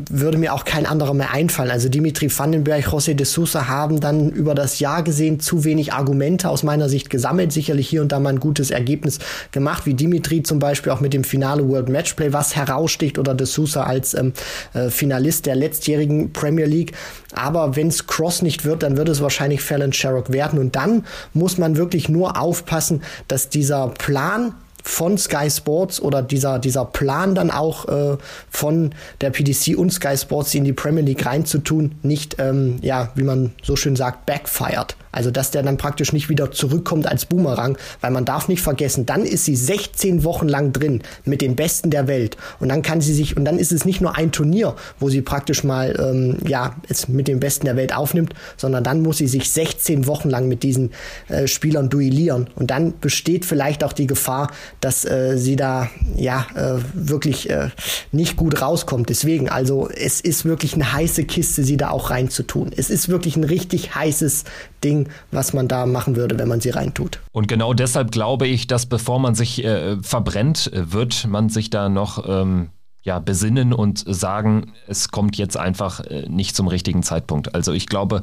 würde 0.09 0.37
mir 0.37 0.53
auch 0.53 0.63
kein 0.63 0.85
anderer 0.85 1.13
mehr 1.13 1.33
einfallen. 1.33 1.71
Also 1.71 1.89
Dimitri 1.89 2.29
Vandenberg, 2.31 2.87
José 2.87 3.15
de 3.15 3.25
Sousa 3.25 3.67
haben 3.67 3.99
dann 3.99 4.29
über 4.29 4.55
das 4.55 4.79
Jahr 4.79 5.03
gesehen 5.03 5.41
zu 5.41 5.65
wenig 5.65 5.91
Argumente 5.91 6.47
aus 6.49 6.63
meiner 6.63 6.87
Sicht 6.87 7.09
gesammelt. 7.09 7.51
Sicherlich 7.51 7.89
hier 7.89 8.01
und 8.01 8.13
da 8.13 8.21
mal 8.21 8.29
ein 8.29 8.39
gutes 8.39 8.71
Ergebnis 8.71 9.19
gemacht, 9.51 9.87
wie 9.87 9.93
Dimitri 9.93 10.41
zum 10.41 10.59
Beispiel 10.59 10.93
auch 10.93 11.01
mit 11.01 11.13
dem 11.13 11.25
Finale 11.25 11.67
World 11.67 11.89
Matchplay, 11.89 12.31
was 12.31 12.55
heraussticht, 12.55 13.19
oder 13.19 13.35
de 13.35 13.45
Sousa 13.45 13.83
als 13.83 14.13
ähm, 14.13 14.31
äh, 14.73 14.89
Finalist 14.89 15.47
der 15.47 15.55
letztjährigen 15.55 16.31
Premier 16.31 16.65
League. 16.65 16.93
Aber 17.33 17.75
wenn 17.75 17.89
es 17.89 18.07
Cross 18.07 18.41
nicht 18.41 18.63
wird, 18.63 18.68
dann 18.75 18.97
wird 18.97 19.09
es 19.09 19.21
wahrscheinlich 19.21 19.61
Fallon 19.61 19.93
Sherrock 19.93 20.31
werden. 20.31 20.59
Und 20.59 20.75
dann 20.75 21.05
muss 21.33 21.57
man 21.57 21.77
wirklich 21.77 22.09
nur 22.09 22.39
aufpassen, 22.39 23.03
dass 23.27 23.49
dieser 23.49 23.87
Plan 23.89 24.53
von 24.83 25.17
Sky 25.17 25.49
Sports 25.49 26.01
oder 26.01 26.21
dieser, 26.21 26.59
dieser 26.59 26.85
Plan 26.85 27.35
dann 27.35 27.51
auch 27.51 27.87
äh, 27.87 28.17
von 28.49 28.91
der 29.21 29.29
PDC 29.29 29.77
und 29.77 29.91
Sky 29.91 30.17
Sports 30.17 30.53
in 30.55 30.63
die 30.63 30.73
Premier 30.73 31.03
League 31.03 31.25
reinzutun, 31.25 31.95
nicht, 32.03 32.37
ähm, 32.39 32.79
ja, 32.81 33.09
wie 33.15 33.23
man 33.23 33.53
so 33.61 33.75
schön 33.75 33.95
sagt, 33.95 34.25
backfired. 34.25 34.95
Also, 35.11 35.31
dass 35.31 35.51
der 35.51 35.63
dann 35.63 35.77
praktisch 35.77 36.13
nicht 36.13 36.29
wieder 36.29 36.51
zurückkommt 36.51 37.07
als 37.07 37.25
Boomerang, 37.25 37.77
weil 38.01 38.11
man 38.11 38.25
darf 38.25 38.47
nicht 38.47 38.61
vergessen, 38.61 39.05
dann 39.05 39.25
ist 39.25 39.45
sie 39.45 39.55
16 39.55 40.23
Wochen 40.23 40.47
lang 40.47 40.71
drin 40.71 41.01
mit 41.25 41.41
den 41.41 41.55
Besten 41.55 41.89
der 41.89 42.07
Welt. 42.07 42.37
Und 42.59 42.69
dann 42.69 42.83
kann 42.83 43.01
sie 43.01 43.13
sich, 43.13 43.35
und 43.35 43.45
dann 43.45 43.57
ist 43.57 43.71
es 43.71 43.85
nicht 43.85 44.01
nur 44.01 44.15
ein 44.15 44.31
Turnier, 44.31 44.75
wo 44.99 45.09
sie 45.09 45.21
praktisch 45.21 45.63
mal, 45.63 45.95
ähm, 45.99 46.37
ja, 46.47 46.75
es 46.87 47.07
mit 47.07 47.27
den 47.27 47.39
Besten 47.39 47.65
der 47.65 47.75
Welt 47.75 47.95
aufnimmt, 47.95 48.33
sondern 48.55 48.83
dann 48.83 49.01
muss 49.01 49.17
sie 49.17 49.27
sich 49.27 49.49
16 49.49 50.05
Wochen 50.05 50.29
lang 50.29 50.47
mit 50.47 50.61
diesen 50.61 50.91
äh, 51.27 51.47
Spielern 51.47 51.89
duellieren. 51.89 52.47
Und 52.55 52.69
dann 52.69 52.99
besteht 52.99 53.45
vielleicht 53.45 53.83
auch 53.83 53.93
die 53.93 54.07
Gefahr, 54.07 54.51
dass 54.81 55.05
äh, 55.05 55.37
sie 55.37 55.55
da, 55.55 55.89
ja, 56.15 56.45
äh, 56.55 56.81
wirklich 56.93 57.49
äh, 57.49 57.69
nicht 58.11 58.37
gut 58.37 58.61
rauskommt. 58.61 59.09
Deswegen, 59.09 59.49
also, 59.49 59.89
es 59.89 60.21
ist 60.21 60.45
wirklich 60.45 60.73
eine 60.73 60.93
heiße 60.93 61.25
Kiste, 61.25 61.63
sie 61.63 61.77
da 61.77 61.89
auch 61.89 62.09
reinzutun. 62.09 62.71
Es 62.75 62.89
ist 62.89 63.09
wirklich 63.09 63.35
ein 63.35 63.43
richtig 63.43 63.95
heißes 63.95 64.45
Ding, 64.83 65.09
was 65.31 65.53
man 65.53 65.67
da 65.67 65.85
machen 65.85 66.15
würde, 66.15 66.39
wenn 66.39 66.47
man 66.47 66.61
sie 66.61 66.69
reintut. 66.69 67.19
Und 67.31 67.47
genau 67.47 67.73
deshalb 67.73 68.11
glaube 68.11 68.47
ich, 68.47 68.67
dass 68.67 68.85
bevor 68.85 69.19
man 69.19 69.35
sich 69.35 69.63
äh, 69.63 69.97
verbrennt, 70.01 70.71
wird 70.73 71.27
man 71.27 71.49
sich 71.49 71.69
da 71.69 71.89
noch 71.89 72.27
ähm, 72.27 72.69
ja, 73.01 73.19
besinnen 73.19 73.73
und 73.73 74.03
sagen, 74.07 74.73
es 74.87 75.09
kommt 75.09 75.37
jetzt 75.37 75.57
einfach 75.57 76.01
äh, 76.01 76.27
nicht 76.29 76.55
zum 76.55 76.67
richtigen 76.67 77.03
Zeitpunkt. 77.03 77.55
Also 77.55 77.73
ich 77.73 77.87
glaube, 77.87 78.21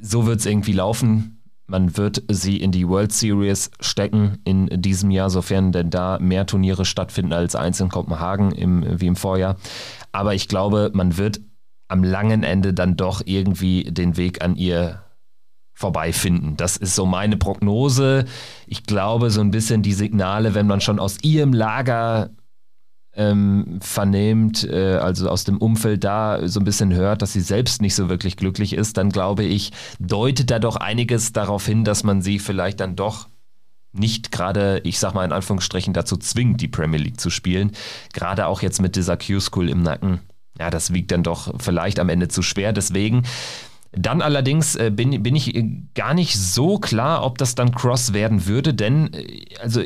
so 0.00 0.26
wird 0.26 0.40
es 0.40 0.46
irgendwie 0.46 0.72
laufen. 0.72 1.33
Man 1.66 1.96
wird 1.96 2.22
sie 2.28 2.58
in 2.58 2.72
die 2.72 2.88
World 2.88 3.12
Series 3.12 3.70
stecken 3.80 4.38
in 4.44 4.68
diesem 4.82 5.10
Jahr, 5.10 5.30
sofern 5.30 5.72
denn 5.72 5.90
da 5.90 6.18
mehr 6.20 6.46
Turniere 6.46 6.84
stattfinden 6.84 7.32
als 7.32 7.56
eins 7.56 7.80
in 7.80 7.88
Kopenhagen 7.88 8.52
im, 8.52 9.00
wie 9.00 9.06
im 9.06 9.16
Vorjahr. 9.16 9.56
Aber 10.12 10.34
ich 10.34 10.48
glaube, 10.48 10.90
man 10.92 11.16
wird 11.16 11.40
am 11.88 12.04
langen 12.04 12.42
Ende 12.42 12.74
dann 12.74 12.96
doch 12.96 13.22
irgendwie 13.24 13.84
den 13.84 14.16
Weg 14.16 14.42
an 14.42 14.56
ihr 14.56 15.02
vorbeifinden. 15.74 16.56
Das 16.56 16.76
ist 16.76 16.94
so 16.94 17.04
meine 17.06 17.36
Prognose. 17.36 18.26
Ich 18.66 18.84
glaube, 18.84 19.30
so 19.30 19.40
ein 19.40 19.50
bisschen 19.50 19.82
die 19.82 19.92
Signale, 19.92 20.54
wenn 20.54 20.66
man 20.66 20.80
schon 20.80 20.98
aus 20.98 21.18
ihrem 21.22 21.52
Lager 21.52 22.30
ähm, 23.16 23.78
vernehmt, 23.80 24.64
äh, 24.64 24.96
also 24.96 25.28
aus 25.28 25.44
dem 25.44 25.58
Umfeld 25.58 26.04
da 26.04 26.46
so 26.48 26.60
ein 26.60 26.64
bisschen 26.64 26.92
hört, 26.92 27.22
dass 27.22 27.32
sie 27.32 27.40
selbst 27.40 27.80
nicht 27.80 27.94
so 27.94 28.08
wirklich 28.08 28.36
glücklich 28.36 28.72
ist, 28.72 28.96
dann 28.96 29.10
glaube 29.10 29.44
ich, 29.44 29.72
deutet 30.00 30.50
da 30.50 30.58
doch 30.58 30.76
einiges 30.76 31.32
darauf 31.32 31.66
hin, 31.66 31.84
dass 31.84 32.04
man 32.04 32.22
sie 32.22 32.38
vielleicht 32.38 32.80
dann 32.80 32.96
doch 32.96 33.28
nicht 33.92 34.32
gerade, 34.32 34.80
ich 34.84 34.98
sag 34.98 35.14
mal 35.14 35.24
in 35.24 35.32
Anführungsstrichen, 35.32 35.94
dazu 35.94 36.16
zwingt, 36.16 36.60
die 36.60 36.68
Premier 36.68 36.98
League 36.98 37.20
zu 37.20 37.30
spielen. 37.30 37.72
Gerade 38.12 38.46
auch 38.46 38.60
jetzt 38.60 38.82
mit 38.82 38.96
dieser 38.96 39.16
Q-School 39.16 39.68
im 39.68 39.82
Nacken. 39.82 40.20
Ja, 40.58 40.70
das 40.70 40.92
wiegt 40.92 41.12
dann 41.12 41.22
doch 41.22 41.54
vielleicht 41.60 41.98
am 42.00 42.08
Ende 42.08 42.28
zu 42.28 42.42
schwer. 42.42 42.72
Deswegen 42.72 43.22
dann 43.92 44.22
allerdings 44.22 44.74
äh, 44.76 44.90
bin, 44.90 45.22
bin 45.22 45.36
ich 45.36 45.54
äh, 45.54 45.82
gar 45.94 46.14
nicht 46.14 46.36
so 46.36 46.78
klar, 46.78 47.24
ob 47.24 47.38
das 47.38 47.54
dann 47.54 47.72
Cross 47.72 48.12
werden 48.12 48.46
würde, 48.46 48.74
denn 48.74 49.12
äh, 49.12 49.44
also 49.60 49.82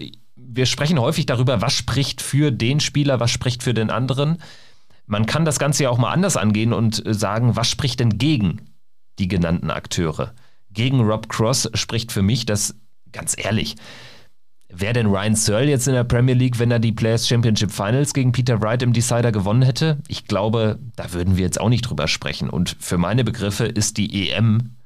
wir 0.50 0.66
sprechen 0.66 0.98
häufig 0.98 1.26
darüber, 1.26 1.60
was 1.60 1.74
spricht 1.74 2.22
für 2.22 2.50
den 2.50 2.80
Spieler, 2.80 3.20
was 3.20 3.30
spricht 3.30 3.62
für 3.62 3.74
den 3.74 3.90
anderen. 3.90 4.38
Man 5.06 5.26
kann 5.26 5.44
das 5.44 5.58
Ganze 5.58 5.84
ja 5.84 5.90
auch 5.90 5.98
mal 5.98 6.12
anders 6.12 6.36
angehen 6.36 6.72
und 6.72 7.04
äh, 7.06 7.14
sagen, 7.14 7.56
was 7.56 7.68
spricht 7.70 8.00
denn 8.00 8.18
gegen 8.18 8.62
die 9.18 9.28
genannten 9.28 9.70
Akteure? 9.70 10.34
gegen 10.70 11.00
Rob 11.00 11.28
Cross 11.28 11.70
spricht 11.74 12.12
für 12.12 12.22
mich, 12.22 12.46
dass, 12.46 12.74
ganz 13.12 13.34
ehrlich, 13.36 13.76
Wäre 14.70 14.92
denn 14.92 15.06
Ryan 15.06 15.34
Searle 15.34 15.70
jetzt 15.70 15.88
in 15.88 15.94
der 15.94 16.04
Premier 16.04 16.34
League, 16.34 16.58
wenn 16.58 16.70
er 16.70 16.78
die 16.78 16.92
Players 16.92 17.26
Championship 17.26 17.70
Finals 17.70 18.12
gegen 18.12 18.32
Peter 18.32 18.60
Wright 18.60 18.82
im 18.82 18.92
Decider 18.92 19.32
gewonnen 19.32 19.62
hätte? 19.62 19.96
Ich 20.08 20.26
glaube, 20.26 20.78
da 20.94 21.14
würden 21.14 21.38
wir 21.38 21.44
jetzt 21.44 21.58
auch 21.58 21.70
nicht 21.70 21.80
drüber 21.88 22.06
sprechen. 22.06 22.50
Und 22.50 22.76
für 22.78 22.98
meine 22.98 23.24
Begriffe 23.24 23.64
ist 23.64 23.96
die 23.96 24.30
EM 24.30 24.76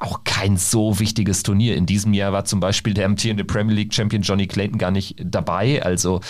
auch 0.00 0.24
kein 0.24 0.56
so 0.56 0.98
wichtiges 0.98 1.42
Turnier. 1.42 1.76
In 1.76 1.86
diesem 1.86 2.14
Jahr 2.14 2.32
war 2.32 2.44
zum 2.44 2.58
Beispiel 2.58 2.94
der 2.94 3.06
amtierende 3.06 3.44
Premier 3.44 3.74
League 3.74 3.94
Champion 3.94 4.22
Johnny 4.22 4.46
Clayton 4.46 4.78
gar 4.78 4.90
nicht 4.90 5.16
dabei. 5.22 5.82
Also 5.82 6.20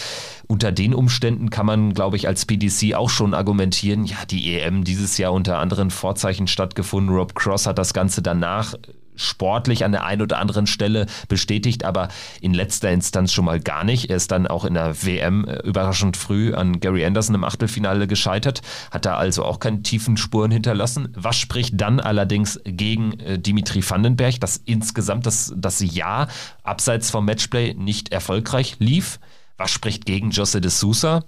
unter 0.49 0.73
den 0.73 0.93
Umständen 0.93 1.51
kann 1.51 1.67
man, 1.67 1.95
glaube 1.95 2.17
ich, 2.17 2.27
als 2.27 2.47
PDC 2.47 2.95
auch 2.95 3.11
schon 3.11 3.33
argumentieren, 3.33 4.05
ja, 4.05 4.17
die 4.29 4.59
EM 4.59 4.85
dieses 4.85 5.17
Jahr 5.19 5.33
unter 5.33 5.59
anderen 5.59 5.91
Vorzeichen 5.91 6.49
stattgefunden. 6.49 7.15
Rob 7.15 7.35
Cross 7.35 7.67
hat 7.67 7.79
das 7.79 7.95
Ganze 7.95 8.23
danach 8.23 8.75
sportlich 9.21 9.85
an 9.85 9.93
der 9.93 10.05
einen 10.05 10.23
oder 10.23 10.39
anderen 10.39 10.67
Stelle 10.67 11.07
bestätigt, 11.29 11.85
aber 11.85 12.09
in 12.41 12.55
letzter 12.55 12.91
Instanz 12.91 13.33
schon 13.33 13.45
mal 13.45 13.61
gar 13.61 13.85
nicht. 13.85 14.11
Er 14.11 14.17
ist 14.17 14.31
dann 14.31 14.47
auch 14.47 14.65
in 14.65 14.75
der 14.75 15.05
WM 15.05 15.45
äh, 15.45 15.59
überraschend 15.61 16.17
früh 16.17 16.55
an 16.55 16.81
Gary 16.81 17.05
Anderson 17.05 17.35
im 17.35 17.45
Achtelfinale 17.45 18.07
gescheitert, 18.07 18.63
hat 18.91 19.05
da 19.05 19.17
also 19.17 19.45
auch 19.45 19.61
keine 19.61 19.83
tiefen 19.83 20.17
Spuren 20.17 20.51
hinterlassen. 20.51 21.13
Was 21.17 21.37
spricht 21.37 21.81
dann 21.81 22.01
allerdings 22.01 22.61
gegen 22.65 23.19
äh, 23.21 23.39
Dimitri 23.39 23.83
Vandenberg, 23.89 24.41
dass 24.41 24.57
insgesamt 24.57 25.27
das, 25.27 25.53
das 25.57 25.81
Jahr 25.81 26.29
abseits 26.63 27.11
vom 27.11 27.25
Matchplay 27.25 27.75
nicht 27.75 28.13
erfolgreich 28.13 28.77
lief? 28.79 29.21
Was 29.57 29.71
spricht 29.71 30.07
gegen 30.07 30.31
Jose 30.31 30.61
de 30.61 30.71
Sousa? 30.71 31.25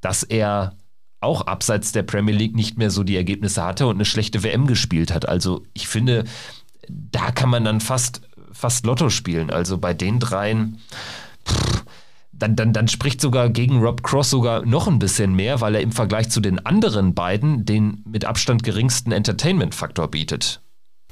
Dass 0.00 0.22
er 0.22 0.76
auch 1.20 1.46
abseits 1.46 1.92
der 1.92 2.02
Premier 2.02 2.34
League 2.34 2.54
nicht 2.54 2.78
mehr 2.78 2.90
so 2.90 3.02
die 3.02 3.16
Ergebnisse 3.16 3.64
hatte 3.64 3.86
und 3.86 3.96
eine 3.96 4.04
schlechte 4.04 4.42
WM 4.42 4.66
gespielt 4.66 5.12
hat. 5.12 5.28
Also 5.28 5.64
ich 5.72 5.88
finde, 5.88 6.24
da 6.88 7.30
kann 7.30 7.50
man 7.50 7.64
dann 7.64 7.80
fast, 7.80 8.22
fast 8.52 8.86
Lotto 8.86 9.10
spielen. 9.10 9.50
Also 9.50 9.78
bei 9.78 9.94
den 9.94 10.18
dreien. 10.20 10.80
Pff, 11.46 11.84
dann, 12.38 12.56
dann, 12.56 12.72
dann 12.72 12.88
spricht 12.88 13.20
sogar 13.20 13.48
gegen 13.48 13.80
Rob 13.80 14.02
Cross 14.02 14.30
sogar 14.30 14.64
noch 14.66 14.88
ein 14.88 14.98
bisschen 14.98 15.34
mehr, 15.34 15.60
weil 15.60 15.74
er 15.74 15.80
im 15.80 15.92
Vergleich 15.92 16.28
zu 16.28 16.40
den 16.40 16.64
anderen 16.64 17.14
beiden 17.14 17.64
den 17.64 18.02
mit 18.04 18.24
Abstand 18.24 18.62
geringsten 18.62 19.12
Entertainment-Faktor 19.12 20.08
bietet. 20.08 20.60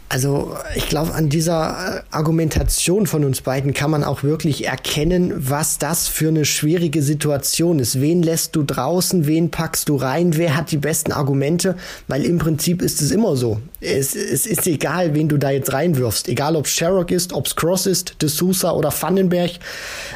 Also 0.09 0.57
ich 0.77 0.89
glaube, 0.89 1.15
an 1.15 1.29
dieser 1.29 1.97
äh, 1.97 2.15
Argumentation 2.15 3.07
von 3.07 3.25
uns 3.25 3.41
beiden 3.41 3.73
kann 3.73 3.91
man 3.91 4.05
auch 4.05 4.23
wirklich 4.23 4.67
erkennen, 4.67 5.33
was 5.37 5.79
das 5.79 6.07
für 6.09 6.29
eine 6.29 6.45
schwierige 6.45 7.03
Situation 7.03 7.79
ist. 7.79 8.01
Wen 8.01 8.23
lässt 8.23 8.55
du 8.55 8.63
draußen, 8.63 9.27
wen 9.27 9.51
packst 9.51 9.89
du 9.89 9.97
rein, 9.97 10.37
wer 10.37 10.57
hat 10.57 10.71
die 10.71 10.77
besten 10.77 11.11
Argumente? 11.11 11.77
Weil 12.07 12.25
im 12.25 12.39
Prinzip 12.39 12.83
ist 12.83 13.03
es 13.03 13.11
immer 13.11 13.35
so. 13.35 13.61
Es, 13.81 14.15
es 14.15 14.47
ist 14.47 14.67
egal, 14.67 15.15
wen 15.15 15.29
du 15.29 15.39
da 15.39 15.51
jetzt 15.51 15.73
reinwirfst. 15.73 16.29
Egal, 16.29 16.55
ob 16.55 16.67
es 16.67 16.73
Sherrock 16.73 17.11
ist, 17.11 17.33
ob 17.33 17.47
es 17.47 17.57
Cross 17.57 17.87
ist, 17.87 18.23
De 18.23 18.29
Sousa 18.29 18.73
oder 18.73 18.93
Vandenberg. 18.93 19.53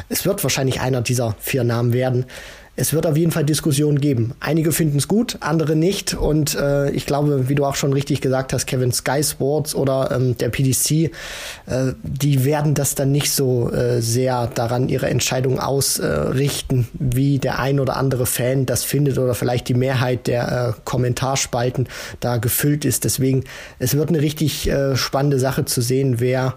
Es 0.09 0.25
wird 0.25 0.43
wahrscheinlich 0.45 0.81
einer 0.81 1.01
dieser 1.01 1.35
vier 1.41 1.65
Namen 1.65 1.93
werden 1.93 2.27
es 2.79 2.93
wird 2.93 3.07
auf 3.07 3.17
jeden 3.17 3.33
Fall 3.33 3.45
Diskussionen 3.45 4.01
geben. 4.01 4.35
Einige 4.39 4.71
finden 4.71 4.99
es 4.99 5.09
gut, 5.09 5.39
andere 5.41 5.75
nicht. 5.75 6.15
Und 6.15 6.55
äh, 6.55 6.91
ich 6.91 7.07
glaube, 7.07 7.49
wie 7.49 7.57
du 7.57 7.65
auch 7.65 7.75
schon 7.75 7.93
richtig 7.93 8.21
gesagt 8.21 8.53
hast, 8.53 8.67
Kevin, 8.67 8.93
Sky 8.93 9.23
Sports 9.25 9.75
oder 9.75 10.13
ähm, 10.13 10.39
der 10.39 10.49
PDC, 10.49 10.91
äh, 10.91 11.11
die 12.05 12.45
werden 12.45 12.75
das 12.75 12.95
dann 12.95 13.11
nicht 13.11 13.33
so 13.33 13.73
äh, 13.73 14.01
sehr 14.01 14.47
daran 14.47 14.89
ihre 14.89 15.09
Entscheidung 15.09 15.59
ausrichten, 15.59 16.87
wie 16.93 17.41
der 17.41 17.59
ein 17.59 17.81
oder 17.81 17.97
andere 17.97 18.27
Fan 18.27 18.65
das 18.65 18.85
findet 18.85 19.19
oder 19.19 19.35
vielleicht 19.35 19.69
die 19.69 19.75
Mehrheit 19.75 20.29
der 20.29 20.77
äh, 20.77 20.81
Kommentarspalten 20.85 21.89
da 22.21 22.37
gefüllt 22.37 22.85
ist. 22.85 23.03
Deswegen, 23.03 23.43
es 23.81 23.97
wird 23.97 24.11
eine 24.11 24.23
richtig 24.23 24.69
äh, 24.71 24.95
spannende 24.95 25.41
Sache 25.41 25.65
zu 25.65 25.83
sehen, 25.83 26.21
wer 26.21 26.55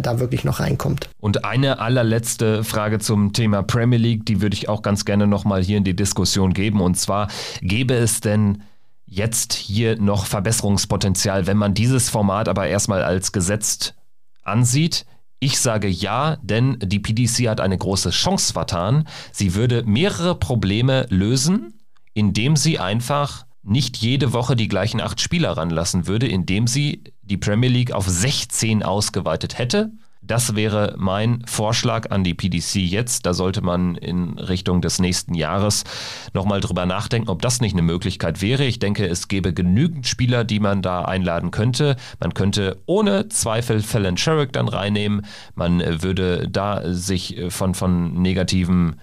da 0.00 0.20
wirklich 0.20 0.44
noch 0.44 0.60
reinkommt. 0.60 1.10
Und 1.18 1.44
eine 1.44 1.78
allerletzte 1.78 2.64
Frage 2.64 2.98
zum 2.98 3.32
Thema 3.32 3.62
Premier 3.62 3.98
League, 3.98 4.26
die 4.26 4.40
würde 4.40 4.54
ich 4.54 4.68
auch 4.68 4.82
ganz 4.82 5.04
gerne 5.04 5.26
nochmal 5.26 5.62
hier 5.62 5.78
in 5.78 5.84
die 5.84 5.96
Diskussion 5.96 6.52
geben. 6.52 6.80
Und 6.80 6.96
zwar, 6.96 7.28
gäbe 7.60 7.94
es 7.94 8.20
denn 8.20 8.62
jetzt 9.06 9.52
hier 9.52 10.00
noch 10.00 10.26
Verbesserungspotenzial, 10.26 11.46
wenn 11.46 11.58
man 11.58 11.74
dieses 11.74 12.08
Format 12.08 12.48
aber 12.48 12.66
erstmal 12.66 13.02
als 13.02 13.32
gesetzt 13.32 13.94
ansieht? 14.42 15.04
Ich 15.38 15.58
sage 15.58 15.88
ja, 15.88 16.36
denn 16.40 16.78
die 16.80 17.00
PDC 17.00 17.48
hat 17.48 17.60
eine 17.60 17.76
große 17.76 18.10
Chance 18.10 18.52
vertan. 18.52 19.08
Sie 19.32 19.54
würde 19.54 19.82
mehrere 19.82 20.36
Probleme 20.36 21.06
lösen, 21.10 21.80
indem 22.14 22.54
sie 22.54 22.78
einfach 22.78 23.44
nicht 23.62 23.96
jede 23.96 24.32
Woche 24.32 24.56
die 24.56 24.68
gleichen 24.68 25.00
acht 25.00 25.20
Spieler 25.20 25.52
ranlassen 25.56 26.06
würde, 26.06 26.26
indem 26.26 26.66
sie 26.66 27.04
die 27.32 27.38
Premier 27.38 27.70
League 27.70 27.92
auf 27.92 28.06
16 28.06 28.82
ausgeweitet 28.82 29.56
hätte. 29.56 29.90
Das 30.20 30.54
wäre 30.54 30.94
mein 30.98 31.42
Vorschlag 31.46 32.10
an 32.10 32.24
die 32.24 32.34
PDC 32.34 32.76
jetzt. 32.76 33.24
Da 33.24 33.32
sollte 33.32 33.62
man 33.62 33.96
in 33.96 34.38
Richtung 34.38 34.82
des 34.82 34.98
nächsten 34.98 35.32
Jahres 35.32 35.84
nochmal 36.34 36.60
drüber 36.60 36.84
nachdenken, 36.84 37.30
ob 37.30 37.40
das 37.40 37.62
nicht 37.62 37.72
eine 37.72 37.80
Möglichkeit 37.80 38.42
wäre. 38.42 38.64
Ich 38.64 38.78
denke, 38.78 39.06
es 39.06 39.28
gäbe 39.28 39.54
genügend 39.54 40.06
Spieler, 40.06 40.44
die 40.44 40.60
man 40.60 40.82
da 40.82 41.06
einladen 41.06 41.50
könnte. 41.50 41.96
Man 42.20 42.34
könnte 42.34 42.82
ohne 42.84 43.30
Zweifel 43.30 43.80
Fallon 43.80 44.18
Sherrick 44.18 44.52
dann 44.52 44.68
reinnehmen. 44.68 45.24
Man 45.54 45.80
würde 46.02 46.48
da 46.50 46.82
sich 46.92 47.40
von, 47.48 47.74
von 47.74 48.20
negativen 48.20 49.00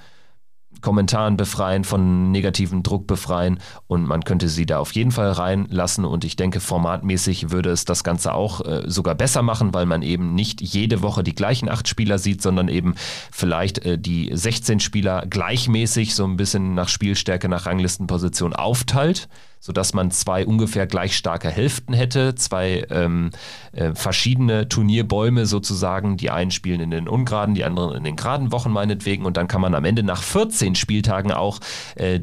Kommentaren 0.82 1.38
befreien, 1.38 1.84
von 1.84 2.32
negativen 2.32 2.84
Druck 2.84 3.08
befreien 3.08 3.60
und 3.88 4.06
man 4.06 4.24
könnte 4.24 4.50
sie 4.50 4.66
da 4.66 4.80
auf 4.80 4.92
jeden 4.94 5.12
Fall 5.12 5.32
reinlassen 5.32 6.06
und 6.06 6.24
ich 6.24 6.36
denke, 6.36 6.60
formatmäßig 6.60 7.52
würde 7.52 7.70
es 7.70 7.86
das 7.86 8.04
Ganze 8.04 8.34
auch 8.34 8.66
äh, 8.66 8.84
sogar 8.86 9.16
besser 9.16 9.42
machen, 9.42 9.74
weil 9.74 9.86
man 9.86 10.02
eben 10.02 10.36
nicht 10.36 10.62
jede 10.62 11.02
Woche 11.02 11.24
die 11.24 11.36
gleichen 11.36 11.70
acht 11.70 11.88
Spieler 11.88 12.20
sieht, 12.20 12.42
sondern 12.42 12.68
eben 12.68 12.96
vielleicht 13.32 13.80
äh, 13.80 13.98
die 13.98 14.30
16 14.34 14.80
Spieler 14.80 15.26
gleichmäßig 15.28 16.16
so 16.16 16.26
ein 16.26 16.38
bisschen 16.38 16.74
nach 16.74 16.90
Spielstärke, 16.90 17.50
nach 17.50 17.66
Ranglistenposition 17.66 18.54
aufteilt 18.54 19.28
sodass 19.60 19.94
man 19.94 20.12
zwei 20.12 20.46
ungefähr 20.46 20.88
gleich 20.88 21.16
starke 21.16 21.50
Hälften 21.50 21.94
hätte, 21.94 22.36
zwei 22.36 22.86
ähm, 22.90 23.32
äh, 23.72 23.94
verschiedene 23.94 24.70
Turnierbäume 24.70 25.46
sozusagen. 25.46 26.18
Die 26.18 26.30
einen 26.30 26.52
spielen 26.52 26.82
in 26.82 26.92
den 26.92 27.08
ungeraden, 27.08 27.56
die 27.56 27.64
anderen 27.64 27.96
in 27.96 28.04
den 28.04 28.16
geraden 28.16 28.52
Wochen 28.52 28.72
meinetwegen 28.72 29.26
und 29.26 29.38
dann 29.38 29.48
kann 29.48 29.62
man 29.62 29.76
am 29.76 29.86
Ende 29.86 30.04
nach 30.04 30.24
14 30.24 30.76
Spieltagen 30.76 31.32
auch 31.32 31.60
äh, 31.96 32.20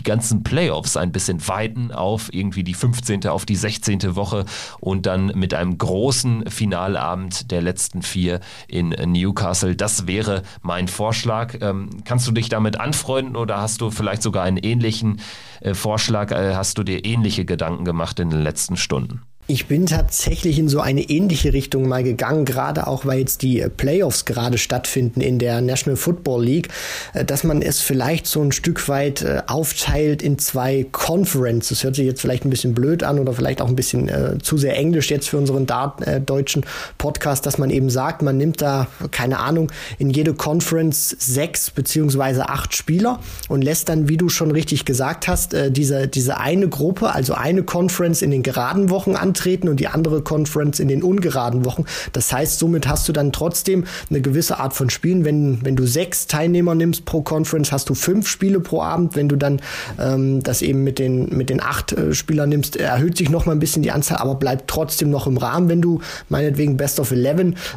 die 0.00 0.04
ganzen 0.04 0.42
Playoffs 0.42 0.96
ein 0.96 1.12
bisschen 1.12 1.46
weiten 1.46 1.92
auf 1.92 2.32
irgendwie 2.32 2.64
die 2.64 2.72
15., 2.74 3.26
auf 3.26 3.44
die 3.44 3.56
16. 3.56 4.16
Woche 4.16 4.46
und 4.80 5.04
dann 5.04 5.26
mit 5.34 5.52
einem 5.52 5.76
großen 5.76 6.48
Finalabend 6.48 7.50
der 7.50 7.60
letzten 7.60 8.00
vier 8.00 8.40
in 8.66 8.88
Newcastle. 8.88 9.76
Das 9.76 10.06
wäre 10.06 10.42
mein 10.62 10.88
Vorschlag. 10.88 11.56
Ähm, 11.60 11.90
kannst 12.04 12.26
du 12.26 12.32
dich 12.32 12.48
damit 12.48 12.80
anfreunden 12.80 13.36
oder 13.36 13.60
hast 13.60 13.82
du 13.82 13.90
vielleicht 13.90 14.22
sogar 14.22 14.44
einen 14.44 14.56
ähnlichen 14.56 15.20
äh, 15.60 15.74
Vorschlag? 15.74 16.30
Äh, 16.30 16.54
hast 16.54 16.78
du 16.78 16.82
dir 16.82 17.04
ähnliche 17.04 17.44
Gedanken 17.44 17.84
gemacht 17.84 18.18
in 18.20 18.30
den 18.30 18.40
letzten 18.40 18.76
Stunden? 18.76 19.20
Ich 19.50 19.66
bin 19.66 19.86
tatsächlich 19.86 20.60
in 20.60 20.68
so 20.68 20.78
eine 20.78 21.00
ähnliche 21.02 21.52
Richtung 21.52 21.88
mal 21.88 22.04
gegangen, 22.04 22.44
gerade 22.44 22.86
auch 22.86 23.04
weil 23.04 23.18
jetzt 23.18 23.42
die 23.42 23.66
Playoffs 23.76 24.24
gerade 24.24 24.58
stattfinden 24.58 25.20
in 25.20 25.40
der 25.40 25.60
National 25.60 25.96
Football 25.96 26.44
League, 26.44 26.68
äh, 27.14 27.24
dass 27.24 27.42
man 27.42 27.60
es 27.60 27.80
vielleicht 27.80 28.28
so 28.28 28.40
ein 28.42 28.52
Stück 28.52 28.88
weit 28.88 29.22
äh, 29.22 29.42
aufteilt 29.48 30.22
in 30.22 30.38
zwei 30.38 30.86
Conferences. 30.92 31.82
Hört 31.82 31.96
sich 31.96 32.06
jetzt 32.06 32.20
vielleicht 32.20 32.44
ein 32.44 32.50
bisschen 32.50 32.74
blöd 32.74 33.02
an 33.02 33.18
oder 33.18 33.32
vielleicht 33.32 33.60
auch 33.60 33.66
ein 33.66 33.74
bisschen 33.74 34.08
äh, 34.08 34.38
zu 34.40 34.56
sehr 34.56 34.76
englisch 34.76 35.10
jetzt 35.10 35.28
für 35.28 35.38
unseren 35.38 35.66
Dart, 35.66 36.06
äh, 36.06 36.20
deutschen 36.20 36.64
Podcast, 36.96 37.44
dass 37.44 37.58
man 37.58 37.70
eben 37.70 37.90
sagt, 37.90 38.22
man 38.22 38.36
nimmt 38.36 38.62
da, 38.62 38.86
keine 39.10 39.40
Ahnung, 39.40 39.72
in 39.98 40.10
jede 40.10 40.32
Conference 40.32 41.16
sechs 41.18 41.72
beziehungsweise 41.72 42.48
acht 42.50 42.76
Spieler 42.76 43.18
und 43.48 43.62
lässt 43.62 43.88
dann, 43.88 44.08
wie 44.08 44.16
du 44.16 44.28
schon 44.28 44.52
richtig 44.52 44.84
gesagt 44.84 45.26
hast, 45.26 45.54
äh, 45.54 45.72
diese, 45.72 46.06
diese 46.06 46.38
eine 46.38 46.68
Gruppe, 46.68 47.12
also 47.12 47.34
eine 47.34 47.64
Conference 47.64 48.22
in 48.22 48.30
den 48.30 48.44
geraden 48.44 48.90
Wochen 48.90 49.16
antreten 49.16 49.39
antreten 49.40 49.68
und 49.68 49.80
die 49.80 49.88
andere 49.88 50.22
Conference 50.22 50.80
in 50.80 50.88
den 50.88 51.02
ungeraden 51.02 51.64
Wochen. 51.64 51.84
Das 52.12 52.32
heißt, 52.32 52.58
somit 52.58 52.86
hast 52.86 53.08
du 53.08 53.12
dann 53.12 53.32
trotzdem 53.32 53.84
eine 54.10 54.20
gewisse 54.20 54.58
Art 54.58 54.74
von 54.74 54.90
Spielen. 54.90 55.24
Wenn, 55.24 55.64
wenn 55.64 55.76
du 55.76 55.86
sechs 55.86 56.26
Teilnehmer 56.26 56.74
nimmst 56.74 57.06
pro 57.06 57.22
Conference, 57.22 57.72
hast 57.72 57.88
du 57.88 57.94
fünf 57.94 58.28
Spiele 58.28 58.60
pro 58.60 58.82
Abend. 58.82 59.16
Wenn 59.16 59.28
du 59.28 59.36
dann 59.36 59.62
ähm, 59.98 60.42
das 60.42 60.60
eben 60.60 60.84
mit 60.84 60.98
den, 60.98 61.34
mit 61.36 61.48
den 61.48 61.62
acht 61.62 61.92
äh, 61.92 62.12
Spielern 62.12 62.50
nimmst, 62.50 62.76
erhöht 62.76 63.16
sich 63.16 63.30
noch 63.30 63.46
mal 63.46 63.52
ein 63.52 63.60
bisschen 63.60 63.82
die 63.82 63.90
Anzahl, 63.90 64.18
aber 64.18 64.34
bleibt 64.34 64.68
trotzdem 64.68 65.10
noch 65.10 65.26
im 65.26 65.38
Rahmen, 65.38 65.68
wenn 65.68 65.80
du 65.80 66.00
meinetwegen 66.28 66.76
Best 66.76 67.00
of 67.00 67.10
11 67.10 67.30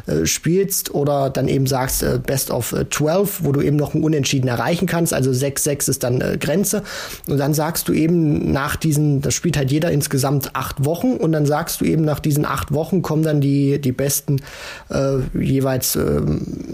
äh, 0.06 0.26
spielst 0.26 0.94
oder 0.94 1.30
dann 1.30 1.48
eben 1.48 1.66
sagst 1.66 2.02
äh, 2.02 2.20
Best 2.24 2.50
of 2.50 2.72
äh, 2.72 2.88
12, 2.90 3.44
wo 3.44 3.52
du 3.52 3.62
eben 3.62 3.76
noch 3.76 3.94
ein 3.94 4.02
Unentschieden 4.02 4.48
erreichen 4.48 4.86
kannst. 4.86 5.14
Also 5.14 5.30
6-6 5.30 5.88
ist 5.88 6.04
dann 6.04 6.20
äh, 6.20 6.36
Grenze. 6.38 6.82
Und 7.26 7.38
dann 7.38 7.54
sagst 7.54 7.88
du 7.88 7.94
eben 7.94 8.52
nach 8.52 8.76
diesen, 8.76 9.22
das 9.22 9.34
spielt 9.34 9.56
halt 9.56 9.70
jeder 9.70 9.90
insgesamt 9.90 10.50
acht 10.54 10.84
Wochen 10.84 11.14
und 11.16 11.32
dann 11.32 11.46
sagst 11.54 11.80
du 11.80 11.84
eben, 11.84 12.04
nach 12.04 12.18
diesen 12.18 12.44
acht 12.44 12.74
Wochen 12.74 13.00
kommen 13.00 13.22
dann 13.22 13.40
die, 13.40 13.80
die 13.80 13.92
besten 13.92 14.42
äh, 14.88 15.18
jeweils 15.38 15.94
äh, 15.94 16.20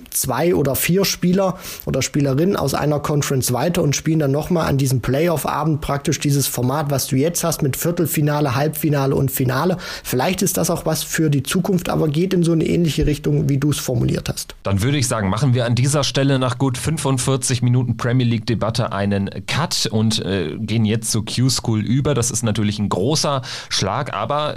zwei 0.09 0.55
oder 0.55 0.74
vier 0.74 1.05
Spieler 1.05 1.59
oder 1.85 2.01
Spielerinnen 2.01 2.57
aus 2.57 2.72
einer 2.72 2.99
Conference 2.99 3.53
weiter 3.53 3.83
und 3.83 3.95
spielen 3.95 4.20
dann 4.20 4.31
nochmal 4.31 4.68
an 4.68 4.78
diesem 4.78 5.03
Playoff-Abend 5.03 5.83
praktisch 5.83 6.18
dieses 6.18 6.47
Format, 6.47 6.91
was 6.91 7.09
du 7.09 7.16
jetzt 7.16 7.45
hast 7.45 7.61
mit 7.61 7.76
Viertelfinale, 7.76 8.55
Halbfinale 8.55 9.14
und 9.14 9.31
Finale. 9.31 9.76
Vielleicht 10.03 10.41
ist 10.41 10.57
das 10.57 10.70
auch 10.70 10.87
was 10.87 11.03
für 11.03 11.28
die 11.28 11.43
Zukunft, 11.43 11.91
aber 11.91 12.09
geht 12.09 12.33
in 12.33 12.43
so 12.43 12.53
eine 12.53 12.64
ähnliche 12.64 13.05
Richtung, 13.05 13.51
wie 13.51 13.59
du 13.59 13.72
es 13.72 13.78
formuliert 13.78 14.31
hast. 14.31 14.55
Dann 14.62 14.81
würde 14.81 14.97
ich 14.97 15.09
sagen, 15.09 15.28
machen 15.28 15.53
wir 15.53 15.66
an 15.66 15.74
dieser 15.74 16.05
Stelle 16.05 16.39
nach 16.39 16.57
gut 16.57 16.78
45 16.78 17.61
Minuten 17.61 17.99
Premier 17.99 18.26
League-Debatte 18.26 18.93
einen 18.93 19.28
Cut 19.47 19.91
und 19.91 20.24
äh, 20.24 20.57
gehen 20.59 20.87
jetzt 20.87 21.12
zu 21.12 21.22
Q-School 21.22 21.85
über. 21.85 22.14
Das 22.14 22.31
ist 22.31 22.45
natürlich 22.45 22.78
ein 22.78 22.89
großer 22.89 23.43
Schlag, 23.68 24.14
aber 24.14 24.57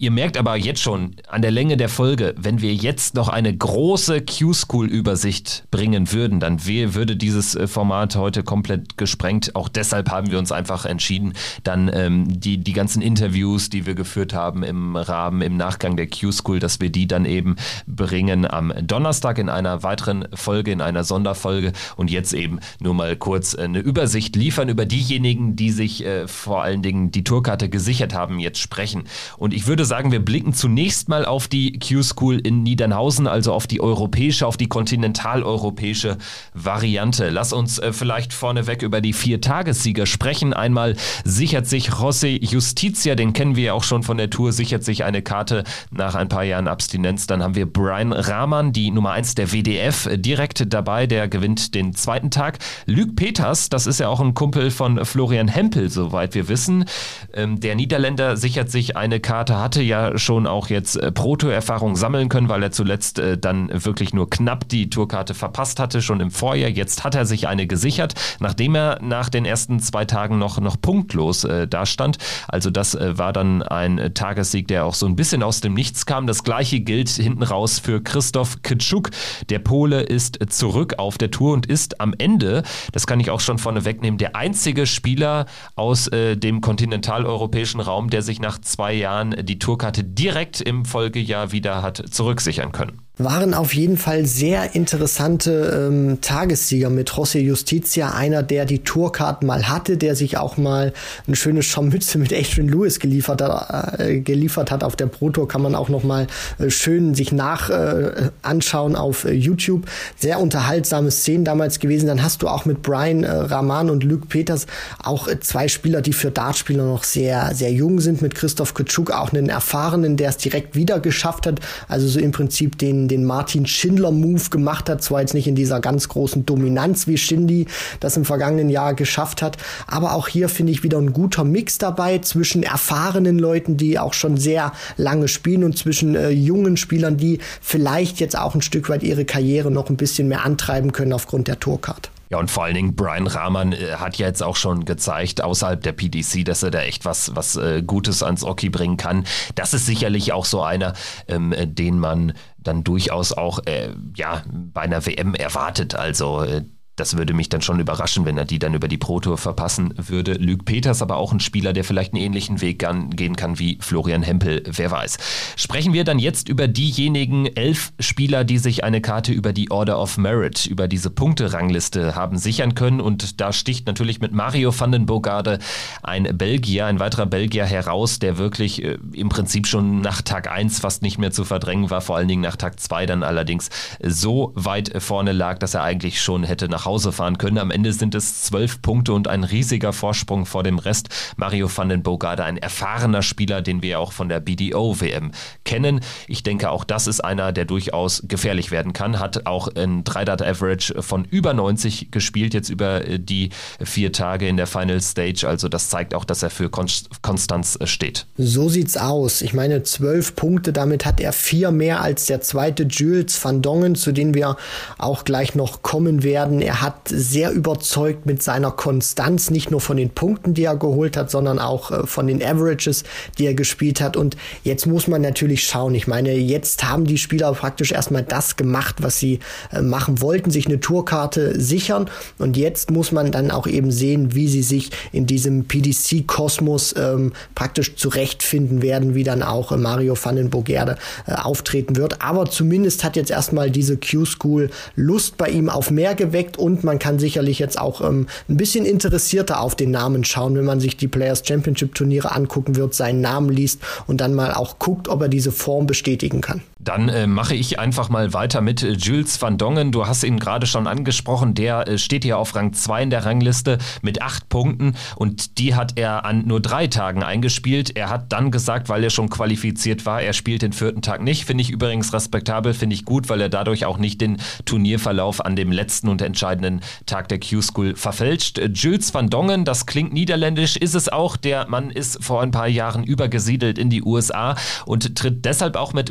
Ihr 0.00 0.12
merkt 0.12 0.36
aber 0.36 0.54
jetzt 0.54 0.80
schon 0.80 1.16
an 1.26 1.42
der 1.42 1.50
Länge 1.50 1.76
der 1.76 1.88
Folge, 1.88 2.32
wenn 2.38 2.62
wir 2.62 2.72
jetzt 2.72 3.16
noch 3.16 3.28
eine 3.28 3.56
große 3.56 4.20
Q-School-Übersicht 4.20 5.64
bringen 5.72 6.12
würden, 6.12 6.38
dann 6.38 6.64
würde 6.64 7.16
dieses 7.16 7.56
äh, 7.56 7.66
Format 7.66 8.14
heute 8.14 8.44
komplett 8.44 8.96
gesprengt. 8.96 9.56
Auch 9.56 9.68
deshalb 9.68 10.08
haben 10.08 10.30
wir 10.30 10.38
uns 10.38 10.52
einfach 10.52 10.84
entschieden, 10.84 11.32
dann 11.64 11.90
ähm, 11.92 12.40
die, 12.40 12.58
die 12.58 12.74
ganzen 12.74 13.02
Interviews, 13.02 13.70
die 13.70 13.86
wir 13.86 13.96
geführt 13.96 14.34
haben 14.34 14.62
im 14.62 14.94
Rahmen, 14.94 15.42
im 15.42 15.56
Nachgang 15.56 15.96
der 15.96 16.06
Q-School, 16.06 16.60
dass 16.60 16.78
wir 16.78 16.90
die 16.90 17.08
dann 17.08 17.24
eben 17.24 17.56
bringen 17.88 18.48
am 18.48 18.72
Donnerstag 18.80 19.38
in 19.38 19.48
einer 19.48 19.82
weiteren 19.82 20.28
Folge, 20.32 20.70
in 20.70 20.80
einer 20.80 21.02
Sonderfolge 21.02 21.72
und 21.96 22.08
jetzt 22.08 22.34
eben 22.34 22.60
nur 22.78 22.94
mal 22.94 23.16
kurz 23.16 23.56
eine 23.56 23.80
Übersicht 23.80 24.36
liefern 24.36 24.68
über 24.68 24.86
diejenigen, 24.86 25.56
die 25.56 25.72
sich 25.72 26.06
äh, 26.06 26.28
vor 26.28 26.62
allen 26.62 26.82
Dingen 26.82 27.10
die 27.10 27.24
Tourkarte 27.24 27.68
gesichert 27.68 28.14
haben, 28.14 28.38
jetzt 28.38 28.60
sprechen. 28.60 29.02
Und 29.38 29.52
ich 29.52 29.66
würde 29.66 29.87
sagen, 29.88 30.12
wir 30.12 30.24
blicken 30.24 30.52
zunächst 30.52 31.08
mal 31.08 31.24
auf 31.24 31.48
die 31.48 31.78
Q-School 31.78 32.38
in 32.38 32.62
Niedernhausen, 32.62 33.26
also 33.26 33.52
auf 33.52 33.66
die 33.66 33.80
europäische, 33.80 34.46
auf 34.46 34.56
die 34.56 34.68
kontinentaleuropäische 34.68 36.18
Variante. 36.54 37.30
Lass 37.30 37.52
uns 37.52 37.78
äh, 37.78 37.92
vielleicht 37.92 38.32
vorneweg 38.32 38.82
über 38.82 39.00
die 39.00 39.12
vier 39.12 39.40
Tagessieger 39.40 40.06
sprechen. 40.06 40.52
Einmal 40.52 40.94
sichert 41.24 41.66
sich 41.66 41.88
José 41.88 42.38
Justicia, 42.44 43.14
den 43.14 43.32
kennen 43.32 43.56
wir 43.56 43.64
ja 43.64 43.72
auch 43.72 43.82
schon 43.82 44.02
von 44.02 44.18
der 44.18 44.30
Tour, 44.30 44.52
sichert 44.52 44.84
sich 44.84 45.04
eine 45.04 45.22
Karte 45.22 45.64
nach 45.90 46.14
ein 46.14 46.28
paar 46.28 46.44
Jahren 46.44 46.68
Abstinenz. 46.68 47.26
Dann 47.26 47.42
haben 47.42 47.54
wir 47.54 47.66
Brian 47.66 48.12
Rahman, 48.12 48.72
die 48.72 48.90
Nummer 48.90 49.12
1 49.12 49.34
der 49.34 49.52
WDF, 49.52 50.06
äh, 50.06 50.18
direkt 50.18 50.72
dabei, 50.72 51.06
der 51.06 51.28
gewinnt 51.28 51.74
den 51.74 51.94
zweiten 51.94 52.30
Tag. 52.30 52.58
Luc 52.86 53.16
Peters, 53.16 53.70
das 53.70 53.86
ist 53.86 54.00
ja 54.00 54.08
auch 54.08 54.20
ein 54.20 54.34
Kumpel 54.34 54.70
von 54.70 55.04
Florian 55.04 55.48
Hempel, 55.48 55.88
soweit 55.88 56.34
wir 56.34 56.48
wissen. 56.48 56.84
Ähm, 57.32 57.60
der 57.60 57.74
Niederländer 57.74 58.36
sichert 58.36 58.70
sich 58.70 58.96
eine 58.96 59.20
Karte, 59.20 59.58
hatte 59.58 59.77
hatte 59.78 59.86
ja 59.86 60.18
schon 60.18 60.48
auch 60.48 60.70
jetzt 60.70 60.96
äh, 60.96 61.12
Proto-Erfahrung 61.12 61.94
sammeln 61.94 62.28
können, 62.28 62.48
weil 62.48 62.64
er 62.64 62.72
zuletzt 62.72 63.20
äh, 63.20 63.38
dann 63.38 63.70
wirklich 63.72 64.12
nur 64.12 64.28
knapp 64.28 64.68
die 64.68 64.90
Tourkarte 64.90 65.34
verpasst 65.34 65.78
hatte, 65.78 66.02
schon 66.02 66.18
im 66.18 66.32
Vorjahr. 66.32 66.68
Jetzt 66.68 67.04
hat 67.04 67.14
er 67.14 67.26
sich 67.26 67.46
eine 67.46 67.68
gesichert, 67.68 68.14
nachdem 68.40 68.74
er 68.74 68.98
nach 69.00 69.28
den 69.28 69.44
ersten 69.44 69.78
zwei 69.78 70.04
Tagen 70.04 70.36
noch, 70.36 70.58
noch 70.58 70.80
punktlos 70.80 71.44
äh, 71.44 71.68
dastand. 71.68 72.18
Also 72.48 72.70
das 72.70 72.96
äh, 72.96 73.16
war 73.18 73.32
dann 73.32 73.62
ein 73.62 73.98
äh, 73.98 74.10
Tagessieg, 74.10 74.66
der 74.66 74.84
auch 74.84 74.94
so 74.94 75.06
ein 75.06 75.14
bisschen 75.14 75.44
aus 75.44 75.60
dem 75.60 75.74
Nichts 75.74 76.06
kam. 76.06 76.26
Das 76.26 76.42
gleiche 76.42 76.80
gilt 76.80 77.10
hinten 77.10 77.44
raus 77.44 77.78
für 77.78 78.02
Christoph 78.02 78.62
Kitschuk. 78.62 79.10
Der 79.48 79.60
Pole 79.60 80.00
ist 80.00 80.40
zurück 80.48 80.94
auf 80.98 81.18
der 81.18 81.30
Tour 81.30 81.52
und 81.52 81.66
ist 81.66 82.00
am 82.00 82.14
Ende, 82.18 82.64
das 82.90 83.06
kann 83.06 83.20
ich 83.20 83.30
auch 83.30 83.40
schon 83.40 83.58
vorne 83.58 83.84
wegnehmen, 83.84 84.18
der 84.18 84.34
einzige 84.34 84.86
Spieler 84.88 85.46
aus 85.76 86.08
äh, 86.08 86.36
dem 86.36 86.62
kontinentaleuropäischen 86.62 87.78
Raum, 87.78 88.10
der 88.10 88.22
sich 88.22 88.40
nach 88.40 88.58
zwei 88.60 88.92
Jahren 88.92 89.36
die 89.46 89.60
Tour 89.60 89.67
Tourkarte 89.68 90.02
direkt 90.02 90.62
im 90.62 90.86
Folgejahr 90.86 91.52
wieder 91.52 91.82
hat 91.82 92.02
zurücksichern 92.10 92.72
können 92.72 93.02
waren 93.18 93.52
auf 93.52 93.74
jeden 93.74 93.96
Fall 93.96 94.26
sehr 94.26 94.74
interessante 94.76 95.88
ähm, 95.90 96.20
Tagessieger 96.20 96.88
mit 96.88 97.10
José 97.10 97.40
Justicia, 97.40 98.10
einer, 98.10 98.44
der 98.44 98.64
die 98.64 98.78
Tourkarten 98.78 99.46
mal 99.46 99.68
hatte, 99.68 99.96
der 99.96 100.14
sich 100.14 100.38
auch 100.38 100.56
mal 100.56 100.92
eine 101.26 101.36
schöne 101.36 101.62
Scharmütze 101.62 102.18
mit 102.18 102.32
Adrian 102.32 102.68
Lewis 102.68 103.00
geliefert 103.00 103.42
hat, 103.42 103.98
äh, 103.98 104.20
geliefert 104.20 104.70
hat. 104.70 104.84
Auf 104.84 104.94
der 104.94 105.06
Pro 105.06 105.30
Tour 105.30 105.48
kann 105.48 105.62
man 105.62 105.74
auch 105.74 105.88
noch 105.88 106.04
mal 106.04 106.28
äh, 106.58 106.70
schön 106.70 107.14
sich 107.14 107.32
nach 107.32 107.70
äh, 107.70 108.30
anschauen 108.42 108.94
auf 108.94 109.24
äh, 109.24 109.32
YouTube. 109.32 109.86
Sehr 110.16 110.38
unterhaltsame 110.38 111.10
Szenen 111.10 111.44
damals 111.44 111.80
gewesen. 111.80 112.06
Dann 112.06 112.22
hast 112.22 112.42
du 112.42 112.48
auch 112.48 112.64
mit 112.66 112.82
Brian 112.82 113.24
äh, 113.24 113.30
Rahman 113.30 113.90
und 113.90 114.04
Luke 114.04 114.26
Peters 114.26 114.66
auch 115.02 115.26
äh, 115.26 115.40
zwei 115.40 115.66
Spieler, 115.66 116.02
die 116.02 116.12
für 116.12 116.30
Dartspieler 116.30 116.84
noch 116.84 117.02
sehr, 117.02 117.52
sehr 117.54 117.72
jung 117.72 118.00
sind. 118.00 118.22
Mit 118.22 118.36
Christoph 118.36 118.74
Kutschuk 118.74 119.10
auch 119.10 119.32
einen 119.32 119.48
Erfahrenen, 119.48 120.16
der 120.16 120.28
es 120.28 120.36
direkt 120.36 120.76
wieder 120.76 121.00
geschafft 121.00 121.46
hat. 121.48 121.60
Also 121.88 122.06
so 122.06 122.20
im 122.20 122.30
Prinzip 122.30 122.78
den 122.78 123.07
den, 123.08 123.24
Martin 123.24 123.66
Schindler-Move 123.66 124.50
gemacht 124.50 124.88
hat. 124.88 125.02
Zwar 125.02 125.20
jetzt 125.20 125.34
nicht 125.34 125.46
in 125.46 125.54
dieser 125.54 125.80
ganz 125.80 126.08
großen 126.08 126.46
Dominanz, 126.46 127.06
wie 127.06 127.18
Shindy 127.18 127.66
das 128.00 128.16
im 128.16 128.24
vergangenen 128.24 128.70
Jahr 128.70 128.94
geschafft 128.94 129.42
hat, 129.42 129.56
aber 129.86 130.14
auch 130.14 130.28
hier 130.28 130.48
finde 130.48 130.72
ich 130.72 130.82
wieder 130.82 130.98
ein 130.98 131.12
guter 131.12 131.44
Mix 131.44 131.78
dabei 131.78 132.18
zwischen 132.18 132.62
erfahrenen 132.62 133.38
Leuten, 133.38 133.76
die 133.76 133.98
auch 133.98 134.14
schon 134.14 134.36
sehr 134.36 134.72
lange 134.96 135.28
spielen 135.28 135.64
und 135.64 135.76
zwischen 135.76 136.14
äh, 136.14 136.30
jungen 136.30 136.76
Spielern, 136.76 137.16
die 137.16 137.38
vielleicht 137.60 138.20
jetzt 138.20 138.38
auch 138.38 138.54
ein 138.54 138.62
Stück 138.62 138.88
weit 138.88 139.02
ihre 139.02 139.24
Karriere 139.24 139.70
noch 139.70 139.90
ein 139.90 139.96
bisschen 139.96 140.28
mehr 140.28 140.44
antreiben 140.44 140.92
können 140.92 141.12
aufgrund 141.12 141.48
der 141.48 141.60
Tourcard. 141.60 142.10
Ja, 142.30 142.38
und 142.38 142.50
vor 142.50 142.64
allen 142.64 142.74
Dingen 142.74 142.94
Brian 142.94 143.26
Rahman 143.26 143.72
äh, 143.72 143.94
hat 143.96 144.18
ja 144.18 144.26
jetzt 144.26 144.42
auch 144.42 144.56
schon 144.56 144.84
gezeigt, 144.84 145.42
außerhalb 145.42 145.82
der 145.82 145.92
PDC, 145.92 146.44
dass 146.44 146.62
er 146.62 146.70
da 146.70 146.80
echt 146.80 147.04
was, 147.04 147.34
was 147.34 147.56
äh, 147.56 147.82
Gutes 147.82 148.22
ans 148.22 148.44
Oki 148.44 148.68
bringen 148.68 148.96
kann. 148.96 149.24
Das 149.54 149.74
ist 149.74 149.86
sicherlich 149.86 150.32
auch 150.32 150.44
so 150.44 150.62
einer, 150.62 150.92
ähm, 151.26 151.54
den 151.56 151.98
man 151.98 152.34
dann 152.58 152.84
durchaus 152.84 153.32
auch 153.32 153.60
äh, 153.66 153.90
ja, 154.14 154.42
bei 154.52 154.82
einer 154.82 155.04
WM 155.06 155.34
erwartet. 155.34 155.94
Also 155.94 156.42
äh, 156.42 156.64
das 156.98 157.16
würde 157.16 157.32
mich 157.32 157.48
dann 157.48 157.62
schon 157.62 157.80
überraschen, 157.80 158.24
wenn 158.24 158.36
er 158.36 158.44
die 158.44 158.58
dann 158.58 158.74
über 158.74 158.88
die 158.88 158.98
Pro 158.98 159.20
Tour 159.20 159.38
verpassen 159.38 159.94
würde. 159.96 160.34
Luc 160.34 160.64
Peters 160.64 161.00
aber 161.02 161.16
auch 161.16 161.32
ein 161.32 161.40
Spieler, 161.40 161.72
der 161.72 161.84
vielleicht 161.84 162.12
einen 162.12 162.22
ähnlichen 162.22 162.60
Weg 162.60 162.78
gehen 162.78 163.36
kann 163.36 163.58
wie 163.58 163.78
Florian 163.80 164.22
Hempel, 164.22 164.62
wer 164.66 164.90
weiß. 164.90 165.18
Sprechen 165.56 165.92
wir 165.92 166.04
dann 166.04 166.18
jetzt 166.18 166.48
über 166.48 166.66
diejenigen 166.66 167.46
elf 167.46 167.92
Spieler, 168.00 168.44
die 168.44 168.58
sich 168.58 168.84
eine 168.84 169.00
Karte 169.00 169.32
über 169.32 169.52
die 169.52 169.70
Order 169.70 170.00
of 170.00 170.18
Merit, 170.18 170.66
über 170.66 170.88
diese 170.88 171.10
Punkterangliste 171.10 172.14
haben 172.14 172.36
sichern 172.38 172.74
können. 172.74 173.00
Und 173.00 173.40
da 173.40 173.52
sticht 173.52 173.86
natürlich 173.86 174.20
mit 174.20 174.32
Mario 174.32 174.72
van 174.78 174.92
den 174.92 175.06
Bogarde 175.06 175.58
ein 176.02 176.36
Belgier, 176.36 176.86
ein 176.86 176.98
weiterer 176.98 177.26
Belgier 177.26 177.64
heraus, 177.64 178.18
der 178.18 178.38
wirklich 178.38 178.82
äh, 178.82 178.98
im 179.12 179.28
Prinzip 179.28 179.66
schon 179.66 180.00
nach 180.00 180.22
Tag 180.22 180.50
1 180.50 180.80
fast 180.80 181.02
nicht 181.02 181.18
mehr 181.18 181.30
zu 181.30 181.44
verdrängen 181.44 181.90
war, 181.90 182.00
vor 182.00 182.16
allen 182.16 182.28
Dingen 182.28 182.42
nach 182.42 182.56
Tag 182.56 182.80
2 182.80 183.06
dann 183.06 183.22
allerdings 183.22 183.70
so 184.02 184.52
weit 184.54 184.92
vorne 185.00 185.32
lag, 185.32 185.58
dass 185.58 185.74
er 185.74 185.82
eigentlich 185.82 186.20
schon 186.20 186.44
hätte 186.44 186.68
nach 186.68 186.87
Hause 186.88 187.12
fahren 187.12 187.36
können. 187.36 187.58
Am 187.58 187.70
Ende 187.70 187.92
sind 187.92 188.14
es 188.14 188.40
zwölf 188.40 188.80
Punkte 188.80 189.12
und 189.12 189.28
ein 189.28 189.44
riesiger 189.44 189.92
Vorsprung 189.92 190.46
vor 190.46 190.62
dem 190.62 190.78
Rest. 190.78 191.10
Mario 191.36 191.70
van 191.74 191.90
den 191.90 192.02
Bogarde, 192.02 192.44
ein 192.44 192.56
erfahrener 192.56 193.20
Spieler, 193.20 193.60
den 193.60 193.82
wir 193.82 194.00
auch 194.00 194.12
von 194.12 194.30
der 194.30 194.40
BDO-WM 194.40 195.32
kennen. 195.64 196.00
Ich 196.28 196.42
denke, 196.42 196.70
auch 196.70 196.84
das 196.84 197.06
ist 197.06 197.20
einer, 197.20 197.52
der 197.52 197.66
durchaus 197.66 198.22
gefährlich 198.26 198.70
werden 198.70 198.94
kann. 198.94 199.18
Hat 199.18 199.46
auch 199.46 199.68
ein 199.68 200.02
3-Dart-Average 200.02 201.02
von 201.02 201.26
über 201.26 201.52
90 201.52 202.10
gespielt, 202.10 202.54
jetzt 202.54 202.70
über 202.70 203.06
äh, 203.06 203.18
die 203.20 203.50
vier 203.82 204.12
Tage 204.12 204.48
in 204.48 204.56
der 204.56 204.66
Final 204.66 205.02
Stage. 205.02 205.46
Also 205.46 205.68
das 205.68 205.90
zeigt 205.90 206.14
auch, 206.14 206.24
dass 206.24 206.42
er 206.42 206.50
für 206.50 206.70
Konstanz 206.70 207.76
äh, 207.78 207.86
steht. 207.86 208.26
So 208.38 208.70
sieht's 208.70 208.96
aus. 208.96 209.42
Ich 209.42 209.52
meine, 209.52 209.82
zwölf 209.82 210.36
Punkte, 210.36 210.72
damit 210.72 211.04
hat 211.04 211.20
er 211.20 211.34
vier 211.34 211.70
mehr 211.70 212.00
als 212.00 212.24
der 212.26 212.40
zweite 212.40 212.84
Jules 212.84 213.44
van 213.44 213.60
Dongen, 213.60 213.94
zu 213.94 214.12
dem 214.12 214.32
wir 214.32 214.56
auch 214.96 215.24
gleich 215.24 215.54
noch 215.54 215.82
kommen 215.82 216.22
werden. 216.22 216.62
Er 216.62 216.77
hat 216.80 217.08
sehr 217.08 217.52
überzeugt 217.52 218.26
mit 218.26 218.42
seiner 218.42 218.70
Konstanz, 218.70 219.50
nicht 219.50 219.70
nur 219.70 219.80
von 219.80 219.96
den 219.96 220.10
Punkten, 220.10 220.54
die 220.54 220.64
er 220.64 220.76
geholt 220.76 221.16
hat, 221.16 221.30
sondern 221.30 221.58
auch 221.58 221.90
äh, 221.90 222.06
von 222.06 222.26
den 222.26 222.42
Averages, 222.42 223.04
die 223.38 223.46
er 223.46 223.54
gespielt 223.54 224.00
hat. 224.00 224.16
Und 224.16 224.36
jetzt 224.64 224.86
muss 224.86 225.08
man 225.08 225.22
natürlich 225.22 225.64
schauen. 225.64 225.94
Ich 225.94 226.06
meine, 226.06 226.32
jetzt 226.34 226.88
haben 226.88 227.04
die 227.04 227.18
Spieler 227.18 227.52
praktisch 227.52 227.92
erstmal 227.92 228.22
das 228.22 228.56
gemacht, 228.56 228.96
was 229.00 229.18
sie 229.18 229.40
äh, 229.72 229.82
machen 229.82 230.20
wollten, 230.20 230.50
sich 230.50 230.66
eine 230.66 230.80
Tourkarte 230.80 231.60
sichern. 231.60 232.10
Und 232.38 232.56
jetzt 232.56 232.90
muss 232.90 233.12
man 233.12 233.32
dann 233.32 233.50
auch 233.50 233.66
eben 233.66 233.90
sehen, 233.90 234.34
wie 234.34 234.48
sie 234.48 234.62
sich 234.62 234.90
in 235.12 235.26
diesem 235.26 235.64
PDC-Kosmos 235.64 236.94
ähm, 236.96 237.32
praktisch 237.54 237.96
zurechtfinden 237.96 238.82
werden, 238.82 239.14
wie 239.14 239.24
dann 239.24 239.42
auch 239.42 239.72
äh, 239.72 239.76
Mario 239.76 240.16
van 240.20 240.36
den 240.36 240.50
Bogerde 240.50 240.96
äh, 241.26 241.32
auftreten 241.32 241.96
wird. 241.96 242.22
Aber 242.22 242.50
zumindest 242.50 243.04
hat 243.04 243.16
jetzt 243.16 243.30
erstmal 243.30 243.70
diese 243.70 243.96
Q-School 243.96 244.70
Lust 244.96 245.36
bei 245.36 245.48
ihm 245.48 245.68
auf 245.68 245.90
mehr 245.90 246.14
geweckt 246.14 246.56
und 246.56 246.67
man 246.76 246.98
kann 246.98 247.18
sicherlich 247.18 247.58
jetzt 247.58 247.78
auch 247.78 248.00
ähm, 248.00 248.26
ein 248.48 248.56
bisschen 248.56 248.84
interessierter 248.84 249.60
auf 249.60 249.74
den 249.74 249.90
Namen 249.90 250.24
schauen, 250.24 250.56
wenn 250.56 250.64
man 250.64 250.80
sich 250.80 250.96
die 250.96 251.08
Players 251.08 251.42
Championship 251.44 251.94
Turniere 251.94 252.32
angucken 252.32 252.76
wird, 252.76 252.94
seinen 252.94 253.20
Namen 253.20 253.50
liest 253.50 253.80
und 254.06 254.20
dann 254.20 254.34
mal 254.34 254.54
auch 254.54 254.78
guckt, 254.78 255.08
ob 255.08 255.22
er 255.22 255.28
diese 255.28 255.52
Form 255.52 255.86
bestätigen 255.86 256.40
kann. 256.40 256.62
Dann 256.88 257.10
äh, 257.10 257.26
mache 257.26 257.54
ich 257.54 257.78
einfach 257.78 258.08
mal 258.08 258.32
weiter 258.32 258.62
mit 258.62 258.82
äh, 258.82 258.92
Jules 258.92 259.42
van 259.42 259.58
Dongen. 259.58 259.92
Du 259.92 260.06
hast 260.06 260.24
ihn 260.24 260.38
gerade 260.38 260.66
schon 260.66 260.86
angesprochen. 260.86 261.52
Der 261.52 261.86
äh, 261.86 261.98
steht 261.98 262.24
hier 262.24 262.38
auf 262.38 262.54
Rang 262.54 262.72
2 262.72 263.02
in 263.02 263.10
der 263.10 263.26
Rangliste 263.26 263.76
mit 264.00 264.22
acht 264.22 264.48
Punkten 264.48 264.94
und 265.14 265.58
die 265.58 265.74
hat 265.74 265.98
er 265.98 266.24
an 266.24 266.46
nur 266.46 266.60
drei 266.60 266.86
Tagen 266.86 267.22
eingespielt. 267.22 267.94
Er 267.94 268.08
hat 268.08 268.32
dann 268.32 268.50
gesagt, 268.50 268.88
weil 268.88 269.04
er 269.04 269.10
schon 269.10 269.28
qualifiziert 269.28 270.06
war, 270.06 270.22
er 270.22 270.32
spielt 270.32 270.62
den 270.62 270.72
vierten 270.72 271.02
Tag 271.02 271.22
nicht. 271.22 271.44
Finde 271.44 271.60
ich 271.60 271.68
übrigens 271.68 272.14
respektabel, 272.14 272.72
finde 272.72 272.94
ich 272.94 273.04
gut, 273.04 273.28
weil 273.28 273.42
er 273.42 273.50
dadurch 273.50 273.84
auch 273.84 273.98
nicht 273.98 274.22
den 274.22 274.38
Turnierverlauf 274.64 275.44
an 275.44 275.56
dem 275.56 275.70
letzten 275.70 276.08
und 276.08 276.22
entscheidenden 276.22 276.80
Tag 277.04 277.28
der 277.28 277.38
Q-School 277.38 277.96
verfälscht. 277.96 278.56
Äh, 278.56 278.70
Jules 278.72 279.12
van 279.12 279.28
Dongen, 279.28 279.66
das 279.66 279.84
klingt 279.84 280.14
niederländisch, 280.14 280.76
ist 280.76 280.94
es 280.94 281.10
auch. 281.10 281.36
Der 281.36 281.68
Mann 281.68 281.90
ist 281.90 282.24
vor 282.24 282.40
ein 282.40 282.50
paar 282.50 282.66
Jahren 282.66 283.04
übergesiedelt 283.04 283.76
in 283.76 283.90
die 283.90 284.02
USA 284.02 284.56
und 284.86 285.16
tritt 285.16 285.44
deshalb 285.44 285.76
auch 285.76 285.92
mit 285.92 286.10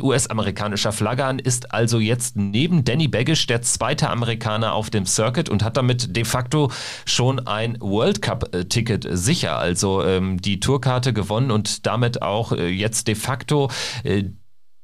US-amerikanischer 0.68 0.92
Flagge 0.92 1.24
an, 1.24 1.38
ist 1.38 1.72
also 1.72 1.98
jetzt 1.98 2.36
neben 2.36 2.84
Danny 2.84 3.08
Baggish 3.08 3.46
der 3.46 3.62
zweite 3.62 4.08
Amerikaner 4.10 4.74
auf 4.74 4.90
dem 4.90 5.06
Circuit 5.06 5.48
und 5.48 5.62
hat 5.62 5.76
damit 5.76 6.16
de 6.16 6.24
facto 6.24 6.70
schon 7.04 7.46
ein 7.46 7.78
World 7.80 8.22
Cup-Ticket 8.22 9.06
sicher. 9.10 9.58
Also 9.58 10.04
ähm, 10.04 10.40
die 10.40 10.60
Tourkarte 10.60 11.12
gewonnen 11.12 11.50
und 11.50 11.86
damit 11.86 12.22
auch 12.22 12.52
äh, 12.52 12.68
jetzt 12.68 13.08
de 13.08 13.14
facto 13.14 13.70
äh, 14.04 14.24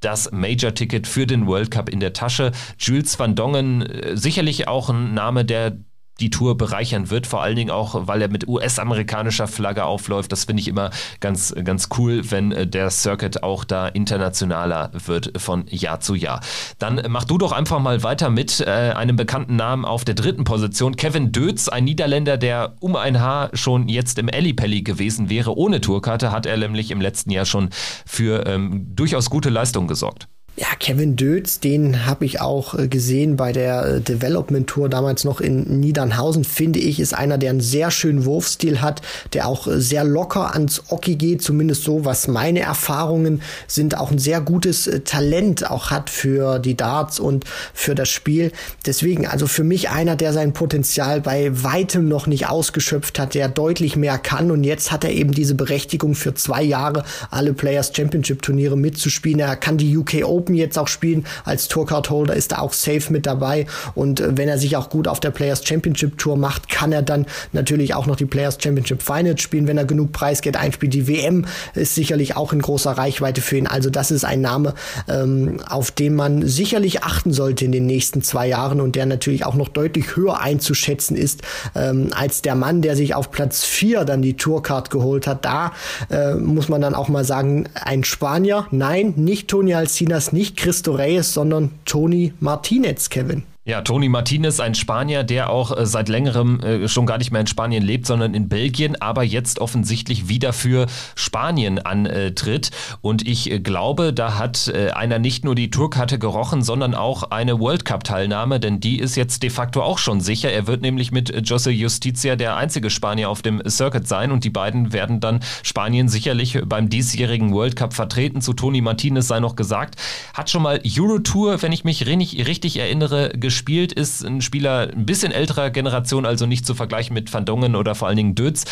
das 0.01 0.31
Major-Ticket 0.33 1.07
für 1.07 1.27
den 1.27 1.47
World 1.47 1.71
Cup 1.71 1.89
in 1.89 2.01
der 2.01 2.13
Tasche. 2.13 2.53
Jules 2.79 3.19
van 3.19 3.35
Dongen, 3.35 3.83
äh, 3.83 4.17
sicherlich 4.17 4.69
auch 4.69 4.91
ein 4.91 5.15
Name, 5.15 5.45
der 5.45 5.79
die 6.21 6.31
Tour 6.31 6.57
bereichern 6.57 7.11
wird, 7.11 7.27
vor 7.27 7.43
allen 7.43 7.57
Dingen 7.57 7.71
auch, 7.71 8.07
weil 8.07 8.23
er 8.23 8.29
mit 8.29 8.47
US-amerikanischer 8.47 9.49
Flagge 9.49 9.85
aufläuft. 9.85 10.31
Das 10.33 10.45
finde 10.45 10.61
ich 10.61 10.69
immer 10.69 10.91
ganz, 11.21 11.55
ganz 11.65 11.89
cool, 11.99 12.31
wenn 12.31 12.53
äh, 12.53 12.67
der 12.67 12.91
Circuit 12.91 13.43
auch 13.43 13.65
da 13.65 13.89
internationaler 13.89 14.91
wird 14.93 15.33
von 15.41 15.65
Jahr 15.69 16.01
zu 16.01 16.15
Jahr. 16.15 16.41
Dann 16.79 17.03
mach 17.09 17.25
du 17.25 17.39
doch 17.39 17.53
einfach 17.53 17.81
mal 17.81 18.03
weiter 18.03 18.31
mit 18.31 18.61
äh, 18.61 18.71
einem 18.71 19.17
bekannten 19.17 19.57
Namen 19.57 19.85
auf 19.85 20.05
der 20.05 20.15
dritten 20.15 20.45
Position. 20.45 20.97
Kevin 20.97 21.33
Dötz, 21.33 21.69
ein 21.69 21.85
Niederländer, 21.85 22.37
der 22.37 22.77
um 22.81 22.97
ein 22.97 23.21
Haar 23.21 23.51
schon 23.55 23.89
jetzt 23.89 24.19
im 24.19 24.29
Ellipelli 24.29 24.83
gewesen 24.83 25.29
wäre. 25.31 25.57
Ohne 25.57 25.81
Tourkarte 25.81 26.31
hat 26.31 26.47
er 26.47 26.57
nämlich 26.57 26.91
im 26.91 27.01
letzten 27.01 27.31
Jahr 27.31 27.45
schon 27.45 27.71
für 28.07 28.47
ähm, 28.47 28.95
durchaus 28.95 29.31
gute 29.31 29.51
Leistungen 29.51 29.89
gesorgt. 29.89 30.29
Ja, 30.57 30.69
Kevin 30.79 31.17
Dötz, 31.17 31.59
den 31.59 32.07
habe 32.07 32.25
ich 32.25 32.41
auch 32.41 32.79
äh, 32.79 32.87
gesehen 32.87 33.35
bei 33.35 33.51
der 33.51 33.87
äh, 33.87 34.01
Development 34.01 34.69
Tour 34.69 34.89
damals 34.89 35.25
noch 35.25 35.41
in 35.41 35.81
Niedernhausen, 35.81 36.45
finde 36.45 36.79
ich, 36.79 37.01
ist 37.01 37.13
einer, 37.13 37.39
der 37.39 37.51
einen 37.51 37.61
sehr 37.61 37.91
schönen 37.91 38.25
Wurfstil 38.25 38.81
hat, 38.81 39.03
der 39.33 39.49
auch 39.49 39.67
äh, 39.67 39.81
sehr 39.81 40.05
locker 40.05 40.55
ans 40.55 40.85
Oki 40.91 41.17
geht, 41.17 41.43
zumindest 41.43 41.83
so, 41.83 42.05
was 42.05 42.29
meine 42.29 42.61
Erfahrungen 42.61 43.43
sind, 43.67 43.99
auch 43.99 44.13
ein 44.13 44.21
sehr 44.21 44.41
gutes 44.41 44.89
Talent 45.05 45.69
auch 45.69 45.91
hat 45.91 46.09
für 46.09 46.61
die 46.61 46.77
Darts 46.77 47.19
und 47.19 47.45
für 47.73 47.97
das 47.97 48.09
Spiel. 48.09 48.53
Deswegen, 48.87 49.27
also 49.27 49.49
für 49.49 49.65
mich 49.65 49.91
einer, 49.91 50.15
der 50.15 50.33
sein 50.33 50.53
Potenzial 50.53 51.21
bei 51.21 51.51
weitem 51.65 52.07
noch 52.07 52.29
nicht 52.29 52.47
ausgeschöpft 52.47 53.19
hat, 53.19 53.35
der 53.35 53.49
deutlich 53.49 53.97
mehr 53.97 54.19
kann 54.19 54.53
und 54.53 54.63
jetzt 54.63 54.93
hat 54.93 55.03
er 55.03 55.11
eben 55.11 55.33
diese 55.33 55.57
Berechtigung 55.57 56.15
für 56.15 56.35
zwei 56.35 56.63
Jahre 56.63 57.03
alle 57.33 57.55
Players 57.55 57.91
Championship 57.93 58.41
Turniere 58.43 58.77
mitzuspielen. 58.77 59.41
Er 59.41 59.57
kann 59.57 59.79
die 59.79 59.97
UK 59.97 60.23
Open 60.23 60.44
Open 60.45 60.55
jetzt 60.55 60.79
auch 60.79 60.89
spielen. 60.89 61.25
Als 61.45 61.69
Tourcard-Holder 61.69 62.35
ist 62.35 62.53
er 62.53 62.61
auch 62.61 62.75
safe 62.75 63.11
mit 63.11 63.25
dabei. 63.25 63.67
Und 63.95 64.21
äh, 64.21 64.37
wenn 64.37 64.49
er 64.49 64.59
sich 64.59 64.77
auch 64.77 64.91
gut 64.91 65.09
auf 65.09 65.21
der 65.21 65.31
Players 65.31 65.67
Championship 65.67 66.19
Tour 66.19 66.37
macht, 66.37 66.69
kann 66.69 66.93
er 66.93 67.01
dann 67.01 67.25
natürlich 67.53 67.95
auch 67.95 68.07
noch 68.07 68.17
die 68.17 68.27
Players 68.27 68.59
Championship 68.61 69.03
Finals 69.03 69.41
spielen, 69.41 69.67
wenn 69.67 69.79
er 69.79 69.87
genug 69.87 70.13
Preisgeld 70.13 70.57
einspielt. 70.57 70.93
Die 70.93 71.09
WM 71.09 71.47
ist 71.75 71.95
sicherlich 71.95 72.37
auch 72.37 72.53
in 72.53 72.61
großer 72.61 72.93
Reichweite 72.93 73.41
für 73.41 73.57
ihn. 73.57 73.67
Also 73.67 73.89
das 73.89 74.11
ist 74.11 74.25
ein 74.25 74.43
Name, 74.43 74.75
ähm, 75.09 75.61
auf 75.67 75.91
den 75.91 76.15
man 76.15 76.47
sicherlich 76.47 77.03
achten 77.03 77.33
sollte 77.33 77.65
in 77.65 77.73
den 77.73 77.87
nächsten 77.87 78.21
zwei 78.23 78.47
Jahren 78.47 78.83
und 78.83 78.97
der 78.97 79.07
natürlich 79.07 79.47
auch 79.47 79.55
noch 79.55 79.69
deutlich 79.69 80.17
höher 80.17 80.41
einzuschätzen 80.41 81.17
ist 81.17 81.41
ähm, 81.75 82.11
als 82.15 82.43
der 82.43 82.55
Mann, 82.55 82.83
der 82.83 82.97
sich 82.97 83.15
auf 83.15 83.31
Platz 83.31 83.65
vier 83.65 84.05
dann 84.05 84.21
die 84.21 84.37
Tourcard 84.37 84.91
geholt 84.91 85.27
hat. 85.27 85.45
Da 85.47 85.73
äh, 86.11 86.35
muss 86.35 86.69
man 86.69 86.83
dann 86.83 86.95
auch 86.95 87.09
mal 87.09 87.25
sagen, 87.25 87.67
ein 87.75 88.05
Spanier, 88.05 88.67
nein, 88.71 89.15
nicht 89.17 89.49
Toni 89.49 89.75
Alcinas, 89.75 90.34
nicht 90.35 90.59
Christo 90.59 90.93
Reyes, 90.93 91.33
sondern 91.33 91.71
Toni 91.87 92.35
Martinez, 92.41 93.09
Kevin. 93.09 93.45
Ja, 93.67 93.81
Toni 93.81 94.11
Martinez, 94.11 94.61
ein 94.61 94.75
Spanier, 94.75 95.25
der 95.25 95.49
auch 95.49 95.75
äh, 95.75 95.87
seit 95.87 96.11
längerem 96.11 96.61
äh, 96.61 96.87
schon 96.87 97.07
gar 97.07 97.17
nicht 97.17 97.31
mehr 97.31 97.41
in 97.41 97.47
Spanien 97.47 97.83
lebt, 97.83 98.05
sondern 98.05 98.35
in 98.35 98.51
Belgien, 98.51 99.01
aber 99.01 99.23
jetzt 99.23 99.59
offensichtlich 99.59 100.29
wieder 100.29 100.53
für 100.53 100.85
Spanien 101.15 101.79
antritt. 101.79 102.73
Und 103.01 103.27
ich 103.27 103.51
äh, 103.51 103.61
glaube, 103.61 104.13
da 104.13 104.37
hat 104.37 104.71
einer 104.95 105.19
nicht 105.19 105.45
nur 105.45 105.55
die 105.55 105.71
Tourkarte 105.71 106.19
gerochen, 106.19 106.63
sondern 106.63 106.95
auch 106.95 107.31
eine 107.31 107.59
World 107.59 107.85
Cup-Teilnahme, 107.85 108.61
denn 108.61 108.81
die 108.81 108.99
ist 108.99 109.17
jetzt 109.17 109.43
de 109.43 109.51
facto 109.51 109.83
auch 109.83 109.99
schon 109.99 110.21
sicher. 110.21 110.51
Er 110.51 110.67
wird 110.67 110.83
nämlich 110.83 111.11
mit 111.13 111.49
Jose 111.49 111.71
Justicia 111.71 112.37
der 112.37 112.57
einzige 112.57 112.91
Spanier 112.91 113.31
auf 113.31 113.41
dem 113.41 113.63
Circuit 113.69 114.07
sein 114.07 114.31
und 114.33 114.45
die 114.45 114.51
beiden 114.51 114.93
werden 114.93 115.21
dann 115.21 115.41
Spanien 115.63 116.09
sicherlich 116.09 116.61
beim 116.67 116.89
diesjährigen 116.89 117.53
World 117.53 117.77
Cup 117.77 117.95
vertreten. 117.95 118.41
Zu 118.41 118.53
Toni 118.53 118.81
Martinez 118.81 119.29
sei 119.29 119.41
noch 119.41 119.57
gesagt, 119.57 119.97
hat 120.35 120.51
schon 120.51 120.63
mal 120.63 120.81
Eurotour, 120.85 121.63
wenn 121.63 121.73
ich 121.73 121.85
mich 121.85 122.07
richtig 122.07 122.79
erinnere, 122.79 123.31
gespielt, 123.55 123.93
ist 123.93 124.25
ein 124.25 124.43
Spieler 124.43 124.89
ein 124.93 125.07
bisschen 125.07 125.31
älterer 125.31 125.71
Generation, 125.71 126.27
also 126.27 126.45
nicht 126.45 126.67
zu 126.67 126.75
vergleichen 126.75 127.15
mit 127.15 127.33
Van 127.33 127.45
Dongen 127.45 127.77
oder 127.77 127.95
vor 127.95 128.09
allen 128.09 128.17
Dingen 128.17 128.35
Dötz, 128.35 128.65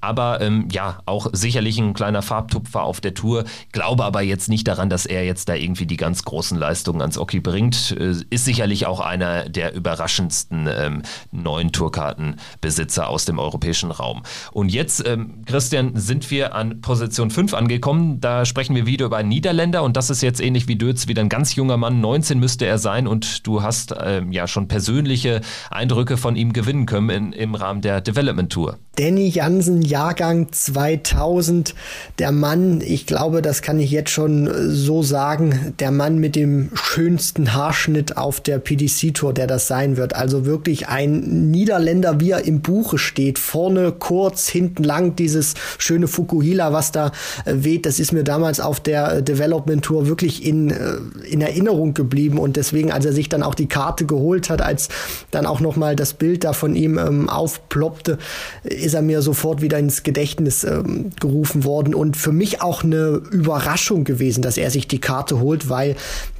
aber 0.00 0.40
ähm, 0.40 0.68
ja, 0.72 1.00
auch 1.04 1.26
sicherlich 1.32 1.78
ein 1.78 1.92
kleiner 1.92 2.22
Farbtupfer 2.22 2.82
auf 2.82 3.02
der 3.02 3.12
Tour. 3.12 3.44
Glaube 3.72 4.04
aber 4.04 4.22
jetzt 4.22 4.48
nicht 4.48 4.66
daran, 4.66 4.88
dass 4.88 5.04
er 5.04 5.26
jetzt 5.26 5.50
da 5.50 5.54
irgendwie 5.54 5.84
die 5.84 5.98
ganz 5.98 6.24
großen 6.24 6.56
Leistungen 6.56 7.02
ans 7.02 7.18
Oki 7.18 7.40
bringt. 7.40 7.94
Äh, 8.00 8.14
ist 8.30 8.46
sicherlich 8.46 8.86
auch 8.86 9.00
einer 9.00 9.46
der 9.46 9.74
überraschendsten 9.74 10.66
ähm, 10.72 11.02
neuen 11.32 11.70
Tourkartenbesitzer 11.70 13.08
aus 13.08 13.26
dem 13.26 13.38
europäischen 13.38 13.90
Raum. 13.90 14.22
Und 14.52 14.70
jetzt, 14.70 15.06
ähm, 15.06 15.42
Christian, 15.44 15.92
sind 15.96 16.30
wir 16.30 16.54
an 16.54 16.80
Position 16.80 17.30
5 17.30 17.52
angekommen. 17.52 18.22
Da 18.22 18.46
sprechen 18.46 18.74
wir 18.74 18.86
wieder 18.86 19.04
über 19.04 19.18
einen 19.18 19.28
Niederländer 19.28 19.82
und 19.82 19.98
das 19.98 20.08
ist 20.08 20.22
jetzt 20.22 20.40
ähnlich 20.40 20.66
wie 20.66 20.76
Dötz, 20.76 21.08
wieder 21.08 21.20
ein 21.20 21.28
ganz 21.28 21.54
junger 21.56 21.76
Mann. 21.76 22.00
19 22.00 22.38
müsste 22.38 22.64
er 22.64 22.78
sein 22.78 23.06
und 23.06 23.46
du 23.46 23.62
hast 23.62 23.94
ähm, 24.02 24.29
ja 24.32 24.46
schon 24.46 24.68
persönliche 24.68 25.40
Eindrücke 25.70 26.16
von 26.16 26.36
ihm 26.36 26.52
gewinnen 26.52 26.86
können 26.86 27.10
in, 27.10 27.32
im 27.32 27.54
Rahmen 27.54 27.80
der 27.80 28.00
Development 28.00 28.50
Tour. 28.50 28.78
Danny 28.96 29.28
Jansen, 29.28 29.80
Jahrgang 29.80 30.48
2000, 30.52 31.74
der 32.18 32.32
Mann, 32.32 32.82
ich 32.82 33.06
glaube, 33.06 33.40
das 33.40 33.62
kann 33.62 33.78
ich 33.80 33.90
jetzt 33.90 34.10
schon 34.10 34.50
so 34.68 35.02
sagen, 35.02 35.74
der 35.78 35.90
Mann 35.90 36.18
mit 36.18 36.36
dem 36.36 36.70
schönsten 36.74 37.54
Haarschnitt 37.54 38.18
auf 38.18 38.40
der 38.40 38.58
PDC 38.58 39.14
Tour, 39.14 39.32
der 39.32 39.46
das 39.46 39.68
sein 39.68 39.96
wird. 39.96 40.14
Also 40.14 40.44
wirklich 40.44 40.88
ein 40.88 41.50
Niederländer, 41.50 42.20
wie 42.20 42.32
er 42.32 42.44
im 42.44 42.60
Buche 42.60 42.98
steht, 42.98 43.38
vorne 43.38 43.92
kurz, 43.92 44.48
hinten 44.48 44.84
lang, 44.84 45.16
dieses 45.16 45.54
schöne 45.78 46.06
Fukuhila, 46.06 46.74
was 46.74 46.92
da 46.92 47.12
äh, 47.46 47.54
weht, 47.54 47.86
das 47.86 48.00
ist 48.00 48.12
mir 48.12 48.24
damals 48.24 48.60
auf 48.60 48.80
der 48.80 49.12
äh, 49.12 49.22
Development 49.22 49.82
Tour 49.82 50.08
wirklich 50.08 50.44
in, 50.44 50.70
äh, 50.70 50.96
in 51.30 51.40
Erinnerung 51.40 51.94
geblieben 51.94 52.38
und 52.38 52.56
deswegen, 52.56 52.92
als 52.92 53.06
er 53.06 53.12
sich 53.12 53.30
dann 53.30 53.42
auch 53.42 53.54
die 53.54 53.68
Karte 53.68 54.04
geholt 54.04 54.19
geholt 54.20 54.50
hat, 54.50 54.62
als 54.62 54.88
dann 55.30 55.46
auch 55.46 55.60
noch 55.60 55.76
mal 55.76 55.96
das 55.96 56.14
Bild 56.14 56.44
da 56.44 56.52
von 56.52 56.76
ihm 56.76 56.98
ähm, 56.98 57.28
aufploppte, 57.28 58.18
ist 58.64 58.94
er 58.94 59.02
mir 59.02 59.22
sofort 59.22 59.62
wieder 59.62 59.78
ins 59.78 60.02
Gedächtnis 60.02 60.64
ähm, 60.64 61.10
gerufen 61.18 61.64
worden. 61.64 61.94
Und 61.94 62.16
für 62.16 62.32
mich 62.32 62.62
auch 62.62 62.84
eine 62.84 63.20
Überraschung 63.30 64.04
gewesen, 64.04 64.42
dass 64.42 64.56
er 64.56 64.70
sich 64.70 64.86
die 64.88 65.00
Karte 65.00 65.40
holt, 65.40 65.68
weil 65.68 65.96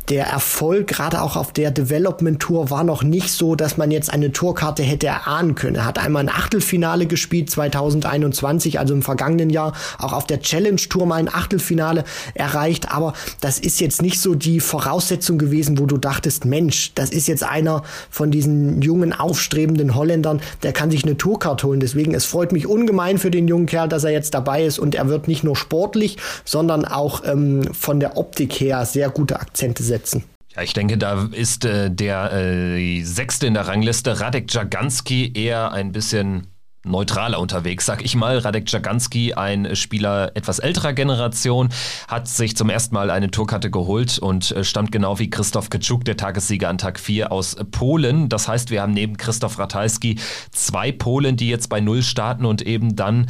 der 0.09 0.27
Erfolg 0.27 0.89
gerade 0.89 1.23
auch 1.23 1.37
auf 1.37 1.53
der 1.53 1.71
Development 1.71 2.41
Tour 2.41 2.71
war 2.71 2.85
noch 2.85 3.03
nicht 3.03 3.31
so, 3.31 3.55
dass 3.55 3.77
man 3.77 3.91
jetzt 3.91 4.13
eine 4.13 4.33
Tourkarte 4.33 4.83
hätte 4.83 5.07
erahnen 5.07 5.55
können. 5.55 5.77
Er 5.77 5.85
hat 5.85 5.99
einmal 5.99 6.25
ein 6.25 6.29
Achtelfinale 6.29 7.07
gespielt 7.07 7.51
2021, 7.51 8.79
also 8.79 8.95
im 8.95 9.03
vergangenen 9.03 9.51
Jahr, 9.51 9.73
auch 9.99 10.13
auf 10.13 10.27
der 10.27 10.41
Challenge 10.41 10.77
Tour 10.77 11.07
mal 11.07 11.17
ein 11.17 11.29
Achtelfinale 11.29 12.05
erreicht, 12.35 12.91
aber 12.91 13.13
das 13.41 13.59
ist 13.59 13.81
jetzt 13.81 14.03
nicht 14.03 14.21
so 14.21 14.35
die 14.35 14.61
Voraussetzung 14.61 15.39
gewesen, 15.39 15.79
wo 15.79 15.87
du 15.87 15.97
dachtest, 15.97 16.45
Mensch, 16.45 16.93
das 16.95 17.11
ist 17.11 17.29
jetzt 17.29 17.45
einer 17.45 17.83
von 18.11 18.31
diesen 18.31 18.83
jungen 18.83 19.13
aufstrebenden 19.13 19.95
Holländern, 19.95 20.41
der 20.63 20.73
kann 20.73 20.91
sich 20.91 21.05
eine 21.05 21.17
Tourkarte 21.17 21.67
holen. 21.67 21.81
Deswegen 21.81 22.15
es 22.15 22.25
freut 22.25 22.53
mich 22.53 22.67
ungemein 22.67 23.19
für 23.19 23.31
den 23.31 23.49
jungen 23.49 23.67
Kerl, 23.67 23.89
dass 23.89 24.05
er 24.05 24.11
jetzt 24.11 24.35
dabei 24.35 24.65
ist 24.65 24.79
und 24.79 24.95
er 24.95 25.09
wird 25.09 25.29
nicht 25.29 25.45
nur 25.45 25.57
sportlich, 25.57 26.17
sondern 26.45 26.85
auch 26.85 27.23
ähm, 27.25 27.63
von 27.73 28.01
der 28.01 28.17
Optik 28.17 28.55
her 28.55 28.85
sehr 28.85 29.11
gute 29.11 29.41
Akzente 29.41 29.83
setzen. 29.91 30.25
Ja, 30.55 30.63
ich 30.63 30.73
denke, 30.73 30.99
da 30.99 31.29
ist 31.31 31.65
äh, 31.65 31.91
der 31.91 32.33
äh, 32.33 33.03
Sechste 33.03 33.47
in 33.47 33.55
der 33.55 33.69
Rangliste, 33.69 34.19
Radek 34.19 34.53
Jaganski, 34.53 35.33
eher 35.35 35.73
ein 35.73 35.93
bisschen 35.93 36.49
neutraler 36.85 37.39
unterwegs, 37.39 37.85
sag 37.85 38.03
ich 38.03 38.17
mal. 38.17 38.39
Radek 38.39 38.71
Jaganski, 38.71 39.35
ein 39.35 39.77
Spieler 39.77 40.33
etwas 40.35 40.59
älterer 40.59 40.93
Generation, 40.93 41.69
hat 42.09 42.27
sich 42.27 42.57
zum 42.57 42.71
ersten 42.71 42.95
Mal 42.95 43.11
eine 43.11 43.31
Tourkarte 43.31 43.71
geholt 43.71 44.19
und 44.19 44.51
äh, 44.53 44.65
stammt 44.65 44.91
genau 44.91 45.19
wie 45.19 45.29
Christoph 45.29 45.71
Kaczuk, 45.71 46.05
der 46.05 46.17
Tagessieger 46.17 46.69
an 46.69 46.79
Tag 46.79 46.99
4 46.99 47.31
aus 47.31 47.57
Polen. 47.71 48.29
Das 48.29 48.49
heißt, 48.49 48.71
wir 48.71 48.83
haben 48.83 48.93
neben 48.93 49.17
Christoph 49.17 49.59
Ratajski 49.59 50.19
zwei 50.53 50.91
Polen, 50.91 51.37
die 51.37 51.49
jetzt 51.49 51.69
bei 51.69 51.81
Null 51.81 52.03
starten 52.03 52.45
und 52.45 52.63
eben 52.63 52.97
dann 52.97 53.27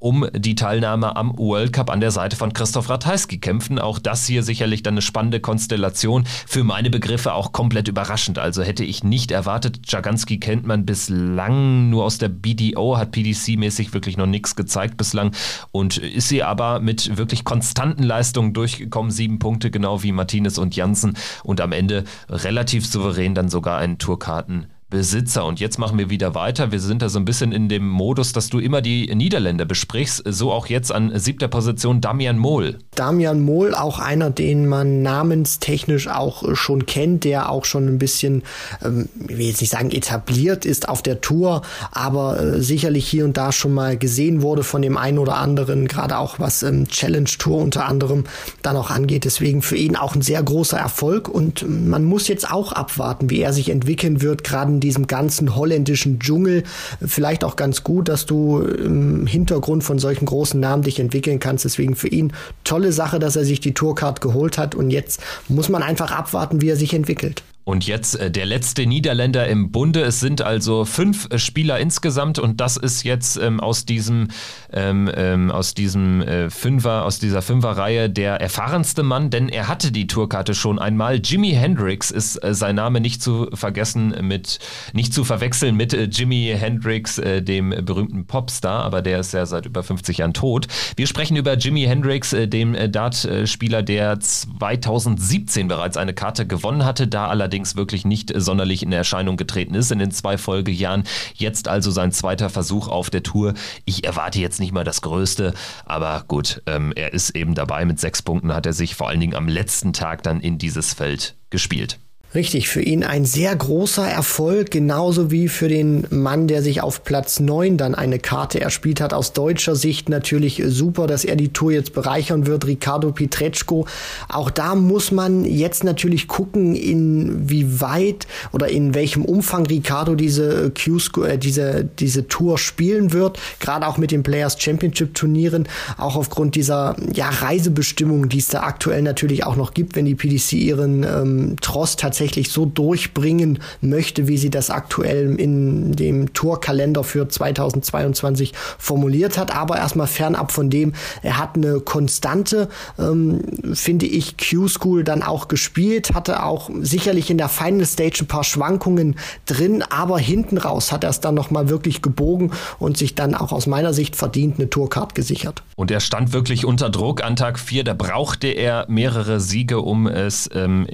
um 0.00 0.26
die 0.34 0.54
Teilnahme 0.56 1.14
am 1.14 1.38
World 1.38 1.72
Cup 1.72 1.90
an 1.90 2.00
der 2.00 2.10
Seite 2.10 2.34
von 2.34 2.52
Christoph 2.52 2.88
Ratajski 2.88 3.38
kämpfen. 3.38 3.78
Auch 3.78 3.98
das 3.98 4.26
hier 4.26 4.42
sicherlich 4.42 4.82
dann 4.82 4.94
eine 4.94 5.02
spannende 5.02 5.40
Konstellation. 5.40 6.24
Für 6.46 6.64
meine 6.64 6.90
Begriffe 6.90 7.34
auch 7.34 7.52
komplett 7.52 7.86
überraschend. 7.86 8.38
Also 8.38 8.62
hätte 8.62 8.82
ich 8.82 9.04
nicht 9.04 9.30
erwartet. 9.30 9.80
Jaganski 9.86 10.40
kennt 10.40 10.66
man 10.66 10.86
bislang 10.86 11.90
nur 11.90 12.04
aus 12.04 12.18
der 12.18 12.28
BDO, 12.28 12.96
hat 12.96 13.14
PDC-mäßig 13.14 13.92
wirklich 13.92 14.16
noch 14.16 14.26
nichts 14.26 14.56
gezeigt 14.56 14.96
bislang 14.96 15.32
und 15.70 15.98
ist 15.98 16.28
sie 16.28 16.42
aber 16.42 16.80
mit 16.80 17.18
wirklich 17.18 17.44
konstanten 17.44 18.02
Leistungen 18.02 18.54
durchgekommen. 18.54 19.10
Sieben 19.10 19.38
Punkte, 19.38 19.70
genau 19.70 20.02
wie 20.02 20.12
Martinez 20.12 20.56
und 20.56 20.74
Janssen 20.74 21.16
und 21.44 21.60
am 21.60 21.72
Ende 21.72 22.04
relativ 22.28 22.86
souverän 22.86 23.34
dann 23.34 23.50
sogar 23.50 23.78
einen 23.78 23.98
Tourkarten 23.98 24.66
Besitzer. 24.90 25.46
Und 25.46 25.60
jetzt 25.60 25.78
machen 25.78 25.98
wir 25.98 26.10
wieder 26.10 26.34
weiter. 26.34 26.72
Wir 26.72 26.80
sind 26.80 27.00
da 27.00 27.08
so 27.08 27.18
ein 27.18 27.24
bisschen 27.24 27.52
in 27.52 27.68
dem 27.68 27.88
Modus, 27.88 28.32
dass 28.32 28.48
du 28.48 28.58
immer 28.58 28.82
die 28.82 29.14
Niederländer 29.14 29.64
besprichst. 29.64 30.24
So 30.26 30.52
auch 30.52 30.66
jetzt 30.66 30.92
an 30.92 31.16
siebter 31.18 31.48
Position 31.48 32.00
Damian 32.00 32.38
Mohl. 32.38 32.78
Damian 32.96 33.40
Mohl, 33.40 33.74
auch 33.74 34.00
einer, 34.00 34.30
den 34.30 34.66
man 34.66 35.02
namenstechnisch 35.02 36.08
auch 36.08 36.56
schon 36.56 36.86
kennt, 36.86 37.24
der 37.24 37.50
auch 37.50 37.64
schon 37.64 37.86
ein 37.86 37.98
bisschen, 37.98 38.42
ähm, 38.84 39.08
ich 39.28 39.38
will 39.38 39.46
jetzt 39.46 39.60
nicht 39.60 39.70
sagen 39.70 39.92
etabliert 39.92 40.64
ist 40.64 40.88
auf 40.88 41.02
der 41.02 41.20
Tour, 41.20 41.62
aber 41.92 42.40
äh, 42.40 42.60
sicherlich 42.60 43.06
hier 43.06 43.24
und 43.24 43.36
da 43.36 43.52
schon 43.52 43.72
mal 43.72 43.96
gesehen 43.96 44.42
wurde 44.42 44.64
von 44.64 44.82
dem 44.82 44.96
einen 44.96 45.18
oder 45.18 45.36
anderen, 45.36 45.86
gerade 45.86 46.18
auch 46.18 46.40
was 46.40 46.62
ähm, 46.64 46.88
Challenge 46.88 47.30
Tour 47.38 47.58
unter 47.58 47.86
anderem 47.86 48.24
dann 48.62 48.76
auch 48.76 48.90
angeht. 48.90 49.24
Deswegen 49.24 49.62
für 49.62 49.76
ihn 49.76 49.94
auch 49.94 50.16
ein 50.16 50.22
sehr 50.22 50.42
großer 50.42 50.78
Erfolg 50.78 51.28
und 51.28 51.64
man 51.68 52.02
muss 52.02 52.26
jetzt 52.26 52.50
auch 52.50 52.72
abwarten, 52.72 53.30
wie 53.30 53.40
er 53.40 53.52
sich 53.52 53.70
entwickeln 53.70 54.20
wird, 54.20 54.42
gerade 54.42 54.79
diesem 54.80 55.06
ganzen 55.06 55.54
holländischen 55.54 56.18
Dschungel 56.18 56.64
vielleicht 57.04 57.44
auch 57.44 57.56
ganz 57.56 57.84
gut, 57.84 58.08
dass 58.08 58.26
du 58.26 58.60
im 58.60 59.26
Hintergrund 59.26 59.84
von 59.84 59.98
solchen 59.98 60.26
großen 60.26 60.58
Namen 60.58 60.82
dich 60.82 60.98
entwickeln 60.98 61.38
kannst. 61.38 61.64
Deswegen 61.64 61.96
für 61.96 62.08
ihn 62.08 62.32
tolle 62.64 62.92
Sache, 62.92 63.18
dass 63.18 63.36
er 63.36 63.44
sich 63.44 63.60
die 63.60 63.74
Tourcard 63.74 64.20
geholt 64.20 64.58
hat 64.58 64.74
und 64.74 64.90
jetzt 64.90 65.20
muss 65.48 65.68
man 65.68 65.82
einfach 65.82 66.10
abwarten, 66.10 66.60
wie 66.60 66.68
er 66.68 66.76
sich 66.76 66.94
entwickelt. 66.94 67.42
Und 67.64 67.86
jetzt 67.86 68.18
äh, 68.18 68.30
der 68.30 68.46
letzte 68.46 68.86
Niederländer 68.86 69.46
im 69.46 69.70
Bunde. 69.70 70.00
Es 70.00 70.18
sind 70.18 70.40
also 70.40 70.84
fünf 70.86 71.28
äh, 71.30 71.38
Spieler 71.38 71.78
insgesamt 71.78 72.38
und 72.38 72.60
das 72.60 72.76
ist 72.76 73.04
jetzt 73.04 73.36
ähm, 73.36 73.60
aus 73.60 73.84
diesem, 73.84 74.28
ähm, 74.72 75.10
ähm, 75.14 75.50
aus 75.50 75.74
diesem 75.74 76.22
äh, 76.22 76.48
Fünfer, 76.48 77.04
aus 77.04 77.18
dieser 77.18 77.42
Fünferreihe 77.42 78.08
der 78.08 78.40
erfahrenste 78.40 79.02
Mann, 79.02 79.30
denn 79.30 79.48
er 79.48 79.68
hatte 79.68 79.92
die 79.92 80.06
Tourkarte 80.06 80.54
schon 80.54 80.78
einmal. 80.78 81.20
Jimi 81.22 81.50
Hendrix 81.50 82.10
ist 82.10 82.42
äh, 82.42 82.54
sein 82.54 82.76
Name 82.76 83.00
nicht 83.00 83.22
zu 83.22 83.48
vergessen 83.52 84.14
mit, 84.22 84.58
nicht 84.94 85.12
zu 85.12 85.24
verwechseln 85.24 85.76
mit 85.76 85.92
äh, 85.92 86.04
Jimi 86.04 86.54
Hendrix, 86.56 87.20
dem 87.20 87.70
berühmten 87.84 88.26
Popstar, 88.26 88.84
aber 88.84 89.02
der 89.02 89.20
ist 89.20 89.32
ja 89.32 89.44
seit 89.46 89.66
über 89.66 89.82
50 89.82 90.18
Jahren 90.18 90.32
tot. 90.32 90.66
Wir 90.96 91.06
sprechen 91.06 91.36
über 91.36 91.56
Jimi 91.56 91.82
Hendrix, 91.82 92.30
dem 92.30 92.74
Dartspieler, 92.90 93.82
der 93.82 94.18
2017 94.18 95.68
bereits 95.68 95.96
eine 95.96 96.14
Karte 96.14 96.46
gewonnen 96.46 96.84
hatte, 96.84 97.06
da 97.06 97.26
allerdings 97.26 97.49
allerdings 97.50 97.74
wirklich 97.74 98.04
nicht 98.04 98.32
sonderlich 98.36 98.84
in 98.84 98.92
Erscheinung 98.92 99.36
getreten 99.36 99.74
ist 99.74 99.90
in 99.90 99.98
den 99.98 100.12
zwei 100.12 100.38
Folgejahren. 100.38 101.02
Jetzt 101.34 101.66
also 101.66 101.90
sein 101.90 102.12
zweiter 102.12 102.48
Versuch 102.48 102.86
auf 102.86 103.10
der 103.10 103.24
Tour. 103.24 103.54
Ich 103.86 104.04
erwarte 104.04 104.38
jetzt 104.38 104.60
nicht 104.60 104.70
mal 104.70 104.84
das 104.84 105.02
Größte, 105.02 105.52
aber 105.84 106.24
gut, 106.28 106.62
ähm, 106.66 106.92
er 106.94 107.12
ist 107.12 107.30
eben 107.30 107.56
dabei. 107.56 107.84
Mit 107.84 107.98
sechs 107.98 108.22
Punkten 108.22 108.54
hat 108.54 108.66
er 108.66 108.72
sich 108.72 108.94
vor 108.94 109.08
allen 109.08 109.18
Dingen 109.18 109.34
am 109.34 109.48
letzten 109.48 109.92
Tag 109.92 110.22
dann 110.22 110.40
in 110.40 110.58
dieses 110.58 110.94
Feld 110.94 111.34
gespielt. 111.50 111.98
Richtig, 112.32 112.68
für 112.68 112.80
ihn 112.80 113.02
ein 113.02 113.24
sehr 113.24 113.56
großer 113.56 114.06
Erfolg, 114.06 114.70
genauso 114.70 115.32
wie 115.32 115.48
für 115.48 115.68
den 115.68 116.06
Mann, 116.10 116.46
der 116.46 116.62
sich 116.62 116.80
auf 116.80 117.02
Platz 117.02 117.40
9 117.40 117.76
dann 117.76 117.96
eine 117.96 118.20
Karte 118.20 118.60
erspielt 118.60 119.00
hat. 119.00 119.12
Aus 119.12 119.32
deutscher 119.32 119.74
Sicht 119.74 120.08
natürlich 120.08 120.62
super, 120.64 121.08
dass 121.08 121.24
er 121.24 121.34
die 121.34 121.52
Tour 121.52 121.72
jetzt 121.72 121.92
bereichern 121.92 122.46
wird, 122.46 122.68
Ricardo 122.68 123.10
Pietreczko. 123.10 123.88
Auch 124.28 124.48
da 124.48 124.76
muss 124.76 125.10
man 125.10 125.44
jetzt 125.44 125.82
natürlich 125.82 126.28
gucken, 126.28 126.76
inwieweit 126.76 128.28
oder 128.52 128.68
in 128.68 128.94
welchem 128.94 129.24
Umfang 129.24 129.66
Ricardo 129.66 130.14
diese 130.14 130.70
Q 130.70 130.98
äh, 131.24 131.36
diese, 131.36 131.84
diese 131.98 132.28
Tour 132.28 132.58
spielen 132.58 133.12
wird, 133.12 133.40
gerade 133.58 133.88
auch 133.88 133.98
mit 133.98 134.12
den 134.12 134.22
Players 134.22 134.56
Championship 134.62 135.14
Turnieren, 135.14 135.68
auch 135.96 136.14
aufgrund 136.14 136.54
dieser 136.54 136.94
ja, 137.12 137.28
Reisebestimmungen, 137.28 138.28
die 138.28 138.38
es 138.38 138.46
da 138.46 138.60
aktuell 138.62 139.02
natürlich 139.02 139.44
auch 139.44 139.56
noch 139.56 139.74
gibt, 139.74 139.96
wenn 139.96 140.04
die 140.04 140.14
PDC 140.14 140.52
ihren 140.52 141.02
ähm, 141.02 141.56
Trost 141.60 141.98
tatsächlich 141.98 142.19
tatsächlich 142.20 142.50
so 142.50 142.66
durchbringen 142.66 143.60
möchte, 143.80 144.28
wie 144.28 144.36
sie 144.36 144.50
das 144.50 144.68
aktuell 144.68 145.40
in 145.40 145.92
dem 145.92 146.34
Tourkalender 146.34 147.02
für 147.02 147.26
2022 147.26 148.52
formuliert 148.78 149.38
hat. 149.38 149.56
Aber 149.56 149.78
erstmal 149.78 150.06
fernab 150.06 150.52
von 150.52 150.68
dem, 150.68 150.92
er 151.22 151.38
hat 151.38 151.56
eine 151.56 151.80
konstante, 151.80 152.68
ähm, 152.98 153.40
finde 153.72 154.04
ich, 154.04 154.36
Q-School 154.36 155.02
dann 155.02 155.22
auch 155.22 155.48
gespielt, 155.48 156.12
hatte 156.12 156.42
auch 156.42 156.68
sicherlich 156.82 157.30
in 157.30 157.38
der 157.38 157.48
Final 157.48 157.86
Stage 157.86 158.18
ein 158.20 158.26
paar 158.26 158.44
Schwankungen 158.44 159.16
drin, 159.46 159.82
aber 159.88 160.18
hinten 160.18 160.58
raus 160.58 160.92
hat 160.92 161.04
er 161.04 161.10
es 161.10 161.20
dann 161.20 161.34
nochmal 161.34 161.70
wirklich 161.70 162.02
gebogen 162.02 162.52
und 162.78 162.98
sich 162.98 163.14
dann 163.14 163.34
auch 163.34 163.50
aus 163.50 163.66
meiner 163.66 163.94
Sicht 163.94 164.14
verdient 164.14 164.58
eine 164.58 164.68
Tourcard 164.68 165.14
gesichert. 165.14 165.62
Und 165.76 165.90
er 165.90 166.00
stand 166.00 166.34
wirklich 166.34 166.66
unter 166.66 166.90
Druck 166.90 167.24
an 167.24 167.36
Tag 167.36 167.58
4, 167.58 167.82
da 167.84 167.94
brauchte 167.94 168.48
er 168.48 168.84
mehrere 168.90 169.40
Siege, 169.40 169.80
um 169.80 170.06
es 170.06 170.50
ähm, 170.52 170.86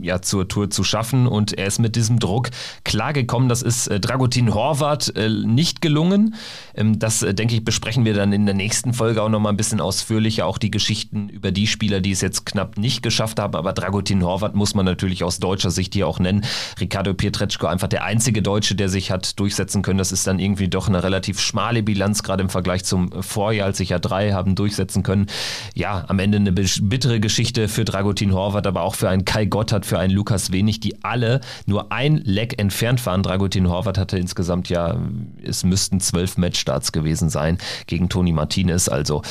ja 0.00 0.22
zur 0.22 0.48
Tour 0.48 0.69
zu 0.70 0.84
schaffen 0.84 1.26
und 1.26 1.56
er 1.56 1.66
ist 1.66 1.78
mit 1.78 1.96
diesem 1.96 2.18
Druck 2.18 2.50
klargekommen. 2.84 3.48
Das 3.48 3.62
ist 3.62 3.88
äh, 3.88 4.00
Dragutin 4.00 4.54
Horvath 4.54 5.14
äh, 5.16 5.28
nicht 5.28 5.80
gelungen. 5.80 6.34
Ähm, 6.74 6.98
das, 6.98 7.22
äh, 7.22 7.34
denke 7.34 7.54
ich, 7.54 7.64
besprechen 7.64 8.04
wir 8.04 8.14
dann 8.14 8.32
in 8.32 8.46
der 8.46 8.54
nächsten 8.54 8.92
Folge 8.94 9.22
auch 9.22 9.28
nochmal 9.28 9.52
ein 9.52 9.56
bisschen 9.56 9.80
ausführlicher. 9.80 10.46
Auch 10.46 10.58
die 10.58 10.70
Geschichten 10.70 11.28
über 11.28 11.50
die 11.52 11.66
Spieler, 11.66 12.00
die 12.00 12.12
es 12.12 12.20
jetzt 12.20 12.46
knapp 12.46 12.78
nicht 12.78 13.02
geschafft 13.02 13.38
haben. 13.38 13.54
Aber 13.54 13.72
Dragutin 13.72 14.24
Horvath 14.24 14.54
muss 14.54 14.74
man 14.74 14.84
natürlich 14.84 15.24
aus 15.24 15.38
deutscher 15.38 15.70
Sicht 15.70 15.94
hier 15.94 16.06
auch 16.06 16.18
nennen. 16.18 16.44
Ricardo 16.80 17.14
Pietreczko 17.14 17.66
einfach 17.66 17.88
der 17.88 18.04
einzige 18.04 18.42
Deutsche, 18.42 18.74
der 18.74 18.88
sich 18.88 19.10
hat 19.10 19.38
durchsetzen 19.38 19.82
können. 19.82 19.98
Das 19.98 20.12
ist 20.12 20.26
dann 20.26 20.38
irgendwie 20.38 20.68
doch 20.68 20.88
eine 20.88 21.02
relativ 21.02 21.40
schmale 21.40 21.82
Bilanz, 21.82 22.22
gerade 22.22 22.42
im 22.42 22.48
Vergleich 22.48 22.84
zum 22.84 23.10
Vorjahr, 23.22 23.66
als 23.66 23.78
sich 23.78 23.90
ja 23.90 23.98
drei 23.98 24.32
haben 24.32 24.54
durchsetzen 24.54 25.02
können. 25.02 25.26
Ja, 25.74 26.04
am 26.08 26.18
Ende 26.18 26.38
eine 26.38 26.52
bittere 26.52 27.20
Geschichte 27.20 27.68
für 27.68 27.84
Dragutin 27.84 28.32
Horvath, 28.32 28.66
aber 28.66 28.82
auch 28.82 28.94
für 28.94 29.08
einen 29.08 29.24
Kai 29.24 29.44
Gotthard, 29.44 29.86
für 29.86 29.98
einen 29.98 30.12
Lukas 30.12 30.52
Wenig, 30.60 30.80
die 30.80 31.02
alle 31.02 31.40
nur 31.64 31.90
ein 31.90 32.18
Leck 32.18 32.60
entfernt 32.60 33.04
waren. 33.06 33.22
Dragutin 33.22 33.70
Horvath 33.70 33.96
hatte 33.96 34.18
insgesamt 34.18 34.68
ja, 34.68 35.00
es 35.42 35.64
müssten 35.64 36.00
zwölf 36.00 36.36
Matchstarts 36.36 36.92
gewesen 36.92 37.30
sein 37.30 37.56
gegen 37.86 38.10
Toni 38.10 38.32
Martinez. 38.32 38.88
Also 38.88 39.22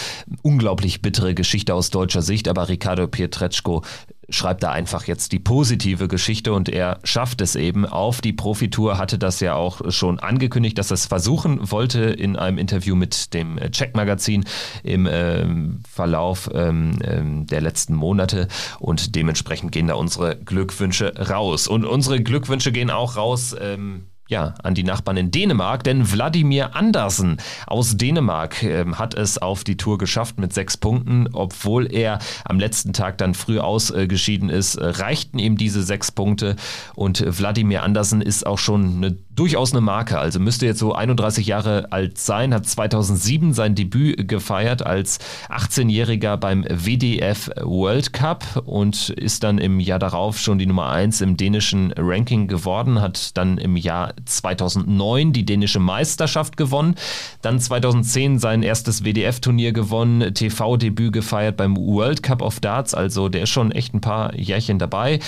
unglaublich 0.42 1.04
bittere 1.04 1.36
Geschichte 1.36 1.76
aus 1.76 1.92
deutscher 1.92 2.24
Sicht, 2.24 2.48
aber 2.48 2.68
Ricardo 2.68 3.08
Pietreczko 3.08 3.84
schreibt 4.30 4.64
da 4.64 4.72
einfach 4.72 5.06
jetzt 5.06 5.32
die 5.32 5.40
positive 5.40 6.08
Geschichte 6.08 6.54
und 6.54 6.70
er 6.70 7.00
schafft 7.04 7.42
es 7.42 7.56
eben 7.56 7.86
auf 7.86 8.22
die 8.22 8.34
Profitour, 8.34 8.98
hatte 8.98 9.18
das 9.18 9.40
ja 9.40 9.56
auch 9.56 9.92
schon 9.92 10.20
angekündigt, 10.20 10.78
dass 10.78 10.92
er 10.92 10.96
es 10.96 11.06
versuchen 11.06 11.72
wollte 11.72 12.02
in 12.02 12.36
einem 12.36 12.58
Interview 12.58 12.96
mit 12.96 13.34
dem 13.34 13.58
Check-Magazin 13.58 14.46
im 14.84 15.06
äh, 15.06 15.46
Verlauf 15.88 16.50
ähm, 16.54 17.00
äh, 17.02 17.46
der 17.46 17.62
letzten 17.62 17.96
Monate 17.96 18.48
und 18.80 19.16
dementsprechend 19.16 19.72
gehen 19.72 19.88
da 19.88 19.96
unsere 19.96 20.38
Glückwünsche 20.38 21.14
raus. 21.30 21.68
Und 21.68 21.86
unsere 21.86 22.22
Glückwünsche 22.22 22.72
gehen 22.72 22.90
auch 22.90 23.16
raus. 23.16 23.56
Ähm, 23.60 24.06
ja, 24.30 24.54
an 24.62 24.76
die 24.76 24.84
Nachbarn 24.84 25.18
in 25.18 25.32
Dänemark, 25.32 25.84
denn 25.84 26.12
Wladimir 26.12 26.76
Andersen 26.76 27.38
aus 27.66 27.98
Dänemark 27.98 28.62
äh, 28.64 28.86
hat 28.94 29.16
es 29.16 29.40
auf 29.40 29.64
die 29.64 29.76
Tour 29.76 29.98
geschafft 29.98 30.40
mit 30.40 30.54
sechs 30.54 30.78
Punkten, 30.78 31.28
obwohl 31.34 31.92
er 31.92 32.20
am 32.46 32.60
letzten 32.60 32.94
Tag 32.94 33.18
dann 33.18 33.34
früh 33.34 33.60
ausgeschieden 33.60 34.50
ist, 34.50 34.78
reichten 34.80 35.40
ihm 35.40 35.58
diese 35.58 35.82
sechs 35.82 36.12
Punkte. 36.12 36.56
Und 36.94 37.26
Wladimir 37.26 37.82
Andersen 37.82 38.22
ist 38.22 38.46
auch 38.46 38.60
schon 38.60 38.98
eine 38.98 39.18
durchaus 39.40 39.72
eine 39.72 39.80
Marke. 39.80 40.20
Also 40.20 40.38
müsste 40.42 40.66
jetzt 40.66 40.80
so 40.80 40.94
31 40.94 41.48
Jahre 41.48 41.94
alt 41.94 42.18
sein, 42.18 42.54
hat 42.54 42.68
2007 42.68 43.54
sein 43.54 43.74
Debüt 43.74 44.28
gefeiert 44.28 44.86
als 44.86 45.20
18-Jähriger 45.48 46.36
beim 46.36 46.66
WDF 46.66 47.50
World 47.62 48.12
Cup 48.12 48.64
und 48.66 49.10
ist 49.12 49.44
dann 49.44 49.58
im 49.58 49.80
Jahr 49.80 49.98
darauf 49.98 50.38
schon 50.38 50.60
die 50.60 50.66
Nummer 50.66 50.90
1 50.90 51.22
im 51.22 51.38
dänischen 51.38 51.94
Ranking 51.94 52.48
geworden, 52.48 53.00
hat 53.00 53.38
dann 53.38 53.58
im 53.58 53.78
Jahr 53.78 54.14
2009 54.26 55.32
die 55.32 55.46
dänische 55.46 55.80
Meisterschaft 55.80 56.58
gewonnen, 56.58 56.96
dann 57.42 57.62
2010 57.62 58.40
sein 58.40 58.62
erstes 58.62 59.06
WDF-Turnier 59.06 59.72
gewonnen, 59.72 60.34
TV-Debüt 60.34 61.14
gefeiert 61.14 61.56
beim 61.56 61.78
World 61.78 62.24
Cup 62.24 62.42
of 62.42 62.60
Darts, 62.60 62.94
also 62.94 63.30
der 63.30 63.44
ist 63.44 63.52
schon 63.52 63.72
echt 63.72 63.94
ein 63.94 64.02
paar 64.02 64.36
Jährchen 64.36 64.80
dabei. 64.80 65.22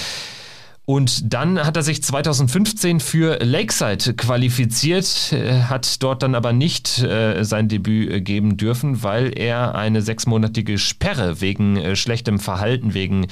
Und 0.91 1.33
dann 1.33 1.57
hat 1.65 1.77
er 1.77 1.83
sich 1.83 2.03
2015 2.03 2.99
für 2.99 3.39
Lakeside 3.41 4.13
qualifiziert, 4.13 5.31
äh, 5.31 5.61
hat 5.61 6.03
dort 6.03 6.21
dann 6.21 6.35
aber 6.35 6.51
nicht 6.51 7.01
äh, 7.01 7.45
sein 7.45 7.69
Debüt 7.69 8.11
äh, 8.11 8.19
geben 8.19 8.57
dürfen, 8.57 9.01
weil 9.01 9.31
er 9.39 9.73
eine 9.73 10.01
sechsmonatige 10.01 10.77
Sperre 10.77 11.39
wegen 11.39 11.95
schlechtem 11.95 12.39
Verhalten, 12.39 12.93
wegen 12.93 13.27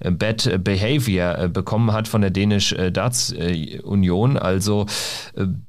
Bad 0.00 0.64
Behavior 0.64 1.48
bekommen 1.48 1.92
hat 1.92 2.08
von 2.08 2.20
der 2.20 2.30
Dänisch 2.30 2.74
Darts 2.92 3.32
Union. 3.84 4.36
Also 4.36 4.86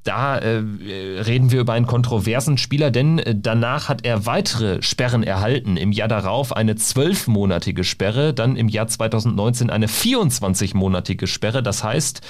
da 0.02 0.34
reden 0.34 1.50
wir 1.52 1.60
über 1.60 1.72
einen 1.72 1.86
kontroversen 1.86 2.58
Spieler, 2.58 2.90
denn 2.90 3.22
danach 3.34 3.88
hat 3.88 4.04
er 4.04 4.26
weitere 4.26 4.82
Sperren 4.82 5.22
erhalten. 5.22 5.76
Im 5.76 5.92
Jahr 5.92 6.08
darauf 6.08 6.54
eine 6.54 6.76
zwölfmonatige 6.76 7.84
Sperre, 7.84 8.34
dann 8.34 8.56
im 8.56 8.68
Jahr 8.68 8.88
2019 8.88 9.70
eine 9.70 9.86
24-monatige 9.86 11.26
Sperre. 11.26 11.35
Das 11.62 11.84
heißt, 11.84 12.20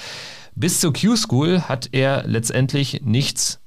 bis 0.55 0.79
zur 0.79 0.93
Q-School 0.93 1.61
hat 1.61 1.89
er 1.91 2.23
letztendlich 2.25 3.01
nichts 3.03 3.59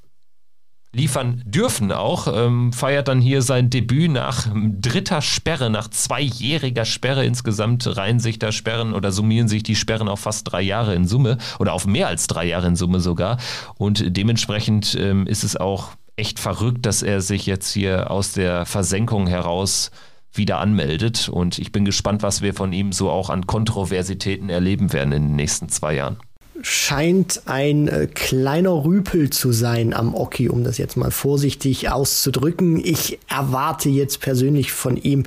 liefern 0.93 1.43
dürfen 1.45 1.93
auch. 1.93 2.27
Ähm, 2.33 2.73
feiert 2.73 3.09
dann 3.09 3.21
hier 3.21 3.43
sein 3.43 3.71
Debüt 3.71 4.11
nach 4.11 4.49
dritter 4.53 5.23
Sperre, 5.23 5.71
nach 5.71 5.89
zweijähriger 5.89 6.85
Sperre. 6.85 7.25
Insgesamt 7.25 7.97
reihen 7.97 8.19
sich 8.19 8.39
da 8.39 8.53
Sperren 8.53 8.93
oder 8.93 9.13
summieren 9.13 9.49
sich 9.49 9.63
die 9.63 9.77
Sperren 9.77 10.09
auf 10.09 10.21
fast 10.21 10.51
drei 10.51 10.63
Jahre 10.63 10.95
in 10.95 11.07
Summe 11.07 11.39
oder 11.59 11.73
auf 11.73 11.87
mehr 11.87 12.09
als 12.09 12.27
drei 12.27 12.47
Jahre 12.47 12.67
in 12.67 12.77
Summe 12.77 13.01
sogar. 13.01 13.39
Und 13.77 14.17
dementsprechend 14.17 14.97
ähm, 14.99 15.27
ist 15.27 15.45
es 15.45 15.57
auch 15.57 15.93
echt 16.17 16.39
verrückt, 16.39 16.85
dass 16.87 17.03
er 17.03 17.21
sich 17.21 17.47
jetzt 17.47 17.73
hier 17.73 18.11
aus 18.11 18.33
der 18.33 18.67
Versenkung 18.67 19.27
heraus 19.27 19.91
wieder 20.33 20.59
anmeldet. 20.59 21.29
Und 21.29 21.59
ich 21.59 21.73
bin 21.73 21.85
gespannt, 21.85 22.23
was 22.23 22.43
wir 22.43 22.55
von 22.55 22.73
ihm 22.73 22.93
so 22.93 23.11
auch 23.11 23.31
an 23.31 23.47
Kontroversitäten 23.47 24.49
erleben 24.49 24.93
werden 24.93 25.13
in 25.13 25.23
den 25.29 25.37
nächsten 25.37 25.69
zwei 25.69 25.95
Jahren 25.95 26.19
scheint 26.63 27.43
ein 27.47 27.89
äh, 27.89 28.07
kleiner 28.07 28.85
Rüpel 28.85 29.31
zu 29.31 29.53
sein 29.53 29.95
am 29.95 30.15
Oki, 30.15 30.49
um 30.49 30.65
das 30.65 30.79
jetzt 30.79 30.97
mal 30.97 31.11
vorsichtig 31.11 31.91
auszudrücken. 31.91 32.81
Ich 32.85 33.19
erwarte 33.29 33.89
jetzt 33.89 34.21
persönlich 34.21 34.73
von 34.73 34.97
ihm 34.97 35.25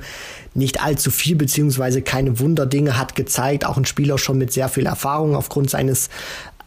nicht 0.54 0.82
allzu 0.82 1.10
viel, 1.10 1.34
beziehungsweise 1.34 2.02
keine 2.02 2.38
Wunderdinge, 2.38 2.98
hat 2.98 3.16
gezeigt, 3.16 3.66
auch 3.66 3.76
ein 3.76 3.84
Spieler 3.84 4.18
schon 4.18 4.38
mit 4.38 4.52
sehr 4.52 4.68
viel 4.68 4.86
Erfahrung 4.86 5.34
aufgrund 5.34 5.70
seines 5.70 6.08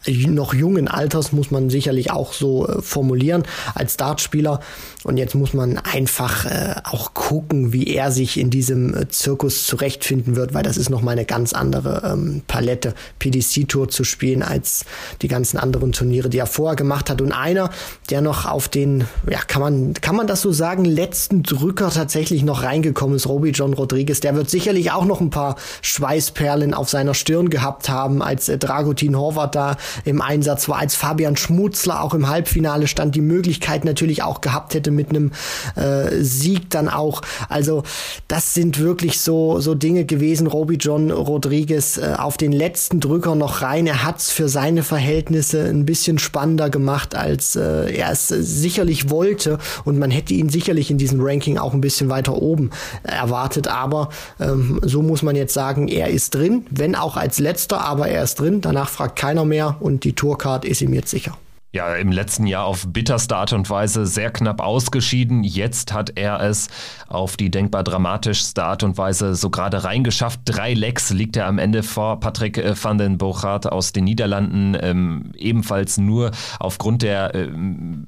noch 0.05 0.53
jungen 0.53 0.87
Alters, 0.87 1.31
muss 1.31 1.51
man 1.51 1.69
sicherlich 1.69 2.11
auch 2.11 2.33
so 2.33 2.67
äh, 2.67 2.81
formulieren, 2.81 3.43
als 3.75 3.97
Dartspieler. 3.97 4.59
Und 5.07 5.15
jetzt 5.15 5.35
muss 5.35 5.53
man 5.53 5.77
einfach 5.77 6.45
äh, 6.45 6.75
auch 6.83 7.13
gucken, 7.13 7.71
wie 7.71 7.87
er 7.87 8.11
sich 8.11 8.37
in 8.37 8.49
diesem 8.49 8.93
äh, 8.93 9.07
Zirkus 9.07 9.65
zurechtfinden 9.65 10.35
wird, 10.35 10.53
weil 10.53 10.63
das 10.63 10.75
ist 10.75 10.89
noch 10.89 11.01
mal 11.01 11.11
eine 11.11 11.23
ganz 11.23 11.53
andere 11.53 12.11
ähm, 12.11 12.41
Palette, 12.45 12.93
PDC-Tour 13.17 13.87
zu 13.87 14.03
spielen, 14.03 14.43
als 14.43 14.83
die 15.21 15.29
ganzen 15.29 15.59
anderen 15.59 15.93
Turniere, 15.93 16.27
die 16.27 16.39
er 16.39 16.45
vorher 16.45 16.75
gemacht 16.75 17.09
hat. 17.09 17.21
Und 17.21 17.31
einer, 17.31 17.69
der 18.09 18.19
noch 18.19 18.45
auf 18.45 18.67
den, 18.67 19.05
ja, 19.29 19.39
kann 19.39 19.61
man, 19.61 19.93
kann 19.93 20.17
man 20.17 20.27
das 20.27 20.41
so 20.41 20.51
sagen, 20.51 20.83
letzten 20.83 21.41
Drücker 21.41 21.89
tatsächlich 21.89 22.43
noch 22.43 22.63
reingekommen 22.63 23.15
ist, 23.15 23.27
Roby 23.27 23.51
John 23.51 23.73
Rodriguez, 23.73 24.19
der 24.19 24.35
wird 24.35 24.49
sicherlich 24.49 24.91
auch 24.91 25.05
noch 25.05 25.21
ein 25.21 25.29
paar 25.29 25.55
Schweißperlen 25.83 26.73
auf 26.73 26.89
seiner 26.89 27.13
Stirn 27.13 27.49
gehabt 27.49 27.87
haben, 27.87 28.21
als 28.21 28.49
äh, 28.49 28.57
Dragutin 28.57 29.15
Horvath 29.15 29.55
da 29.55 29.77
im 30.03 30.21
Einsatz 30.21 30.67
war, 30.67 30.79
als 30.79 30.95
Fabian 30.95 31.37
Schmutzler 31.37 32.03
auch 32.03 32.13
im 32.13 32.27
Halbfinale 32.27 32.87
stand, 32.87 33.15
die 33.15 33.21
Möglichkeit 33.21 33.85
natürlich 33.85 34.21
auch 34.21 34.41
gehabt 34.41 34.73
hätte 34.73 34.96
mit 34.97 35.11
einem 35.11 35.31
äh, 35.75 36.21
Sieg 36.21 36.69
dann 36.69 36.89
auch. 36.89 37.21
Also 37.47 37.83
das 38.27 38.53
sind 38.53 38.79
wirklich 38.79 39.21
so, 39.21 39.61
so 39.61 39.75
Dinge 39.75 40.03
gewesen. 40.03 40.47
Roby 40.47 40.75
John 40.75 41.11
Rodriguez 41.11 41.97
äh, 41.97 42.15
auf 42.17 42.35
den 42.35 42.51
letzten 42.51 42.99
Drücker 42.99 43.35
noch 43.35 43.61
rein. 43.61 43.87
Er 43.87 44.03
hat's 44.03 44.31
für 44.31 44.49
seine 44.49 44.83
Verhältnisse 44.83 45.63
ein 45.63 45.85
bisschen 45.85 46.19
spannender 46.19 46.69
gemacht, 46.69 47.15
als 47.15 47.55
äh, 47.55 47.95
er 47.95 48.11
es 48.11 48.27
sicherlich 48.27 49.09
wollte. 49.09 49.59
Und 49.85 49.97
man 49.99 50.11
hätte 50.11 50.33
ihn 50.33 50.49
sicherlich 50.49 50.91
in 50.91 50.97
diesem 50.97 51.21
Ranking 51.21 51.57
auch 51.57 51.73
ein 51.73 51.81
bisschen 51.81 52.09
weiter 52.09 52.41
oben 52.41 52.71
erwartet. 53.03 53.69
Aber 53.69 54.09
ähm, 54.39 54.79
so 54.83 55.01
muss 55.01 55.21
man 55.21 55.35
jetzt 55.35 55.53
sagen, 55.53 55.87
er 55.87 56.09
ist 56.09 56.35
drin, 56.35 56.65
wenn 56.69 56.95
auch 56.95 57.15
als 57.15 57.39
letzter, 57.39 57.81
aber 57.81 58.07
er 58.07 58.23
ist 58.23 58.39
drin. 58.39 58.61
Danach 58.61 58.89
fragt 58.89 59.17
keiner 59.17 59.45
mehr 59.45 59.77
und 59.79 60.03
die 60.03 60.13
Tourcard 60.13 60.65
ist 60.65 60.81
ihm 60.81 60.93
jetzt 60.93 61.11
sicher. 61.11 61.37
Ja, 61.77 61.93
im 61.93 62.11
letzten 62.11 62.47
Jahr 62.47 62.65
auf 62.65 62.87
bitterste 62.87 63.35
Art 63.35 63.53
und 63.53 63.69
Weise 63.69 64.07
sehr 64.07 64.31
knapp 64.31 64.61
ausgeschieden. 64.61 65.43
Jetzt 65.43 65.93
hat 65.93 66.13
er 66.15 66.39
es 66.39 66.69
auf 67.07 67.37
die 67.37 67.51
denkbar 67.51 67.83
dramatischste 67.83 68.63
Art 68.63 68.81
und 68.81 68.97
Weise 68.97 69.35
so 69.35 69.51
gerade 69.51 69.83
reingeschafft. 69.83 70.39
Drei 70.45 70.73
Lecks 70.73 71.11
liegt 71.11 71.37
er 71.37 71.45
am 71.45 71.59
Ende 71.59 71.83
vor 71.83 72.19
Patrick 72.19 72.57
äh, 72.57 72.73
van 72.83 72.97
den 72.97 73.19
Bochart 73.19 73.71
aus 73.71 73.91
den 73.93 74.05
Niederlanden. 74.05 74.75
Ähm, 74.81 75.33
ebenfalls 75.37 75.99
nur 75.99 76.31
aufgrund 76.59 77.03
der 77.03 77.35
ähm, 77.35 78.07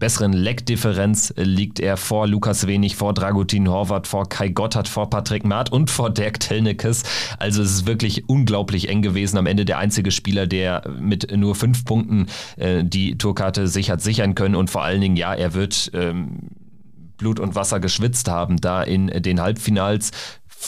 besseren 0.00 0.32
Leckdifferenz 0.32 1.32
liegt 1.36 1.78
er 1.78 1.96
vor 1.96 2.26
Lukas 2.26 2.66
Wenig, 2.66 2.96
vor 2.96 3.14
Dragutin 3.14 3.68
Horvath, 3.68 4.08
vor 4.08 4.28
Kai 4.28 4.48
Gotthard, 4.48 4.88
vor 4.88 5.08
Patrick 5.08 5.44
Maat 5.44 5.70
und 5.70 5.90
vor 5.90 6.10
Dirk 6.10 6.40
Telnekes. 6.40 7.04
Also 7.38 7.62
es 7.62 7.70
ist 7.70 7.86
wirklich 7.86 8.28
unglaublich 8.28 8.88
eng 8.88 9.02
gewesen. 9.02 9.38
Am 9.38 9.46
Ende 9.46 9.64
der 9.64 9.78
einzige 9.78 10.10
Spieler, 10.10 10.48
der 10.48 10.82
mit 10.98 11.30
nur 11.36 11.54
fünf 11.54 11.84
Punkten 11.84 12.26
äh, 12.56 12.82
die 12.82 13.16
Tourkarte 13.16 13.68
sich 13.68 13.90
hat 13.90 14.00
sichern 14.00 14.34
können 14.34 14.56
und 14.56 14.70
vor 14.70 14.82
allen 14.82 15.00
Dingen, 15.00 15.16
ja, 15.16 15.32
er 15.34 15.54
wird 15.54 15.90
ähm, 15.94 16.50
Blut 17.16 17.38
und 17.38 17.54
Wasser 17.54 17.78
geschwitzt 17.78 18.28
haben 18.28 18.60
da 18.60 18.82
in 18.82 19.08
den 19.08 19.40
Halbfinals. 19.40 20.10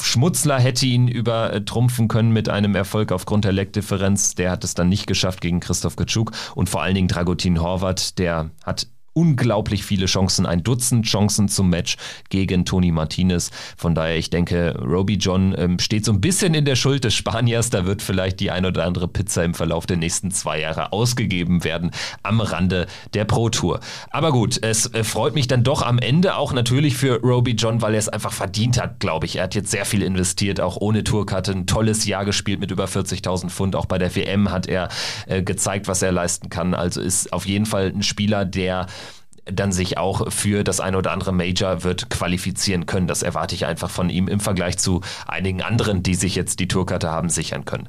Schmutzler 0.01 0.59
hätte 0.59 0.87
ihn 0.87 1.09
übertrumpfen 1.09 2.09
können 2.09 2.33
mit 2.33 2.49
einem 2.49 2.75
Erfolg 2.75 3.13
aufgrund 3.13 3.45
der 3.45 3.53
Leckdifferenz. 3.53 4.35
Der 4.35 4.51
hat 4.51 4.65
es 4.65 4.75
dann 4.75 4.89
nicht 4.89 5.07
geschafft 5.07 5.41
gegen 5.41 5.61
Christoph 5.61 5.97
Kaczuk. 5.97 6.33
Und 6.55 6.71
vor 6.71 6.83
allen 6.83 6.95
Dingen 6.95 7.09
Dragutin 7.09 7.61
Horvath, 7.61 8.19
der 8.19 8.51
hat 8.65 8.87
unglaublich 9.15 9.85
viele 9.85 10.07
Chancen, 10.07 10.47
ein 10.47 10.63
Dutzend 10.63 11.07
Chancen 11.07 11.49
zum 11.49 11.71
Match 11.71 11.97
gegen 12.31 12.65
Toni 12.65 12.93
Martinez. 12.93 13.51
Von 13.77 13.95
daher, 13.95 14.17
ich 14.17 14.31
denke, 14.31 14.79
Roby 14.79 15.15
John 15.15 15.55
ähm, 15.57 15.79
steht 15.79 16.05
so 16.05 16.13
ein 16.13 16.21
bisschen 16.21 16.55
in 16.55 16.65
der 16.65 16.77
Schuld 16.77 17.05
des 17.05 17.15
Spaniers. 17.15 17.71
Da 17.71 17.85
wird 17.87 18.03
vielleicht 18.03 18.41
die 18.41 18.51
ein 18.51 18.65
oder 18.65 18.85
andere 18.85 19.09
Pizza 19.09 19.45
im 19.45 19.55
Verlauf 19.55 19.87
der 19.87 19.97
nächsten 19.97 20.31
zwei 20.31 20.61
Jahre 20.61 20.93
ausgegeben 20.93 21.65
werden 21.65 21.91
am 22.23 22.41
Rande 22.41 22.87
der 23.15 23.25
Pro 23.25 23.49
Tour. 23.51 23.81
Aber 24.11 24.33
gut, 24.33 24.63
es 24.63 24.93
äh, 24.95 25.05
freut 25.05 25.35
mich 25.35 25.49
dann 25.49 25.65
doch 25.65 25.83
am 25.83 25.99
Ende 25.99 26.37
auch 26.37 26.53
natürlich 26.53 26.97
für 26.97 27.21
Roby 27.21 27.53
John, 27.53 27.83
weil 27.83 27.95
er 27.95 27.99
es 27.99 28.09
einfach 28.09 28.33
verdient 28.33 28.81
hat, 28.81 29.01
glaube 29.01 29.27
ich. 29.27 29.37
Er 29.37 29.45
hat 29.45 29.55
jetzt 29.55 29.71
sehr 29.71 29.85
viel 29.85 30.03
investiert, 30.03 30.61
auch 30.61 30.77
ohne 30.81 31.05
Tourkarte, 31.05 31.53
ein 31.53 31.67
tolles 31.67 32.07
Jahr 32.07 32.25
gespielt 32.25 32.61
mit 32.61 32.71
über 32.71 32.87
40.000 32.87 33.51
Pfund. 33.51 33.77
Auch 33.77 33.87
bei 33.87 33.99
der 33.99 34.15
WM 34.15 34.51
hat 34.51 34.67
er 34.67 34.89
äh, 35.27 35.43
gezeigt, 35.43 35.89
was 35.89 36.03
er 36.03 36.13
leisten 36.13 36.49
kann. 36.49 36.75
Also 36.75 37.01
ist 37.01 37.33
auf 37.33 37.47
jeden 37.47 37.67
Fall 37.67 37.93
ein 37.95 38.03
Spieler, 38.03 38.45
der 38.45 38.87
dann 39.45 39.73
sich 39.73 39.99
auch 39.99 40.31
für 40.31 40.65
das 40.65 40.81
eine 40.81 40.99
oder 40.99 41.13
andere 41.13 41.33
Major 41.33 41.85
wird 41.85 42.11
qualifizieren 42.11 42.87
können. 42.87 43.07
Das 43.07 43.23
erwarte 43.23 43.55
ich 43.55 43.67
einfach 43.67 43.91
von 43.91 44.11
ihm 44.11 44.29
im 44.29 44.41
Vergleich 44.41 44.79
zu 44.79 45.01
einigen 45.27 45.63
anderen, 45.63 46.03
die 46.03 46.15
sich 46.15 46.35
jetzt 46.35 46.61
die 46.61 46.69
Tourkarte 46.69 47.11
haben 47.11 47.29
sichern 47.29 47.65
können. 47.65 47.89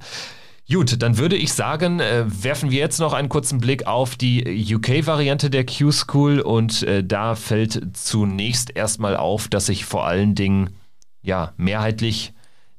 Gut, 0.71 1.01
dann 1.01 1.17
würde 1.17 1.35
ich 1.35 1.51
sagen, 1.53 1.99
äh, 1.99 2.23
werfen 2.25 2.71
wir 2.71 2.79
jetzt 2.79 2.99
noch 2.99 3.11
einen 3.11 3.27
kurzen 3.27 3.59
Blick 3.59 3.85
auf 3.85 4.15
die 4.15 4.73
UK-Variante 4.73 5.49
der 5.49 5.65
Q-School 5.65 6.39
und 6.39 6.83
äh, 6.83 7.03
da 7.03 7.35
fällt 7.35 7.95
zunächst 7.97 8.75
erstmal 8.75 9.17
auf, 9.17 9.49
dass 9.49 9.65
sich 9.65 9.83
vor 9.83 10.07
allen 10.07 10.35
Dingen 10.35 10.69
ja 11.21 11.53
mehrheitlich 11.57 12.33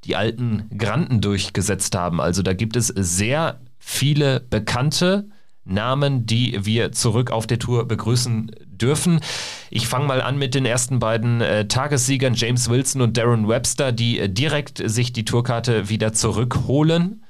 die 0.04 0.16
alten 0.16 0.68
Granden 0.76 1.20
durchgesetzt 1.20 1.94
haben. 1.94 2.20
Also 2.20 2.42
da 2.42 2.54
gibt 2.54 2.76
es 2.76 2.88
sehr 2.88 3.60
viele 3.78 4.40
bekannte 4.40 5.28
Namen, 5.64 6.26
die 6.26 6.64
wir 6.64 6.92
zurück 6.92 7.30
auf 7.30 7.46
der 7.46 7.58
Tour 7.58 7.86
begrüßen 7.86 8.50
dürfen. 8.80 9.20
Ich 9.70 9.88
fange 9.88 10.06
mal 10.06 10.22
an 10.22 10.38
mit 10.38 10.54
den 10.54 10.66
ersten 10.66 10.98
beiden 10.98 11.40
äh, 11.40 11.66
Tagessiegern, 11.66 12.34
James 12.34 12.68
Wilson 12.68 13.02
und 13.02 13.16
Darren 13.16 13.48
Webster, 13.48 13.92
die 13.92 14.18
äh, 14.18 14.28
direkt 14.28 14.82
sich 14.84 15.12
die 15.12 15.24
Tourkarte 15.24 15.88
wieder 15.88 16.12
zurückholen. 16.12 17.24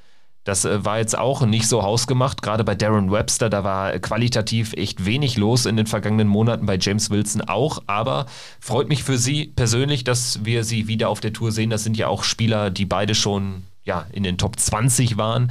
Das 0.45 0.67
äh, 0.67 0.85
war 0.85 0.99
jetzt 0.99 1.17
auch 1.19 1.45
nicht 1.47 1.67
so 1.67 1.83
hausgemacht. 1.83 2.43
Gerade 2.43 2.65
bei 2.65 2.75
Darren 2.75 3.11
Webster, 3.11 3.49
da 3.49 3.65
war 3.65 3.99
qualitativ 3.99 4.75
echt 4.75 5.05
wenig 5.07 5.37
los 5.37 5.67
in 5.67 5.77
den 5.77 5.87
vergangenen 5.87 6.29
Monaten, 6.29 6.67
bei 6.67 6.79
James 6.79 7.11
Wilson 7.11 7.41
auch. 7.43 7.83
Aber 7.87 8.27
freut 8.61 8.89
mich 8.89 9.03
für 9.03 9.19
Sie 9.19 9.47
persönlich, 9.47 10.05
dass 10.05 10.45
wir 10.45 10.65
Sie 10.65 10.87
wieder 10.87 11.09
auf 11.09 11.21
der 11.21 11.33
Tour 11.33 11.51
sehen. 11.51 11.71
Das 11.71 11.83
sind 11.83 11.97
ja 11.97 12.09
auch 12.09 12.23
Spieler, 12.25 12.71
die 12.71 12.85
beide 12.85 13.15
schon 13.15 13.65
ja, 13.85 14.07
in 14.13 14.23
den 14.23 14.39
Top 14.39 14.59
20 14.59 15.17
waren. 15.17 15.51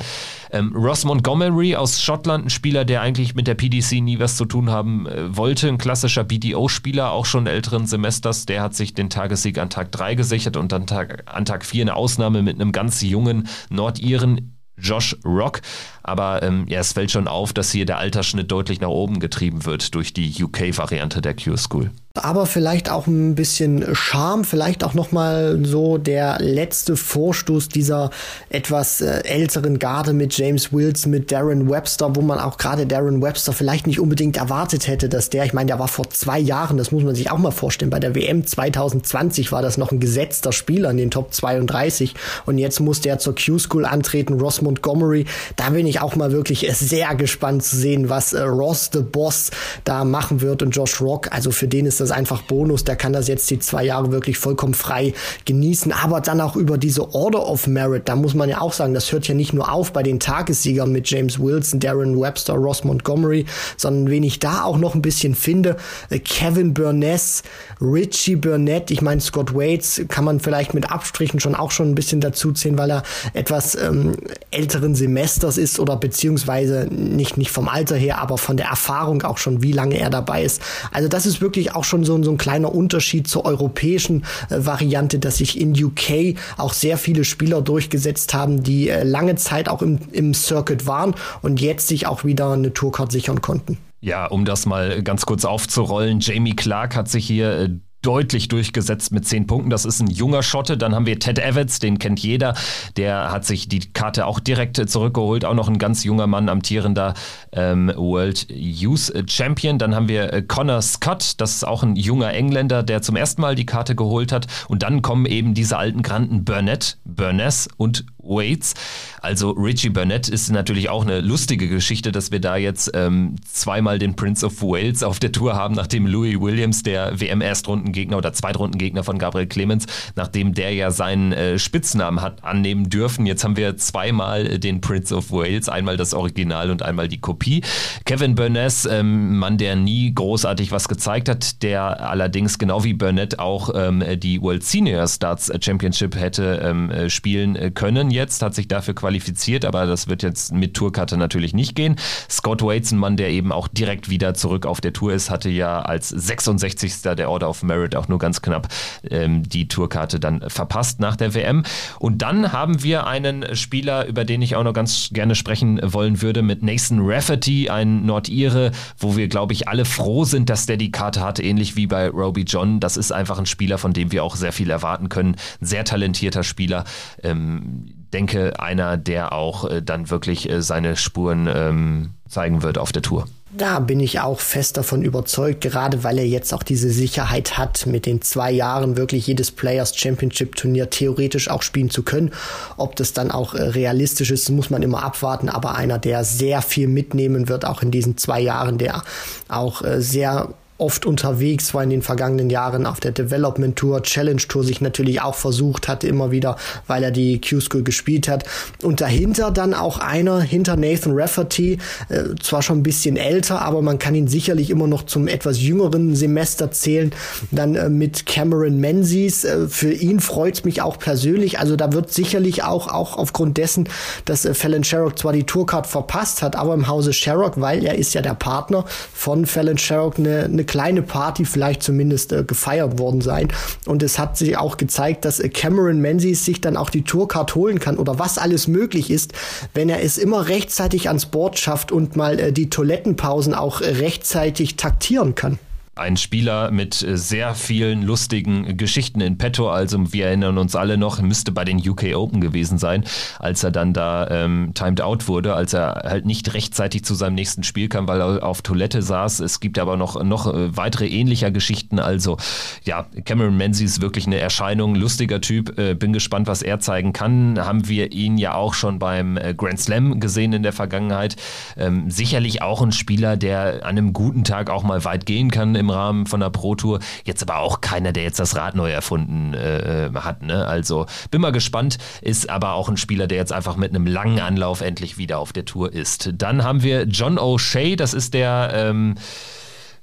Ähm, 0.52 0.76
Ross 0.76 1.06
Montgomery 1.06 1.76
aus 1.76 2.02
Schottland, 2.02 2.46
ein 2.46 2.50
Spieler, 2.50 2.84
der 2.84 3.02
eigentlich 3.02 3.36
mit 3.36 3.48
der 3.48 3.56
PDC 3.56 4.02
nie 4.02 4.20
was 4.20 4.38
zu 4.38 4.46
tun 4.46 4.70
haben 4.70 5.08
äh, 5.08 5.36
wollte, 5.36 5.68
ein 5.68 5.78
klassischer 5.78 6.24
BDO-Spieler, 6.24 7.12
auch 7.12 7.26
schon 7.26 7.48
älteren 7.48 7.86
Semesters, 7.86 8.46
der 8.46 8.62
hat 8.62 8.76
sich 8.76 8.94
den 8.94 9.10
Tagessieg 9.10 9.58
an 9.60 9.70
Tag 9.70 9.92
3 9.92 10.16
gesichert 10.16 10.58
und 10.58 10.72
dann 10.72 10.88
Tag, 10.88 11.24
an 11.26 11.46
Tag 11.46 11.64
4 11.64 11.84
eine 11.84 11.96
Ausnahme 11.96 12.42
mit 12.42 12.60
einem 12.60 12.72
ganz 12.72 13.02
jungen 13.02 13.48
Nordiren 13.70 14.58
Josh 14.78 15.16
Rock. 15.24 15.62
Aber 16.02 16.42
ähm, 16.42 16.66
ja, 16.68 16.80
es 16.80 16.94
fällt 16.94 17.12
schon 17.12 17.28
auf, 17.28 17.54
dass 17.54 17.72
hier 17.72 17.86
der 17.86 18.00
Altersschnitt 18.00 18.52
deutlich 18.52 18.82
nach 18.82 18.90
oben 18.90 19.20
getrieben 19.20 19.66
wird 19.66 19.94
durch 19.94 20.14
die 20.14 20.44
UK-Variante 20.44 21.22
der 21.22 21.36
Q-School. 21.36 21.92
Aber 22.22 22.45
vielleicht 22.45 22.91
auch 22.91 23.07
ein 23.07 23.34
bisschen 23.34 23.95
Charme, 23.95 24.43
vielleicht 24.43 24.84
auch 24.84 24.93
nochmal 24.93 25.59
so 25.64 25.97
der 25.97 26.38
letzte 26.39 26.95
Vorstoß 26.95 27.70
dieser 27.70 28.11
etwas 28.49 29.01
äh, 29.01 29.24
älteren 29.24 29.80
Garde 29.80 30.14
mit 30.14 30.38
James 30.38 30.72
Wilson, 30.72 31.09
mit 31.09 31.32
Darren 31.32 31.72
Webster, 31.72 32.16
wo 32.16 32.22
man 32.22 32.38
auch 32.38 32.59
gerade 32.59 32.86
Darren 32.86 33.24
Webster 33.24 33.51
vielleicht 33.51 33.88
nicht 33.88 33.99
unbedingt 33.99 34.38
erwartet 34.38 34.88
hätte, 34.88 35.09
dass 35.09 35.32
der, 35.32 35.45
ich 35.45 35.53
meine, 35.53 35.66
der 35.66 35.80
war 35.80 35.88
vor 35.88 36.07
zwei 36.11 36.38
Jahren, 36.38 36.78
das 36.78 36.91
muss 36.91 37.01
man 37.03 37.16
sich 37.16 37.32
auch 37.32 37.39
mal 37.39 37.49
vorstellen, 37.49 37.89
bei 37.89 37.99
der 37.99 38.14
WM 38.14 38.45
2020 38.45 39.51
war 39.51 39.64
das 39.64 39.80
noch 39.80 39.91
ein 39.91 39.99
gesetzter 39.99 40.51
Spieler 40.51 40.91
in 40.91 40.97
den 40.97 41.09
Top 41.09 41.34
32 41.34 42.14
und 42.45 42.59
jetzt 42.59 42.80
muss 42.80 43.01
der 43.01 43.18
zur 43.18 43.34
Q-School 43.34 43.86
antreten, 43.86 44.39
Ross 44.39 44.61
Montgomery, 44.61 45.26
da 45.55 45.72
bin 45.72 45.88
ich 45.88 45.99
auch 45.99 46.16
mal 46.16 46.32
wirklich 46.32 46.70
sehr 46.74 47.16
gespannt 47.16 47.64
zu 47.64 47.76
sehen, 47.76 48.07
was 48.09 48.34
äh, 48.34 48.43
Ross 48.43 48.91
the 48.93 49.01
Boss 49.01 49.49
da 49.84 50.05
machen 50.05 50.41
wird 50.41 50.61
und 50.61 50.76
Josh 50.76 51.01
Rock, 51.01 51.30
also 51.32 51.49
für 51.49 51.68
den 51.68 51.88
ist 51.88 52.03
das 52.04 52.12
einfach 52.12 52.41
Bonus. 52.43 52.84
Der 52.84 52.95
kann 52.95 53.14
das 53.14 53.28
jetzt 53.28 53.49
die 53.49 53.60
zwei 53.60 53.84
Jahre 53.86 54.12
wirklich 54.12 54.38
vollkommen 54.38 54.74
frei 54.74 55.14
genießen. 55.45 55.91
Aber 55.91 56.22
dann 56.22 56.41
auch 56.41 56.56
über 56.56 56.78
diese 56.78 57.14
Order 57.14 57.47
of 57.47 57.68
Merit, 57.68 58.08
da 58.08 58.16
muss 58.16 58.34
man 58.34 58.49
ja 58.49 58.62
auch 58.62 58.74
sagen, 58.74 58.93
das 58.93 59.12
hört 59.12 59.28
ja 59.28 59.34
nicht 59.34 59.54
nur 59.54 59.72
auf 59.72 59.93
bei 59.93 60.04
den 60.04 60.20
Tagessiegern 60.20 60.91
mit 60.91 61.10
James 61.10 61.39
Wilson, 61.39 61.80
Darren 61.80 62.20
Webster, 62.20 62.54
Ross 62.54 62.84
Montgomery, 62.84 63.45
sondern 63.78 64.10
wen 64.10 64.24
ich 64.24 64.39
da 64.39 64.64
auch 64.64 64.78
noch 64.78 64.95
ein 64.95 65.01
bisschen 65.01 65.36
finde, 65.36 65.78
äh, 66.10 66.20
Kevin 66.20 66.74
Burness, 66.74 67.43
Richie 67.82 68.36
Burnett, 68.36 68.91
ich 68.91 69.01
meine 69.01 69.22
Scott 69.22 69.54
Waits 69.54 70.01
kann 70.08 70.26
man 70.26 70.39
vielleicht 70.39 70.74
mit 70.74 70.91
Abstrichen 70.91 71.39
schon 71.39 71.56
auch 71.56 71.72
schon 71.72 71.89
ein 71.89 71.95
bisschen 71.95 72.22
dazu 72.22 72.51
zählen, 72.51 72.78
weil 72.78 72.91
er 72.91 73.04
etwas 73.34 73.76
ähm, 73.76 74.16
älteren 74.51 74.95
Semesters 74.95 75.58
ist 75.58 75.80
oder 75.80 75.97
beziehungsweise 75.97 76.88
nicht, 76.91 77.38
nicht 77.38 77.51
vom 77.51 77.68
Alter 77.68 77.95
her, 77.95 78.20
aber 78.20 78.38
von 78.38 78.58
der 78.58 78.68
Erfahrung 78.68 79.22
auch 79.24 79.38
schon, 79.38 79.62
wie 79.62 79.72
lange 79.72 79.99
er 79.99 80.10
dabei 80.10 80.43
ist. 80.43 80.62
Also 80.91 81.08
das 81.08 81.26
ist 81.26 81.41
wirklich 81.41 81.76
auch 81.76 81.84
schon 81.84 81.93
so, 82.02 82.22
so 82.24 82.32
ein 82.32 82.38
kleiner 82.38 82.74
Unterschied 82.74 83.28
zur 83.28 83.46
europäischen 83.46 84.24
äh, 84.50 84.66
Variante, 84.66 85.20
dass 85.20 85.38
sich 85.38 85.60
in 85.60 85.72
UK 85.72 86.36
auch 86.58 86.74
sehr 86.74 86.98
viele 86.98 87.24
Spieler 87.24 87.62
durchgesetzt 87.62 88.34
haben, 88.34 88.64
die 88.64 88.89
äh, 88.89 89.04
lange 89.04 89.36
Zeit 89.36 89.70
auch 89.70 89.82
im, 89.82 90.00
im 90.12 90.34
Circuit 90.34 90.88
waren 90.88 91.14
und 91.41 91.62
jetzt 91.62 91.88
sich 91.88 92.08
auch 92.08 92.24
wieder 92.24 92.54
eine 92.54 92.74
Tourcard 92.74 93.12
sichern 93.12 93.41
konnten. 93.41 93.78
Ja, 94.02 94.26
um 94.26 94.44
das 94.44 94.66
mal 94.66 95.02
ganz 95.02 95.26
kurz 95.26 95.46
aufzurollen, 95.46 96.20
Jamie 96.20 96.56
Clark 96.56 96.96
hat 96.96 97.08
sich 97.08 97.26
hier 97.26 97.58
äh, 97.58 97.70
deutlich 98.04 98.47
durchgesetzt 98.47 99.12
mit 99.12 99.26
zehn 99.26 99.47
Punkten. 99.47 99.70
Das 99.70 99.86
ist 99.86 99.99
ein 99.99 100.08
junger 100.08 100.43
Schotte. 100.43 100.78
Dann 100.78 100.93
haben 100.93 101.06
wir 101.06 101.20
Ted 101.20 101.39
Evans, 101.39 101.80
den 101.80 101.97
kennt 101.97 102.20
jeder. 102.20 102.54
Der 102.97 103.32
hat 103.32 103.45
sich 103.45 103.68
die 103.68 103.80
Karte 103.80 104.26
auch 104.28 104.39
direkt 104.39 104.78
zurückgeholt. 104.89 105.45
Auch 105.45 105.56
noch 105.56 105.68
ein 105.68 105.80
ganz 105.80 106.04
junger 106.04 106.28
Mann, 106.28 106.49
amtierender 106.49 107.16
ähm, 107.51 107.91
World 107.95 108.47
Youth 108.49 109.12
Champion. 109.28 109.80
Dann 109.80 109.95
haben 109.95 110.08
wir 110.08 110.32
äh, 110.32 110.41
Connor 110.41 110.82
Scott, 110.82 111.34
das 111.38 111.56
ist 111.56 111.64
auch 111.64 111.84
ein 111.84 111.95
junger 111.95 112.34
Engländer, 112.34 112.84
der 112.84 113.01
zum 113.01 113.16
ersten 113.16 113.41
Mal 113.41 113.56
die 113.56 113.66
Karte 113.66 113.95
geholt 113.95 114.32
hat. 114.32 114.47
Und 114.68 114.84
dann 114.84 115.01
kommen 115.01 115.26
eben 115.26 115.54
diese 115.54 115.78
alten 115.78 116.01
Granten 116.04 116.43
Burnett, 116.43 116.97
Burness 117.06 117.68
und 117.78 118.06
Waits. 118.24 118.74
Also 119.22 119.52
Richie 119.52 119.90
Burnett 119.90 120.28
ist 120.28 120.50
natürlich 120.52 120.90
auch 120.90 121.04
eine 121.04 121.22
lustige 121.22 121.68
Geschichte, 121.68 122.12
dass 122.12 122.32
wir 122.32 122.40
da 122.40 122.58
jetzt 122.58 122.92
ähm, 122.94 123.36
zweimal 123.46 124.00
den 124.00 124.16
Prince 124.16 124.46
of 124.46 124.62
Wales 124.62 125.04
auf 125.04 125.20
der 125.20 125.32
Tour 125.32 125.56
haben, 125.56 125.76
nachdem 125.76 126.08
Louis 126.08 126.40
Williams, 126.40 126.84
der 126.84 127.20
WM-Erstrundengegner 127.20 128.18
oder 128.18 128.34
Zweitrundengegner 128.34 129.04
von 129.04 129.18
Gabriel 129.18 129.48
Clemens, 129.48 129.86
nachdem 130.16 130.54
der 130.54 130.74
ja 130.74 130.92
seinen 130.92 131.32
äh, 131.32 131.60
Spitznamen 131.60 132.22
hat 132.22 132.44
annehmen 132.44 132.90
dürfen. 132.90 133.26
Jetzt 133.26 133.44
haben 133.44 133.58
wir 133.58 133.78
zweimal 133.78 134.48
äh, 134.48 134.60
den 134.60 134.82
Prince 134.82 135.16
of 135.16 135.32
Wales, 135.32 135.70
einmal 135.70 135.98
das 135.98 136.14
Original 136.14 136.72
und 136.72 136.82
einmal 136.82 137.08
die 137.08 137.20
Kopie. 137.20 137.62
Kevin 138.06 138.36
Burness, 138.36 138.86
ähm, 138.86 139.38
Mann, 139.38 139.58
der 139.58 139.76
nie 139.76 140.14
großartig 140.14 140.72
was 140.72 140.88
gezeigt 140.88 141.30
hat, 141.30 141.64
der 141.64 142.10
allerdings 142.10 142.58
genau 142.58 142.84
wie 142.84 142.94
Burnett 142.94 143.40
auch 143.40 143.70
ähm, 143.76 144.04
die 144.18 144.42
World 144.42 144.64
Senior 144.64 145.08
Starts 145.08 145.52
Championship 145.62 146.16
hätte 146.16 146.62
ähm, 146.64 146.90
äh, 146.90 147.10
spielen 147.10 147.56
äh, 147.56 147.72
können 147.72 148.12
jetzt, 148.14 148.41
hat 148.41 148.55
sich 148.55 148.68
dafür 148.68 148.95
qualifiziert, 148.95 149.66
aber 149.66 149.86
das 149.86 150.07
wird 150.07 150.24
jetzt 150.24 150.53
mit 150.53 150.74
Tourkarte 150.74 151.18
natürlich 151.18 151.53
nicht 151.53 151.76
gehen. 151.76 151.95
Scott 152.30 152.61
Waits, 152.61 152.91
ein 152.91 152.97
Mann, 152.97 153.18
der 153.18 153.30
eben 153.30 153.51
auch 153.51 153.68
direkt 153.68 154.09
wieder 154.09 154.34
zurück 154.34 154.66
auf 154.66 154.82
der 154.82 154.93
Tour 154.93 155.14
ist, 155.14 155.30
hatte 155.30 155.49
ja 155.49 155.82
als 155.82 156.09
66. 156.09 157.01
der 157.01 157.30
Order 157.30 157.49
of 157.49 157.64
Merit 157.64 157.95
auch 157.95 158.07
nur 158.07 158.20
ganz 158.20 158.41
knapp 158.41 158.68
ähm, 159.09 159.47
die 159.47 159.68
Tourkarte 159.68 160.20
dann 160.20 160.43
verpasst 160.49 160.99
nach 160.99 161.16
der 161.16 161.34
WM. 161.34 161.64
Und 161.99 162.22
dann 162.22 162.51
haben 162.51 162.84
wir 162.84 163.07
einen 163.07 163.55
Spieler, 163.55 164.05
über 164.07 164.26
den 164.26 164.41
ich 164.41 164.55
auch 164.55 164.64
noch 164.64 164.74
ganz 164.74 165.09
gerne 165.11 165.36
sprechen 165.36 165.80
wollen 165.84 166.22
würde, 166.22 166.41
mit 166.41 166.64
Nathan 166.64 166.99
Rafferty, 167.01 167.70
ein 167.70 168.05
Nordire, 168.05 168.72
wo 168.97 169.18
wir, 169.18 169.28
glaube 169.28 169.53
ich, 169.53 169.68
alle 169.68 169.86
froh 169.86 170.24
sind, 170.24 170.49
dass 170.49 170.66
der 170.66 170.78
die 170.78 170.91
Karte 170.91 171.22
hat, 171.22 171.39
ähnlich 171.39 171.76
wie 171.76 171.88
bei 171.88 172.09
Roby 172.09 172.41
John. 172.41 172.80
Das 172.80 172.97
ist 172.97 173.11
einfach 173.11 173.39
ein 173.39 173.45
Spieler, 173.45 173.78
von 173.78 173.93
dem 173.93 174.11
wir 174.11 174.24
auch 174.24 174.36
sehr 174.36 174.53
viel 174.53 174.70
erwarten 174.70 175.09
können. 175.09 175.36
Sehr 175.59 175.86
talentierter 175.86 176.43
Spieler. 176.43 176.86
Ähm, 177.22 178.03
denke, 178.14 178.59
einer, 178.59 178.97
der 178.97 179.34
auch 179.34 179.70
äh, 179.70 179.82
dann 179.82 180.09
wirklich 180.09 180.49
äh, 180.49 180.61
seine 180.61 180.95
Spuren 180.95 181.49
ähm, 181.53 182.11
zeigen 182.30 182.64
wird 182.64 182.78
auf 182.78 182.91
der 182.91 183.01
Tour. 183.01 183.28
Da 183.55 183.80
bin 183.80 183.99
ich 183.99 184.20
auch 184.20 184.39
fest 184.39 184.78
davon 184.78 185.03
überzeugt, 185.03 185.61
gerade 185.61 186.03
weil 186.03 186.18
er 186.18 186.26
jetzt 186.26 186.55
auch 186.55 186.64
diese 186.64 186.89
Sicherheit 186.89 187.55
hat, 187.55 187.86
mit 187.86 188.07
den 188.07 188.24
zwei 188.24 188.51
Jahren 188.51 188.97
wirklich 188.97 189.28
jedes 189.28 189.51
Players 189.51 189.95
Championship 189.95 190.55
Turnier 190.55 190.89
theoretisch 190.89 191.49
auch 191.49 191.61
spielen 191.61 191.91
zu 191.91 192.01
können. 192.01 192.32
Ob 192.78 192.95
das 192.95 193.14
dann 193.14 193.30
auch 193.30 193.53
äh, 193.53 193.61
realistisch 193.61 194.32
ist, 194.32 194.49
muss 194.49 194.72
man 194.72 194.82
immer 194.82 195.03
abwarten, 195.03 195.49
aber 195.49 195.76
einer, 195.76 195.99
der 195.99 196.24
sehr 196.24 196.64
viel 196.64 196.88
mitnehmen 196.88 197.47
wird, 197.47 197.66
auch 197.66 197.84
in 197.84 197.91
diesen 197.91 198.18
zwei 198.18 198.39
Jahren, 198.39 198.80
der 198.80 199.03
auch 199.49 199.84
äh, 199.84 200.01
sehr 200.01 200.49
oft 200.78 201.06
unterwegs 201.06 201.74
war 201.74 201.84
in 201.84 201.90
den 201.90 202.02
vergangenen 202.02 202.50
Jahren 202.50 202.86
auf 202.86 203.00
der 203.00 203.12
Development 203.12 203.76
Tour, 203.76 204.02
Challenge 204.04 204.42
Tour 204.42 204.64
sich 204.64 204.82
natürlich 204.82 205.22
auch 205.22 205.36
versucht 205.36 205.88
hatte 205.88 206.08
immer 206.08 206.32
wieder, 206.32 206.58
weil 206.88 207.04
er 207.04 207.12
die 207.12 207.40
Q-School 207.40 207.84
gespielt 207.84 208.28
hat. 208.28 208.44
Und 208.82 209.02
dahinter 209.02 209.52
dann 209.52 209.74
auch 209.74 210.00
einer, 210.00 210.42
hinter 210.42 210.76
Nathan 210.76 211.14
Rafferty, 211.16 211.78
äh, 212.10 212.36
zwar 212.42 212.62
schon 212.62 212.80
ein 212.80 212.84
bisschen 212.84 213.18
älter, 213.18 213.62
aber 213.62 213.82
man 213.82 214.00
kann 214.00 214.16
ihn 214.16 214.28
sicherlich 214.28 214.70
immer 214.70 214.88
noch 214.88 215.04
zum 215.04 215.28
etwas 215.28 215.62
jüngeren 215.62 216.16
Semester 216.16 216.72
zählen. 216.72 217.12
Dann 217.52 217.76
äh, 217.76 217.90
mit 217.90 218.26
Cameron 218.26 218.80
Menzies. 218.80 219.44
Äh, 219.44 219.68
für 219.68 219.92
ihn 219.92 220.20
freut's 220.20 220.64
mich 220.64 220.82
auch 220.82 220.98
persönlich. 220.98 221.60
Also 221.60 221.76
da 221.76 221.94
wird 221.94 222.12
sicherlich 222.12 222.64
auch, 222.64 222.88
auch 222.88 223.18
aufgrund 223.18 223.58
dessen, 223.58 223.88
dass 224.26 224.46
äh, 224.46 224.54
Fallon 224.54 224.84
Sherrock 224.84 225.20
zwar 225.20 225.34
die 225.34 225.44
Tourcard 225.44 225.88
verpasst 225.88 226.42
hat, 226.42 226.56
aber 226.56 226.74
im 226.74 226.88
Hause 226.88 227.14
Sherrock, 227.14 227.62
weil 227.62 227.84
er 227.86 227.96
ist 227.96 228.14
ja 228.14 228.22
der 228.22 228.34
Partner 228.34 228.86
von 229.14 229.46
Fallon 229.46 229.78
Sherrock, 229.78 230.18
eine, 230.18 230.44
eine 230.64 230.66
kleine 230.66 231.01
Party 231.01 231.45
vielleicht 231.45 231.84
zumindest 231.84 232.32
äh, 232.32 232.43
gefeiert 232.43 232.97
worden 232.97 233.22
sein. 233.22 233.49
Und 233.86 234.01
es 234.01 234.18
hat 234.18 234.38
sich 234.38 234.57
auch 234.57 234.78
gezeigt, 234.78 235.26
dass 235.26 235.39
äh, 235.39 235.49
Cameron 235.49 235.99
Menzies 235.99 236.45
sich 236.45 236.61
dann 236.61 236.78
auch 236.78 236.89
die 236.89 237.03
Tourcard 237.03 237.55
holen 237.55 237.80
kann 237.80 237.97
oder 237.97 238.20
was 238.20 238.38
alles 238.38 238.68
möglich 238.68 239.11
ist, 239.11 239.34
wenn 239.74 239.89
er 239.89 240.03
es 240.03 240.18
immer 240.18 240.47
rechtzeitig 240.47 241.07
ans 241.07 241.26
Board 241.26 241.59
schafft 241.59 241.91
und 241.91 242.16
mal 242.16 242.39
äh, 242.39 242.53
die 242.53 242.70
Toilettenpausen 242.70 243.53
auch 243.53 243.82
äh, 243.82 243.89
rechtzeitig 243.89 244.78
taktieren 244.78 245.36
kann. 245.36 245.59
Ein 245.96 246.18
Spieler 246.18 246.72
mit 246.72 247.04
äh, 247.04 247.18
sehr 247.20 247.54
vielen 247.54 248.02
lustigen 248.02 248.78
Geschichten 248.78 249.22
in 249.22 249.38
petto. 249.38 249.70
Also 249.70 250.12
wir 250.12 250.26
erinnern 250.26 250.58
uns 250.58 250.76
alle 250.76 250.98
noch, 250.98 251.22
müsste 251.22 251.52
bei 251.52 251.66
den 251.66 251.78
UK 251.88 252.16
Open 252.16 252.41
gewesen 252.41 252.80
sein, 252.80 253.04
als 253.38 253.64
er 253.64 253.70
dann 253.70 253.94
da 253.94 254.28
ähm, 254.32 254.72
timed 254.74 255.02
out 255.02 255.28
wurde, 255.28 255.54
als 255.54 255.74
er 255.74 256.02
halt 256.04 256.26
nicht 256.26 256.52
rechtzeitig 256.56 257.06
zu 257.06 257.14
seinem 257.14 257.36
nächsten 257.36 257.62
Spiel 257.62 257.89
kam, 257.89 258.08
weil 258.08 258.22
er 258.22 258.44
auf 258.44 258.64
Toilette 258.64 259.04
saß. 259.04 259.39
Es 259.41 259.60
gibt 259.60 259.78
aber 259.78 259.96
noch, 259.96 260.24
noch 260.24 260.52
äh, 260.52 260.76
weitere 260.76 261.06
ähnlicher 261.06 261.52
Geschichten. 261.52 262.00
Also 262.00 262.38
ja, 262.86 263.06
Cameron 263.26 263.56
Menzies 263.56 263.91
ist 263.91 264.02
wirklich 264.02 264.26
eine 264.26 264.39
Erscheinung, 264.39 264.96
lustiger 264.96 265.41
Typ. 265.41 265.78
Äh, 265.78 265.94
bin 265.94 266.12
gespannt, 266.12 266.48
was 266.48 266.64
er 266.64 266.80
zeigen 266.80 267.14
kann. 267.14 267.60
Haben 267.64 267.88
wir 267.88 268.12
ihn 268.14 268.39
ja 268.39 268.56
auch 268.56 268.74
schon 268.74 268.98
beim 268.98 269.38
äh, 269.38 269.54
Grand 269.54 269.80
Slam 269.80 270.20
gesehen 270.20 270.54
in 270.54 270.64
der 270.64 270.74
Vergangenheit. 270.74 271.36
Ähm, 271.78 272.10
sicherlich 272.10 272.64
auch 272.64 272.82
ein 272.82 272.94
Spieler, 272.94 273.38
der 273.38 273.86
an 273.86 273.89
einem 273.89 274.14
guten 274.14 274.44
Tag 274.44 274.72
auch 274.72 274.82
mal 274.82 275.06
weit 275.06 275.28
gehen 275.28 275.52
kann 275.52 275.83
im 275.84 275.90
Rahmen 275.90 276.26
von 276.26 276.40
der 276.40 276.50
Pro 276.50 276.76
Tour. 276.76 277.00
Jetzt 277.26 277.42
aber 277.42 277.60
auch 277.60 277.82
keiner, 277.82 278.12
der 278.12 278.24
jetzt 278.24 278.40
das 278.40 278.56
Rad 278.56 278.76
neu 278.76 278.92
erfunden 278.92 279.54
äh, 279.54 280.10
hat. 280.16 280.42
Ne? 280.42 280.66
Also 280.66 281.06
bin 281.32 281.42
mal 281.42 281.52
gespannt. 281.52 281.98
Ist 282.22 282.50
aber 282.50 282.74
auch 282.74 282.90
ein 282.90 282.98
Spieler, 282.98 283.28
der 283.28 283.38
jetzt 283.38 283.54
einfach 283.54 283.76
mit 283.76 283.92
einem 283.92 284.08
langen 284.08 284.40
Anlauf 284.40 284.82
endlich 284.82 285.18
wieder 285.18 285.40
auf 285.40 285.54
der 285.54 285.66
Tour 285.66 285.94
ist. 285.94 286.32
Dann 286.34 286.64
haben 286.64 286.84
wir 286.84 287.04
John 287.04 287.38
O'Shea, 287.38 287.96
das 287.96 288.14
ist 288.14 288.34
der 288.34 288.72
ähm, 288.74 289.16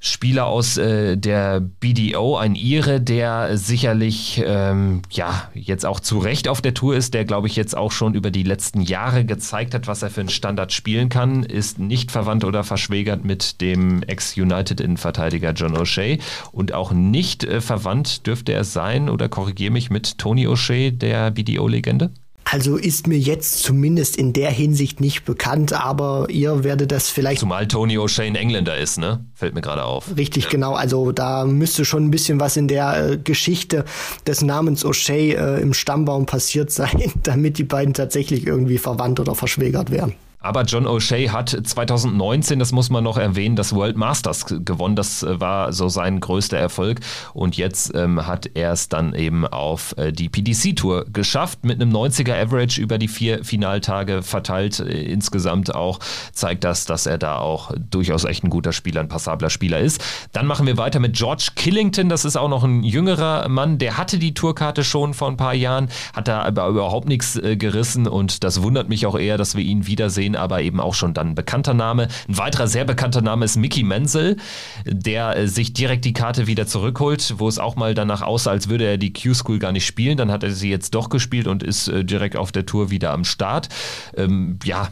Spieler 0.02 0.46
aus 0.46 0.78
äh, 0.78 1.18
der 1.18 1.60
BDO, 1.60 2.38
ein 2.38 2.54
Ire, 2.54 3.02
der 3.02 3.58
sicherlich 3.58 4.42
ähm, 4.42 5.02
ja 5.10 5.50
jetzt 5.52 5.84
auch 5.84 6.00
zu 6.00 6.18
Recht 6.18 6.48
auf 6.48 6.62
der 6.62 6.72
Tour 6.72 6.96
ist, 6.96 7.12
der 7.12 7.26
glaube 7.26 7.48
ich 7.48 7.56
jetzt 7.56 7.76
auch 7.76 7.92
schon 7.92 8.14
über 8.14 8.30
die 8.30 8.42
letzten 8.42 8.80
Jahre 8.80 9.26
gezeigt 9.26 9.74
hat, 9.74 9.86
was 9.88 10.02
er 10.02 10.08
für 10.08 10.20
einen 10.20 10.30
Standard 10.30 10.72
spielen 10.72 11.10
kann, 11.10 11.42
ist 11.42 11.78
nicht 11.78 12.10
verwandt 12.10 12.44
oder 12.44 12.64
verschwägert 12.64 13.26
mit 13.26 13.60
dem 13.60 14.02
Ex-United-Innenverteidiger 14.02 15.52
John 15.52 15.76
O'Shea 15.76 16.18
und 16.50 16.72
auch 16.72 16.92
nicht 16.92 17.44
äh, 17.44 17.60
verwandt 17.60 18.26
dürfte 18.26 18.52
er 18.54 18.64
sein 18.64 19.10
oder 19.10 19.28
korrigiere 19.28 19.70
mich 19.70 19.90
mit 19.90 20.16
Tony 20.16 20.46
O'Shea, 20.46 20.92
der 20.92 21.30
BDO-Legende? 21.30 22.10
Also 22.52 22.76
ist 22.76 23.06
mir 23.06 23.18
jetzt 23.18 23.62
zumindest 23.62 24.16
in 24.16 24.32
der 24.32 24.50
Hinsicht 24.50 25.00
nicht 25.00 25.24
bekannt, 25.24 25.72
aber 25.72 26.26
ihr 26.30 26.64
werdet 26.64 26.90
das 26.90 27.08
vielleicht. 27.08 27.40
Zumal 27.40 27.68
Tony 27.68 27.96
O'Shea 27.96 28.24
ein 28.24 28.34
Engländer 28.34 28.76
ist, 28.76 28.98
ne? 28.98 29.24
Fällt 29.34 29.54
mir 29.54 29.60
gerade 29.60 29.84
auf. 29.84 30.16
Richtig, 30.16 30.44
ja. 30.44 30.50
genau. 30.50 30.74
Also 30.74 31.12
da 31.12 31.44
müsste 31.44 31.84
schon 31.84 32.06
ein 32.06 32.10
bisschen 32.10 32.40
was 32.40 32.56
in 32.56 32.66
der 32.66 33.12
äh, 33.12 33.18
Geschichte 33.18 33.84
des 34.26 34.42
Namens 34.42 34.84
O'Shea 34.84 35.36
äh, 35.36 35.60
im 35.60 35.74
Stammbaum 35.74 36.26
passiert 36.26 36.72
sein, 36.72 37.12
damit 37.22 37.58
die 37.58 37.64
beiden 37.64 37.94
tatsächlich 37.94 38.46
irgendwie 38.46 38.78
verwandt 38.78 39.20
oder 39.20 39.36
verschwägert 39.36 39.92
wären. 39.92 40.14
Aber 40.42 40.62
John 40.62 40.86
O'Shea 40.86 41.30
hat 41.30 41.50
2019, 41.50 42.58
das 42.58 42.72
muss 42.72 42.88
man 42.88 43.04
noch 43.04 43.18
erwähnen, 43.18 43.56
das 43.56 43.74
World 43.74 43.98
Masters 43.98 44.46
gewonnen. 44.48 44.96
Das 44.96 45.22
äh, 45.22 45.38
war 45.38 45.74
so 45.74 45.90
sein 45.90 46.18
größter 46.18 46.56
Erfolg. 46.56 47.00
Und 47.34 47.58
jetzt 47.58 47.94
ähm, 47.94 48.26
hat 48.26 48.50
er 48.54 48.72
es 48.72 48.88
dann 48.88 49.14
eben 49.14 49.46
auf 49.46 49.94
äh, 49.98 50.12
die 50.12 50.30
PDC-Tour 50.30 51.04
geschafft 51.12 51.64
mit 51.64 51.80
einem 51.80 51.94
90er 51.94 52.32
Average 52.32 52.80
über 52.80 52.96
die 52.96 53.08
vier 53.08 53.44
Finaltage 53.44 54.22
verteilt. 54.22 54.80
Äh, 54.80 55.02
insgesamt 55.02 55.74
auch 55.74 55.98
zeigt 56.32 56.64
das, 56.64 56.86
dass 56.86 57.04
er 57.04 57.18
da 57.18 57.36
auch 57.36 57.72
durchaus 57.90 58.24
echt 58.24 58.42
ein 58.42 58.50
guter 58.50 58.72
Spieler, 58.72 59.02
ein 59.02 59.08
passabler 59.08 59.50
Spieler 59.50 59.80
ist. 59.80 60.02
Dann 60.32 60.46
machen 60.46 60.66
wir 60.66 60.78
weiter 60.78 61.00
mit 61.00 61.16
George 61.16 61.48
Killington. 61.54 62.08
Das 62.08 62.24
ist 62.24 62.36
auch 62.36 62.48
noch 62.48 62.64
ein 62.64 62.82
jüngerer 62.82 63.46
Mann. 63.50 63.76
Der 63.76 63.98
hatte 63.98 64.18
die 64.18 64.32
Tourkarte 64.32 64.84
schon 64.84 65.12
vor 65.12 65.28
ein 65.28 65.36
paar 65.36 65.54
Jahren, 65.54 65.90
hat 66.14 66.28
da 66.28 66.40
aber 66.42 66.66
überhaupt 66.68 67.08
nichts 67.08 67.38
gerissen. 67.42 68.08
Und 68.08 68.42
das 68.42 68.62
wundert 68.62 68.88
mich 68.88 69.04
auch 69.04 69.18
eher, 69.18 69.36
dass 69.36 69.54
wir 69.54 69.64
ihn 69.64 69.86
wiedersehen 69.86 70.29
sehen, 70.30 70.36
aber 70.36 70.62
eben 70.62 70.80
auch 70.80 70.94
schon 70.94 71.14
dann 71.14 71.34
bekannter 71.34 71.74
Name. 71.74 72.08
Ein 72.28 72.38
weiterer 72.38 72.66
sehr 72.66 72.84
bekannter 72.84 73.22
Name 73.22 73.44
ist 73.44 73.56
Mickey 73.56 73.82
Menzel, 73.82 74.36
der 74.84 75.36
äh, 75.36 75.48
sich 75.48 75.72
direkt 75.72 76.04
die 76.04 76.12
Karte 76.12 76.46
wieder 76.46 76.66
zurückholt, 76.66 77.34
wo 77.38 77.48
es 77.48 77.58
auch 77.58 77.76
mal 77.76 77.94
danach 77.94 78.22
aussah, 78.22 78.50
als 78.50 78.68
würde 78.68 78.84
er 78.84 78.98
die 78.98 79.12
Q-School 79.12 79.58
gar 79.58 79.72
nicht 79.72 79.86
spielen. 79.86 80.16
Dann 80.16 80.30
hat 80.30 80.42
er 80.42 80.52
sie 80.52 80.70
jetzt 80.70 80.94
doch 80.94 81.08
gespielt 81.08 81.46
und 81.46 81.62
ist 81.62 81.88
äh, 81.88 82.04
direkt 82.04 82.36
auf 82.36 82.52
der 82.52 82.66
Tour 82.66 82.90
wieder 82.90 83.12
am 83.12 83.24
Start. 83.24 83.68
Ähm, 84.16 84.58
ja, 84.64 84.88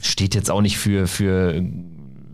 steht 0.00 0.34
jetzt 0.34 0.50
auch 0.50 0.62
nicht 0.62 0.78
für, 0.78 1.06
für 1.06 1.62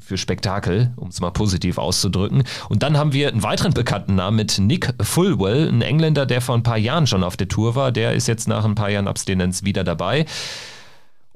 für 0.04 0.18
Spektakel, 0.18 0.92
um 0.96 1.08
es 1.08 1.20
mal 1.20 1.30
positiv 1.30 1.78
auszudrücken. 1.78 2.42
Und 2.68 2.82
dann 2.82 2.98
haben 2.98 3.14
wir 3.14 3.28
einen 3.28 3.42
weiteren 3.42 3.72
bekannten 3.72 4.16
Namen 4.16 4.36
mit 4.36 4.58
Nick 4.58 4.92
Fulwell, 5.00 5.66
ein 5.66 5.80
Engländer, 5.80 6.26
der 6.26 6.42
vor 6.42 6.54
ein 6.54 6.62
paar 6.62 6.76
Jahren 6.76 7.06
schon 7.06 7.24
auf 7.24 7.38
der 7.38 7.48
Tour 7.48 7.74
war. 7.74 7.90
Der 7.90 8.12
ist 8.12 8.28
jetzt 8.28 8.46
nach 8.46 8.66
ein 8.66 8.74
paar 8.74 8.90
Jahren 8.90 9.08
Abstinenz 9.08 9.64
wieder 9.64 9.82
dabei. 9.82 10.26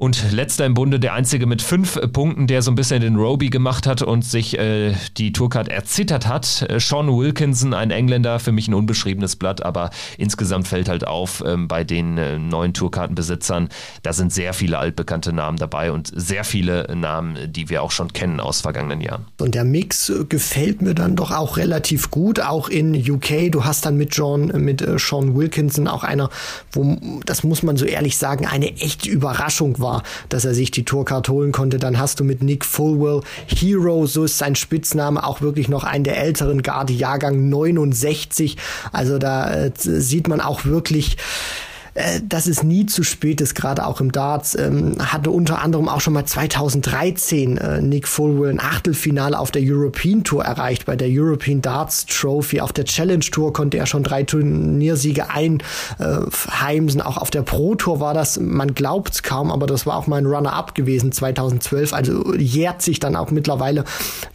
Und 0.00 0.30
letzter 0.30 0.64
im 0.64 0.74
Bunde, 0.74 1.00
der 1.00 1.14
einzige 1.14 1.46
mit 1.46 1.60
fünf 1.60 1.98
Punkten, 2.12 2.46
der 2.46 2.62
so 2.62 2.70
ein 2.70 2.76
bisschen 2.76 3.00
den 3.00 3.16
Roby 3.16 3.50
gemacht 3.50 3.84
hat 3.84 4.00
und 4.00 4.24
sich 4.24 4.56
äh, 4.56 4.94
die 5.16 5.32
Tourcard 5.32 5.66
erzittert 5.66 6.28
hat. 6.28 6.64
Äh, 6.68 6.78
Sean 6.78 7.08
Wilkinson, 7.08 7.74
ein 7.74 7.90
Engländer, 7.90 8.38
für 8.38 8.52
mich 8.52 8.68
ein 8.68 8.74
unbeschriebenes 8.74 9.34
Blatt, 9.34 9.64
aber 9.64 9.90
insgesamt 10.16 10.68
fällt 10.68 10.88
halt 10.88 11.04
auf, 11.04 11.42
ähm, 11.44 11.66
bei 11.66 11.82
den 11.82 12.16
äh, 12.16 12.38
neuen 12.38 12.74
Tourkartenbesitzern, 12.74 13.70
da 14.04 14.12
sind 14.12 14.32
sehr 14.32 14.54
viele 14.54 14.78
altbekannte 14.78 15.32
Namen 15.32 15.58
dabei 15.58 15.90
und 15.90 16.12
sehr 16.14 16.44
viele 16.44 16.86
Namen, 16.94 17.52
die 17.52 17.68
wir 17.68 17.82
auch 17.82 17.90
schon 17.90 18.12
kennen 18.12 18.38
aus 18.38 18.60
vergangenen 18.60 19.00
Jahren. 19.00 19.24
Und 19.40 19.56
der 19.56 19.64
Mix 19.64 20.10
äh, 20.10 20.24
gefällt 20.28 20.80
mir 20.80 20.94
dann 20.94 21.16
doch 21.16 21.32
auch 21.32 21.56
relativ 21.56 22.12
gut, 22.12 22.38
auch 22.38 22.68
in 22.68 22.94
UK. 22.94 23.50
Du 23.50 23.64
hast 23.64 23.84
dann 23.84 23.96
mit 23.96 24.14
John, 24.14 24.50
äh, 24.50 24.60
mit 24.60 24.80
äh, 24.80 24.96
Sean 24.96 25.34
Wilkinson 25.34 25.88
auch 25.88 26.04
einer, 26.04 26.30
wo, 26.70 26.98
das 27.26 27.42
muss 27.42 27.64
man 27.64 27.76
so 27.76 27.84
ehrlich 27.84 28.16
sagen, 28.16 28.46
eine 28.46 28.76
echte 28.76 29.10
Überraschung 29.10 29.80
war 29.80 29.88
war, 29.89 30.02
dass 30.28 30.44
er 30.44 30.55
sich 30.55 30.70
die 30.70 30.85
Tourcard 30.85 31.28
holen 31.28 31.52
konnte. 31.52 31.78
Dann 31.78 31.98
hast 31.98 32.20
du 32.20 32.24
mit 32.24 32.43
Nick 32.43 32.65
Fulwell 32.65 33.23
Hero, 33.47 34.06
so 34.06 34.24
ist 34.24 34.39
sein 34.39 34.55
Spitzname, 34.55 35.24
auch 35.24 35.40
wirklich 35.40 35.69
noch 35.69 35.85
einen 35.85 36.05
der 36.05 36.19
älteren 36.19 36.62
Garde, 36.62 36.93
Jahrgang 36.93 37.48
69. 37.48 38.56
Also 38.93 39.19
da 39.19 39.51
äh, 39.51 39.73
sieht 39.74 40.28
man 40.28 40.40
auch 40.40 40.65
wirklich, 40.65 41.16
äh, 41.98 42.20
dass 42.26 42.46
es 42.46 42.62
nie 42.62 42.86
zu 42.86 43.02
spät 43.02 43.40
ist, 43.40 43.56
gerade 43.56 43.84
auch 43.84 44.00
im 44.00 44.12
Darts. 44.12 44.56
Ähm, 44.56 44.94
hatte 45.00 45.32
unter 45.32 45.60
anderem 45.60 45.88
auch 45.88 46.00
schon 46.00 46.12
mal 46.12 46.24
2013 46.24 47.58
äh, 47.58 47.82
Nick 47.82 48.06
Fulwell 48.06 48.50
ein 48.50 48.60
Achtelfinale 48.60 49.36
auf 49.36 49.50
der 49.50 49.62
European 49.64 50.22
Tour 50.22 50.44
erreicht, 50.44 50.86
bei 50.86 50.94
der 50.94 51.08
European 51.10 51.60
Darts 51.60 52.06
Trophy. 52.06 52.60
Auf 52.60 52.72
der 52.72 52.84
Challenge 52.84 53.24
Tour 53.24 53.52
konnte 53.52 53.78
er 53.78 53.86
schon 53.86 54.04
drei 54.04 54.22
Turniersiege 54.22 55.26
einheimsen. 55.30 57.00
Auch 57.00 57.16
auf 57.16 57.30
der 57.30 57.42
Pro 57.42 57.74
Tour 57.74 57.98
war 57.98 58.14
das, 58.14 58.38
man 58.38 58.74
glaubt 58.74 59.14
es 59.14 59.22
kaum, 59.24 59.50
aber 59.50 59.66
das 59.66 59.84
war 59.84 59.96
auch 59.96 60.06
mal 60.06 60.18
ein 60.18 60.26
Runner-up 60.26 60.76
gewesen 60.76 61.10
2012. 61.10 61.92
Also 61.92 62.32
jährt 62.36 62.80
sich 62.80 63.00
dann 63.00 63.16
auch 63.16 63.32
mittlerweile 63.32 63.82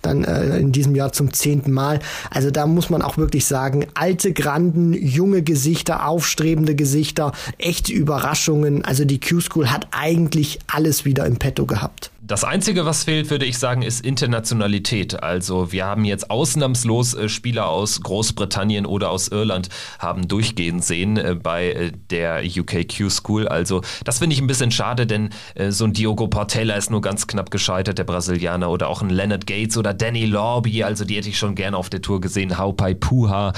dann 0.01 0.25
äh, 0.25 0.57
in 0.57 0.73
diesem 0.73 0.95
Jahr 0.95 1.13
zum 1.13 1.31
zehnten 1.31 1.71
Mal. 1.71 1.99
Also 2.29 2.51
da 2.51 2.67
muss 2.67 2.89
man 2.89 3.01
auch 3.01 3.17
wirklich 3.17 3.45
sagen, 3.45 3.87
alte 3.93 4.33
Granden, 4.33 4.93
junge 4.93 5.43
Gesichter, 5.43 6.07
aufstrebende 6.07 6.75
Gesichter, 6.75 7.31
echte 7.57 7.93
Überraschungen. 7.93 8.85
Also 8.85 9.05
die 9.05 9.19
Q-School 9.19 9.71
hat 9.71 9.87
eigentlich 9.91 10.59
alles 10.67 11.05
wieder 11.05 11.25
im 11.25 11.37
Petto 11.37 11.65
gehabt. 11.65 12.12
Das 12.25 12.45
Einzige, 12.45 12.85
was 12.85 13.03
fehlt, 13.03 13.29
würde 13.31 13.43
ich 13.43 13.57
sagen, 13.57 13.81
ist 13.81 14.05
Internationalität. 14.05 15.21
Also 15.21 15.73
wir 15.73 15.83
haben 15.83 16.05
jetzt 16.05 16.31
ausnahmslos 16.31 17.13
äh, 17.15 17.27
Spieler 17.27 17.67
aus 17.67 17.99
Großbritannien 17.99 18.85
oder 18.85 19.09
aus 19.09 19.27
Irland 19.27 19.67
haben 19.99 20.29
durchgehen 20.29 20.79
sehen 20.79 21.17
äh, 21.17 21.35
bei 21.35 21.71
äh, 21.71 21.91
der 22.11 22.41
UKQ 22.45 23.09
School. 23.09 23.49
Also 23.49 23.81
das 24.05 24.19
finde 24.19 24.35
ich 24.35 24.41
ein 24.41 24.47
bisschen 24.47 24.71
schade, 24.71 25.05
denn 25.05 25.31
so 25.69 25.85
ein 25.85 25.93
Diogo 25.93 26.27
Portela 26.27 26.75
ist 26.75 26.89
nur 26.89 27.01
ganz 27.01 27.27
knapp 27.27 27.51
gescheitert, 27.51 27.97
der 27.97 28.05
Brasilianer, 28.05 28.69
oder 28.69 28.87
auch 28.87 29.01
ein 29.01 29.09
Leonard 29.09 29.45
Gates 29.45 29.75
oder 29.77 29.93
Danny 29.93 30.25
Lorby. 30.25 30.83
Also 30.83 31.03
die 31.03 31.17
hätte 31.17 31.29
ich 31.29 31.37
schon 31.37 31.55
gerne 31.55 31.75
auf 31.75 31.89
der 31.89 32.01
Tour 32.01 32.21
gesehen. 32.21 32.57
Haupai 32.57 32.93
Puha, 32.93 33.51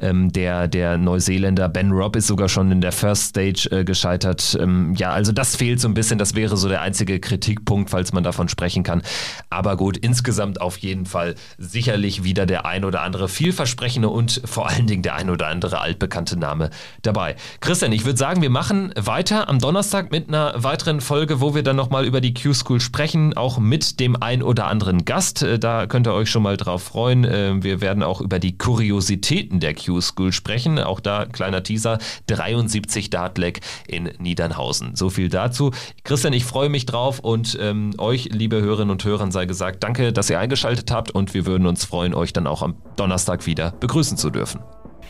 ähm, 0.00 0.30
der, 0.32 0.68
der 0.68 0.96
Neuseeländer. 0.96 1.68
Ben 1.68 1.90
Robb 1.90 2.16
ist 2.16 2.28
sogar 2.28 2.48
schon 2.48 2.70
in 2.70 2.80
der 2.80 2.92
First 2.92 3.30
Stage 3.30 3.84
gescheitert. 3.84 4.56
Ähm, 4.60 4.94
ja, 4.96 5.10
also 5.10 5.32
das 5.32 5.56
fehlt 5.56 5.80
so 5.80 5.88
ein 5.88 5.94
bisschen. 5.94 6.18
Das 6.18 6.34
wäre 6.34 6.56
so 6.56 6.68
der 6.68 6.82
einzige 6.82 7.18
Kritikpunkt, 7.18 7.90
falls 7.90 8.11
man 8.12 8.24
davon 8.24 8.48
sprechen 8.48 8.82
kann. 8.82 9.02
Aber 9.50 9.76
gut, 9.76 9.96
insgesamt 9.96 10.60
auf 10.60 10.78
jeden 10.78 11.06
Fall 11.06 11.34
sicherlich 11.58 12.24
wieder 12.24 12.46
der 12.46 12.66
ein 12.66 12.84
oder 12.84 13.02
andere 13.02 13.28
vielversprechende 13.28 14.08
und 14.08 14.40
vor 14.44 14.68
allen 14.68 14.86
Dingen 14.86 15.02
der 15.02 15.14
ein 15.14 15.30
oder 15.30 15.48
andere 15.48 15.80
altbekannte 15.80 16.38
Name 16.38 16.70
dabei. 17.02 17.36
Christian, 17.60 17.92
ich 17.92 18.04
würde 18.04 18.18
sagen, 18.18 18.42
wir 18.42 18.50
machen 18.50 18.92
weiter 18.96 19.48
am 19.48 19.58
Donnerstag 19.58 20.10
mit 20.10 20.28
einer 20.28 20.62
weiteren 20.62 21.00
Folge, 21.00 21.40
wo 21.40 21.54
wir 21.54 21.62
dann 21.62 21.76
nochmal 21.76 22.04
über 22.04 22.20
die 22.20 22.34
Q-School 22.34 22.80
sprechen, 22.80 23.36
auch 23.36 23.58
mit 23.58 24.00
dem 24.00 24.20
ein 24.20 24.42
oder 24.42 24.66
anderen 24.66 25.04
Gast. 25.04 25.42
Äh, 25.42 25.58
da 25.58 25.86
könnt 25.86 26.06
ihr 26.06 26.14
euch 26.14 26.30
schon 26.30 26.42
mal 26.42 26.56
drauf 26.56 26.82
freuen. 26.82 27.24
Äh, 27.24 27.62
wir 27.62 27.80
werden 27.80 28.02
auch 28.02 28.20
über 28.20 28.38
die 28.38 28.56
Kuriositäten 28.56 29.60
der 29.60 29.74
Q-School 29.74 30.32
sprechen. 30.32 30.78
Auch 30.78 31.00
da 31.00 31.26
kleiner 31.26 31.62
Teaser, 31.62 31.98
73 32.26 33.10
Dartleck 33.10 33.60
in 33.86 34.10
Niedernhausen. 34.18 34.96
So 34.96 35.10
viel 35.10 35.28
dazu. 35.28 35.72
Christian, 36.04 36.32
ich 36.32 36.44
freue 36.44 36.68
mich 36.68 36.86
drauf 36.86 37.18
und 37.18 37.56
ähm, 37.60 37.94
euch, 38.02 38.28
liebe 38.32 38.60
Hörerinnen 38.60 38.90
und 38.90 39.04
Hörern, 39.04 39.32
sei 39.32 39.46
gesagt, 39.46 39.82
danke, 39.82 40.12
dass 40.12 40.28
ihr 40.28 40.38
eingeschaltet 40.38 40.90
habt 40.90 41.10
und 41.12 41.32
wir 41.32 41.46
würden 41.46 41.66
uns 41.66 41.84
freuen, 41.84 42.14
euch 42.14 42.32
dann 42.32 42.46
auch 42.46 42.62
am 42.62 42.74
Donnerstag 42.96 43.46
wieder 43.46 43.72
begrüßen 43.80 44.16
zu 44.18 44.30
dürfen. 44.30 44.60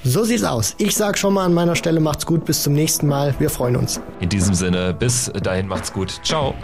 So 0.05 0.25
sieht's 0.25 0.45
aus. 0.45 0.75
Ich 0.79 0.97
sag 0.97 1.17
schon 1.17 1.35
mal 1.35 1.45
an 1.45 1.55
meiner 1.55 1.77
Stelle, 1.77 2.01
macht's 2.01 2.27
gut, 2.27 2.45
bis 2.45 2.63
zum 2.63 2.73
nächsten 2.73 3.07
Mal. 3.07 3.35
Wir 3.39 3.51
freuen 3.51 3.77
uns. 3.77 4.01
In 4.21 4.29
diesem 4.29 4.55
Sinne, 4.55 4.95
bis 4.95 5.31
dahin 5.43 5.69
macht's 5.69 5.93
gut. 5.93 6.21
Ciao. 6.23 6.55